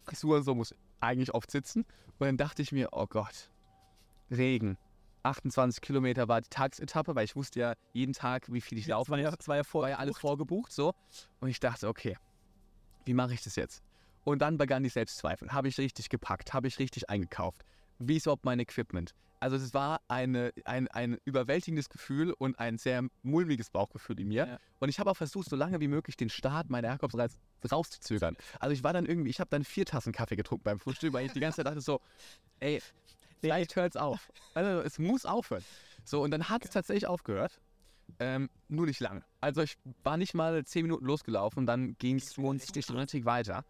Frisur 0.02 0.36
und 0.36 0.42
so 0.42 0.54
muss 0.54 0.74
eigentlich 1.00 1.34
oft 1.34 1.50
sitzen. 1.50 1.84
Und 2.18 2.26
dann 2.26 2.36
dachte 2.36 2.62
ich 2.62 2.72
mir, 2.72 2.88
oh 2.92 3.06
Gott, 3.06 3.50
Regen. 4.31 4.77
28 5.25 5.81
Kilometer 5.81 6.29
war 6.29 6.41
die 6.41 6.49
Tagsetappe, 6.49 7.14
weil 7.14 7.25
ich 7.25 7.37
wusste 7.37 7.61
ja 7.61 7.75
jeden 7.93 8.12
Tag, 8.12 8.53
wie 8.53 8.61
viel 8.61 8.79
ich 8.79 8.89
war 8.89 9.18
ja, 9.18 9.31
das 9.31 9.47
war 9.47 9.57
ja 9.57 9.64
vor. 9.64 9.83
war 9.83 9.91
ja 9.91 9.99
alles 9.99 10.18
vorgebucht 10.18 10.73
so. 10.73 10.95
Und 11.41 11.49
ich 11.49 11.61
dachte, 11.61 11.89
okay, 11.89 12.16
wie 13.05 13.14
mache 13.14 13.35
ich 13.35 13.43
das 13.43 13.57
jetzt? 13.57 13.83
Und 14.25 14.41
dann 14.41 14.57
begann 14.57 14.83
die 14.83 14.89
Selbstzweifel. 14.89 15.53
Habe 15.53 15.68
ich 15.68 15.79
richtig 15.79 16.09
gepackt? 16.09 16.53
Habe 16.53 16.68
ich 16.68 16.79
richtig 16.79 17.11
eingekauft? 17.11 17.64
Wie 17.99 18.16
ist 18.16 18.27
überhaupt 18.27 18.45
mein 18.45 18.59
Equipment? 18.59 19.14
Also 19.41 19.57
es 19.57 19.75
war 19.75 20.01
eine, 20.07 20.53
ein, 20.64 20.87
ein 20.89 21.18
überwältigendes 21.25 21.89
Gefühl 21.89 22.33
und 22.33 22.61
ein 22.61 22.79
sehr 22.79 23.03
mulmiges 23.25 23.70
Bauchgefühl 23.70 24.20
in 24.20 24.29
mir. 24.29 24.47
Ja. 24.47 24.59
Und 24.79 24.89
ich 24.89 25.01
habe 25.01 25.11
auch 25.11 25.16
versucht, 25.16 25.51
so 25.51 25.57
lange 25.57 25.81
wie 25.81 25.89
möglich 25.89 26.16
den 26.16 26.29
Start 26.29 26.70
meiner 26.70 26.89
Jakobsreise 26.89 27.39
rauszuzögern. 27.68 28.37
Also 28.61 28.73
ich 28.73 28.85
war 28.85 28.93
dann 28.93 29.05
irgendwie, 29.05 29.31
ich 29.31 29.41
habe 29.41 29.51
dann 29.51 29.64
vier 29.64 29.85
Tassen 29.85 30.12
Kaffee 30.12 30.37
getrunken 30.37 30.62
beim 30.62 30.79
Frühstück, 30.79 31.12
weil 31.12 31.27
ich 31.27 31.33
die 31.33 31.41
ganze 31.41 31.57
Zeit 31.57 31.66
dachte 31.66 31.81
so, 31.81 32.01
ey, 32.61 32.81
vielleicht 33.43 33.76
hört 33.76 33.95
es 33.95 34.01
auf. 34.01 34.32
Also 34.55 34.80
es 34.80 34.99
muss 34.99 35.26
aufhören. 35.26 35.64
So, 36.05 36.22
und 36.22 36.30
dann 36.30 36.49
hat 36.49 36.64
es 36.64 36.70
tatsächlich 36.70 37.07
aufgehört. 37.07 37.61
Ähm, 38.18 38.49
nur 38.68 38.86
nicht 38.86 39.01
lange. 39.01 39.24
Also 39.40 39.62
ich 39.62 39.76
war 40.03 40.16
nicht 40.16 40.34
mal 40.34 40.64
zehn 40.64 40.82
Minuten 40.82 41.05
losgelaufen, 41.05 41.66
dann 41.66 41.97
ging 41.99 42.16
es 42.16 42.38
richtig 42.38 43.24
weiter. 43.24 43.64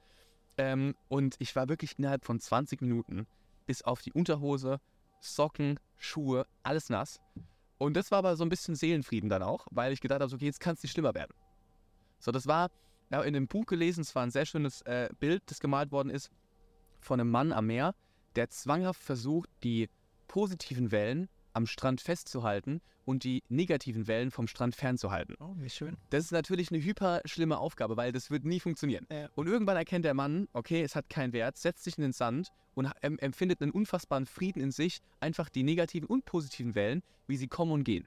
Ähm, 0.58 0.94
und 1.08 1.36
ich 1.38 1.56
war 1.56 1.68
wirklich 1.68 1.98
innerhalb 1.98 2.24
von 2.24 2.38
20 2.38 2.80
Minuten 2.82 3.26
bis 3.66 3.82
auf 3.82 4.02
die 4.02 4.12
Unterhose, 4.12 4.78
Socken, 5.20 5.78
Schuhe, 5.96 6.46
alles 6.62 6.90
nass. 6.90 7.20
Und 7.78 7.96
das 7.96 8.10
war 8.10 8.18
aber 8.18 8.36
so 8.36 8.44
ein 8.44 8.48
bisschen 8.48 8.74
Seelenfrieden 8.74 9.30
dann 9.30 9.42
auch, 9.42 9.66
weil 9.70 9.92
ich 9.92 10.00
gedacht 10.00 10.20
habe, 10.20 10.34
okay, 10.34 10.46
jetzt 10.46 10.60
kann 10.60 10.74
es 10.74 10.82
nicht 10.82 10.92
schlimmer 10.92 11.14
werden. 11.14 11.32
So, 12.18 12.30
das 12.30 12.46
war 12.46 12.70
ja, 13.10 13.22
in 13.22 13.34
dem 13.34 13.46
Buch 13.46 13.66
gelesen, 13.66 14.02
es 14.02 14.14
war 14.14 14.22
ein 14.22 14.30
sehr 14.30 14.46
schönes 14.46 14.82
äh, 14.82 15.08
Bild, 15.18 15.42
das 15.46 15.60
gemalt 15.60 15.92
worden 15.92 16.10
ist 16.10 16.30
von 17.00 17.20
einem 17.20 17.30
Mann 17.30 17.52
am 17.52 17.66
Meer, 17.66 17.94
der 18.36 18.48
zwanghaft 18.50 19.02
versucht, 19.02 19.48
die 19.62 19.88
positiven 20.28 20.90
Wellen 20.90 21.28
am 21.52 21.66
Strand 21.66 22.00
festzuhalten 22.00 22.80
und 23.04 23.24
die 23.24 23.42
negativen 23.48 24.06
Wellen 24.06 24.30
vom 24.30 24.46
Strand 24.46 24.74
fernzuhalten. 24.74 25.36
Oh, 25.40 25.54
wie 25.56 25.68
schön. 25.68 25.96
Das 26.10 26.24
ist 26.24 26.30
natürlich 26.32 26.70
eine 26.70 26.82
hyper 26.82 27.20
schlimme 27.24 27.58
Aufgabe, 27.58 27.96
weil 27.96 28.12
das 28.12 28.30
wird 28.30 28.44
nie 28.44 28.60
funktionieren. 28.60 29.06
Ja. 29.10 29.28
Und 29.34 29.48
irgendwann 29.48 29.76
erkennt 29.76 30.04
der 30.04 30.14
Mann, 30.14 30.48
okay, 30.52 30.82
es 30.82 30.94
hat 30.94 31.08
keinen 31.08 31.32
Wert, 31.32 31.56
setzt 31.58 31.84
sich 31.84 31.98
in 31.98 32.02
den 32.02 32.12
Sand 32.12 32.52
und 32.74 32.86
empfindet 33.02 33.60
einen 33.60 33.72
unfassbaren 33.72 34.26
Frieden 34.26 34.62
in 34.62 34.70
sich, 34.70 35.00
einfach 35.20 35.48
die 35.48 35.62
negativen 35.62 36.08
und 36.08 36.24
positiven 36.24 36.74
Wellen, 36.74 37.02
wie 37.26 37.36
sie 37.36 37.48
kommen 37.48 37.72
und 37.72 37.84
gehen. 37.84 38.06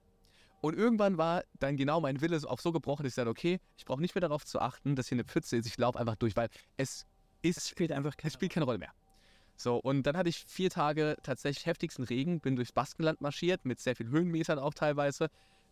Und 0.62 0.76
irgendwann 0.76 1.18
war 1.18 1.44
dann 1.60 1.78
genau 1.78 2.02
mein 2.02 2.22
Wille 2.22 2.40
auch 2.48 2.60
so 2.60 2.72
gebrochen, 2.72 3.04
dass 3.04 3.12
ich 3.12 3.16
sagte, 3.16 3.30
okay, 3.30 3.60
ich 3.78 3.86
brauche 3.86 4.02
nicht 4.02 4.16
mehr 4.16 4.22
darauf 4.22 4.46
zu 4.46 4.60
achten, 4.60 4.96
dass 4.96 5.10
hier 5.10 5.18
eine 5.18 5.26
Pfütze 5.26 5.58
ist, 5.58 5.68
ich 5.68 5.78
laufe 5.78 6.00
einfach 6.00 6.16
durch, 6.16 6.36
weil 6.36 6.50
es 6.78 7.06
ist 7.44 7.58
Es 7.58 7.70
spielt 7.70 7.92
einfach 7.92 8.18
keine 8.18 8.30
es 8.30 8.34
spielt 8.34 8.54
keine 8.54 8.66
Rolle 8.66 8.80
mehr. 8.80 8.92
So, 9.58 9.78
und 9.78 10.04
dann 10.04 10.18
hatte 10.18 10.30
ich 10.30 10.46
vier 10.48 10.70
Tage 10.70 11.16
tatsächlich 11.24 11.66
heftigsten 11.66 12.04
Regen, 12.04 12.40
bin 12.40 12.56
durchs 12.56 12.72
Baskenland 12.72 13.22
marschiert, 13.22 13.66
mit 13.66 13.80
sehr 13.80 13.96
viel 13.96 14.10
Höhenmetern 14.10 14.60
auch 14.60 14.74
teilweise. 14.74 15.30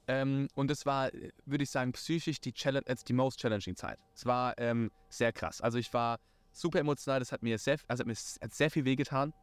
Ähm, 0.08 0.48
und 0.56 0.72
es 0.72 0.86
war, 0.86 1.10
würde 1.46 1.64
ich 1.64 1.70
sagen, 1.70 1.92
psychisch 1.94 2.40
die, 2.40 2.54
Challenge, 2.54 2.86
äh, 2.88 2.96
die 3.08 3.14
most 3.14 3.40
challenging 3.40 3.76
Zeit. 3.76 4.00
Es 4.16 4.26
war 4.26 4.58
ähm, 4.58 4.92
sehr 5.10 5.32
krass. 5.32 5.62
Also 5.62 5.78
ich 5.78 5.94
war 5.94 6.20
super 6.52 6.80
emotional, 6.80 7.20
das 7.20 7.32
hat 7.32 7.42
mir 7.42 7.58
sehr, 7.58 7.78
also 7.88 8.02
hat 8.02 8.08
mir 8.08 8.16
sehr 8.16 8.72
viel 8.72 8.86
wehgetan, 8.86 9.34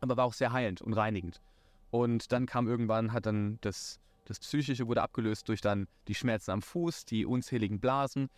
aber 0.00 0.16
war 0.16 0.24
auch 0.24 0.34
sehr 0.34 0.52
heilend 0.52 0.82
und 0.82 0.92
reinigend. 0.92 1.40
Und 1.90 2.32
dann 2.32 2.46
kam 2.46 2.68
irgendwann, 2.68 3.12
hat 3.12 3.26
dann 3.26 3.58
das, 3.62 3.98
das 4.26 4.38
Psychische 4.40 4.86
wurde 4.86 5.02
abgelöst 5.02 5.48
durch 5.48 5.60
dann 5.60 5.88
die 6.06 6.14
Schmerzen 6.14 6.50
am 6.50 6.62
Fuß, 6.62 7.06
die 7.06 7.24
unzähligen 7.24 7.80
Blasen. 7.80 8.28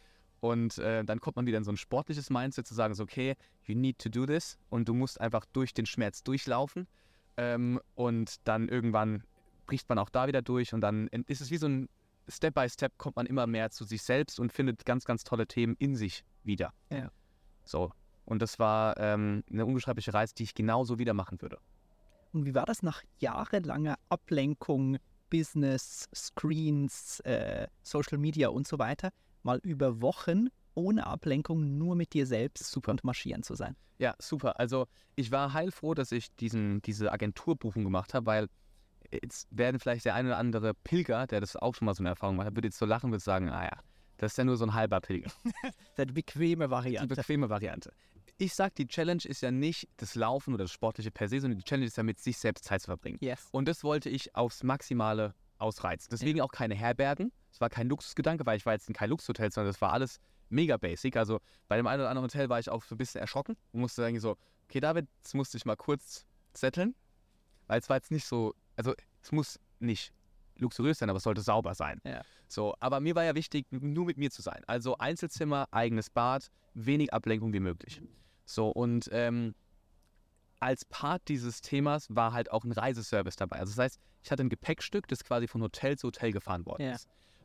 Und 0.41 0.79
äh, 0.79 1.05
dann 1.05 1.21
kommt 1.21 1.37
man 1.37 1.47
wieder 1.47 1.59
in 1.59 1.65
so 1.65 1.71
ein 1.71 1.77
sportliches 1.77 2.31
Mindset 2.31 2.67
zu 2.67 2.75
sagen, 2.75 2.95
so, 2.95 3.03
okay, 3.03 3.37
you 3.65 3.75
need 3.75 3.99
to 3.99 4.09
do 4.09 4.27
this. 4.27 4.59
Und 4.71 4.89
du 4.89 4.95
musst 4.95 5.21
einfach 5.21 5.45
durch 5.53 5.75
den 5.75 5.87
Schmerz 5.87 6.23
durchlaufen. 6.23 6.87
Ähm, 7.37 7.81
und 7.95 8.37
dann 8.45 8.69
irgendwann 8.69 9.23
bricht 9.67 9.89
man 9.89 9.99
auch 9.99 10.09
da 10.09 10.27
wieder 10.27 10.43
durch. 10.43 10.73
Und 10.73 10.81
dann 10.81 11.09
ist 11.27 11.41
es 11.41 11.51
wie 11.51 11.59
so 11.59 11.67
ein 11.67 11.89
Step 12.29 12.55
by 12.55 12.69
Step 12.69 12.97
kommt 12.97 13.17
man 13.17 13.27
immer 13.27 13.47
mehr 13.47 13.71
zu 13.71 13.85
sich 13.85 14.03
selbst 14.03 14.41
und 14.41 14.53
findet 14.53 14.85
ganz, 14.85 15.05
ganz 15.05 15.25
tolle 15.25 15.47
Themen 15.47 15.75
in 15.79 15.97
sich 15.97 16.25
wieder. 16.45 16.73
Ja. 16.91 17.11
So. 17.65 17.93
Und 18.25 18.41
das 18.41 18.59
war 18.59 18.97
ähm, 18.99 19.43
eine 19.51 19.67
unbeschreibliche 19.67 20.15
Reise, 20.15 20.35
die 20.35 20.45
ich 20.45 20.55
genauso 20.55 20.99
wieder 20.99 21.15
machen 21.15 21.41
würde. 21.43 21.59
Und 22.33 22.47
wie 22.47 22.55
war 22.55 22.65
das 22.65 22.83
nach 22.83 23.03
jahrelanger 23.19 23.99
Ablenkung, 24.09 24.99
Business, 25.31 26.09
Screens, 26.15 27.21
äh, 27.21 27.67
Social 27.83 28.19
Media 28.19 28.49
und 28.49 28.69
so 28.69 28.79
weiter, 28.79 29.11
mal 29.45 29.59
über 29.63 30.01
Wochen 30.01 30.49
ohne 30.75 31.07
Ablenkung 31.07 31.79
nur 31.79 31.97
mit 31.97 32.13
dir 32.13 32.27
selbst 32.27 32.71
Super. 32.71 32.93
und 32.93 33.05
marschieren 33.05 33.43
zu 33.43 33.55
sein? 33.55 33.77
Ja, 33.99 34.15
super. 34.19 34.59
Also 34.59 34.87
ich 35.17 35.31
war 35.31 35.53
heilfroh, 35.53 35.95
dass 35.95 36.11
ich 36.13 36.35
diesen, 36.37 36.81
diese 36.83 37.13
Agenturbuchung 37.13 37.85
gemacht 37.85 38.15
habe, 38.15 38.27
weil 38.27 38.47
jetzt 39.11 39.47
werden 39.51 39.79
vielleicht 39.79 40.05
der 40.05 40.15
eine 40.15 40.29
oder 40.29 40.39
andere 40.39 40.75
Pilger, 40.75 41.27
der 41.27 41.41
das 41.41 41.57
auch 41.57 41.75
schon 41.75 41.87
mal 41.87 41.95
so 41.95 42.03
eine 42.03 42.11
Erfahrung 42.11 42.37
gemacht 42.37 42.47
hat, 42.47 42.57
würde 42.57 42.69
jetzt 42.69 42.79
so 42.79 42.87
lachen 42.87 43.13
und 43.13 43.21
sagen, 43.21 43.51
ah 43.51 43.65
ja, 43.65 43.79
das 44.17 44.33
ist 44.33 44.37
ja 44.39 44.45
nur 44.45 44.57
so 44.57 44.65
ein 44.65 44.75
halber 44.75 45.01
Pilger. 45.01 45.31
Das 45.63 45.75
ist 45.75 45.99
eine 45.99 46.13
bequeme 46.13 46.67
Die 46.67 46.71
Variante. 46.71 47.15
bequeme 47.15 47.49
Variante. 47.51 47.93
Ich 48.39 48.55
sag, 48.55 48.75
die 48.77 48.87
Challenge 48.87 49.23
ist 49.25 49.43
ja 49.43 49.51
nicht 49.51 49.87
das 49.99 50.15
Laufen 50.15 50.55
oder 50.55 50.65
das 50.65 50.73
Sportliche 50.73 51.11
per 51.11 51.29
se, 51.29 51.41
sondern 51.41 51.59
die 51.59 51.65
Challenge 51.65 51.87
ist 51.87 51.97
ja 51.99 52.03
mit 52.03 52.19
sich 52.19 52.39
selbst 52.39 52.65
Zeit 52.65 52.81
zu 52.81 52.87
verbringen. 52.87 53.19
Yes. 53.21 53.49
Und 53.53 53.69
das 53.69 53.85
wollte 53.85 54.09
ich 54.09 54.35
aufs 54.35 54.63
Maximale 54.63 55.35
ausreizen. 55.59 56.09
Deswegen 56.11 56.41
auch 56.41 56.51
keine 56.53 56.75
Herbergen. 56.75 57.33
Es 57.53 57.61
war 57.61 57.69
kein 57.69 57.89
Luxusgedanke, 57.89 58.47
weil 58.47 58.57
ich 58.57 58.67
war 58.67 58.73
jetzt 58.73 58.89
in 58.89 58.95
kein 58.95 59.11
Luxushotel, 59.11 59.51
sondern 59.51 59.73
das 59.73 59.81
war 59.81 59.93
alles 59.93 60.21
mega 60.49 60.77
basic. 60.77 61.17
Also 61.17 61.41
bei 61.69 61.77
dem 61.77 61.87
einen 61.87 62.01
oder 62.01 62.11
anderen 62.11 62.25
Hotel 62.25 62.49
war 62.49 62.59
ich 62.59 62.69
auch 62.69 62.83
so 62.85 62.95
ein 62.95 62.99
bisschen 62.99 63.21
erschrocken 63.21 63.57
und 63.73 63.81
musste 63.81 64.03
sagen 64.03 64.19
so, 64.21 64.37
okay 64.69 64.81
David, 64.81 65.09
jetzt 65.19 65.35
musste 65.35 65.57
ich 65.57 65.65
mal 65.65 65.77
kurz 65.77 66.27
setteln, 66.53 66.95
weil 67.67 67.81
es 67.81 67.89
war 67.89 67.97
jetzt 67.97 68.11
nicht 68.11 68.27
so, 68.27 68.55
also 68.77 68.95
es 69.23 69.33
muss 69.33 69.59
nicht 69.79 70.13
luxuriös 70.57 70.99
sein, 70.99 71.09
aber 71.09 71.19
es 71.19 71.23
sollte 71.23 71.41
sauber 71.41 71.75
sein. 71.75 72.01
Ja. 72.05 72.23
So, 72.49 72.75
aber 72.81 73.01
mir 73.01 73.15
war 73.15 73.25
ja 73.25 73.35
wichtig, 73.35 73.67
nur 73.71 74.07
mit 74.07 74.19
mir 74.19 74.31
zu 74.31 74.43
sein. 74.43 74.63
Also 74.67 74.99
Einzelzimmer, 74.99 75.69
eigenes 75.71 76.11
Bad, 76.11 76.51
wenig 76.75 77.13
Ablenkung 77.13 77.53
wie 77.53 77.61
möglich. 77.61 78.03
So, 78.45 78.69
und 78.69 79.09
ähm, 79.13 79.55
als 80.59 80.85
Part 80.85 81.23
dieses 81.29 81.63
Themas 81.63 82.07
war 82.11 82.33
halt 82.33 82.51
auch 82.51 82.65
ein 82.65 82.73
Reiseservice 82.73 83.37
dabei. 83.37 83.61
Also 83.61 83.73
das 83.73 83.79
heißt, 83.79 84.01
ich 84.23 84.31
hatte 84.31 84.43
ein 84.43 84.49
Gepäckstück, 84.49 85.09
das 85.09 85.25
quasi 85.25 85.47
von 85.49 85.63
Hotel 85.63 85.97
zu 85.97 86.09
Hotel 86.09 86.33
gefahren 86.33 86.67
worden 86.67 86.83
Ja. 86.83 86.97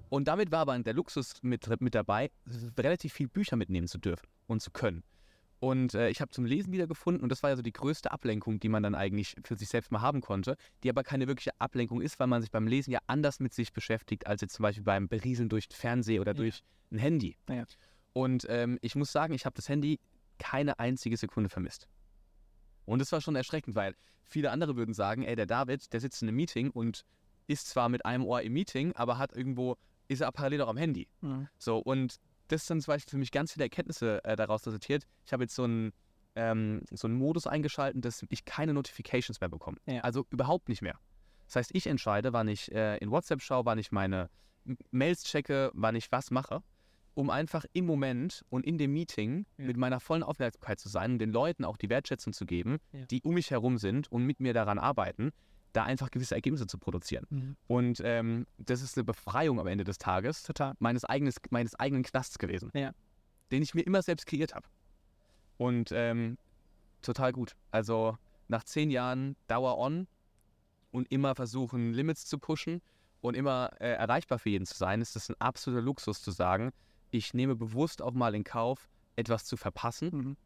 Und 0.10 0.28
damit 0.28 0.52
war 0.52 0.60
aber 0.60 0.78
der 0.80 0.94
Luxus 0.94 1.42
mit, 1.42 1.70
mit 1.82 1.96
dabei, 1.96 2.32
relativ 2.78 3.14
viel 3.14 3.28
Bücher 3.28 3.56
mitnehmen 3.56 3.88
zu 3.88 3.98
dürfen 3.98 4.28
und 4.48 4.62
zu 4.62 4.72
können. 4.72 5.04
Und 5.60 5.94
äh, 5.96 6.10
ich 6.10 6.22
habe 6.22 6.32
zum 6.32 6.46
Lesen 6.46 6.74
wiedergefunden 6.74 7.24
und 7.24 7.30
das 7.30 7.42
war 7.42 7.50
ja 7.50 7.56
so 7.56 7.62
die 7.62 7.72
größte 7.72 8.12
Ablenkung, 8.12 8.60
die 8.60 8.70
man 8.70 8.84
dann 8.84 8.94
eigentlich 8.94 9.36
für 9.44 9.56
sich 9.56 9.70
selbst 9.70 9.92
mal 9.92 10.02
haben 10.02 10.22
konnte, 10.22 10.58
die 10.84 10.90
aber 10.90 11.04
keine 11.04 11.28
wirkliche 11.28 11.52
Ablenkung 11.60 12.02
ist, 12.02 12.20
weil 12.20 12.28
man 12.28 12.42
sich 12.42 12.52
beim 12.52 12.68
Lesen 12.68 12.92
ja 12.92 13.00
anders 13.08 13.40
mit 13.40 13.54
sich 13.54 13.74
beschäftigt, 13.74 14.28
als 14.28 14.42
jetzt 14.42 14.54
zum 14.54 14.64
Beispiel 14.64 14.84
beim 14.84 15.08
Berieseln 15.08 15.50
durch 15.50 15.68
Fernsehen 15.72 16.20
oder 16.20 16.32
Ja. 16.32 16.38
durch 16.38 16.62
ein 16.92 17.00
Handy. 17.00 17.38
Ja. 17.50 17.64
Und 18.14 18.46
ähm, 18.50 18.78
ich 18.82 18.96
muss 18.96 19.12
sagen, 19.12 19.34
ich 19.34 19.46
habe 19.46 19.56
das 19.56 19.68
Handy 19.70 20.00
keine 20.38 20.78
einzige 20.78 21.18
Sekunde 21.18 21.50
vermisst. 21.50 21.88
Und 22.86 23.00
das 23.00 23.12
war 23.12 23.22
schon 23.22 23.36
erschreckend, 23.36 23.76
weil 23.76 23.96
viele 24.24 24.52
andere 24.52 24.76
würden 24.76 24.94
sagen, 24.94 25.24
ey, 25.24 25.36
der 25.36 25.48
David, 25.48 25.92
der 25.94 26.02
sitzt 26.02 26.22
in 26.22 26.28
einem 26.28 26.36
Meeting 26.38 26.70
und 26.70 27.06
ist 27.48 27.68
zwar 27.68 27.90
mit 27.90 28.06
einem 28.06 28.26
Ohr 28.26 28.42
im 28.42 28.54
Meeting, 28.54 28.92
aber 28.94 29.18
hat 29.18 29.34
irgendwo, 29.34 29.78
ist 30.08 30.22
er 30.22 30.32
parallel 30.32 30.62
auch 30.62 30.70
am 30.70 30.78
Handy. 30.78 31.08
Mhm. 31.22 31.48
So, 31.58 31.78
und 31.80 32.18
das 32.48 32.66
dann 32.66 32.80
zum 32.82 32.92
Beispiel 32.94 33.12
für 33.12 33.18
mich 33.18 33.32
ganz 33.32 33.54
viele 33.54 33.66
Erkenntnisse 33.66 34.24
äh, 34.24 34.36
daraus 34.36 34.66
resultiert. 34.68 35.06
Ich 35.26 35.34
habe 35.34 35.44
jetzt 35.44 35.56
so 35.56 35.64
einen, 35.64 35.92
ähm, 36.36 36.82
so 36.92 37.08
einen 37.08 37.18
Modus 37.18 37.48
eingeschaltet, 37.48 38.06
dass 38.06 38.24
ich 38.30 38.46
keine 38.46 38.74
Notifications 38.74 39.40
mehr 39.42 39.50
bekomme. 39.50 39.78
Ja. 39.88 40.02
Also 40.02 40.26
überhaupt 40.30 40.70
nicht 40.70 40.82
mehr. 40.82 41.00
Das 41.48 41.56
heißt, 41.58 41.72
ich 41.74 41.88
entscheide, 41.88 42.34
wann 42.34 42.48
ich 42.48 42.72
äh, 42.72 42.98
in 42.98 43.10
WhatsApp 43.12 43.42
schaue, 43.42 43.66
wann 43.66 43.78
ich 43.80 43.92
meine 43.92 44.30
Mails 44.92 45.24
checke, 45.24 45.72
wann 45.74 45.96
ich 45.96 46.12
was 46.12 46.32
mache, 46.32 46.62
um 47.14 47.30
einfach 47.30 47.66
im 47.74 47.86
Moment 47.86 48.44
und 48.50 48.66
in 48.66 48.78
dem 48.78 48.94
Meeting 48.94 49.46
Ja. 49.58 49.66
mit 49.66 49.78
meiner 49.78 50.00
vollen 50.00 50.24
Aufmerksamkeit 50.24 50.80
zu 50.80 50.90
sein 50.90 51.14
und 51.14 51.20
den 51.20 51.32
Leuten 51.32 51.64
auch 51.64 51.78
die 51.78 51.90
Wertschätzung 51.90 52.34
zu 52.34 52.46
geben, 52.46 52.78
Ja. 52.92 53.06
die 53.06 53.22
um 53.24 53.34
mich 53.36 53.52
herum 53.52 53.78
sind 53.78 54.12
und 54.12 54.24
mit 54.24 54.40
mir 54.40 54.54
daran 54.54 54.78
arbeiten, 54.80 55.32
da 55.76 55.84
einfach 55.84 56.10
gewisse 56.12 56.36
Ergebnisse 56.36 56.68
zu 56.68 56.78
produzieren. 56.78 57.26
Mhm. 57.30 57.56
Und 57.68 58.02
ähm, 58.04 58.48
das 58.58 58.82
ist 58.82 58.98
eine 58.98 59.04
Befreiung 59.04 59.60
am 59.60 59.68
Ende 59.68 59.84
des 59.84 59.98
Tages 59.98 60.44
Total. 60.44 60.74
meines, 60.80 61.04
eigenes, 61.06 61.36
meines 61.50 61.76
eigenen 61.76 62.04
Knasts 62.04 62.38
gewesen, 62.40 62.72
Ja. 62.74 62.92
den 63.52 63.62
ich 63.62 63.74
mir 63.74 63.82
immer 63.82 64.02
selbst 64.02 64.26
kreiert 64.26 64.54
habe. 64.56 64.68
Und 65.58 65.92
ähm, 65.92 66.38
total 67.02 67.32
gut. 67.34 67.56
Also 67.72 68.18
nach 68.48 68.64
zehn 68.64 68.90
Jahren 68.92 69.36
Dauer 69.48 69.78
on 69.78 70.08
und 70.92 71.12
immer 71.12 71.36
versuchen, 71.36 71.94
Limits 71.94 72.26
zu 72.26 72.38
pushen 72.40 72.82
und 73.22 73.36
immer 73.36 73.72
äh, 73.80 73.90
erreichbar 73.94 74.40
für 74.40 74.50
jeden 74.50 74.66
zu 74.66 74.76
sein, 74.78 75.02
ist 75.02 75.16
das 75.16 75.30
ein 75.30 75.36
absoluter 75.40 75.82
Luxus 75.82 76.22
zu 76.22 76.32
sagen, 76.32 76.72
ich 77.12 77.34
nehme 77.34 77.56
bewusst 77.56 78.02
auch 78.02 78.14
mal 78.14 78.36
in 78.36 78.44
Kauf, 78.44 78.90
etwas 79.16 79.46
zu 79.46 79.58
verpassen 79.58 80.10
Mhm. 80.12 80.38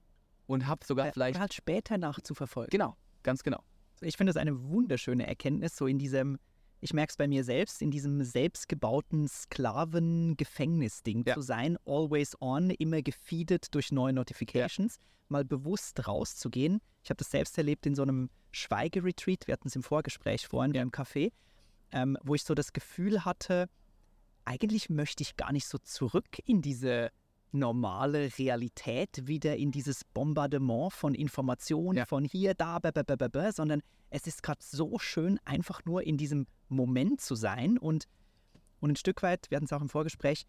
und 0.47 0.67
habe 0.67 0.85
sogar 0.85 1.07
Äh, 1.07 1.11
vielleicht... 1.11 1.39
halt 1.39 1.53
später 1.53 1.97
nachzuverfolgen. 1.97 2.69
Genau, 2.71 2.95
ganz 3.23 3.43
genau. 3.43 3.63
Ich 4.01 4.17
finde 4.17 4.31
es 4.31 4.37
eine 4.37 4.69
wunderschöne 4.69 5.27
Erkenntnis, 5.27 5.75
so 5.75 5.87
in 5.87 5.97
diesem, 5.99 6.37
ich 6.81 6.93
merke 6.93 7.11
es 7.11 7.17
bei 7.17 7.27
mir 7.27 7.43
selbst, 7.43 7.81
in 7.81 7.91
diesem 7.91 8.23
selbstgebauten 8.23 9.27
Sklaven-Gefängnis-Ding 9.27 11.25
Ja. 11.25 11.35
zu 11.35 11.41
sein, 11.41 11.77
always 11.85 12.35
on, 12.41 12.69
immer 12.69 13.01
gefeedet 13.01 13.73
durch 13.75 13.91
neue 13.91 14.13
Notifications, 14.13 14.99
mal 15.27 15.43
bewusst 15.45 16.07
rauszugehen. 16.07 16.81
Ich 17.03 17.09
habe 17.09 17.17
das 17.17 17.31
selbst 17.31 17.57
erlebt 17.57 17.85
in 17.85 17.95
so 17.95 18.01
einem 18.03 18.29
Schweigeretreat, 18.51 19.47
wir 19.47 19.53
hatten 19.53 19.67
es 19.67 19.75
im 19.75 19.83
Vorgespräch 19.83 20.47
vorhin 20.47 20.73
beim 20.73 20.89
Café, 20.89 21.31
ähm, 21.91 22.17
wo 22.23 22.35
ich 22.35 22.43
so 22.43 22.53
das 22.55 22.73
Gefühl 22.73 23.25
hatte, 23.25 23.69
eigentlich 24.45 24.89
möchte 24.89 25.21
ich 25.21 25.35
gar 25.35 25.51
nicht 25.51 25.67
so 25.67 25.77
zurück 25.77 26.39
in 26.45 26.61
diese 26.61 27.11
normale 27.51 28.29
Realität, 28.37 29.27
wieder 29.27 29.57
in 29.57 29.71
dieses 29.71 30.03
Bombardement 30.03 30.93
von 30.93 31.15
Informationen, 31.15 31.97
Ja. 31.97 32.05
von 32.05 32.23
hier, 32.25 32.53
da, 32.53 32.79
bä, 32.79 32.91
sondern 33.51 33.81
es 34.09 34.27
ist 34.27 34.43
gerade 34.43 34.61
so 34.63 34.99
schön, 34.99 35.39
einfach 35.45 35.85
nur 35.85 36.03
in 36.03 36.17
diesem 36.17 36.47
Moment 36.67 37.21
zu 37.21 37.35
sein 37.35 37.77
und, 37.77 38.05
und 38.79 38.91
ein 38.91 38.95
Stück 38.95 39.23
weit, 39.23 39.47
wir 39.49 39.55
hatten 39.57 39.65
es 39.65 39.73
auch 39.73 39.81
im 39.81 39.89
Vorgespräch, 39.89 40.45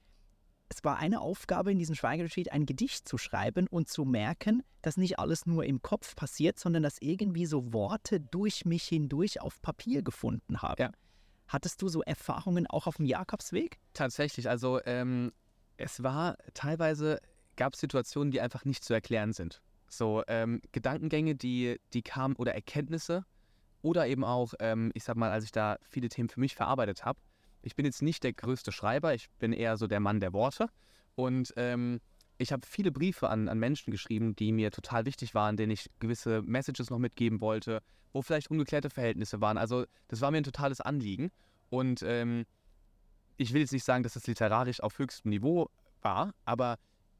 es 0.73 0.85
war 0.85 0.99
eine 0.99 1.21
Aufgabe 1.21 1.73
in 1.73 1.79
diesem 1.79 1.97
Schweigeretreat, 1.97 2.53
ein 2.53 2.65
Gedicht 2.65 3.09
zu 3.09 3.19
schreiben 3.19 3.67
und 3.67 3.89
zu 3.89 4.05
merken, 4.05 4.63
dass 4.83 4.97
nicht 4.97 5.19
alles 5.19 5.45
nur 5.45 5.65
im 5.65 5.83
Kopf 5.83 6.15
passiert, 6.15 6.61
sondern 6.61 6.85
dass 6.85 6.99
irgendwie 7.01 7.47
so 7.47 7.73
Worte 7.73 8.21
durch 8.21 8.65
mich 8.65 8.85
hindurch 8.85 9.41
auf 9.41 9.61
Papier 9.63 10.03
gefunden 10.03 10.63
haben. 10.63 10.81
Ja. 10.81 10.93
Hattest 11.49 11.83
du 11.83 11.89
so 11.89 12.03
Erfahrungen 12.03 12.69
auch 12.69 12.87
auf 12.87 12.99
dem 12.99 13.07
Jakobsweg? 13.07 13.81
Tatsächlich, 13.95 14.49
also 14.49 14.81
ähm, 14.85 15.33
es 15.81 16.03
war 16.03 16.37
teilweise, 16.55 17.21
gab 17.57 17.75
es 17.75 17.81
Situationen, 17.81 18.31
die 18.31 18.41
einfach 18.41 18.65
nicht 18.65 18.85
zu 18.85 18.93
erklären 18.93 19.33
sind. 19.33 19.63
So 19.89 20.23
ähm, 20.29 20.61
Gedankengänge, 20.73 21.35
die, 21.35 21.81
die 21.93 22.03
kamen 22.03 22.37
oder 22.37 22.55
Erkenntnisse 22.55 23.25
oder 23.83 24.07
eben 24.07 24.25
auch, 24.25 24.55
ähm, 24.61 24.93
ich 24.95 25.05
sag 25.05 25.17
mal, 25.17 25.31
als 25.31 25.45
ich 25.45 25.53
da 25.53 25.79
viele 25.83 26.09
Themen 26.09 26.29
für 26.29 26.39
mich 26.39 26.55
verarbeitet 26.55 27.05
habe. 27.05 27.19
Ich 27.63 27.75
bin 27.75 27.85
jetzt 27.85 28.03
nicht 28.03 28.23
der 28.23 28.33
größte 28.33 28.73
Schreiber, 28.73 29.15
ich 29.15 29.31
bin 29.39 29.53
eher 29.53 29.77
so 29.77 29.87
der 29.87 30.01
Mann 30.01 30.21
der 30.21 30.33
Worte 30.33 30.69
und 31.15 31.53
ähm, 31.57 32.01
ich 32.39 32.53
habe 32.53 32.67
viele 32.67 32.91
Briefe 32.91 33.29
an, 33.29 33.49
an 33.49 33.59
Menschen 33.59 33.91
geschrieben, 33.91 34.37
die 34.37 34.53
mir 34.53 34.71
total 34.71 35.05
wichtig 35.05 35.35
waren, 35.35 35.57
denen 35.57 35.73
ich 35.73 35.91
gewisse 35.99 36.43
Messages 36.43 36.89
noch 36.89 36.99
mitgeben 36.99 37.41
wollte, 37.41 37.83
wo 38.13 38.23
vielleicht 38.23 38.51
ungeklärte 38.51 38.91
Verhältnisse 38.91 39.41
waren. 39.41 39.59
Also 39.59 39.85
das 40.09 40.21
war 40.21 40.31
mir 40.31 40.39
ein 40.39 40.45
totales 40.45 40.81
Anliegen 40.81 41.31
und 41.69 42.03
ähm, 42.03 42.47
ich 43.41 43.55
will 43.55 43.63
jetzt 43.63 43.73
nicht 43.73 43.85
sagen, 43.85 44.03
dass 44.03 44.13
das 44.13 44.27
literarisch 44.27 44.83
auf 44.83 44.99
höchstem 44.99 45.31
Niveau 45.31 45.71
war, 46.03 46.35
aber 46.45 46.77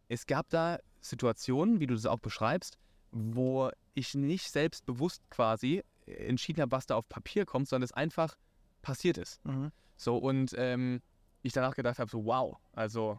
es 0.09 0.27
gab 0.27 0.51
da 0.51 0.79
Situationen, 1.01 1.81
wie 1.81 1.87
du 1.87 1.95
das 1.95 2.05
auch 2.05 2.19
beschreibst, 2.19 2.77
wo 3.11 3.71
ich 3.95 4.15
nicht 4.15 4.51
selbstbewusst 4.51 5.23
quasi 5.31 5.83
entschieden 6.07 6.61
habe, 6.61 6.73
was 6.73 6.85
da 6.85 6.97
auf 6.97 7.09
Papier 7.09 7.47
kommt, 7.47 7.69
sondern 7.69 7.85
es 7.85 7.93
einfach 7.93 8.37
passiert 8.83 9.17
ist. 9.17 9.41
So, 9.97 10.19
und 10.19 10.55
ähm, 10.59 11.01
ich 11.41 11.55
danach 11.55 11.75
gedacht 11.75 11.99
habe, 11.99 12.11
so 12.11 12.27
wow, 12.27 12.59
also 12.73 13.19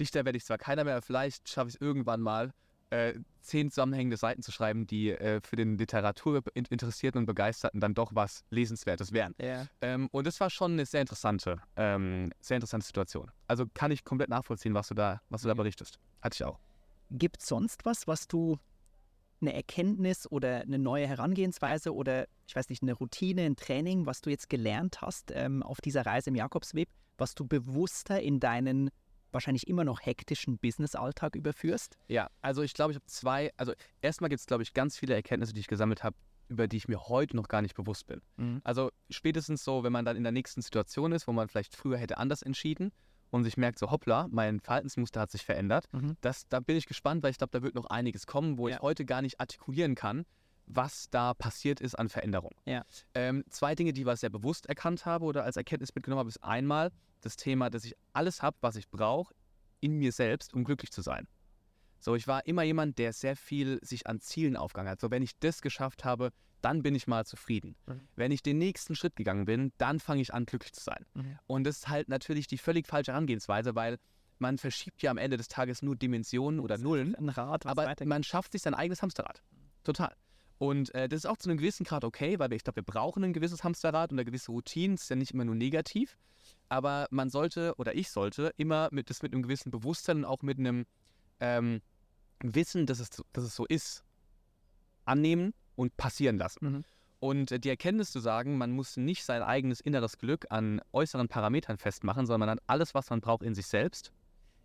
Dichter 0.00 0.24
werde 0.24 0.38
ich 0.38 0.46
zwar 0.46 0.56
keiner 0.56 0.84
mehr, 0.84 1.02
vielleicht 1.02 1.50
schaffe 1.50 1.68
ich 1.68 1.74
es 1.74 1.80
irgendwann 1.80 2.22
mal, 2.22 2.54
äh, 2.90 3.14
zehn 3.40 3.70
zusammenhängende 3.70 4.16
Seiten 4.16 4.42
zu 4.42 4.52
schreiben, 4.52 4.86
die 4.86 5.10
äh, 5.10 5.40
für 5.42 5.56
den 5.56 5.76
Literaturinteressierten 5.76 7.18
und 7.18 7.26
Begeisterten 7.26 7.80
dann 7.80 7.94
doch 7.94 8.14
was 8.14 8.44
Lesenswertes 8.50 9.12
wären. 9.12 9.34
Ja. 9.40 9.66
Ähm, 9.80 10.08
und 10.12 10.26
das 10.26 10.40
war 10.40 10.50
schon 10.50 10.72
eine 10.72 10.86
sehr 10.86 11.00
interessante, 11.00 11.60
ähm, 11.76 12.32
sehr 12.40 12.56
interessante 12.56 12.86
Situation. 12.86 13.30
Also 13.46 13.64
kann 13.74 13.90
ich 13.90 14.04
komplett 14.04 14.30
nachvollziehen, 14.30 14.74
was 14.74 14.88
du 14.88 14.94
da, 14.94 15.20
was 15.28 15.42
du 15.42 15.48
da 15.48 15.54
Mhm. 15.54 15.58
berichtest. 15.58 15.98
Hatte 16.22 16.34
ich 16.34 16.44
auch. 16.44 16.58
Gibt 17.10 17.40
es 17.42 17.48
sonst 17.48 17.84
was, 17.84 18.06
was 18.06 18.28
du 18.28 18.58
eine 19.40 19.52
Erkenntnis 19.52 20.30
oder 20.30 20.62
eine 20.62 20.78
neue 20.78 21.06
Herangehensweise 21.06 21.94
oder 21.94 22.26
ich 22.46 22.56
weiß 22.56 22.70
nicht, 22.70 22.82
eine 22.82 22.94
Routine, 22.94 23.42
ein 23.42 23.56
Training, 23.56 24.06
was 24.06 24.20
du 24.22 24.30
jetzt 24.30 24.48
gelernt 24.48 25.02
hast 25.02 25.32
ähm, 25.34 25.62
auf 25.62 25.80
dieser 25.80 26.06
Reise 26.06 26.30
im 26.30 26.36
Jakobsweg, 26.36 26.88
was 27.18 27.34
du 27.34 27.46
bewusster 27.46 28.20
in 28.20 28.40
deinen 28.40 28.90
wahrscheinlich 29.34 29.66
immer 29.68 29.84
noch 29.84 30.00
hektischen 30.00 30.58
Business-Alltag 30.58 31.36
überführst? 31.36 31.98
Ja, 32.08 32.28
also 32.40 32.62
ich 32.62 32.72
glaube, 32.74 32.92
ich 32.92 32.96
habe 32.96 33.06
zwei, 33.06 33.52
also 33.56 33.72
erstmal 34.00 34.30
gibt 34.30 34.40
es, 34.40 34.46
glaube 34.46 34.62
ich, 34.62 34.72
ganz 34.72 34.96
viele 34.96 35.14
Erkenntnisse, 35.14 35.52
die 35.52 35.60
ich 35.60 35.66
gesammelt 35.66 36.02
habe, 36.04 36.16
über 36.48 36.68
die 36.68 36.76
ich 36.76 36.88
mir 36.88 37.00
heute 37.08 37.36
noch 37.36 37.48
gar 37.48 37.62
nicht 37.62 37.74
bewusst 37.74 38.06
bin. 38.06 38.20
Mhm. 38.36 38.60
Also 38.64 38.90
spätestens 39.10 39.64
so, 39.64 39.82
wenn 39.82 39.92
man 39.92 40.04
dann 40.04 40.16
in 40.16 40.22
der 40.22 40.32
nächsten 40.32 40.62
Situation 40.62 41.12
ist, 41.12 41.26
wo 41.26 41.32
man 41.32 41.48
vielleicht 41.48 41.74
früher 41.74 41.98
hätte 41.98 42.18
anders 42.18 42.42
entschieden 42.42 42.92
und 43.30 43.44
sich 43.44 43.56
merkt, 43.56 43.78
so 43.78 43.90
hoppla, 43.90 44.28
mein 44.30 44.60
Verhaltensmuster 44.60 45.20
hat 45.20 45.30
sich 45.30 45.44
verändert. 45.44 45.86
Mhm. 45.92 46.16
Das, 46.20 46.46
da 46.48 46.60
bin 46.60 46.76
ich 46.76 46.86
gespannt, 46.86 47.22
weil 47.22 47.30
ich 47.30 47.38
glaube, 47.38 47.50
da 47.50 47.62
wird 47.62 47.74
noch 47.74 47.86
einiges 47.86 48.26
kommen, 48.26 48.58
wo 48.58 48.68
Ja. 48.68 48.76
ich 48.76 48.82
heute 48.82 49.04
gar 49.04 49.22
nicht 49.22 49.40
artikulieren 49.40 49.94
kann, 49.94 50.24
was 50.66 51.08
da 51.10 51.34
passiert 51.34 51.80
ist 51.80 51.94
an 51.98 52.08
Veränderung. 52.08 52.52
Ja. 52.66 52.84
Ähm, 53.14 53.44
zwei 53.50 53.74
Dinge, 53.74 53.92
die 53.92 54.02
ich 54.02 54.16
sehr 54.20 54.30
bewusst 54.30 54.66
erkannt 54.66 55.04
habe 55.06 55.24
oder 55.24 55.44
als 55.44 55.56
Erkenntnis 55.56 55.94
mitgenommen 55.94 56.20
habe, 56.20 56.28
ist 56.28 56.42
einmal 56.44 56.90
das 57.24 57.36
Thema, 57.36 57.70
dass 57.70 57.84
ich 57.84 57.94
alles 58.12 58.42
habe, 58.42 58.56
was 58.60 58.76
ich 58.76 58.88
brauche, 58.88 59.34
in 59.80 59.96
mir 59.98 60.12
selbst, 60.12 60.54
um 60.54 60.64
glücklich 60.64 60.90
zu 60.90 61.02
sein. 61.02 61.26
So, 62.00 62.14
ich 62.14 62.26
war 62.26 62.46
immer 62.46 62.62
jemand, 62.62 62.98
der 62.98 63.12
sehr 63.12 63.34
viel 63.36 63.78
sich 63.82 64.06
an 64.06 64.20
Zielen 64.20 64.56
aufgegangen 64.56 64.90
hat. 64.90 65.00
So, 65.00 65.10
wenn 65.10 65.22
ich 65.22 65.38
das 65.40 65.62
geschafft 65.62 66.04
habe, 66.04 66.30
dann 66.60 66.82
bin 66.82 66.94
ich 66.94 67.06
mal 67.06 67.24
zufrieden. 67.26 67.76
Mhm. 67.86 68.00
Wenn 68.16 68.30
ich 68.32 68.42
den 68.42 68.58
nächsten 68.58 68.94
Schritt 68.94 69.16
gegangen 69.16 69.44
bin, 69.46 69.72
dann 69.78 70.00
fange 70.00 70.22
ich 70.22 70.32
an, 70.32 70.46
glücklich 70.46 70.72
zu 70.72 70.82
sein. 70.82 71.04
Mhm. 71.14 71.38
Und 71.46 71.64
das 71.64 71.78
ist 71.78 71.88
halt 71.88 72.08
natürlich 72.08 72.46
die 72.46 72.58
völlig 72.58 72.86
falsche 72.86 73.12
Herangehensweise, 73.12 73.74
weil 73.74 73.98
man 74.38 74.58
verschiebt 74.58 75.02
ja 75.02 75.10
am 75.10 75.18
Ende 75.18 75.36
des 75.36 75.48
Tages 75.48 75.82
nur 75.82 75.96
Dimensionen 75.96 76.60
oder 76.60 76.76
Nullen, 76.78 77.14
Rad, 77.14 77.66
aber 77.66 77.84
weitergeht. 77.84 78.08
man 78.08 78.22
schafft 78.24 78.52
sich 78.52 78.62
sein 78.62 78.74
eigenes 78.74 79.00
Hamsterrad. 79.02 79.42
Total. 79.84 80.14
Und 80.58 80.94
äh, 80.94 81.08
das 81.08 81.18
ist 81.18 81.26
auch 81.26 81.36
zu 81.36 81.48
einem 81.50 81.58
gewissen 81.58 81.84
Grad 81.84 82.04
okay, 82.04 82.38
weil 82.38 82.50
wir- 82.50 82.56
ich 82.56 82.64
glaube, 82.64 82.76
wir 82.76 82.82
brauchen 82.84 83.24
ein 83.24 83.32
gewisses 83.32 83.64
Hamsterrad 83.64 84.12
und 84.12 84.18
eine 84.18 84.24
gewisse 84.24 84.50
Routine. 84.50 84.94
Das 84.94 85.02
ist 85.04 85.08
ja 85.10 85.16
nicht 85.16 85.32
immer 85.32 85.44
nur 85.44 85.54
negativ. 85.54 86.16
Aber 86.68 87.06
man 87.10 87.30
sollte, 87.30 87.74
oder 87.76 87.94
ich 87.94 88.10
sollte, 88.10 88.52
immer 88.56 88.88
mit, 88.90 89.10
das 89.10 89.22
mit 89.22 89.32
einem 89.32 89.42
gewissen 89.42 89.70
Bewusstsein 89.70 90.18
und 90.18 90.24
auch 90.24 90.42
mit 90.42 90.58
einem 90.58 90.86
ähm, 91.40 91.80
Wissen, 92.40 92.86
dass 92.86 92.98
es, 92.98 93.10
dass 93.32 93.44
es 93.44 93.54
so 93.54 93.66
ist, 93.66 94.04
annehmen 95.04 95.54
und 95.76 95.96
passieren 95.96 96.38
lassen. 96.38 96.72
Mhm. 96.72 96.84
Und 97.20 97.52
äh, 97.52 97.60
die 97.60 97.68
Erkenntnis 97.68 98.10
zu 98.10 98.20
sagen, 98.20 98.58
man 98.58 98.72
muss 98.72 98.96
nicht 98.96 99.24
sein 99.24 99.42
eigenes 99.42 99.80
inneres 99.80 100.18
Glück 100.18 100.46
an 100.50 100.80
äußeren 100.92 101.28
Parametern 101.28 101.78
festmachen, 101.78 102.26
sondern 102.26 102.48
man 102.48 102.50
hat 102.56 102.62
alles, 102.66 102.94
was 102.94 103.10
man 103.10 103.20
braucht, 103.20 103.42
in 103.42 103.54
sich 103.54 103.66
selbst, 103.66 104.12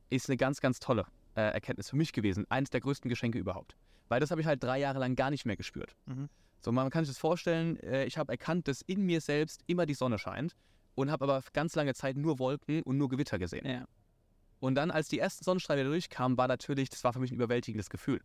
ist 0.10 0.30
eine 0.30 0.38
ganz, 0.38 0.60
ganz 0.62 0.80
tolle. 0.80 1.06
äh, 1.36 1.54
Erkenntnis 1.54 1.89
für 1.89 1.95
mich 1.95 2.14
gewesen. 2.14 2.45
Eines 2.50 2.70
der 2.70 2.82
größten 2.82 3.10
Geschenke 3.10 3.38
überhaupt. 3.38 3.76
Weil 4.10 4.20
das 4.20 4.32
habe 4.32 4.41
ich 4.41 4.47
halt 4.47 4.64
drei 4.64 4.80
Jahre 4.80 5.00
lang 5.00 5.16
gar 5.16 5.30
nicht 5.30 5.45
mehr 5.45 5.56
gespürt. 5.56 5.95
Mhm. 6.06 6.30
So, 6.62 6.72
man 6.72 6.89
kann 6.89 7.06
sich 7.06 7.14
das 7.14 7.20
vorstellen, 7.20 7.78
äh, 7.78 8.06
ich 8.06 8.18
habe 8.18 8.32
erkannt, 8.32 8.68
dass 8.68 8.82
in 8.82 9.06
mir 9.06 9.22
selbst 9.22 9.64
immer 9.68 9.86
die 9.86 9.93
Sonne 9.93 10.18
scheint 10.20 10.56
und 10.95 11.11
habe 11.11 11.25
aber 11.25 11.43
ganz 11.53 11.75
lange 11.75 11.93
Zeit 11.93 12.17
nur 12.17 12.39
Wolken 12.39 12.83
und 12.83 12.97
nur 12.97 13.09
Gewitter 13.09 13.39
gesehen. 13.39 13.65
Ja. 13.65 13.85
Und 14.59 14.75
dann, 14.75 14.91
als 14.91 15.07
die 15.07 15.19
ersten 15.19 15.43
Sonnenstrahlen 15.43 15.81
wieder 15.83 15.91
durchkamen, 15.91 16.37
war 16.37 16.47
natürlich, 16.47 16.89
das 16.89 17.03
war 17.03 17.13
für 17.13 17.19
mich 17.19 17.31
ein 17.31 17.35
überwältigendes 17.35 17.89
Gefühl. 17.89 18.21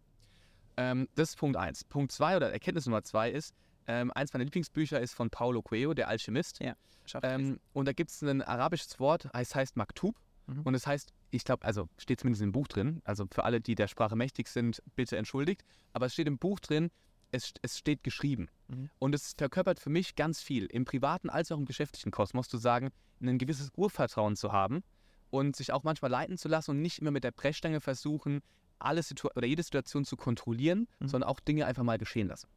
Ähm, 0.77 1.09
das 1.15 1.31
ist 1.31 1.37
Punkt 1.37 1.57
eins. 1.57 1.85
Punkt 1.85 2.11
zwei 2.11 2.37
oder 2.37 2.53
Erkenntnis 2.53 2.87
Nummer 2.87 3.05
zwei 3.05 3.31
ist, 3.31 3.55
ähm, 3.87 4.11
eins 4.13 4.33
meiner 4.33 4.45
Lieblingsbücher 4.45 5.01
ist 5.01 5.15
von 5.15 5.31
Paulo 5.31 5.63
Coelho, 5.63 5.95
der 5.95 6.09
Alchemist. 6.09 6.61
Ja, 6.61 6.75
Ähm, 7.23 7.61
und 7.73 7.87
da 7.87 7.93
gibt 7.93 8.11
es 8.11 8.23
ein 8.23 8.43
arabisches 8.43 8.99
Wort, 8.99 9.29
es 9.33 9.55
heißt 9.55 9.77
Maktub. 9.77 10.17
Mhm. 10.47 10.63
Und 10.63 10.75
es 10.75 10.87
heißt, 10.87 11.13
ich 11.31 11.45
glaube, 11.45 11.65
also 11.65 11.89
steht 11.99 12.21
zumindest 12.21 12.43
im 12.43 12.53
Buch 12.53 12.69
drin, 12.69 13.01
also 13.05 13.27
für 13.31 13.45
alle, 13.45 13.61
die 13.61 13.75
der 13.75 13.89
Sprache 13.89 14.17
mächtig 14.17 14.49
sind, 14.49 14.83
bitte 14.95 15.17
entschuldigt, 15.17 15.65
aber 15.93 16.07
es 16.07 16.13
steht 16.13 16.27
im 16.27 16.39
Buch 16.39 16.61
drin, 16.61 16.91
es, 17.35 17.53
es 17.63 17.79
steht 17.79 18.03
geschrieben. 18.05 18.49
Mhm. 18.69 18.91
Und 18.99 19.15
es 19.15 19.35
verkörpert 19.37 19.81
für 19.81 19.91
mich 19.91 20.15
ganz 20.15 20.41
viel, 20.41 20.67
im 20.67 20.85
privaten 20.85 21.29
als 21.31 21.51
auch 21.53 21.59
im 21.59 21.65
geschäftlichen 21.67 22.11
Kosmos, 22.11 22.49
zu 22.49 22.57
sagen, 22.57 22.91
ein 23.21 23.39
gewisses 23.39 23.71
Urvertrauen 23.77 24.37
zu 24.37 24.53
haben 24.53 24.83
und 25.31 25.57
sich 25.57 25.73
auch 25.73 25.83
manchmal 25.83 26.11
leiten 26.11 26.39
zu 26.39 26.49
lassen 26.49 26.73
und 26.73 26.83
nicht 26.83 26.99
immer 27.01 27.11
mit 27.11 27.25
der 27.25 27.33
Brechstange 27.33 27.81
versuchen, 27.81 28.41
alle 28.79 29.03
Situ 29.03 29.29
oder 29.35 29.47
jede 29.47 29.63
Situation 29.63 30.05
zu 30.05 30.17
kontrollieren, 30.17 30.87
Mhm. 31.01 31.09
sondern 31.09 31.31
auch 31.31 31.41
Dinge 31.41 31.67
einfach 31.67 31.83
mal 31.85 31.99
geschehen 31.99 32.29
lassen. 32.29 32.49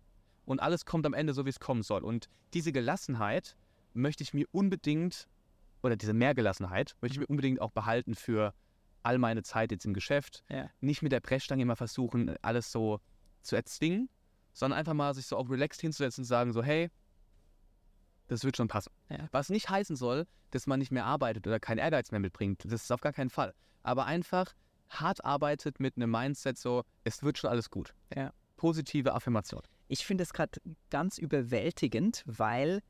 Und 0.45 0.59
alles 0.61 0.86
kommt 0.86 1.05
am 1.05 1.13
Ende 1.13 1.34
so, 1.34 1.45
wie 1.45 1.49
es 1.49 1.59
kommen 1.59 1.84
soll. 1.84 2.03
Und 2.03 2.30
diese 2.53 2.71
Gelassenheit 2.71 3.55
möchte 3.93 4.23
ich 4.23 4.34
mir 4.34 4.45
unbedingt, 4.51 5.28
oder 5.84 5.95
diese 5.95 6.13
Mehrgelassenheit, 6.13 6.95
möchte 7.01 7.13
ich 7.13 7.17
Mhm. 7.17 7.23
mir 7.23 7.28
unbedingt 7.28 7.61
auch 7.61 7.71
behalten 7.71 8.15
für 8.15 8.53
all 9.03 9.17
meine 9.19 9.43
Zeit 9.43 9.71
jetzt 9.71 9.86
im 9.86 9.93
Geschäft. 9.93 10.43
Ja. 10.49 10.69
Nicht 10.82 11.01
mit 11.01 11.11
der 11.11 11.19
Brechstange 11.21 11.61
immer 11.61 11.75
versuchen, 11.75 12.36
alles 12.41 12.71
so 12.71 12.99
zu 13.41 13.55
erzwingen, 13.55 14.09
sondern 14.57 14.79
einfach 14.79 14.95
mal 14.95 15.13
sich 15.13 15.27
so 15.27 15.37
auch 15.37 15.49
relaxed 15.49 15.81
hinzusetzen 15.81 16.23
und 16.23 16.25
sagen 16.25 16.51
so, 16.51 16.63
hey, 16.63 16.89
das 18.27 18.43
wird 18.43 18.57
schon 18.57 18.67
passen. 18.67 18.91
Ja. 19.09 19.27
Was 19.31 19.49
nicht 19.49 19.69
heißen 19.69 19.95
soll, 19.95 20.25
dass 20.49 20.65
man 20.65 20.79
nicht 20.79 20.91
mehr 20.91 21.05
arbeitet 21.05 21.45
oder 21.45 21.59
keinen 21.59 21.77
Ehrgeiz 21.77 22.11
mehr 22.11 22.19
mitbringt. 22.19 22.63
Das 22.65 22.83
ist 22.83 22.91
auf 22.91 23.01
gar 23.01 23.13
keinen 23.13 23.29
Fall. 23.29 23.53
Aber 23.83 24.05
einfach 24.05 24.55
hart 24.89 25.23
arbeitet 25.23 25.79
mit 25.79 25.95
einem 25.95 26.09
Mindset 26.09 26.57
so, 26.57 26.83
es 27.03 27.21
wird 27.21 27.37
schon 27.37 27.51
alles 27.51 27.69
gut. 27.69 27.93
Ja. 28.15 28.33
Positive 28.55 29.13
Affirmation. 29.13 29.61
Ich 29.89 30.05
finde 30.05 30.23
es 30.23 30.33
gerade 30.33 30.59
ganz 30.89 31.19
überwältigend, 31.19 32.23
weil 32.25 32.81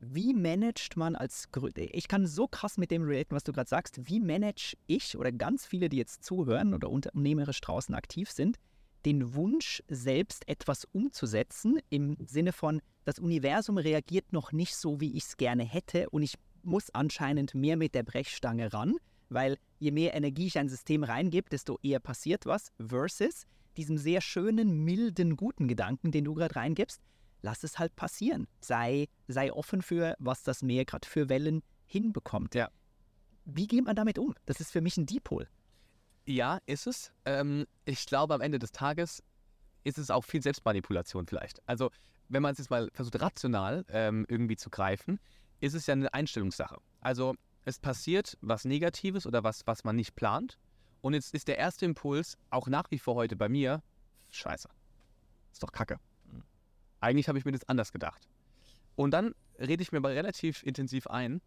wie 0.00 0.34
managt 0.34 0.96
man 0.96 1.16
als? 1.16 1.48
Ich 1.76 2.08
kann 2.08 2.26
so 2.26 2.46
krass 2.46 2.76
mit 2.76 2.90
dem 2.90 3.04
relaten, 3.04 3.34
was 3.34 3.44
du 3.44 3.52
gerade 3.52 3.68
sagst. 3.70 4.06
Wie 4.06 4.20
manage 4.20 4.76
ich 4.86 5.16
oder 5.16 5.32
ganz 5.32 5.64
viele, 5.64 5.88
die 5.88 5.96
jetzt 5.96 6.24
zuhören 6.24 6.74
oder 6.74 6.90
unternehmerisch 6.90 7.60
draußen 7.60 7.94
aktiv 7.94 8.30
sind, 8.30 8.58
den 9.04 9.34
Wunsch, 9.34 9.82
selbst 9.88 10.48
etwas 10.48 10.84
umzusetzen, 10.92 11.78
im 11.90 12.16
Sinne 12.24 12.52
von, 12.52 12.80
das 13.04 13.18
Universum 13.18 13.78
reagiert 13.78 14.32
noch 14.32 14.52
nicht 14.52 14.76
so, 14.76 15.00
wie 15.00 15.16
ich 15.16 15.24
es 15.24 15.36
gerne 15.36 15.64
hätte 15.64 16.08
und 16.10 16.22
ich 16.22 16.34
muss 16.62 16.90
anscheinend 16.90 17.54
mehr 17.54 17.76
mit 17.76 17.94
der 17.94 18.04
Brechstange 18.04 18.72
ran, 18.72 18.96
weil 19.28 19.58
je 19.78 19.90
mehr 19.90 20.14
Energie 20.14 20.46
ich 20.46 20.58
ein 20.58 20.68
System 20.68 21.02
reingebe, 21.02 21.48
desto 21.50 21.78
eher 21.82 22.00
passiert 22.00 22.46
was, 22.46 22.70
versus 22.78 23.46
diesem 23.76 23.98
sehr 23.98 24.20
schönen, 24.20 24.84
milden, 24.84 25.36
guten 25.36 25.66
Gedanken, 25.66 26.12
den 26.12 26.24
du 26.24 26.34
gerade 26.34 26.56
reingibst, 26.56 27.00
lass 27.40 27.64
es 27.64 27.78
halt 27.78 27.96
passieren. 27.96 28.46
Sei, 28.60 29.08
sei 29.28 29.52
offen 29.52 29.82
für, 29.82 30.14
was 30.18 30.42
das 30.42 30.62
Meer 30.62 30.84
gerade 30.84 31.08
für 31.08 31.28
Wellen 31.28 31.62
hinbekommt. 31.84 32.54
Ja. 32.54 32.70
Wie 33.44 33.66
geht 33.66 33.84
man 33.84 33.96
damit 33.96 34.18
um? 34.18 34.34
Das 34.46 34.60
ist 34.60 34.70
für 34.70 34.80
mich 34.80 34.96
ein 34.96 35.06
Dipol. 35.06 35.48
Ja, 36.24 36.58
ist 36.66 36.86
es. 36.86 37.12
Ähm, 37.24 37.66
ich 37.84 38.06
glaube, 38.06 38.34
am 38.34 38.40
Ende 38.40 38.58
des 38.58 38.72
Tages 38.72 39.22
ist 39.84 39.98
es 39.98 40.10
auch 40.10 40.22
viel 40.24 40.42
Selbstmanipulation 40.42 41.26
vielleicht. 41.26 41.60
Also, 41.68 41.90
wenn 42.28 42.42
man 42.42 42.52
es 42.52 42.58
jetzt 42.58 42.70
mal 42.70 42.88
versucht, 42.92 43.20
rational 43.20 43.84
ähm, 43.88 44.24
irgendwie 44.28 44.56
zu 44.56 44.70
greifen, 44.70 45.18
ist 45.60 45.74
es 45.74 45.86
ja 45.86 45.92
eine 45.92 46.12
Einstellungssache. 46.14 46.78
Also, 47.00 47.34
es 47.64 47.78
passiert 47.78 48.38
was 48.40 48.64
Negatives 48.64 49.26
oder 49.26 49.44
was, 49.44 49.66
was 49.66 49.84
man 49.84 49.96
nicht 49.96 50.14
plant. 50.14 50.58
Und 51.00 51.14
jetzt 51.14 51.34
ist 51.34 51.48
der 51.48 51.58
erste 51.58 51.84
Impuls, 51.84 52.36
auch 52.50 52.68
nach 52.68 52.90
wie 52.90 52.98
vor 52.98 53.16
heute 53.16 53.36
bei 53.36 53.48
mir, 53.48 53.82
scheiße. 54.30 54.68
Ist 55.52 55.62
doch 55.62 55.72
kacke. 55.72 55.98
Eigentlich 57.00 57.28
habe 57.28 57.38
ich 57.38 57.44
mir 57.44 57.52
das 57.52 57.68
anders 57.68 57.92
gedacht. 57.92 58.28
Und 58.94 59.10
dann 59.10 59.34
rede 59.58 59.82
ich 59.82 59.90
mir 59.90 60.00
mal 60.00 60.12
relativ 60.12 60.62
intensiv 60.62 61.08
ein, 61.08 61.40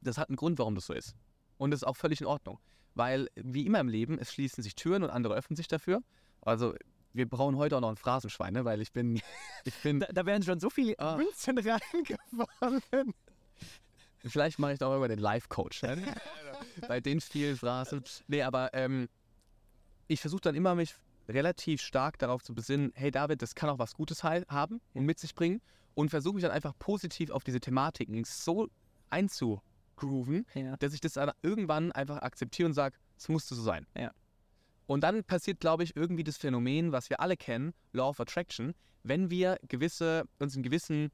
das 0.00 0.18
hat 0.18 0.28
einen 0.28 0.36
Grund, 0.36 0.58
warum 0.58 0.74
das 0.74 0.86
so 0.86 0.92
ist. 0.92 1.14
Und 1.58 1.70
das 1.70 1.82
ist 1.82 1.86
auch 1.86 1.96
völlig 1.96 2.20
in 2.20 2.26
Ordnung. 2.26 2.58
Weil, 3.00 3.30
wie 3.34 3.64
immer 3.64 3.80
im 3.80 3.88
Leben, 3.88 4.18
es 4.18 4.30
schließen 4.30 4.62
sich 4.62 4.74
Türen 4.74 5.02
und 5.02 5.08
andere 5.08 5.34
öffnen 5.34 5.56
sich 5.56 5.68
dafür. 5.68 6.02
Also, 6.42 6.74
wir 7.14 7.26
brauchen 7.26 7.56
heute 7.56 7.74
auch 7.78 7.80
noch 7.80 7.88
ein 7.88 7.96
Phrasenschwein, 7.96 8.52
ne? 8.52 8.66
weil 8.66 8.82
ich 8.82 8.92
bin, 8.92 9.14
ich 9.64 9.74
bin, 9.82 10.00
Da, 10.00 10.08
da 10.12 10.26
werden 10.26 10.42
schon 10.42 10.60
so 10.60 10.68
viele 10.68 10.98
Ah. 10.98 11.16
Münzen 11.16 11.56
reingefallen. 11.56 13.14
vielleicht 14.26 14.58
mache 14.58 14.74
ich 14.74 14.78
doch 14.78 14.94
immer 14.94 15.08
den 15.08 15.18
Life-Coach. 15.18 15.80
Ne? 15.82 16.14
Bei 16.88 17.00
den 17.00 17.22
vielen 17.22 17.56
Phrasen. 17.56 18.04
Nee, 18.28 18.42
aber 18.42 18.74
ähm, 18.74 19.08
ich 20.06 20.20
versuche 20.20 20.42
dann 20.42 20.54
immer, 20.54 20.74
mich 20.74 20.94
relativ 21.26 21.80
stark 21.80 22.18
darauf 22.18 22.42
zu 22.42 22.54
besinnen, 22.54 22.92
hey 22.94 23.10
David, 23.10 23.40
das 23.40 23.54
kann 23.54 23.70
auch 23.70 23.78
was 23.78 23.94
Gutes 23.94 24.22
haben 24.24 24.82
und 24.92 25.06
mit 25.06 25.18
sich 25.18 25.34
bringen. 25.34 25.62
Und 25.94 26.10
versuche 26.10 26.34
mich 26.34 26.42
dann 26.42 26.52
einfach 26.52 26.74
positiv 26.78 27.30
auf 27.30 27.44
diese 27.44 27.60
Thematiken 27.60 28.24
so 28.24 28.68
einzugrooven, 30.00 30.46
Ja. 30.54 30.76
dass 30.76 30.92
ich 30.94 31.00
das 31.00 31.14
dann 31.14 31.30
irgendwann 31.42 31.92
einfach 31.92 32.18
akzeptiere 32.18 32.66
und 32.66 32.74
sage, 32.74 32.96
es 33.16 33.28
musste 33.28 33.54
so 33.54 33.62
sein. 33.62 33.86
Ja. 33.96 34.12
Und 34.86 35.02
dann 35.02 35.22
passiert, 35.24 35.60
glaube 35.60 35.84
ich, 35.84 35.94
irgendwie 35.94 36.24
das 36.24 36.36
Phänomen, 36.36 36.92
was 36.92 37.10
wir 37.10 37.20
alle 37.20 37.36
kennen, 37.36 37.72
Law 37.92 38.08
of 38.08 38.20
Attraction. 38.20 38.74
Wenn 39.02 39.30
wir 39.30 39.58
gewisse, 39.68 40.24
uns 40.38 40.56
in 40.56 40.62
gewissen 40.62 41.10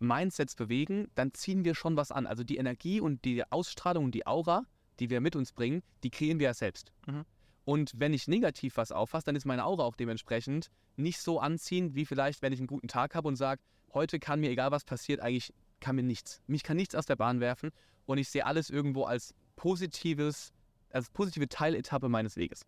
Mindsets 0.00 0.56
bewegen, 0.56 1.08
dann 1.14 1.32
ziehen 1.34 1.64
wir 1.64 1.74
schon 1.74 1.96
was 1.96 2.10
an. 2.10 2.26
Also 2.26 2.42
die 2.42 2.56
Energie 2.56 3.00
und 3.00 3.24
die 3.24 3.44
Ausstrahlung 3.50 4.06
und 4.06 4.14
die 4.14 4.26
Aura, 4.26 4.64
die 4.98 5.08
wir 5.10 5.20
mit 5.20 5.36
uns 5.36 5.52
bringen, 5.52 5.82
die 6.02 6.10
kreieren 6.10 6.38
wir 6.40 6.46
ja 6.48 6.54
selbst. 6.54 6.92
Mhm. 7.06 7.24
Und 7.64 7.92
wenn 7.96 8.12
ich 8.12 8.26
negativ 8.26 8.76
was 8.76 8.90
auffasse, 8.90 9.26
dann 9.26 9.36
ist 9.36 9.44
meine 9.44 9.64
Aura 9.64 9.84
auch 9.84 9.94
dementsprechend 9.94 10.70
nicht 10.96 11.20
so 11.20 11.38
anziehend, 11.38 11.94
wie 11.94 12.06
vielleicht, 12.06 12.42
wenn 12.42 12.52
ich 12.52 12.58
einen 12.58 12.66
guten 12.66 12.88
Tag 12.88 13.14
habe 13.14 13.28
und 13.28 13.36
sage, 13.36 13.62
heute 13.94 14.18
kann 14.18 14.40
mir, 14.40 14.50
egal 14.50 14.70
was 14.72 14.84
passiert, 14.84 15.20
eigentlich 15.20 15.52
kann 15.80 15.96
mir 15.96 16.02
nichts. 16.02 16.42
Mich 16.46 16.62
kann 16.62 16.76
nichts 16.76 16.94
aus 16.94 17.06
der 17.06 17.16
Bahn 17.16 17.40
werfen 17.40 17.70
und 18.06 18.18
ich 18.18 18.28
sehe 18.28 18.46
alles 18.46 18.70
irgendwo 18.70 19.04
als 19.04 19.34
positives, 19.56 20.52
als 20.90 21.10
positive 21.10 21.48
Teiletappe 21.48 22.08
meines 22.08 22.36
Weges. 22.36 22.64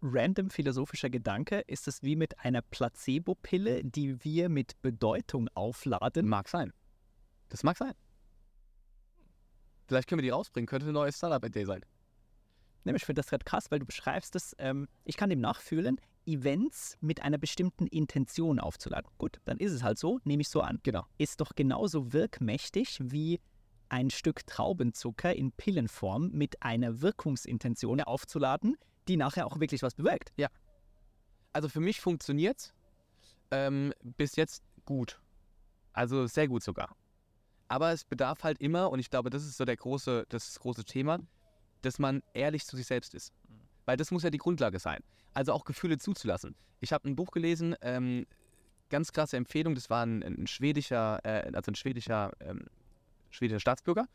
Random 0.00 0.50
philosophischer 0.50 1.10
Gedanke, 1.10 1.60
ist 1.66 1.88
es 1.88 2.02
wie 2.02 2.14
mit 2.14 2.38
einer 2.40 2.62
Placebo-Pille, 2.62 3.82
die 3.84 4.22
wir 4.24 4.48
mit 4.48 4.80
Bedeutung 4.82 5.48
aufladen? 5.54 6.28
Mag 6.28 6.48
sein. 6.48 6.72
Das 7.48 7.64
mag 7.64 7.76
sein. 7.76 7.94
Vielleicht 9.88 10.08
können 10.08 10.20
wir 10.20 10.22
die 10.22 10.30
rausbringen, 10.30 10.66
könnte 10.66 10.86
eine 10.86 10.92
neue 10.92 11.12
Startup-Idee 11.12 11.64
sein. 11.64 11.84
Nämlich, 12.84 13.02
ich 13.02 13.06
finde 13.06 13.20
das 13.20 13.28
gerade 13.28 13.44
krass, 13.44 13.70
weil 13.70 13.78
du 13.78 13.86
beschreibst 13.86 14.34
es, 14.36 14.54
ähm, 14.58 14.88
ich 15.04 15.16
kann 15.16 15.30
dem 15.30 15.40
nachfühlen, 15.40 16.00
Events 16.26 16.96
mit 17.00 17.22
einer 17.22 17.38
bestimmten 17.38 17.86
Intention 17.86 18.60
aufzuladen. 18.60 19.10
Gut, 19.18 19.40
dann 19.44 19.58
ist 19.58 19.72
es 19.72 19.82
halt 19.82 19.98
so, 19.98 20.20
nehme 20.24 20.42
ich 20.42 20.48
so 20.48 20.60
an. 20.60 20.80
Genau. 20.82 21.06
Ist 21.18 21.40
doch 21.40 21.54
genauso 21.54 22.12
wirkmächtig 22.12 22.98
wie 23.02 23.40
ein 23.88 24.10
Stück 24.10 24.46
Traubenzucker 24.46 25.34
in 25.34 25.52
Pillenform 25.52 26.30
mit 26.32 26.62
einer 26.62 27.02
Wirkungsintention 27.02 28.00
aufzuladen, 28.00 28.76
die 29.08 29.16
nachher 29.16 29.46
auch 29.46 29.60
wirklich 29.60 29.82
was 29.82 29.94
bewirkt. 29.94 30.32
Also 31.52 31.68
für 31.68 31.80
mich 31.80 32.00
funktioniert 32.00 32.72
ähm, 33.50 33.92
bis 34.02 34.36
jetzt 34.36 34.62
gut. 34.86 35.20
Also 35.92 36.26
sehr 36.26 36.48
gut 36.48 36.62
sogar. 36.62 36.96
Aber 37.68 37.92
es 37.92 38.04
bedarf 38.04 38.44
halt 38.44 38.60
immer, 38.60 38.90
und 38.90 38.98
ich 38.98 39.10
glaube, 39.10 39.30
das 39.30 39.44
ist 39.44 39.56
so 39.56 39.64
der 39.64 39.76
große, 39.76 40.26
das 40.28 40.58
große 40.58 40.84
Thema, 40.84 41.20
dass 41.82 41.98
man 41.98 42.22
ehrlich 42.32 42.64
zu 42.64 42.76
sich 42.76 42.86
selbst 42.86 43.14
ist. 43.14 43.32
Weil 43.84 43.96
das 43.96 44.10
muss 44.10 44.22
ja 44.22 44.30
die 44.30 44.38
Grundlage 44.38 44.78
sein. 44.78 45.00
Also 45.34 45.52
auch 45.52 45.64
Gefühle 45.64 45.98
zuzulassen. 45.98 46.54
Ich 46.80 46.92
habe 46.92 47.08
ein 47.08 47.16
Buch 47.16 47.30
gelesen, 47.30 47.74
ähm, 47.80 48.26
ganz 48.90 49.12
krasse 49.12 49.36
Empfehlung, 49.36 49.74
das 49.74 49.90
war 49.90 50.04
ein, 50.04 50.22
ein 50.22 50.46
schwedischer, 50.46 51.20
äh, 51.24 51.50
also 51.54 51.72
ein 51.72 51.74
schwedischer, 51.74 52.32
ähm, 52.40 52.66
schwedischer 53.30 53.60
Staatsbürger, 53.60 54.06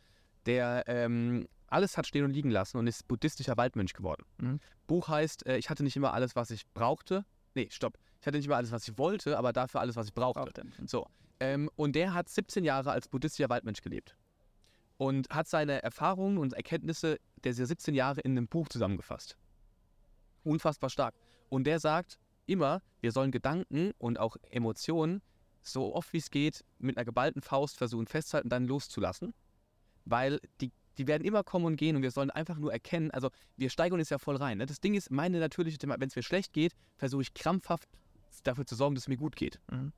der 0.46 0.84
ähm, 0.88 1.48
alles 1.68 1.98
hat 1.98 2.08
stehen 2.08 2.24
und 2.24 2.32
liegen 2.32 2.52
lassen 2.52 2.78
und 2.78 2.88
ist 2.88 3.08
buddhistischer 3.08 3.58
Waldmönch 3.58 3.94
geworden. 3.94 4.24
Mhm. 4.38 4.60
Buch 4.86 5.08
heißt, 5.08 5.46
äh, 5.48 5.58
ich 5.58 5.70
hatte 5.70 5.84
nicht 5.84 5.96
immer 5.96 6.14
alles, 6.14 6.36
was 6.36 6.52
ich 6.52 6.66
brauchte. 6.74 7.26
Nee, 7.56 7.68
stopp. 7.72 7.98
Ich 8.22 8.28
hatte 8.28 8.38
nicht 8.38 8.46
immer 8.46 8.56
alles, 8.56 8.72
was 8.72 8.88
ich 8.88 8.98
wollte, 8.98 9.38
aber 9.38 9.52
dafür 9.52 9.82
alles, 9.82 9.96
was 9.96 10.08
ich 10.08 10.14
brauchte. 10.14 10.64
So. 10.86 11.08
Ähm, 11.40 11.70
und 11.76 11.96
der 11.96 12.14
hat 12.14 12.30
17 12.30 12.64
Jahre 12.64 12.92
als 12.92 13.08
buddhistischer 13.08 13.50
Waldmensch 13.50 13.82
gelebt. 13.82 14.16
Und 14.98 15.30
hat 15.30 15.48
seine 15.48 15.84
Erfahrungen 15.84 16.38
und 16.38 16.54
Erkenntnisse 16.54 17.20
dieser 17.44 17.66
17 17.66 17.94
Jahre 17.94 18.22
in 18.22 18.32
einem 18.32 18.48
Buch 18.48 18.68
zusammengefasst. 18.70 19.38
Unfassbar 20.48 20.90
stark. 20.90 21.16
Und 21.50 21.66
der 21.66 21.80
sagt 21.80 22.20
immer, 22.46 22.82
wir 23.02 23.12
sollen 23.12 23.32
Gedanken 23.32 23.92
und 23.98 24.20
auch 24.20 24.38
Emotionen 24.50 25.22
so 25.62 25.94
oft 25.94 26.14
wie 26.14 26.18
es 26.18 26.32
geht 26.32 26.64
mit 26.80 26.98
einer 26.98 27.06
geballten 27.06 27.42
Faust 27.42 27.78
versuchen 27.78 28.08
festzuhalten, 28.08 28.50
dann 28.50 28.66
loszulassen. 28.68 29.34
Weil 30.06 30.40
die 30.62 30.72
Die 30.98 31.06
werden 31.06 31.24
immer 31.24 31.44
kommen 31.44 31.66
und 31.66 31.76
gehen 31.76 31.96
und 31.96 32.02
wir 32.02 32.10
sollen 32.10 32.32
einfach 32.32 32.58
nur 32.58 32.72
erkennen, 32.72 33.12
also 33.12 33.30
wir 33.56 33.70
steigern 33.70 34.00
uns 34.00 34.10
ja 34.10 34.18
voll 34.18 34.38
rein. 34.38 34.58
Ne? 34.58 34.66
Das 34.66 34.80
Ding 34.80 34.96
ist, 34.96 35.12
meine 35.12 35.40
natürliche 35.40 35.78
Thema, 35.78 35.96
wenn 36.00 36.08
es 36.08 36.16
mir 36.16 36.24
schlecht 36.24 36.54
geht, 36.54 36.74
versuche 36.96 37.22
ich 37.22 37.34
krampfhaft 37.36 37.88
dafür 38.44 38.66
zu 38.66 38.76
sorgen, 38.76 38.96
dass 38.96 39.04
es 39.04 39.08
mir 39.08 39.18
gut 39.18 39.36
geht. 39.36 39.60
Mhm. 39.70 39.92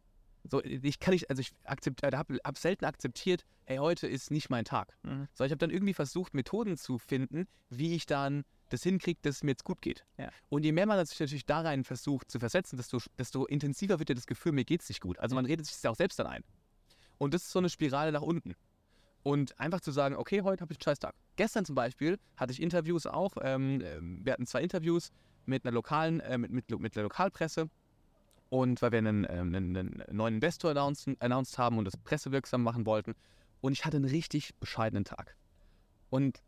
So, 0.43 0.61
ich 0.61 0.99
kann 0.99 1.13
nicht, 1.13 1.29
also 1.29 1.41
ich 1.41 1.51
äh, 1.63 2.17
habe 2.17 2.39
hab 2.43 2.57
selten 2.57 2.85
akzeptiert, 2.85 3.45
hey, 3.65 3.77
heute 3.77 4.07
ist 4.07 4.29
nicht 4.29 4.49
mein 4.49 4.65
Tag. 4.65 4.97
Mhm. 5.03 5.27
So, 5.33 5.45
ich 5.45 5.51
habe 5.51 5.59
dann 5.59 5.69
irgendwie 5.69 5.93
versucht, 5.93 6.33
Methoden 6.33 6.75
zu 6.75 6.97
finden, 6.97 7.47
wie 7.69 7.95
ich 7.95 8.05
dann 8.05 8.43
das 8.69 8.83
hinkriege, 8.83 9.19
dass 9.21 9.37
es 9.37 9.43
mir 9.43 9.51
jetzt 9.51 9.63
gut 9.63 9.81
geht. 9.81 10.05
Ja. 10.17 10.29
Und 10.49 10.63
je 10.63 10.71
mehr 10.71 10.85
man 10.85 11.03
sich 11.05 11.19
natürlich 11.19 11.45
da 11.45 11.61
rein 11.61 11.83
versucht 11.83 12.31
zu 12.31 12.39
versetzen, 12.39 12.77
desto, 12.77 12.99
desto 13.17 13.45
intensiver 13.45 13.99
wird 13.99 14.09
ja 14.09 14.15
das 14.15 14.27
Gefühl, 14.27 14.51
mir 14.51 14.65
geht 14.65 14.81
es 14.81 14.89
nicht 14.89 15.01
gut. 15.01 15.19
Also 15.19 15.35
man 15.35 15.45
redet 15.45 15.65
sich 15.65 15.75
das 15.75 15.83
ja 15.83 15.91
auch 15.91 15.95
selbst 15.95 16.19
dann 16.19 16.27
ein. 16.27 16.43
Und 17.17 17.33
das 17.33 17.43
ist 17.43 17.51
so 17.51 17.59
eine 17.59 17.69
Spirale 17.69 18.11
nach 18.11 18.21
unten. 18.21 18.55
Und 19.23 19.59
einfach 19.59 19.81
zu 19.81 19.91
sagen, 19.91 20.15
okay, 20.15 20.41
heute 20.41 20.61
habe 20.61 20.71
ich 20.71 20.77
einen 20.77 20.83
scheiß 20.83 20.99
Tag. 20.99 21.13
Gestern 21.35 21.65
zum 21.65 21.75
Beispiel 21.75 22.17
hatte 22.37 22.53
ich 22.53 22.61
Interviews 22.61 23.05
auch. 23.05 23.33
Ähm, 23.41 23.81
ähm, 23.83 24.21
wir 24.23 24.33
hatten 24.33 24.47
zwei 24.47 24.61
Interviews 24.61 25.11
mit 25.45 25.65
einer 25.65 25.73
lokalen, 25.73 26.21
äh, 26.21 26.37
mit, 26.37 26.51
mit, 26.51 26.69
mit 26.79 26.95
der 26.95 27.03
Lokalpresse. 27.03 27.69
Und 28.49 28.81
weil 28.81 28.91
wir 28.91 28.99
einen, 28.99 29.27
ähm, 29.29 29.53
einen, 29.53 29.77
einen 29.77 30.03
neuen 30.11 30.35
Investor 30.35 30.71
announced, 30.71 31.21
announced 31.21 31.57
haben 31.57 31.77
und 31.77 31.85
das 31.85 31.97
pressewirksam 31.97 32.63
machen 32.63 32.85
wollten. 32.85 33.13
Und 33.61 33.73
ich 33.73 33.85
hatte 33.85 33.97
einen 33.97 34.05
richtig 34.05 34.55
bescheidenen 34.55 35.03
Tag. 35.03 35.35
Und 36.09 36.41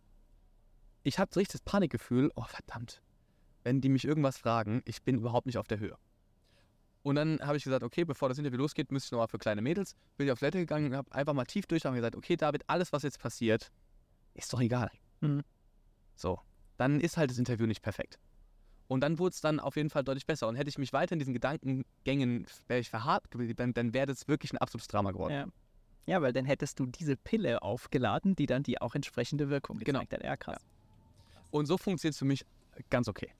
ich 1.03 1.19
hatte 1.19 1.39
richtig 1.39 1.61
das 1.61 1.61
Panikgefühl, 1.61 2.31
oh 2.35 2.43
verdammt, 2.43 3.01
wenn 3.63 3.81
die 3.81 3.89
mich 3.89 4.05
irgendwas 4.05 4.37
fragen, 4.37 4.81
ich 4.85 5.01
bin 5.03 5.17
überhaupt 5.17 5.45
nicht 5.45 5.57
auf 5.57 5.67
der 5.67 5.79
Höhe. 5.79 5.97
Und 7.03 7.15
dann 7.15 7.39
habe 7.41 7.57
ich 7.57 7.63
gesagt, 7.63 7.83
okay, 7.83 8.03
bevor 8.05 8.29
das 8.29 8.37
Interview 8.37 8.59
losgeht, 8.59 8.91
müsste 8.91 9.07
ich 9.07 9.11
nochmal 9.11 9.27
für 9.27 9.39
kleine 9.39 9.61
Mädels, 9.61 9.95
bin 10.17 10.27
ich 10.27 10.31
auf 10.31 10.39
Toilette 10.39 10.59
gegangen 10.59 10.87
und 10.91 10.95
habe 10.95 11.11
einfach 11.11 11.33
mal 11.33 11.45
tief 11.45 11.65
durch 11.65 11.85
und 11.85 11.95
gesagt, 11.95 12.15
okay, 12.15 12.37
David, 12.37 12.63
alles, 12.67 12.93
was 12.93 13.01
jetzt 13.03 13.19
passiert, 13.19 13.71
ist 14.35 14.53
doch 14.53 14.61
egal. 14.61 14.91
Mhm. 15.21 15.41
So, 16.15 16.39
dann 16.77 16.99
ist 16.99 17.17
halt 17.17 17.31
das 17.31 17.39
Interview 17.39 17.65
nicht 17.65 17.81
perfekt. 17.81 18.19
Und 18.87 19.01
dann 19.01 19.17
wurde 19.19 19.33
es 19.33 19.41
dann 19.41 19.59
auf 19.59 19.77
jeden 19.77 19.89
Fall 19.89 20.03
deutlich 20.03 20.25
besser. 20.27 20.47
Und 20.47 20.57
hätte 20.57 20.69
ich 20.69 20.77
mich 20.77 20.91
weiter 20.93 21.13
in 21.13 21.19
diesen 21.19 21.33
Gedankengängen, 21.33 22.45
wäre 22.67 22.81
ich 22.81 22.89
verharrt 22.89 23.31
geblieben, 23.31 23.55
dann, 23.55 23.73
dann 23.73 23.93
wäre 23.93 24.05
das 24.05 24.27
wirklich 24.27 24.53
ein 24.53 24.57
absolutes 24.57 24.87
Drama 24.89 25.11
geworden. 25.11 25.33
Ja. 25.33 26.15
ja, 26.15 26.21
weil 26.21 26.33
dann 26.33 26.45
hättest 26.45 26.77
du 26.79 26.85
diese 26.85 27.15
Pille 27.15 27.61
aufgeladen, 27.61 28.35
die 28.35 28.45
dann 28.45 28.63
die 28.63 28.81
auch 28.81 28.93
entsprechende 28.93 29.49
Wirkung 29.49 29.79
Genau. 29.79 30.01
gezeigt 30.01 30.13
hat. 30.13 30.23
Ja, 30.23 30.35
krass. 30.35 30.61
Und 31.51 31.65
so 31.65 31.77
funktioniert 31.77 32.13
es 32.13 32.19
für 32.19 32.25
mich 32.25 32.45
ganz 32.89 33.07
okay. 33.07 33.31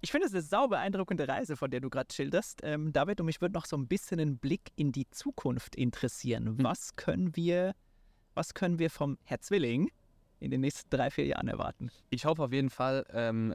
Ich 0.00 0.12
finde 0.12 0.26
es 0.26 0.32
eine 0.32 0.42
sau 0.42 0.68
beeindruckende 0.68 1.26
Reise, 1.26 1.56
von 1.56 1.70
der 1.70 1.80
du 1.80 1.90
gerade 1.90 2.12
schilderst. 2.14 2.60
Ähm, 2.62 2.92
David, 2.92 3.20
und 3.20 3.26
mich 3.26 3.40
würde 3.40 3.54
noch 3.54 3.64
so 3.66 3.76
ein 3.76 3.88
bisschen 3.88 4.20
ein 4.20 4.38
Blick 4.38 4.70
in 4.76 4.92
die 4.92 5.08
Zukunft 5.10 5.74
interessieren. 5.74 6.46
Hm. 6.46 6.56
Was 6.64 6.94
können 6.96 7.34
wir, 7.34 7.74
was 8.34 8.54
können 8.54 8.78
wir 8.78 8.90
vom 8.90 9.18
Herr 9.24 9.40
Zwilling 9.40 9.90
in 10.38 10.50
den 10.50 10.60
nächsten 10.60 10.88
drei, 10.90 11.10
vier 11.10 11.26
Jahren 11.26 11.48
erwarten? 11.48 11.90
Ich 12.10 12.24
hoffe 12.24 12.44
auf 12.44 12.52
jeden 12.52 12.70
Fall, 12.70 13.06
ähm, 13.10 13.54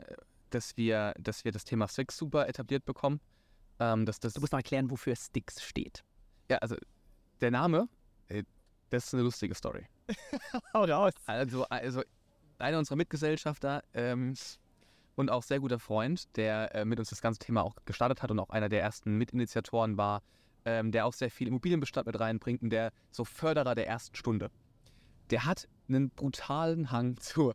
dass, 0.49 0.75
wir, 0.77 1.13
dass 1.19 1.45
wir 1.45 1.51
das 1.51 1.63
Thema 1.63 1.87
Sex 1.87 2.17
super 2.17 2.49
etabliert 2.49 2.85
bekommen. 2.85 3.21
Ähm, 3.79 4.05
dass 4.05 4.19
das, 4.19 4.33
Du 4.33 4.41
musst 4.41 4.51
noch 4.51 4.59
erklären, 4.59 4.91
wofür 4.91 5.15
Stix 5.15 5.63
steht. 5.63 6.03
ja, 6.49 6.57
also 6.57 6.75
der 7.39 7.51
Name, 7.51 7.87
äh, 8.27 8.43
das 8.89 9.05
ist 9.05 9.13
eine 9.13 9.23
lustige 9.23 9.55
Story. 9.55 9.85
Hau 10.73 10.83
raus. 10.83 11.13
Also, 11.25 11.63
also 11.65 12.03
einer 12.61 12.79
unserer 12.79 12.95
Mitgesellschafter 12.95 13.83
ähm, 13.93 14.33
und 15.15 15.29
auch 15.29 15.43
sehr 15.43 15.59
guter 15.59 15.79
Freund, 15.79 16.35
der 16.37 16.73
äh, 16.75 16.85
mit 16.85 16.99
uns 16.99 17.09
das 17.09 17.21
ganze 17.21 17.39
Thema 17.39 17.63
auch 17.63 17.75
gestartet 17.85 18.21
hat 18.23 18.31
und 18.31 18.39
auch 18.39 18.49
einer 18.49 18.69
der 18.69 18.81
ersten 18.81 19.17
Mitinitiatoren 19.17 19.97
war, 19.97 20.21
ähm, 20.65 20.91
der 20.91 21.05
auch 21.05 21.13
sehr 21.13 21.31
viel 21.31 21.47
Immobilienbestand 21.47 22.05
mit 22.05 22.19
reinbringt 22.19 22.61
und 22.61 22.69
der 22.69 22.91
so 23.11 23.25
Förderer 23.25 23.75
der 23.75 23.87
ersten 23.87 24.15
Stunde. 24.15 24.51
Der 25.29 25.45
hat 25.45 25.67
einen 25.87 26.09
brutalen 26.09 26.91
Hang 26.91 27.17
zu 27.19 27.53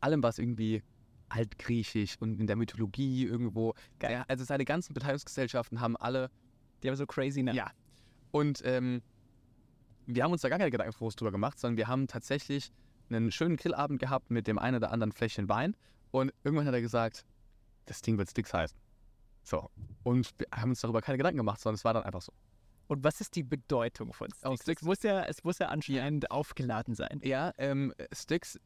allem, 0.00 0.22
was 0.22 0.38
irgendwie 0.38 0.82
altgriechisch 1.28 2.16
und 2.20 2.38
in 2.40 2.46
der 2.46 2.56
Mythologie 2.56 3.24
irgendwo. 3.24 3.74
Geil. 3.98 4.10
Der, 4.10 4.30
also 4.30 4.44
seine 4.44 4.64
ganzen 4.64 4.94
Beteiligungsgesellschaften 4.94 5.80
haben 5.80 5.96
alle 5.96 6.30
Die 6.82 6.88
haben 6.88 6.96
so 6.96 7.06
crazy 7.06 7.42
Namen. 7.42 7.56
ja. 7.56 7.70
Und 8.30 8.62
ähm, 8.64 9.02
wir 10.06 10.22
haben 10.22 10.32
uns 10.32 10.42
da 10.42 10.48
gar 10.48 10.58
keine 10.58 10.70
Gedanken 10.70 10.92
groß 10.92 11.16
drüber 11.16 11.32
gemacht, 11.32 11.58
sondern 11.58 11.76
wir 11.78 11.88
haben 11.88 12.06
tatsächlich 12.06 12.70
einen 13.08 13.30
schönen 13.30 13.56
Grillabend 13.56 14.00
gehabt 14.00 14.30
mit 14.30 14.46
dem 14.46 14.58
einen 14.58 14.76
oder 14.76 14.90
anderen 14.90 15.12
Fläschchen 15.12 15.48
Wein. 15.48 15.76
Und 16.10 16.32
irgendwann 16.44 16.66
hat 16.66 16.74
er 16.74 16.80
gesagt, 16.80 17.24
das 17.86 18.02
Ding 18.02 18.18
wird 18.18 18.30
Sticks 18.30 18.52
heißen. 18.52 18.78
So. 19.42 19.70
Und 20.02 20.30
wir 20.38 20.46
haben 20.52 20.70
uns 20.70 20.80
darüber 20.80 21.02
keine 21.02 21.18
Gedanken 21.18 21.38
gemacht, 21.38 21.60
sondern 21.60 21.76
es 21.76 21.84
war 21.84 21.94
dann 21.94 22.02
einfach 22.02 22.22
so. 22.22 22.32
Und 22.88 23.02
was 23.04 23.20
ist 23.20 23.34
die 23.34 23.42
Bedeutung 23.42 24.12
von 24.12 24.28
Stix? 24.28 24.44
Aus 24.44 24.60
Stix- 24.60 24.82
Es 24.82 24.86
muss 24.86 25.02
ja, 25.02 25.24
es 25.24 25.44
muss 25.44 25.58
ja 25.58 25.68
anscheinend 25.68 26.30
aufgeladen 26.30 26.94
sein. 26.94 27.20
Ja, 27.22 27.52
ähm, 27.58 27.92
Sticks, 28.12 28.58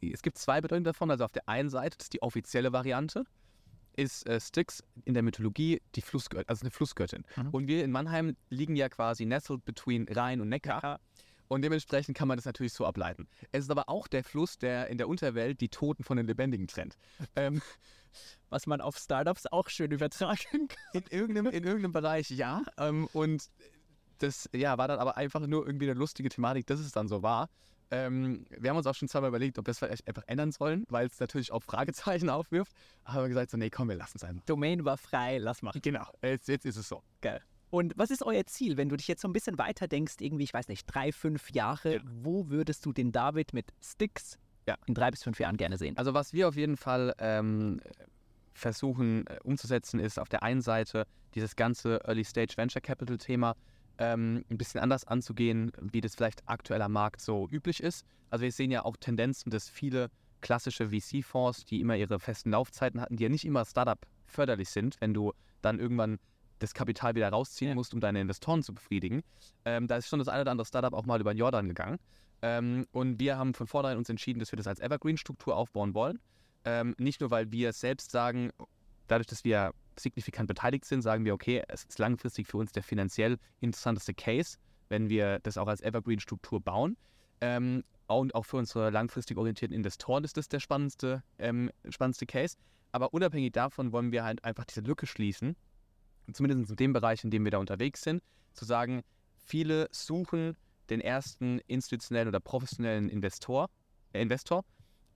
es 0.00 0.22
gibt 0.22 0.38
zwei 0.38 0.60
Bedeutungen 0.60 0.84
davon. 0.84 1.10
Also 1.10 1.24
auf 1.24 1.32
der 1.32 1.48
einen 1.48 1.68
Seite, 1.70 1.96
das 1.98 2.06
ist 2.06 2.12
die 2.12 2.22
offizielle 2.22 2.72
Variante, 2.72 3.24
ist 3.96 4.26
äh, 4.26 4.38
Styx 4.40 4.84
in 5.04 5.14
der 5.14 5.22
Mythologie 5.22 5.80
die 5.94 6.02
Flussgöttin, 6.02 6.48
also 6.48 6.62
eine 6.62 6.70
Flussgöttin. 6.70 7.24
Mhm. 7.36 7.50
Und 7.50 7.66
wir 7.66 7.82
in 7.82 7.90
Mannheim 7.90 8.36
liegen 8.50 8.76
ja 8.76 8.88
quasi 8.88 9.24
nestled 9.24 9.64
between 9.64 10.06
Rhein 10.08 10.40
und 10.40 10.48
Neckar. 10.48 10.82
Ja. 10.82 10.98
Und 11.48 11.62
dementsprechend 11.62 12.16
kann 12.16 12.28
man 12.28 12.36
das 12.36 12.44
natürlich 12.44 12.72
so 12.72 12.84
ableiten. 12.86 13.28
Es 13.52 13.64
ist 13.64 13.70
aber 13.70 13.88
auch 13.88 14.08
der 14.08 14.24
Fluss, 14.24 14.58
der 14.58 14.88
in 14.88 14.98
der 14.98 15.08
Unterwelt 15.08 15.60
die 15.60 15.68
Toten 15.68 16.04
von 16.04 16.16
den 16.16 16.26
Lebendigen 16.26 16.66
trennt. 16.66 16.96
Ähm, 17.34 17.62
Was 18.48 18.66
man 18.66 18.80
auf 18.80 18.96
Startups 18.96 19.46
auch 19.46 19.68
schön 19.68 19.90
übertragen 19.90 20.68
kann. 20.68 20.78
in, 20.92 21.04
irgendeinem, 21.10 21.46
in 21.46 21.64
irgendeinem 21.64 21.92
Bereich 21.92 22.30
ja. 22.30 22.62
Ähm, 22.78 23.08
und 23.12 23.50
das 24.18 24.48
ja, 24.54 24.78
war 24.78 24.88
dann 24.88 24.98
aber 24.98 25.16
einfach 25.16 25.46
nur 25.46 25.66
irgendwie 25.66 25.90
eine 25.90 25.98
lustige 25.98 26.28
Thematik, 26.28 26.66
dass 26.66 26.80
es 26.80 26.92
dann 26.92 27.08
so 27.08 27.22
war. 27.22 27.50
Ähm, 27.90 28.46
wir 28.50 28.70
haben 28.70 28.76
uns 28.76 28.86
auch 28.86 28.94
schon 28.94 29.08
zweimal 29.08 29.28
überlegt, 29.28 29.58
ob 29.58 29.66
wir 29.66 29.70
es 29.72 29.78
vielleicht 29.78 30.08
einfach 30.08 30.24
ändern 30.26 30.50
sollen, 30.50 30.84
weil 30.88 31.06
es 31.06 31.20
natürlich 31.20 31.52
auch 31.52 31.62
Fragezeichen 31.62 32.30
aufwirft. 32.30 32.72
Aber 33.04 33.16
wir 33.16 33.22
haben 33.22 33.28
gesagt, 33.28 33.50
so, 33.50 33.56
nee, 33.56 33.70
komm, 33.70 33.88
wir 33.88 33.96
lassen 33.96 34.16
es 34.16 34.24
einfach. 34.24 34.44
Domain 34.46 34.84
war 34.84 34.96
frei, 34.96 35.38
lass 35.38 35.62
machen. 35.62 35.80
Genau, 35.82 36.06
jetzt, 36.22 36.48
jetzt 36.48 36.66
ist 36.66 36.76
es 36.76 36.88
so. 36.88 37.02
Geil. 37.20 37.42
Und 37.76 37.92
was 37.96 38.10
ist 38.10 38.22
euer 38.22 38.46
Ziel, 38.46 38.78
wenn 38.78 38.88
du 38.88 38.96
dich 38.96 39.06
jetzt 39.06 39.20
so 39.20 39.28
ein 39.28 39.34
bisschen 39.34 39.58
weiter 39.58 39.86
denkst, 39.86 40.14
irgendwie, 40.20 40.44
ich 40.44 40.54
weiß 40.54 40.68
nicht, 40.68 40.86
drei, 40.86 41.12
fünf 41.12 41.50
Jahre, 41.50 41.96
Ja. 41.96 42.00
wo 42.22 42.48
würdest 42.48 42.86
du 42.86 42.94
den 42.94 43.12
David 43.12 43.52
mit 43.52 43.66
Sticks 43.82 44.38
Ja. 44.66 44.78
in 44.86 44.94
drei 44.94 45.10
bis 45.10 45.22
fünf 45.22 45.38
Jahren 45.38 45.58
gerne 45.58 45.76
sehen? 45.76 45.94
Also 45.98 46.14
was 46.14 46.32
wir 46.32 46.48
auf 46.48 46.56
jeden 46.56 46.78
Fall 46.78 47.14
ähm, 47.18 47.78
versuchen 48.54 49.26
äh, 49.26 49.38
umzusetzen, 49.44 50.00
ist 50.00 50.18
auf 50.18 50.30
der 50.30 50.42
einen 50.42 50.62
Seite 50.62 51.06
dieses 51.34 51.54
ganze 51.54 52.00
Early 52.06 52.24
Stage 52.24 52.56
Venture 52.56 52.80
Capital 52.80 53.18
Thema 53.18 53.54
ähm, 53.98 54.42
ein 54.48 54.56
bisschen 54.56 54.80
anders 54.80 55.04
anzugehen, 55.04 55.70
wie 55.78 56.00
das 56.00 56.14
vielleicht 56.14 56.48
aktuell 56.48 56.80
am 56.80 56.92
Markt 56.92 57.20
so 57.20 57.46
üblich 57.50 57.82
ist. 57.82 58.06
Also 58.30 58.42
wir 58.44 58.52
sehen 58.52 58.70
ja 58.70 58.86
auch 58.86 58.96
Tendenzen, 58.96 59.50
dass 59.50 59.68
viele 59.68 60.08
klassische 60.40 60.88
VC-Fonds, 60.88 61.66
die 61.66 61.82
immer 61.82 61.96
ihre 61.96 62.20
festen 62.20 62.52
Laufzeiten 62.52 63.02
hatten, 63.02 63.16
die 63.18 63.24
ja 63.24 63.28
nicht 63.28 63.44
immer 63.44 63.66
Startup 63.66 63.98
förderlich 64.24 64.70
sind, 64.70 64.96
wenn 65.00 65.12
du 65.12 65.34
dann 65.60 65.78
irgendwann 65.78 66.18
das 66.58 66.74
Kapital 66.74 67.14
wieder 67.14 67.28
rausziehen 67.28 67.74
musst, 67.74 67.94
um 67.94 68.00
deine 68.00 68.20
Investoren 68.20 68.62
zu 68.62 68.74
befriedigen. 68.74 69.22
Ähm, 69.64 69.86
da 69.86 69.96
ist 69.96 70.08
schon 70.08 70.18
das 70.18 70.28
eine 70.28 70.42
oder 70.42 70.50
andere 70.50 70.66
Startup 70.66 70.92
auch 70.92 71.06
mal 71.06 71.20
über 71.20 71.34
den 71.34 71.38
Jordan 71.38 71.68
gegangen. 71.68 71.98
Ähm, 72.42 72.86
und 72.92 73.18
wir 73.20 73.38
haben 73.38 73.54
von 73.54 73.66
vornherein 73.66 73.98
uns 73.98 74.08
entschieden, 74.08 74.40
dass 74.40 74.52
wir 74.52 74.56
das 74.56 74.66
als 74.66 74.80
Evergreen-Struktur 74.80 75.56
aufbauen 75.56 75.94
wollen. 75.94 76.18
Ähm, 76.64 76.94
nicht 76.98 77.20
nur, 77.20 77.30
weil 77.30 77.50
wir 77.50 77.72
selbst 77.72 78.10
sagen, 78.10 78.50
dadurch, 79.06 79.26
dass 79.26 79.44
wir 79.44 79.72
signifikant 79.98 80.48
beteiligt 80.48 80.84
sind, 80.84 81.02
sagen 81.02 81.24
wir, 81.24 81.34
okay, 81.34 81.62
es 81.68 81.84
ist 81.84 81.98
langfristig 81.98 82.46
für 82.46 82.58
uns 82.58 82.72
der 82.72 82.82
finanziell 82.82 83.38
interessanteste 83.60 84.14
Case, 84.14 84.58
wenn 84.88 85.08
wir 85.08 85.38
das 85.40 85.56
auch 85.56 85.68
als 85.68 85.80
Evergreen-Struktur 85.80 86.60
bauen. 86.60 86.96
Ähm, 87.40 87.84
und 88.08 88.34
auch 88.34 88.44
für 88.44 88.56
unsere 88.56 88.90
langfristig 88.90 89.36
orientierten 89.36 89.76
Investoren 89.76 90.24
ist 90.24 90.36
das 90.36 90.48
der 90.48 90.60
spannendste, 90.60 91.22
ähm, 91.38 91.70
spannendste 91.88 92.26
Case. 92.26 92.56
Aber 92.92 93.12
unabhängig 93.12 93.52
davon 93.52 93.92
wollen 93.92 94.12
wir 94.12 94.24
halt 94.24 94.44
einfach 94.44 94.64
diese 94.64 94.80
Lücke 94.80 95.06
schließen, 95.06 95.56
zumindest 96.34 96.70
in 96.70 96.76
dem 96.76 96.92
Bereich, 96.92 97.24
in 97.24 97.30
dem 97.30 97.44
wir 97.44 97.50
da 97.50 97.58
unterwegs 97.58 98.02
sind, 98.02 98.22
zu 98.52 98.64
sagen, 98.64 99.02
viele 99.44 99.88
suchen 99.92 100.56
den 100.90 101.00
ersten 101.00 101.60
institutionellen 101.66 102.28
oder 102.28 102.40
professionellen 102.40 103.08
Investor, 103.08 103.68
äh, 104.12 104.22
Investor 104.22 104.64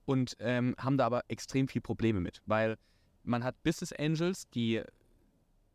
und 0.05 0.35
ähm, 0.39 0.75
haben 0.77 0.97
da 0.97 1.05
aber 1.05 1.23
extrem 1.27 1.67
viel 1.67 1.81
Probleme 1.81 2.19
mit, 2.19 2.41
weil 2.45 2.77
man 3.23 3.43
hat 3.43 3.61
Business 3.63 3.93
Angels, 3.93 4.49
die 4.49 4.81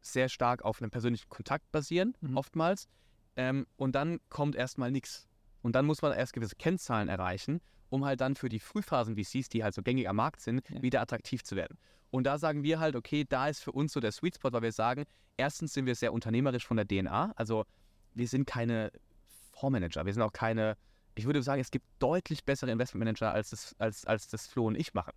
sehr 0.00 0.28
stark 0.28 0.64
auf 0.64 0.80
einem 0.80 0.90
persönlichen 0.90 1.28
Kontakt 1.28 1.70
basieren, 1.72 2.14
Mhm. 2.20 2.36
oftmals, 2.36 2.88
ähm, 3.36 3.66
und 3.76 3.94
dann 3.94 4.20
kommt 4.28 4.54
erstmal 4.56 4.90
nichts. 4.90 5.26
Und 5.62 5.72
dann 5.74 5.86
muss 5.86 6.02
man 6.02 6.12
erst 6.12 6.32
gewisse 6.32 6.56
Kennzahlen 6.56 7.08
erreichen, 7.08 7.60
um 7.90 8.04
halt 8.04 8.20
dann 8.20 8.34
für 8.36 8.48
die 8.48 8.60
Frühphasen-VCs, 8.60 9.48
die 9.48 9.62
halt 9.64 9.74
so 9.74 9.82
gängig 9.82 10.08
am 10.08 10.16
Markt 10.16 10.40
sind, 10.40 10.68
Ja. 10.68 10.82
wieder 10.82 11.00
attraktiv 11.00 11.42
zu 11.44 11.56
werden. 11.56 11.78
Und 12.10 12.24
da 12.24 12.38
sagen 12.38 12.62
wir 12.62 12.78
halt, 12.78 12.96
okay, 12.96 13.24
da 13.28 13.48
ist 13.48 13.60
für 13.60 13.72
uns 13.72 13.92
so 13.92 14.00
der 14.00 14.12
Sweet 14.12 14.36
Spot, 14.36 14.52
weil 14.52 14.62
wir 14.62 14.72
sagen, 14.72 15.04
erstens 15.36 15.72
sind 15.74 15.86
wir 15.86 15.94
sehr 15.94 16.12
unternehmerisch 16.12 16.66
von 16.66 16.76
der 16.76 16.86
DNA, 16.86 17.32
also 17.36 17.64
wir 18.14 18.28
sind 18.28 18.46
keine 18.46 18.90
Fondsmanager, 19.52 20.06
wir 20.06 20.12
sind 20.12 20.22
auch 20.22 20.32
keine, 20.32 20.76
ich 21.14 21.26
würde 21.26 21.42
sagen, 21.42 21.60
es 21.60 21.70
gibt 21.70 21.86
deutlich 21.98 22.44
bessere 22.44 22.70
Investmentmanager, 22.70 23.32
als 23.32 23.50
das, 23.50 23.74
als, 23.78 24.04
als 24.04 24.28
das 24.28 24.46
Flo 24.46 24.66
und 24.66 24.76
ich 24.76 24.94
machen. 24.94 25.12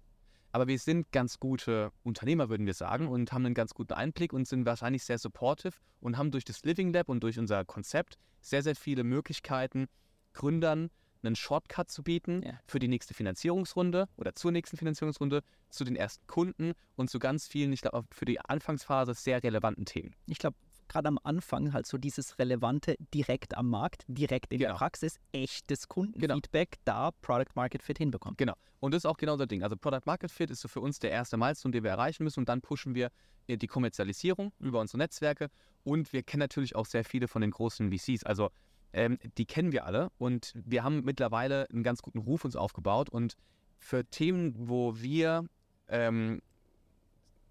Aber 0.51 0.67
wir 0.67 0.79
sind 0.79 1.11
ganz 1.11 1.39
gute 1.39 1.91
Unternehmer, 2.03 2.49
würden 2.49 2.65
wir 2.65 2.73
sagen, 2.73 3.07
und 3.07 3.31
haben 3.31 3.45
einen 3.45 3.53
ganz 3.53 3.73
guten 3.75 3.93
Einblick 3.93 4.33
und 4.33 4.47
sind 4.47 4.65
wahrscheinlich 4.65 5.03
sehr 5.03 5.19
supportive 5.19 5.73
und 6.01 6.17
haben 6.17 6.31
durch 6.31 6.43
das 6.43 6.63
Living 6.63 6.91
Lab 6.91 7.07
und 7.07 7.21
durch 7.21 7.37
unser 7.37 7.65
Konzept 7.65 8.17
sehr, 8.41 8.63
sehr 8.63 8.75
viele 8.75 9.03
Möglichkeiten, 9.03 9.87
Gründern 10.33 10.89
einen 11.23 11.35
Shortcut 11.35 11.89
zu 11.89 12.03
bieten 12.03 12.41
Ja. 12.43 12.59
für 12.65 12.79
die 12.79 12.87
nächste 12.87 13.13
Finanzierungsrunde 13.13 14.07
oder 14.17 14.35
zur 14.35 14.51
nächsten 14.51 14.77
Finanzierungsrunde, 14.77 15.41
zu 15.69 15.83
den 15.83 15.95
ersten 15.95 16.25
Kunden 16.27 16.73
und 16.95 17.09
zu 17.09 17.19
ganz 17.19 17.47
vielen, 17.47 17.71
ich 17.73 17.81
glaube, 17.81 18.03
für 18.11 18.25
die 18.25 18.39
Anfangsphase 18.39 19.13
sehr 19.13 19.43
relevanten 19.43 19.85
Themen. 19.85 20.15
Ich 20.25 20.37
glaube, 20.39 20.57
gerade 20.87 21.07
am 21.07 21.19
Anfang 21.23 21.71
halt 21.73 21.85
so 21.85 21.97
dieses 21.99 22.39
relevante 22.39 22.95
direkt 23.13 23.55
am 23.55 23.69
Markt, 23.69 24.03
direkt 24.07 24.51
in 24.51 24.59
der 24.59 24.69
Genau. 24.69 24.79
Praxis, 24.79 25.19
echtes 25.31 25.87
Kundenfeedback, 25.87 26.77
da 26.83 27.11
Product 27.21 27.51
Market 27.55 27.83
Fit 27.83 27.99
hinbekommen. 27.99 28.35
Genau. 28.37 28.53
Und 28.79 28.93
das 28.93 29.01
ist 29.01 29.05
auch 29.05 29.17
genau 29.17 29.33
unser 29.33 29.45
Ding. 29.45 29.61
Also 29.61 29.75
Product 29.77 30.01
Market 30.05 30.31
Fit 30.31 30.49
ist 30.49 30.61
so 30.61 30.67
für 30.67 30.79
uns 30.81 30.97
der 30.99 31.11
erste 31.11 31.37
Milestone, 31.37 31.73
den 31.73 31.83
wir 31.83 31.91
erreichen 31.91 32.23
müssen. 32.23 32.39
Und 32.39 32.49
dann 32.49 32.61
pushen 32.61 32.95
wir 32.95 33.11
äh, 33.47 33.57
die 33.57 33.67
Kommerzialisierung 33.67 34.51
über 34.59 34.79
unsere 34.79 34.97
Netzwerke. 34.97 35.49
Und 35.83 36.11
wir 36.11 36.23
kennen 36.23 36.39
natürlich 36.39 36.75
auch 36.75 36.87
sehr 36.87 37.03
viele 37.05 37.27
von 37.27 37.41
den 37.43 37.51
großen 37.51 37.91
VCs. 37.91 38.23
Also 38.23 38.49
ähm, 38.93 39.17
die 39.37 39.45
kennen 39.45 39.71
wir 39.71 39.85
alle. 39.85 40.09
Und 40.17 40.53
wir 40.55 40.83
haben 40.83 41.03
mittlerweile 41.03 41.69
einen 41.69 41.83
ganz 41.83 42.01
guten 42.01 42.19
Ruf 42.19 42.45
uns 42.45 42.55
aufgebaut. 42.55 43.09
Und 43.09 43.35
für 43.77 44.05
Themen, 44.05 44.53
wo 44.57 44.95
wir, 44.97 45.45
ähm, 45.87 46.41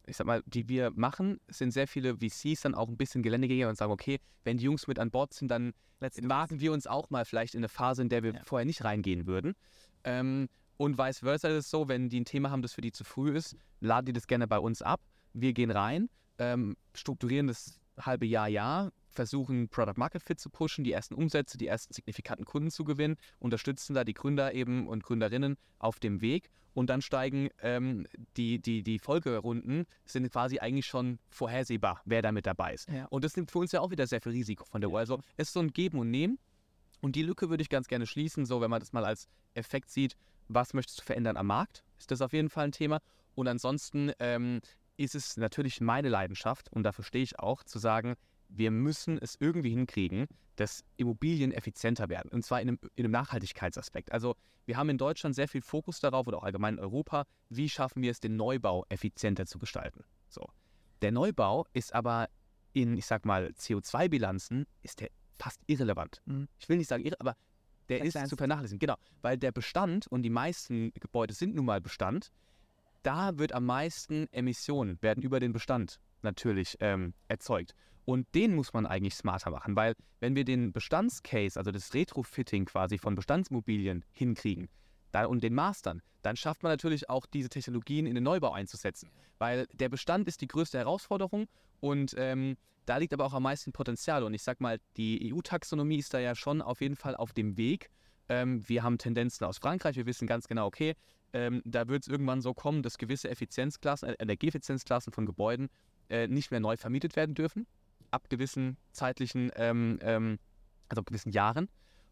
ich 0.07 0.17
sag 0.17 0.27
mal, 0.27 0.43
die 0.47 0.69
wir 0.69 0.91
machen, 0.91 1.39
sind 1.49 1.73
sehr 1.73 1.87
viele 1.87 2.17
VCs 2.17 2.63
dann 2.63 2.75
auch 2.75 2.89
ein 2.89 2.97
bisschen 2.97 3.23
Geländegänger 3.23 3.69
und 3.69 3.77
sagen, 3.77 3.93
okay, 3.93 4.19
wenn 4.45 4.59
die 4.59 4.65
Jungs 4.65 4.87
mit 4.87 4.99
an 4.99 5.11
Bord 5.11 5.35
sind, 5.35 5.51
dann 5.51 5.73
wagen 6.01 6.61
wir 6.61 6.73
uns 6.73 6.87
auch 6.87 7.11
mal 7.11 7.25
vielleicht 7.25 7.55
in 7.55 7.61
eine 7.61 7.69
Phase, 7.69 8.03
in 8.03 8.09
der 8.09 8.23
wir 8.23 8.35
Ja. 8.35 8.41
vorher 8.45 8.65
nicht 8.65 8.85
reingehen 8.85 9.27
würden. 9.27 9.55
Ähm, 10.05 10.49
und 10.77 10.97
vice 10.97 11.19
versa 11.21 11.49
ist 11.49 11.55
es 11.65 11.71
so, 11.71 11.89
wenn 11.89 12.09
die 12.09 12.21
ein 12.21 12.25
Thema 12.25 12.51
haben, 12.51 12.63
das 12.63 12.73
für 12.73 12.81
die 12.81 12.93
zu 12.93 13.03
früh 13.05 13.37
ist, 13.37 13.57
laden 13.81 14.07
die 14.07 14.13
das 14.13 14.27
gerne 14.27 14.47
bei 14.47 14.59
uns 14.59 14.81
ab. 14.81 15.01
Wir 15.33 15.53
gehen 15.53 15.71
rein, 15.73 16.09
ähm, 16.39 16.77
strukturieren 16.95 17.49
das 17.49 17.81
halbe 18.01 18.27
Jahr, 18.27 18.49
Jahr, 18.49 18.93
versuchen 19.11 19.69
Product 19.69 19.97
Market 19.97 20.23
Fit 20.23 20.41
zu 20.41 20.51
pushen, 20.51 20.85
die 20.85 20.93
ersten 20.93 21.15
Umsätze, 21.15 21.59
die 21.59 21.67
ersten 21.67 21.93
signifikanten 21.93 22.45
Kunden 22.45 22.71
zu 22.71 22.85
gewinnen, 22.85 23.17
unterstützen 23.39 23.95
da 23.95 24.05
die 24.05 24.15
Gründer 24.15 24.55
eben 24.55 24.87
und 24.87 25.03
Gründerinnen 25.03 25.57
auf 25.79 25.99
dem 25.99 26.21
Weg 26.21 26.51
und 26.75 26.91
dann 26.91 27.03
steigen 27.03 27.49
ähm, 27.61 28.07
die, 28.37 28.61
die, 28.61 28.83
die 28.83 28.99
Folgerunden, 28.99 29.87
sind 30.05 30.31
quasi 30.31 30.61
eigentlich 30.61 30.87
schon 30.87 31.19
vorhersehbar, 31.29 32.01
wer 32.05 32.23
da 32.23 32.31
mit 32.31 32.47
dabei 32.47 32.75
ist. 32.75 32.89
Ja. 32.89 33.07
Und 33.07 33.25
das 33.25 33.37
nimmt 33.37 33.51
für 33.51 33.59
uns 33.59 33.73
ja 33.73 33.81
auch 33.81 33.91
wieder 33.91 34.07
sehr 34.07 34.21
viel 34.21 34.33
Risiko 34.33 34.65
von 34.65 34.81
der 34.81 34.91
Uhr. 34.91 34.99
Also 34.99 35.21
es 35.37 35.49
ist 35.49 35.55
so 35.55 35.61
ein 35.61 35.73
Geben 35.73 35.99
und 35.99 36.11
Nehmen. 36.11 36.39
Und 37.01 37.17
die 37.17 37.23
Lücke 37.23 37.51
würde 37.51 37.63
ich 37.63 37.69
ganz 37.69 37.89
gerne 37.89 38.07
schließen, 38.07 38.45
so 38.47 38.61
wenn 38.61 38.71
man 38.71 38.81
das 38.81 38.93
mal 38.93 39.05
als 39.05 39.29
Effekt 39.55 39.91
sieht, 39.91 40.17
was 40.49 40.75
möchtest 40.75 41.01
du 41.01 41.05
verändern 41.05 41.37
am 41.37 41.47
Markt? 41.47 41.85
Ist 41.99 42.11
das 42.11 42.21
auf 42.21 42.33
jeden 42.33 42.49
Fall 42.49 42.67
ein 42.67 42.73
Thema. 42.73 43.01
Und 43.35 43.47
ansonsten 43.47 44.13
ähm, 44.19 44.61
ist 44.97 45.15
es 45.15 45.37
natürlich 45.37 45.81
meine 45.81 46.09
Leidenschaft, 46.09 46.73
und 46.73 46.83
dafür 46.83 47.05
stehe 47.05 47.23
ich 47.23 47.39
auch, 47.39 47.63
zu 47.63 47.79
sagen, 47.79 48.15
wir 48.49 48.71
müssen 48.71 49.19
es 49.19 49.37
irgendwie 49.41 49.71
hinkriegen, 49.71 50.27
dass 50.57 50.85
Immobilien 50.97 51.53
effizienter 51.53 52.09
werden. 52.09 52.31
Und 52.33 52.45
zwar 52.45 52.61
in 52.61 52.69
einem, 52.69 52.79
in 52.97 53.05
einem 53.05 53.13
Nachhaltigkeitsaspekt. 53.13 54.11
Also 54.13 54.35
wir 54.67 54.77
haben 54.77 54.89
in 54.89 54.99
Deutschland 54.99 55.35
sehr 55.35 55.49
viel 55.49 55.63
Fokus 55.63 56.01
darauf 56.01 56.27
oder 56.27 56.39
auch 56.39 56.43
allgemein 56.43 56.75
in 56.75 56.81
Europa, 56.81 57.25
wie 57.49 57.69
schaffen 57.69 58.03
wir 58.03 58.11
es, 58.11 58.21
den 58.21 58.37
Neubau 58.37 58.85
effizienter 58.89 59.47
zu 59.47 59.59
gestalten. 59.59 60.05
So. 60.29 60.47
Der 61.01 61.13
Neubau 61.13 61.67
ist 61.73 61.95
aber 61.95 62.29
in, 62.73 62.97
ich 62.97 63.07
sag 63.07 63.25
mal, 63.25 63.53
CO2-Bilanzen, 63.57 64.67
ist 64.83 65.01
der 65.01 65.11
fast 65.39 65.61
irrelevant. 65.67 66.21
Mhm. 66.25 66.49
Ich 66.59 66.69
will 66.69 66.79
nicht 66.79 66.89
sagen 66.89 67.05
irre, 67.05 67.17
aber 67.21 67.37
der 67.89 68.05
ist 68.05 68.29
zu 68.29 68.37
vernachlässigen. 68.37 68.81
Genau, 68.81 68.97
weil 69.23 69.39
der 69.39 69.53
Bestand 69.53 70.07
und 70.09 70.23
die 70.23 70.31
meisten 70.31 70.93
Gebäude 70.95 71.33
sind 71.33 71.55
nun 71.55 71.65
mal 71.65 71.81
Bestand. 71.81 72.31
Da 73.03 73.39
wird 73.39 73.53
am 73.53 73.65
meisten 73.65 74.27
Emissionen, 74.33 75.01
werden 75.01 75.23
über 75.23 75.41
den 75.41 75.53
Bestand 75.53 76.01
natürlich 76.23 76.77
ähm, 76.81 77.15
erzeugt. 77.29 77.75
Und 78.05 78.27
den 78.35 78.55
muss 78.55 78.73
man 78.73 78.87
eigentlich 78.87 79.15
smarter 79.15 79.51
machen, 79.51 79.77
weil 79.77 79.95
wenn 80.21 80.35
wir 80.35 80.45
den 80.45 80.73
Bestandscase, 80.73 81.59
also 81.59 81.71
das 81.71 81.93
Retrofitting 81.93 82.65
quasi 82.65 82.97
von 82.97 83.15
Bestandsimmobilien 83.15 84.05
hinkriegen 84.13 84.69
da, 85.13 85.27
und 85.27 85.43
den 85.43 85.55
Mastern, 85.55 86.01
dann 86.23 86.37
schafft 86.37 86.63
man 86.63 86.73
natürlich 86.73 87.11
auch 87.11 87.27
diese 87.27 87.49
Technologien 87.49 88.07
in 88.07 88.15
den 88.15 88.25
Neubau 88.25 88.53
einzusetzen. 88.53 89.11
Weil 89.39 89.67
der 89.73 89.89
Bestand 89.89 90.27
ist 90.27 90.41
die 90.41 90.47
größte 90.47 90.79
Herausforderung 90.79 91.49
und 91.81 92.15
ähm, 92.17 92.57
da 92.87 92.97
liegt 92.97 93.13
aber 93.13 93.27
auch 93.27 93.35
am 93.35 93.43
meisten 93.43 93.73
Potenzial. 93.73 94.23
Und 94.23 94.33
ich 94.33 94.43
sag 94.43 94.61
mal, 94.61 94.81
die 94.97 95.33
EU-Taxonomie 95.33 95.99
ist 95.99 96.15
da 96.15 96.19
ja 96.19 96.35
schon 96.35 96.63
auf 96.63 96.81
jeden 96.81 96.97
Fall 96.97 97.15
auf 97.15 97.35
dem 97.35 97.59
Weg. 97.59 97.91
Ähm, 98.31 98.67
wir 98.67 98.83
haben 98.83 98.97
Tendenzen 98.97 99.45
aus 99.45 99.59
Frankreich, 99.59 99.97
wir 99.97 100.07
wissen 100.07 100.27
ganz 100.27 100.49
genau, 100.49 100.67
okay, 100.67 100.95
ähm, 101.35 101.61
da 101.65 101.89
wird 101.89 102.05
es 102.05 102.09
irgendwann 102.09 102.41
so 102.41 102.55
kommen, 102.55 102.83
dass 102.83 102.97
gewisse 102.97 103.29
Effizienzklassen, 103.29 104.09
äh, 104.09 104.17
Energieeffizienzklassen 104.19 105.13
von 105.13 105.27
Gebäuden 105.27 105.69
äh, 106.11 106.29
nicht 106.29 106.51
mehr 106.51 106.61
neu 106.61 106.77
vermietet 106.77 107.17
werden 107.17 107.35
dürfen, 107.35 107.67
ab 108.11 108.29
gewissen 108.29 108.77
zeitlichen, 108.93 109.51
ähm, 109.57 109.99
ähm, 110.03 110.39
also 110.89 111.01
ab 111.01 111.07
gewissen 111.07 111.33
Jahren. 111.33 111.69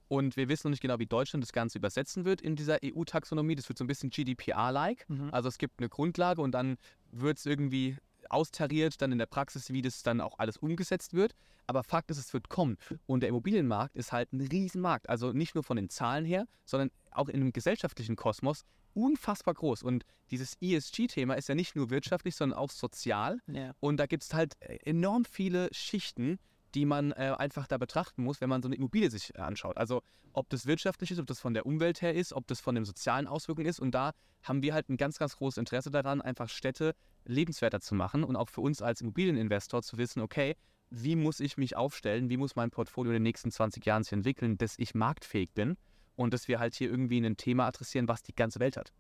Und 0.08 0.36
wir 0.36 0.48
wissen 0.48 0.68
noch 0.68 0.70
nicht 0.70 0.82
genau, 0.82 0.98
wie 0.98 1.06
Deutschland 1.06 1.42
das 1.42 1.52
Ganze 1.52 1.78
übersetzen 1.78 2.24
wird 2.24 2.40
in 2.40 2.54
dieser 2.54 2.78
EU-Taxonomie. 2.84 3.56
Das 3.56 3.68
wird 3.68 3.78
so 3.78 3.84
ein 3.84 3.88
bisschen 3.88 4.10
GDPR-like. 4.10 5.08
Mhm. 5.08 5.30
Also 5.32 5.48
es 5.48 5.58
gibt 5.58 5.80
eine 5.80 5.88
Grundlage 5.88 6.40
und 6.42 6.52
dann 6.52 6.76
wird 7.10 7.38
es 7.38 7.46
irgendwie 7.46 7.96
austariert, 8.30 9.00
dann 9.00 9.12
in 9.12 9.18
der 9.18 9.26
Praxis, 9.26 9.70
wie 9.70 9.82
das 9.82 10.02
dann 10.02 10.20
auch 10.20 10.38
alles 10.38 10.56
umgesetzt 10.56 11.14
wird. 11.14 11.34
Aber 11.66 11.82
Fakt 11.82 12.10
ist, 12.10 12.18
es 12.18 12.32
wird 12.32 12.48
kommen. 12.48 12.76
Und 13.06 13.20
der 13.20 13.28
Immobilienmarkt 13.28 13.96
ist 13.96 14.12
halt 14.12 14.32
ein 14.32 14.40
Riesenmarkt. 14.40 15.08
Also 15.08 15.32
nicht 15.32 15.54
nur 15.54 15.64
von 15.64 15.76
den 15.76 15.88
Zahlen 15.88 16.24
her, 16.24 16.46
sondern 16.64 16.90
auch 17.10 17.28
in 17.28 17.36
einem 17.36 17.52
gesellschaftlichen 17.52 18.16
Kosmos 18.16 18.64
unfassbar 18.94 19.54
groß. 19.54 19.82
Und 19.82 20.04
dieses 20.30 20.54
ESG-Thema 20.60 21.34
ist 21.34 21.48
ja 21.48 21.54
nicht 21.54 21.76
nur 21.76 21.90
wirtschaftlich, 21.90 22.34
sondern 22.34 22.58
auch 22.58 22.70
sozial. 22.70 23.40
Ja. 23.46 23.72
Und 23.80 23.98
da 23.98 24.06
gibt 24.06 24.22
es 24.22 24.34
halt 24.34 24.54
äh, 24.60 24.78
enorm 24.84 25.24
viele 25.24 25.68
Schichten, 25.72 26.38
die 26.76 26.84
man 26.84 27.12
äh, 27.12 27.34
einfach 27.38 27.66
da 27.66 27.78
betrachten 27.78 28.22
muss, 28.22 28.42
wenn 28.42 28.50
man 28.50 28.62
so 28.62 28.68
eine 28.68 28.76
Immobilie 28.76 29.10
sich 29.10 29.34
äh, 29.34 29.38
anschaut. 29.38 29.78
Also 29.78 30.02
ob 30.34 30.50
das 30.50 30.66
wirtschaftlich 30.66 31.10
ist, 31.10 31.18
ob 31.18 31.26
das 31.26 31.40
von 31.40 31.54
der 31.54 31.64
Umwelt 31.64 32.02
her 32.02 32.14
ist, 32.14 32.34
ob 32.34 32.46
das 32.46 32.60
von 32.60 32.74
den 32.74 32.84
sozialen 32.84 33.26
Auswirkungen 33.26 33.66
ist. 33.66 33.80
Und 33.80 33.92
da 33.92 34.12
haben 34.42 34.62
wir 34.62 34.74
halt 34.74 34.90
ein 34.90 34.98
ganz, 34.98 35.18
ganz 35.18 35.36
großes 35.36 35.56
Interesse 35.56 35.90
daran, 35.90 36.20
einfach 36.20 36.50
Städte 36.50 36.94
lebenswerter 37.24 37.80
zu 37.80 37.94
machen 37.94 38.22
und 38.24 38.36
auch 38.36 38.50
für 38.50 38.60
uns 38.60 38.82
als 38.82 39.00
Immobilieninvestor 39.00 39.82
zu 39.82 39.96
wissen, 39.96 40.20
okay, 40.20 40.54
wie 40.90 41.16
muss 41.16 41.40
ich 41.40 41.56
mich 41.56 41.76
aufstellen, 41.76 42.28
wie 42.28 42.36
muss 42.36 42.56
mein 42.56 42.70
Portfolio 42.70 43.12
in 43.12 43.16
den 43.16 43.22
nächsten 43.22 43.50
20 43.50 43.84
Jahren 43.84 44.02
sich 44.04 44.12
entwickeln, 44.12 44.58
dass 44.58 44.78
ich 44.78 44.94
marktfähig 44.94 45.50
bin 45.54 45.78
und 46.14 46.34
dass 46.34 46.46
wir 46.46 46.58
halt 46.58 46.74
hier 46.74 46.90
irgendwie 46.90 47.18
ein 47.18 47.38
Thema 47.38 47.66
adressieren, 47.66 48.06
was 48.06 48.22
die 48.22 48.34
ganze 48.34 48.60
Welt 48.60 48.76
hat. 48.76 48.92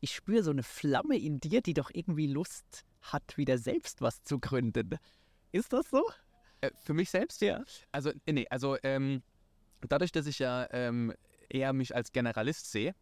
Ich 0.00 0.12
spüre 0.16 0.42
so 0.42 0.50
eine 0.50 0.64
Flamme 0.64 1.16
in 1.16 1.38
dir, 1.38 1.62
die 1.62 1.74
doch 1.74 1.90
irgendwie 1.94 2.26
Lust 2.26 2.84
hat, 3.02 3.36
wieder 3.38 3.56
selbst 3.56 4.00
was 4.00 4.24
zu 4.24 4.40
gründen. 4.40 4.98
Ist 5.52 5.72
das 5.72 5.88
so? 5.88 6.02
Äh, 6.62 6.70
für 6.76 6.94
mich 6.94 7.10
selbst? 7.10 7.42
Ja. 7.42 7.62
Also, 7.90 8.10
äh, 8.24 8.32
nee, 8.32 8.46
also 8.48 8.76
ähm, 8.82 9.22
dadurch, 9.88 10.12
dass 10.12 10.26
ich 10.26 10.38
ja 10.38 10.66
ähm, 10.70 11.12
eher 11.50 11.72
mich 11.72 11.94
als 11.94 12.12
Generalist 12.12 12.70
sehe 12.70 12.94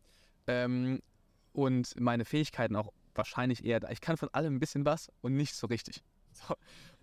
ähm, 0.47 1.01
und 1.53 1.99
meine 2.01 2.25
Fähigkeiten 2.25 2.75
auch 2.75 2.93
wahrscheinlich 3.15 3.65
eher, 3.65 3.81
ich 3.91 4.01
kann 4.01 4.17
von 4.17 4.31
allem 4.33 4.57
ein 4.57 4.61
bisschen 4.61 4.85
was 4.85 5.11
und 5.21 5.37
nicht 5.37 5.55
so 5.55 5.67
richtig. 5.69 6.03
So. 6.33 6.55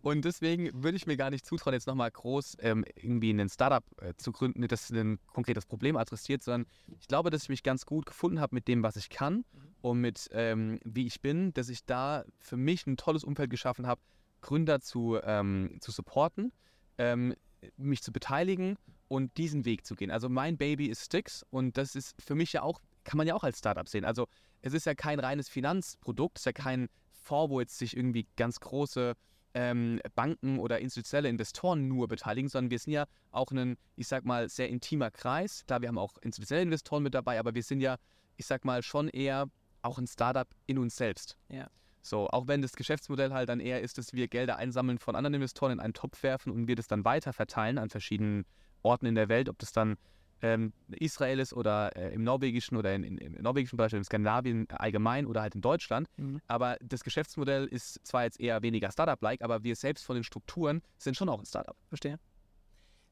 Und 0.02 0.24
deswegen 0.24 0.70
würde 0.84 0.96
ich 0.96 1.06
mir 1.06 1.18
gar 1.18 1.30
nicht 1.30 1.46
zutrauen, 1.46 1.74
jetzt 1.74 1.86
nochmal 1.86 2.10
groß 2.10 2.58
ähm, 2.62 2.86
irgendwie 2.96 3.30
einen 3.30 3.50
Startup 3.50 3.84
äh, 4.02 4.14
zu 4.16 4.32
gründen, 4.32 4.66
das 4.66 4.90
ein 4.90 5.20
konkretes 5.34 5.66
Problem 5.66 5.98
adressiert, 5.98 6.44
sondern 6.44 6.66
ich 7.02 7.10
glaube, 7.10 7.30
dass 7.30 7.44
ich 7.44 7.50
mich 7.50 7.62
ganz 7.62 7.86
gut 7.86 8.06
gefunden 8.06 8.40
habe 8.40 8.56
mit 8.56 8.70
dem, 8.70 8.84
was 8.84 8.96
ich 8.96 9.10
kann 9.10 9.44
und 9.82 10.00
mit 10.00 10.30
ähm, 10.32 10.80
wie 10.86 11.08
ich 11.08 11.20
bin, 11.20 11.54
dass 11.56 11.68
ich 11.68 11.84
da 11.84 12.24
für 12.40 12.56
mich 12.56 12.88
ein 12.88 12.96
tolles 12.96 13.26
Umfeld 13.26 13.50
geschaffen 13.50 13.86
habe, 13.86 14.00
Gründer 14.42 14.80
zu, 14.80 15.20
ähm, 15.24 15.78
zu 15.80 15.92
supporten, 15.92 16.52
ähm, 16.98 17.36
mich 17.76 18.02
zu 18.02 18.12
beteiligen 18.12 18.78
und 19.08 19.38
diesen 19.38 19.66
Weg 19.66 19.86
zu 19.86 19.96
gehen. 19.96 20.12
Also 20.12 20.30
mein 20.30 20.58
Baby 20.58 20.88
ist 20.88 21.06
Sticks 21.06 21.46
und 21.50 21.78
das 21.78 21.96
ist 21.96 22.16
für 22.22 22.36
mich 22.36 22.54
ja 22.54 22.62
auch, 22.62 22.82
kann 23.04 23.18
man 23.18 23.28
ja 23.28 23.36
auch 23.36 23.44
als 23.44 23.60
Startup 23.60 23.88
sehen. 23.88 24.06
Also 24.06 24.28
es 24.62 24.74
ist 24.74 24.86
ja 24.86 24.96
kein 24.96 25.20
reines 25.20 25.50
Finanzprodukt, 25.50 26.38
es 26.38 26.42
ist 26.42 26.46
ja 26.46 26.52
kein 26.54 26.90
Fonds, 27.12 27.52
wo 27.52 27.60
jetzt 27.60 27.78
sich 27.78 27.96
irgendwie 27.96 28.28
ganz 28.36 28.60
große 28.60 29.14
ähm, 29.54 30.00
Banken 30.16 30.60
oder 30.60 30.80
institutionelle 30.80 31.30
Investoren 31.30 31.88
nur 31.88 32.08
beteiligen, 32.08 32.50
sondern 32.50 32.70
wir 32.70 32.80
sind 32.80 32.94
ja 32.94 33.06
auch 33.32 33.52
ein, 33.52 33.78
ich 33.96 34.08
sag 34.08 34.26
mal, 34.26 34.50
sehr 34.50 34.70
intimer 34.70 35.10
Kreis. 35.10 35.64
Klar, 35.66 35.82
wir 35.82 35.88
haben 35.88 35.98
auch 35.98 36.18
institutionelle 36.22 36.64
Investoren 36.64 37.04
mit 37.04 37.14
dabei, 37.14 37.40
aber 37.40 37.56
wir 37.56 37.64
sind 37.64 37.82
ja, 37.82 37.98
ich 38.36 38.46
sag 38.46 38.66
mal, 38.66 38.84
schon 38.84 39.08
eher 39.08 39.50
auch 39.82 39.98
ein 39.98 40.08
Startup 40.08 40.48
in 40.68 40.78
uns 40.78 40.96
selbst. 40.96 41.38
Ja. 41.50 41.70
So, 42.10 42.28
auch 42.30 42.48
wenn 42.48 42.62
das 42.62 42.74
Geschäftsmodell 42.74 43.34
halt 43.34 43.50
dann 43.50 43.60
eher 43.60 43.82
ist, 43.82 43.98
dass 43.98 44.14
wir 44.14 44.28
Gelder 44.28 44.58
einsammeln 44.58 44.98
von 45.00 45.16
anderen 45.16 45.36
Investoren 45.36 45.74
in 45.74 45.80
einen 45.80 45.94
Topf 45.94 46.24
werfen 46.24 46.52
und 46.52 46.68
wir 46.68 46.76
das 46.76 46.88
dann 46.88 47.06
weiter 47.06 47.34
verteilen 47.34 47.78
an 47.78 47.90
verschiedenen 47.90 48.46
Orten 48.82 49.06
in 49.06 49.16
der 49.16 49.30
Welt, 49.30 49.50
ob 49.50 49.60
das 49.60 49.72
dann 49.72 49.98
ähm, 50.42 50.74
Israel 50.90 51.40
ist 51.40 51.54
oder 51.54 51.96
äh, 51.96 52.14
im 52.14 52.24
norwegischen 52.24 52.78
oder 52.78 52.94
in, 52.94 53.04
in, 53.04 53.18
im 53.18 53.42
norwegischen 53.42 53.78
Bereich 53.78 53.92
oder 53.92 54.00
in 54.00 54.04
Skandinavien 54.04 54.68
allgemein 54.70 55.26
oder 55.26 55.42
halt 55.42 55.56
in 55.56 55.62
Deutschland. 55.62 56.08
Mhm. 56.18 56.42
Aber 56.48 56.78
das 56.82 57.04
Geschäftsmodell 57.04 57.66
ist 57.66 58.06
zwar 58.06 58.24
jetzt 58.24 58.40
eher 58.40 58.62
weniger 58.62 58.92
Startup-like, 58.92 59.42
aber 59.42 59.64
wir 59.64 59.76
selbst 59.76 60.06
von 60.06 60.16
den 60.16 60.24
Strukturen 60.24 60.82
sind 60.98 61.18
schon 61.18 61.30
auch 61.30 61.40
ein 61.40 61.46
Startup. 61.46 61.76
Verstehe. 61.90 62.20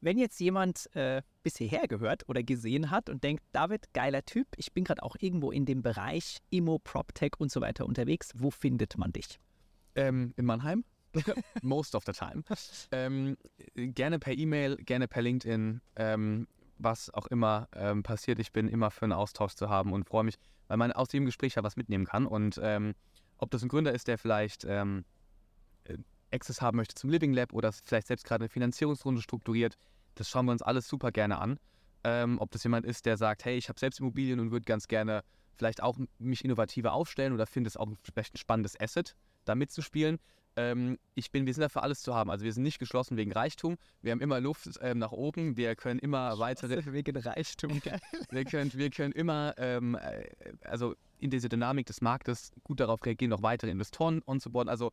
Wenn 0.06 0.19
jetzt 0.19 0.40
jemand 0.40 0.95
äh, 0.95 1.23
bis 1.41 1.57
hierher 1.57 1.88
gehört 1.88 2.30
oder 2.30 2.44
gesehen 2.44 2.91
hat 2.91 3.10
und 3.10 3.23
denkt, 3.23 3.44
David, 3.53 3.91
geiler 3.95 4.23
Typ, 4.23 4.45
ich 4.56 4.72
bin 4.72 4.84
gerade 4.84 5.02
auch 5.02 5.15
irgendwo 5.19 5.49
in 5.49 5.65
dem 5.65 5.82
Bereich 5.82 6.38
Immo, 6.52 6.77
PropTech 6.77 7.32
und 7.40 7.52
so 7.52 7.60
weiter 7.60 7.88
unterwegs, 7.88 8.32
wo 8.36 8.52
findet 8.52 8.99
man 8.99 9.11
dich? 9.11 9.40
Ähm, 9.95 10.32
in 10.38 10.45
Mannheim. 10.45 10.84
Most 11.64 11.95
of 11.95 12.03
the 12.06 12.11
time. 12.11 12.44
ähm, 12.91 13.36
gerne 13.73 14.19
per 14.19 14.34
E-Mail, 14.38 14.76
gerne 14.76 15.07
per 15.07 15.23
LinkedIn. 15.23 15.82
Ähm, 15.95 16.48
was 16.77 17.11
auch 17.11 17.26
immer 17.26 17.68
ähm, 17.73 18.03
passiert, 18.03 18.38
ich 18.38 18.52
bin 18.52 18.68
immer 18.68 18.91
für 18.91 19.06
einen 19.06 19.14
Austausch 19.14 19.56
zu 19.56 19.69
haben 19.69 19.91
und 19.91 20.03
freue 20.03 20.23
mich, 20.23 20.36
weil 20.68 20.77
man 20.77 20.91
aus 20.91 21.07
dem 21.07 21.26
Gespräch 21.26 21.56
ja 21.56 21.64
was 21.64 21.77
mitnehmen 21.77 22.06
kann. 22.06 22.27
Und 22.27 22.60
ähm, 22.61 22.94
ob 23.40 23.49
das 23.49 23.64
ein 23.64 23.69
Gründer 23.69 23.91
ist, 23.91 24.07
der 24.07 24.19
vielleicht 24.19 24.65
ähm, 24.65 25.03
äh, 25.86 25.98
Access 26.32 26.61
haben 26.61 26.77
möchte 26.77 26.94
zum 26.94 27.10
Living 27.10 27.34
Lab 27.34 27.53
oder 27.53 27.72
vielleicht 27.72 28.06
selbst 28.06 28.27
gerade 28.27 28.44
eine 28.44 28.49
Finanzierungsrunde 28.49 29.23
strukturiert, 29.23 29.77
das 30.15 30.29
schauen 30.29 30.45
wir 30.45 30.51
uns 30.51 30.61
alles 30.61 30.87
super 30.87 31.11
gerne 31.11 31.37
an. 31.37 31.59
Ähm, 32.03 32.39
ob 32.39 32.51
das 32.51 32.63
jemand 32.63 32.85
ist, 32.85 33.05
der 33.05 33.17
sagt, 33.17 33.45
hey, 33.45 33.57
ich 33.57 33.69
habe 33.69 33.79
selbst 33.79 33.99
Immobilien 33.99 34.39
und 34.39 34.51
würde 34.51 34.65
ganz 34.65 34.87
gerne 34.87 35.23
vielleicht 35.55 35.81
auch 35.81 35.97
mich 36.19 36.43
innovativer 36.43 36.93
aufstellen 36.93 37.33
oder 37.33 37.45
finde 37.45 37.67
es 37.67 37.77
auch 37.77 37.87
vielleicht 38.03 38.35
ein 38.35 38.37
spannendes 38.37 38.79
Asset, 38.79 39.15
da 39.45 39.55
mitzuspielen. 39.55 40.19
Ähm, 40.57 40.97
ich 41.15 41.31
bin, 41.31 41.45
wir 41.45 41.53
sind 41.53 41.63
dafür 41.63 41.83
alles 41.83 42.01
zu 42.01 42.15
haben. 42.15 42.29
Also 42.29 42.45
wir 42.45 42.53
sind 42.53 42.63
nicht 42.63 42.79
geschlossen 42.79 43.17
wegen 43.17 43.31
Reichtum. 43.31 43.77
Wir 44.01 44.11
haben 44.11 44.21
immer 44.21 44.39
Luft 44.39 44.69
ähm, 44.81 44.99
nach 44.99 45.11
oben. 45.11 45.57
Wir 45.57 45.75
können 45.75 45.99
immer 45.99 46.37
weitere. 46.39 46.93
Wegen 46.93 47.17
Reichtum, 47.17 47.81
wir, 48.29 48.45
können, 48.45 48.71
wir 48.73 48.89
können 48.89 49.11
immer, 49.11 49.53
ähm, 49.57 49.95
äh, 49.95 50.27
also 50.63 50.95
in 51.19 51.29
diese 51.29 51.49
Dynamik 51.49 51.87
des 51.87 52.01
Marktes 52.01 52.51
gut 52.63 52.79
darauf 52.79 53.05
reagieren, 53.05 53.31
noch 53.31 53.41
weitere 53.41 53.71
Investoren 53.71 54.21
onzuboarden. 54.25 54.69
Also 54.69 54.91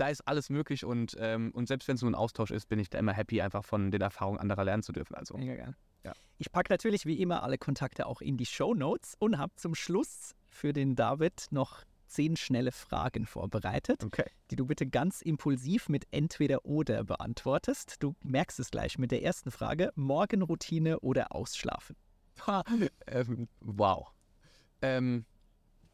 da 0.00 0.08
ist 0.08 0.22
alles 0.26 0.50
möglich 0.50 0.84
und, 0.84 1.16
ähm, 1.18 1.50
und 1.52 1.68
selbst 1.68 1.88
wenn 1.88 1.96
es 1.96 2.02
nur 2.02 2.10
ein 2.10 2.14
Austausch 2.14 2.50
ist, 2.50 2.68
bin 2.68 2.78
ich 2.78 2.88
da 2.90 2.98
immer 2.98 3.12
happy, 3.12 3.40
einfach 3.40 3.64
von 3.64 3.90
den 3.90 4.00
Erfahrungen 4.00 4.38
anderer 4.38 4.64
lernen 4.64 4.82
zu 4.82 4.92
dürfen. 4.92 5.14
Also. 5.14 5.36
Mega 5.36 5.54
geil. 5.56 5.74
Ja. 6.04 6.12
Ich 6.38 6.52
packe 6.52 6.72
natürlich 6.72 7.06
wie 7.06 7.20
immer 7.20 7.42
alle 7.42 7.58
Kontakte 7.58 8.06
auch 8.06 8.20
in 8.20 8.36
die 8.36 8.46
Show 8.46 8.74
Notes 8.74 9.14
und 9.18 9.38
habe 9.38 9.52
zum 9.56 9.74
Schluss 9.74 10.34
für 10.46 10.72
den 10.72 10.94
David 10.94 11.46
noch 11.50 11.82
zehn 12.06 12.36
schnelle 12.36 12.72
Fragen 12.72 13.26
vorbereitet, 13.26 14.02
Okay. 14.04 14.24
die 14.50 14.56
du 14.56 14.64
bitte 14.64 14.86
ganz 14.86 15.20
impulsiv 15.20 15.88
mit 15.88 16.06
entweder 16.10 16.64
oder 16.64 17.04
beantwortest. 17.04 17.96
Du 18.02 18.14
merkst 18.22 18.58
es 18.60 18.70
gleich 18.70 18.96
mit 18.98 19.10
der 19.10 19.22
ersten 19.22 19.50
Frage: 19.50 19.92
Morgenroutine 19.94 21.00
oder 21.00 21.32
Ausschlafen? 21.34 21.96
Ähm, 23.08 23.48
wow. 23.60 24.10
Ähm, 24.80 25.24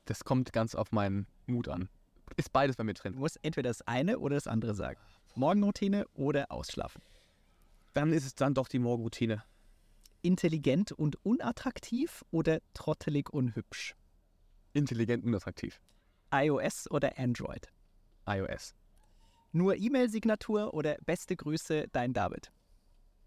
das 0.05 0.25
kommt 0.25 0.53
ganz 0.53 0.75
auf 0.75 0.93
meinen 0.93 1.27
Mut 1.47 1.69
an. 1.69 1.89
Ist 2.37 2.53
beides 2.53 2.77
bei 2.77 2.85
mir 2.85 2.95
Du 2.95 3.03
drin. 3.03 3.15
musst 3.15 3.39
entweder 3.43 3.71
das 3.71 3.83
eine 3.83 4.19
oder 4.19 4.35
das 4.37 4.47
andere 4.47 4.75
sagen. 4.75 5.01
Morgenroutine 5.35 6.07
oder 6.15 6.51
Ausschlafen. 6.51 7.03
Dann 7.93 8.13
ist 8.13 8.25
es 8.27 8.35
dann 8.35 8.55
doch 8.55 8.69
die 8.69 8.79
Morgenroutine. 8.79 9.45
Intelligent 10.23 10.93
und 10.93 11.17
unattraktiv 11.25 12.25
oder 12.31 12.61
trottelig 12.73 13.31
und 13.31 13.55
hübsch? 13.55 13.95
Intelligent 14.73 15.25
und 15.25 15.35
attraktiv. 15.35 15.81
iOS 16.33 16.91
oder 16.91 17.19
Android? 17.19 17.69
iOS. 18.27 18.75
Nur 19.53 19.77
E-Mail-Signatur 19.77 20.75
oder 20.75 20.97
beste 21.05 21.37
Grüße, 21.37 21.87
dein 21.93 22.13
David? 22.13 22.51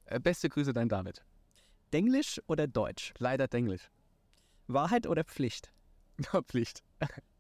Äh, 0.06 0.20
beste 0.20 0.50
Grüße, 0.50 0.74
dein 0.74 0.90
David. 0.90 1.24
Denglisch 1.94 2.42
oder 2.48 2.68
Deutsch? 2.68 3.14
Leider 3.20 3.48
Englisch. 3.54 3.90
Wahrheit 4.68 5.08
oder 5.08 5.24
Pflicht? 5.24 5.72
Pflicht. 6.48 6.84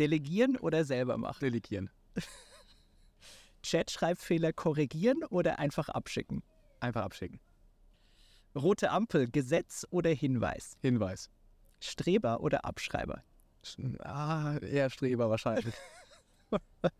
Delegieren 0.00 0.56
oder 0.56 0.84
selber 0.84 1.18
machen? 1.18 1.40
Delegieren. 1.40 1.90
Chatschreibfehler 3.62 4.54
korrigieren 4.54 5.22
oder 5.24 5.58
einfach 5.58 5.90
abschicken? 5.90 6.42
Einfach 6.80 7.02
abschicken. 7.02 7.38
Rote 8.54 8.90
Ampel, 8.90 9.30
Gesetz 9.30 9.86
oder 9.90 10.10
Hinweis? 10.10 10.78
Hinweis. 10.80 11.28
Streber 11.80 12.40
oder 12.40 12.64
Abschreiber? 12.64 13.22
Ah, 13.98 14.56
eher 14.56 14.88
Streber 14.88 15.28
wahrscheinlich. 15.28 15.74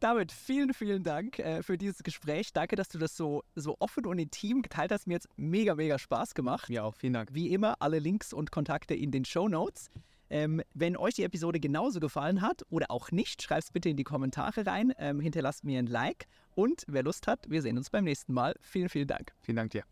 David, 0.00 0.32
vielen, 0.32 0.72
vielen 0.72 1.02
Dank 1.02 1.38
äh, 1.40 1.62
für 1.62 1.76
dieses 1.76 2.02
Gespräch. 2.02 2.52
Danke, 2.54 2.76
dass 2.76 2.88
du 2.88 2.98
das 2.98 3.16
so, 3.16 3.44
so 3.54 3.76
offen 3.80 4.06
und 4.06 4.18
intim 4.18 4.62
geteilt 4.62 4.92
hast. 4.92 5.06
Mir 5.06 5.16
hat 5.16 5.24
mega, 5.36 5.74
mega 5.74 5.98
Spaß 5.98 6.34
gemacht. 6.34 6.70
Mir 6.70 6.84
auch, 6.84 6.94
vielen 6.94 7.12
Dank. 7.12 7.34
Wie 7.34 7.52
immer, 7.52 7.76
alle 7.80 7.98
Links 7.98 8.32
und 8.32 8.50
Kontakte 8.50 8.94
in 8.94 9.10
den 9.10 9.26
Show 9.26 9.48
Notes. 9.48 9.90
Ähm, 10.30 10.62
wenn 10.74 10.96
euch 10.96 11.14
die 11.14 11.24
Episode 11.24 11.60
genauso 11.60 12.00
gefallen 12.00 12.42
hat 12.42 12.62
oder 12.70 12.90
auch 12.90 13.10
nicht, 13.10 13.42
schreibt 13.42 13.64
es 13.64 13.70
bitte 13.70 13.88
in 13.88 13.96
die 13.96 14.04
Kommentare 14.04 14.66
rein. 14.66 14.92
Ähm, 14.98 15.20
hinterlasst 15.20 15.64
mir 15.64 15.78
ein 15.78 15.86
Like. 15.86 16.26
Und 16.54 16.84
wer 16.88 17.02
Lust 17.02 17.26
hat, 17.26 17.48
wir 17.48 17.62
sehen 17.62 17.78
uns 17.78 17.90
beim 17.90 18.04
nächsten 18.04 18.32
Mal. 18.32 18.54
Vielen, 18.60 18.88
vielen 18.88 19.08
Dank. 19.08 19.32
Vielen 19.42 19.56
Dank 19.56 19.70
dir. 19.70 19.84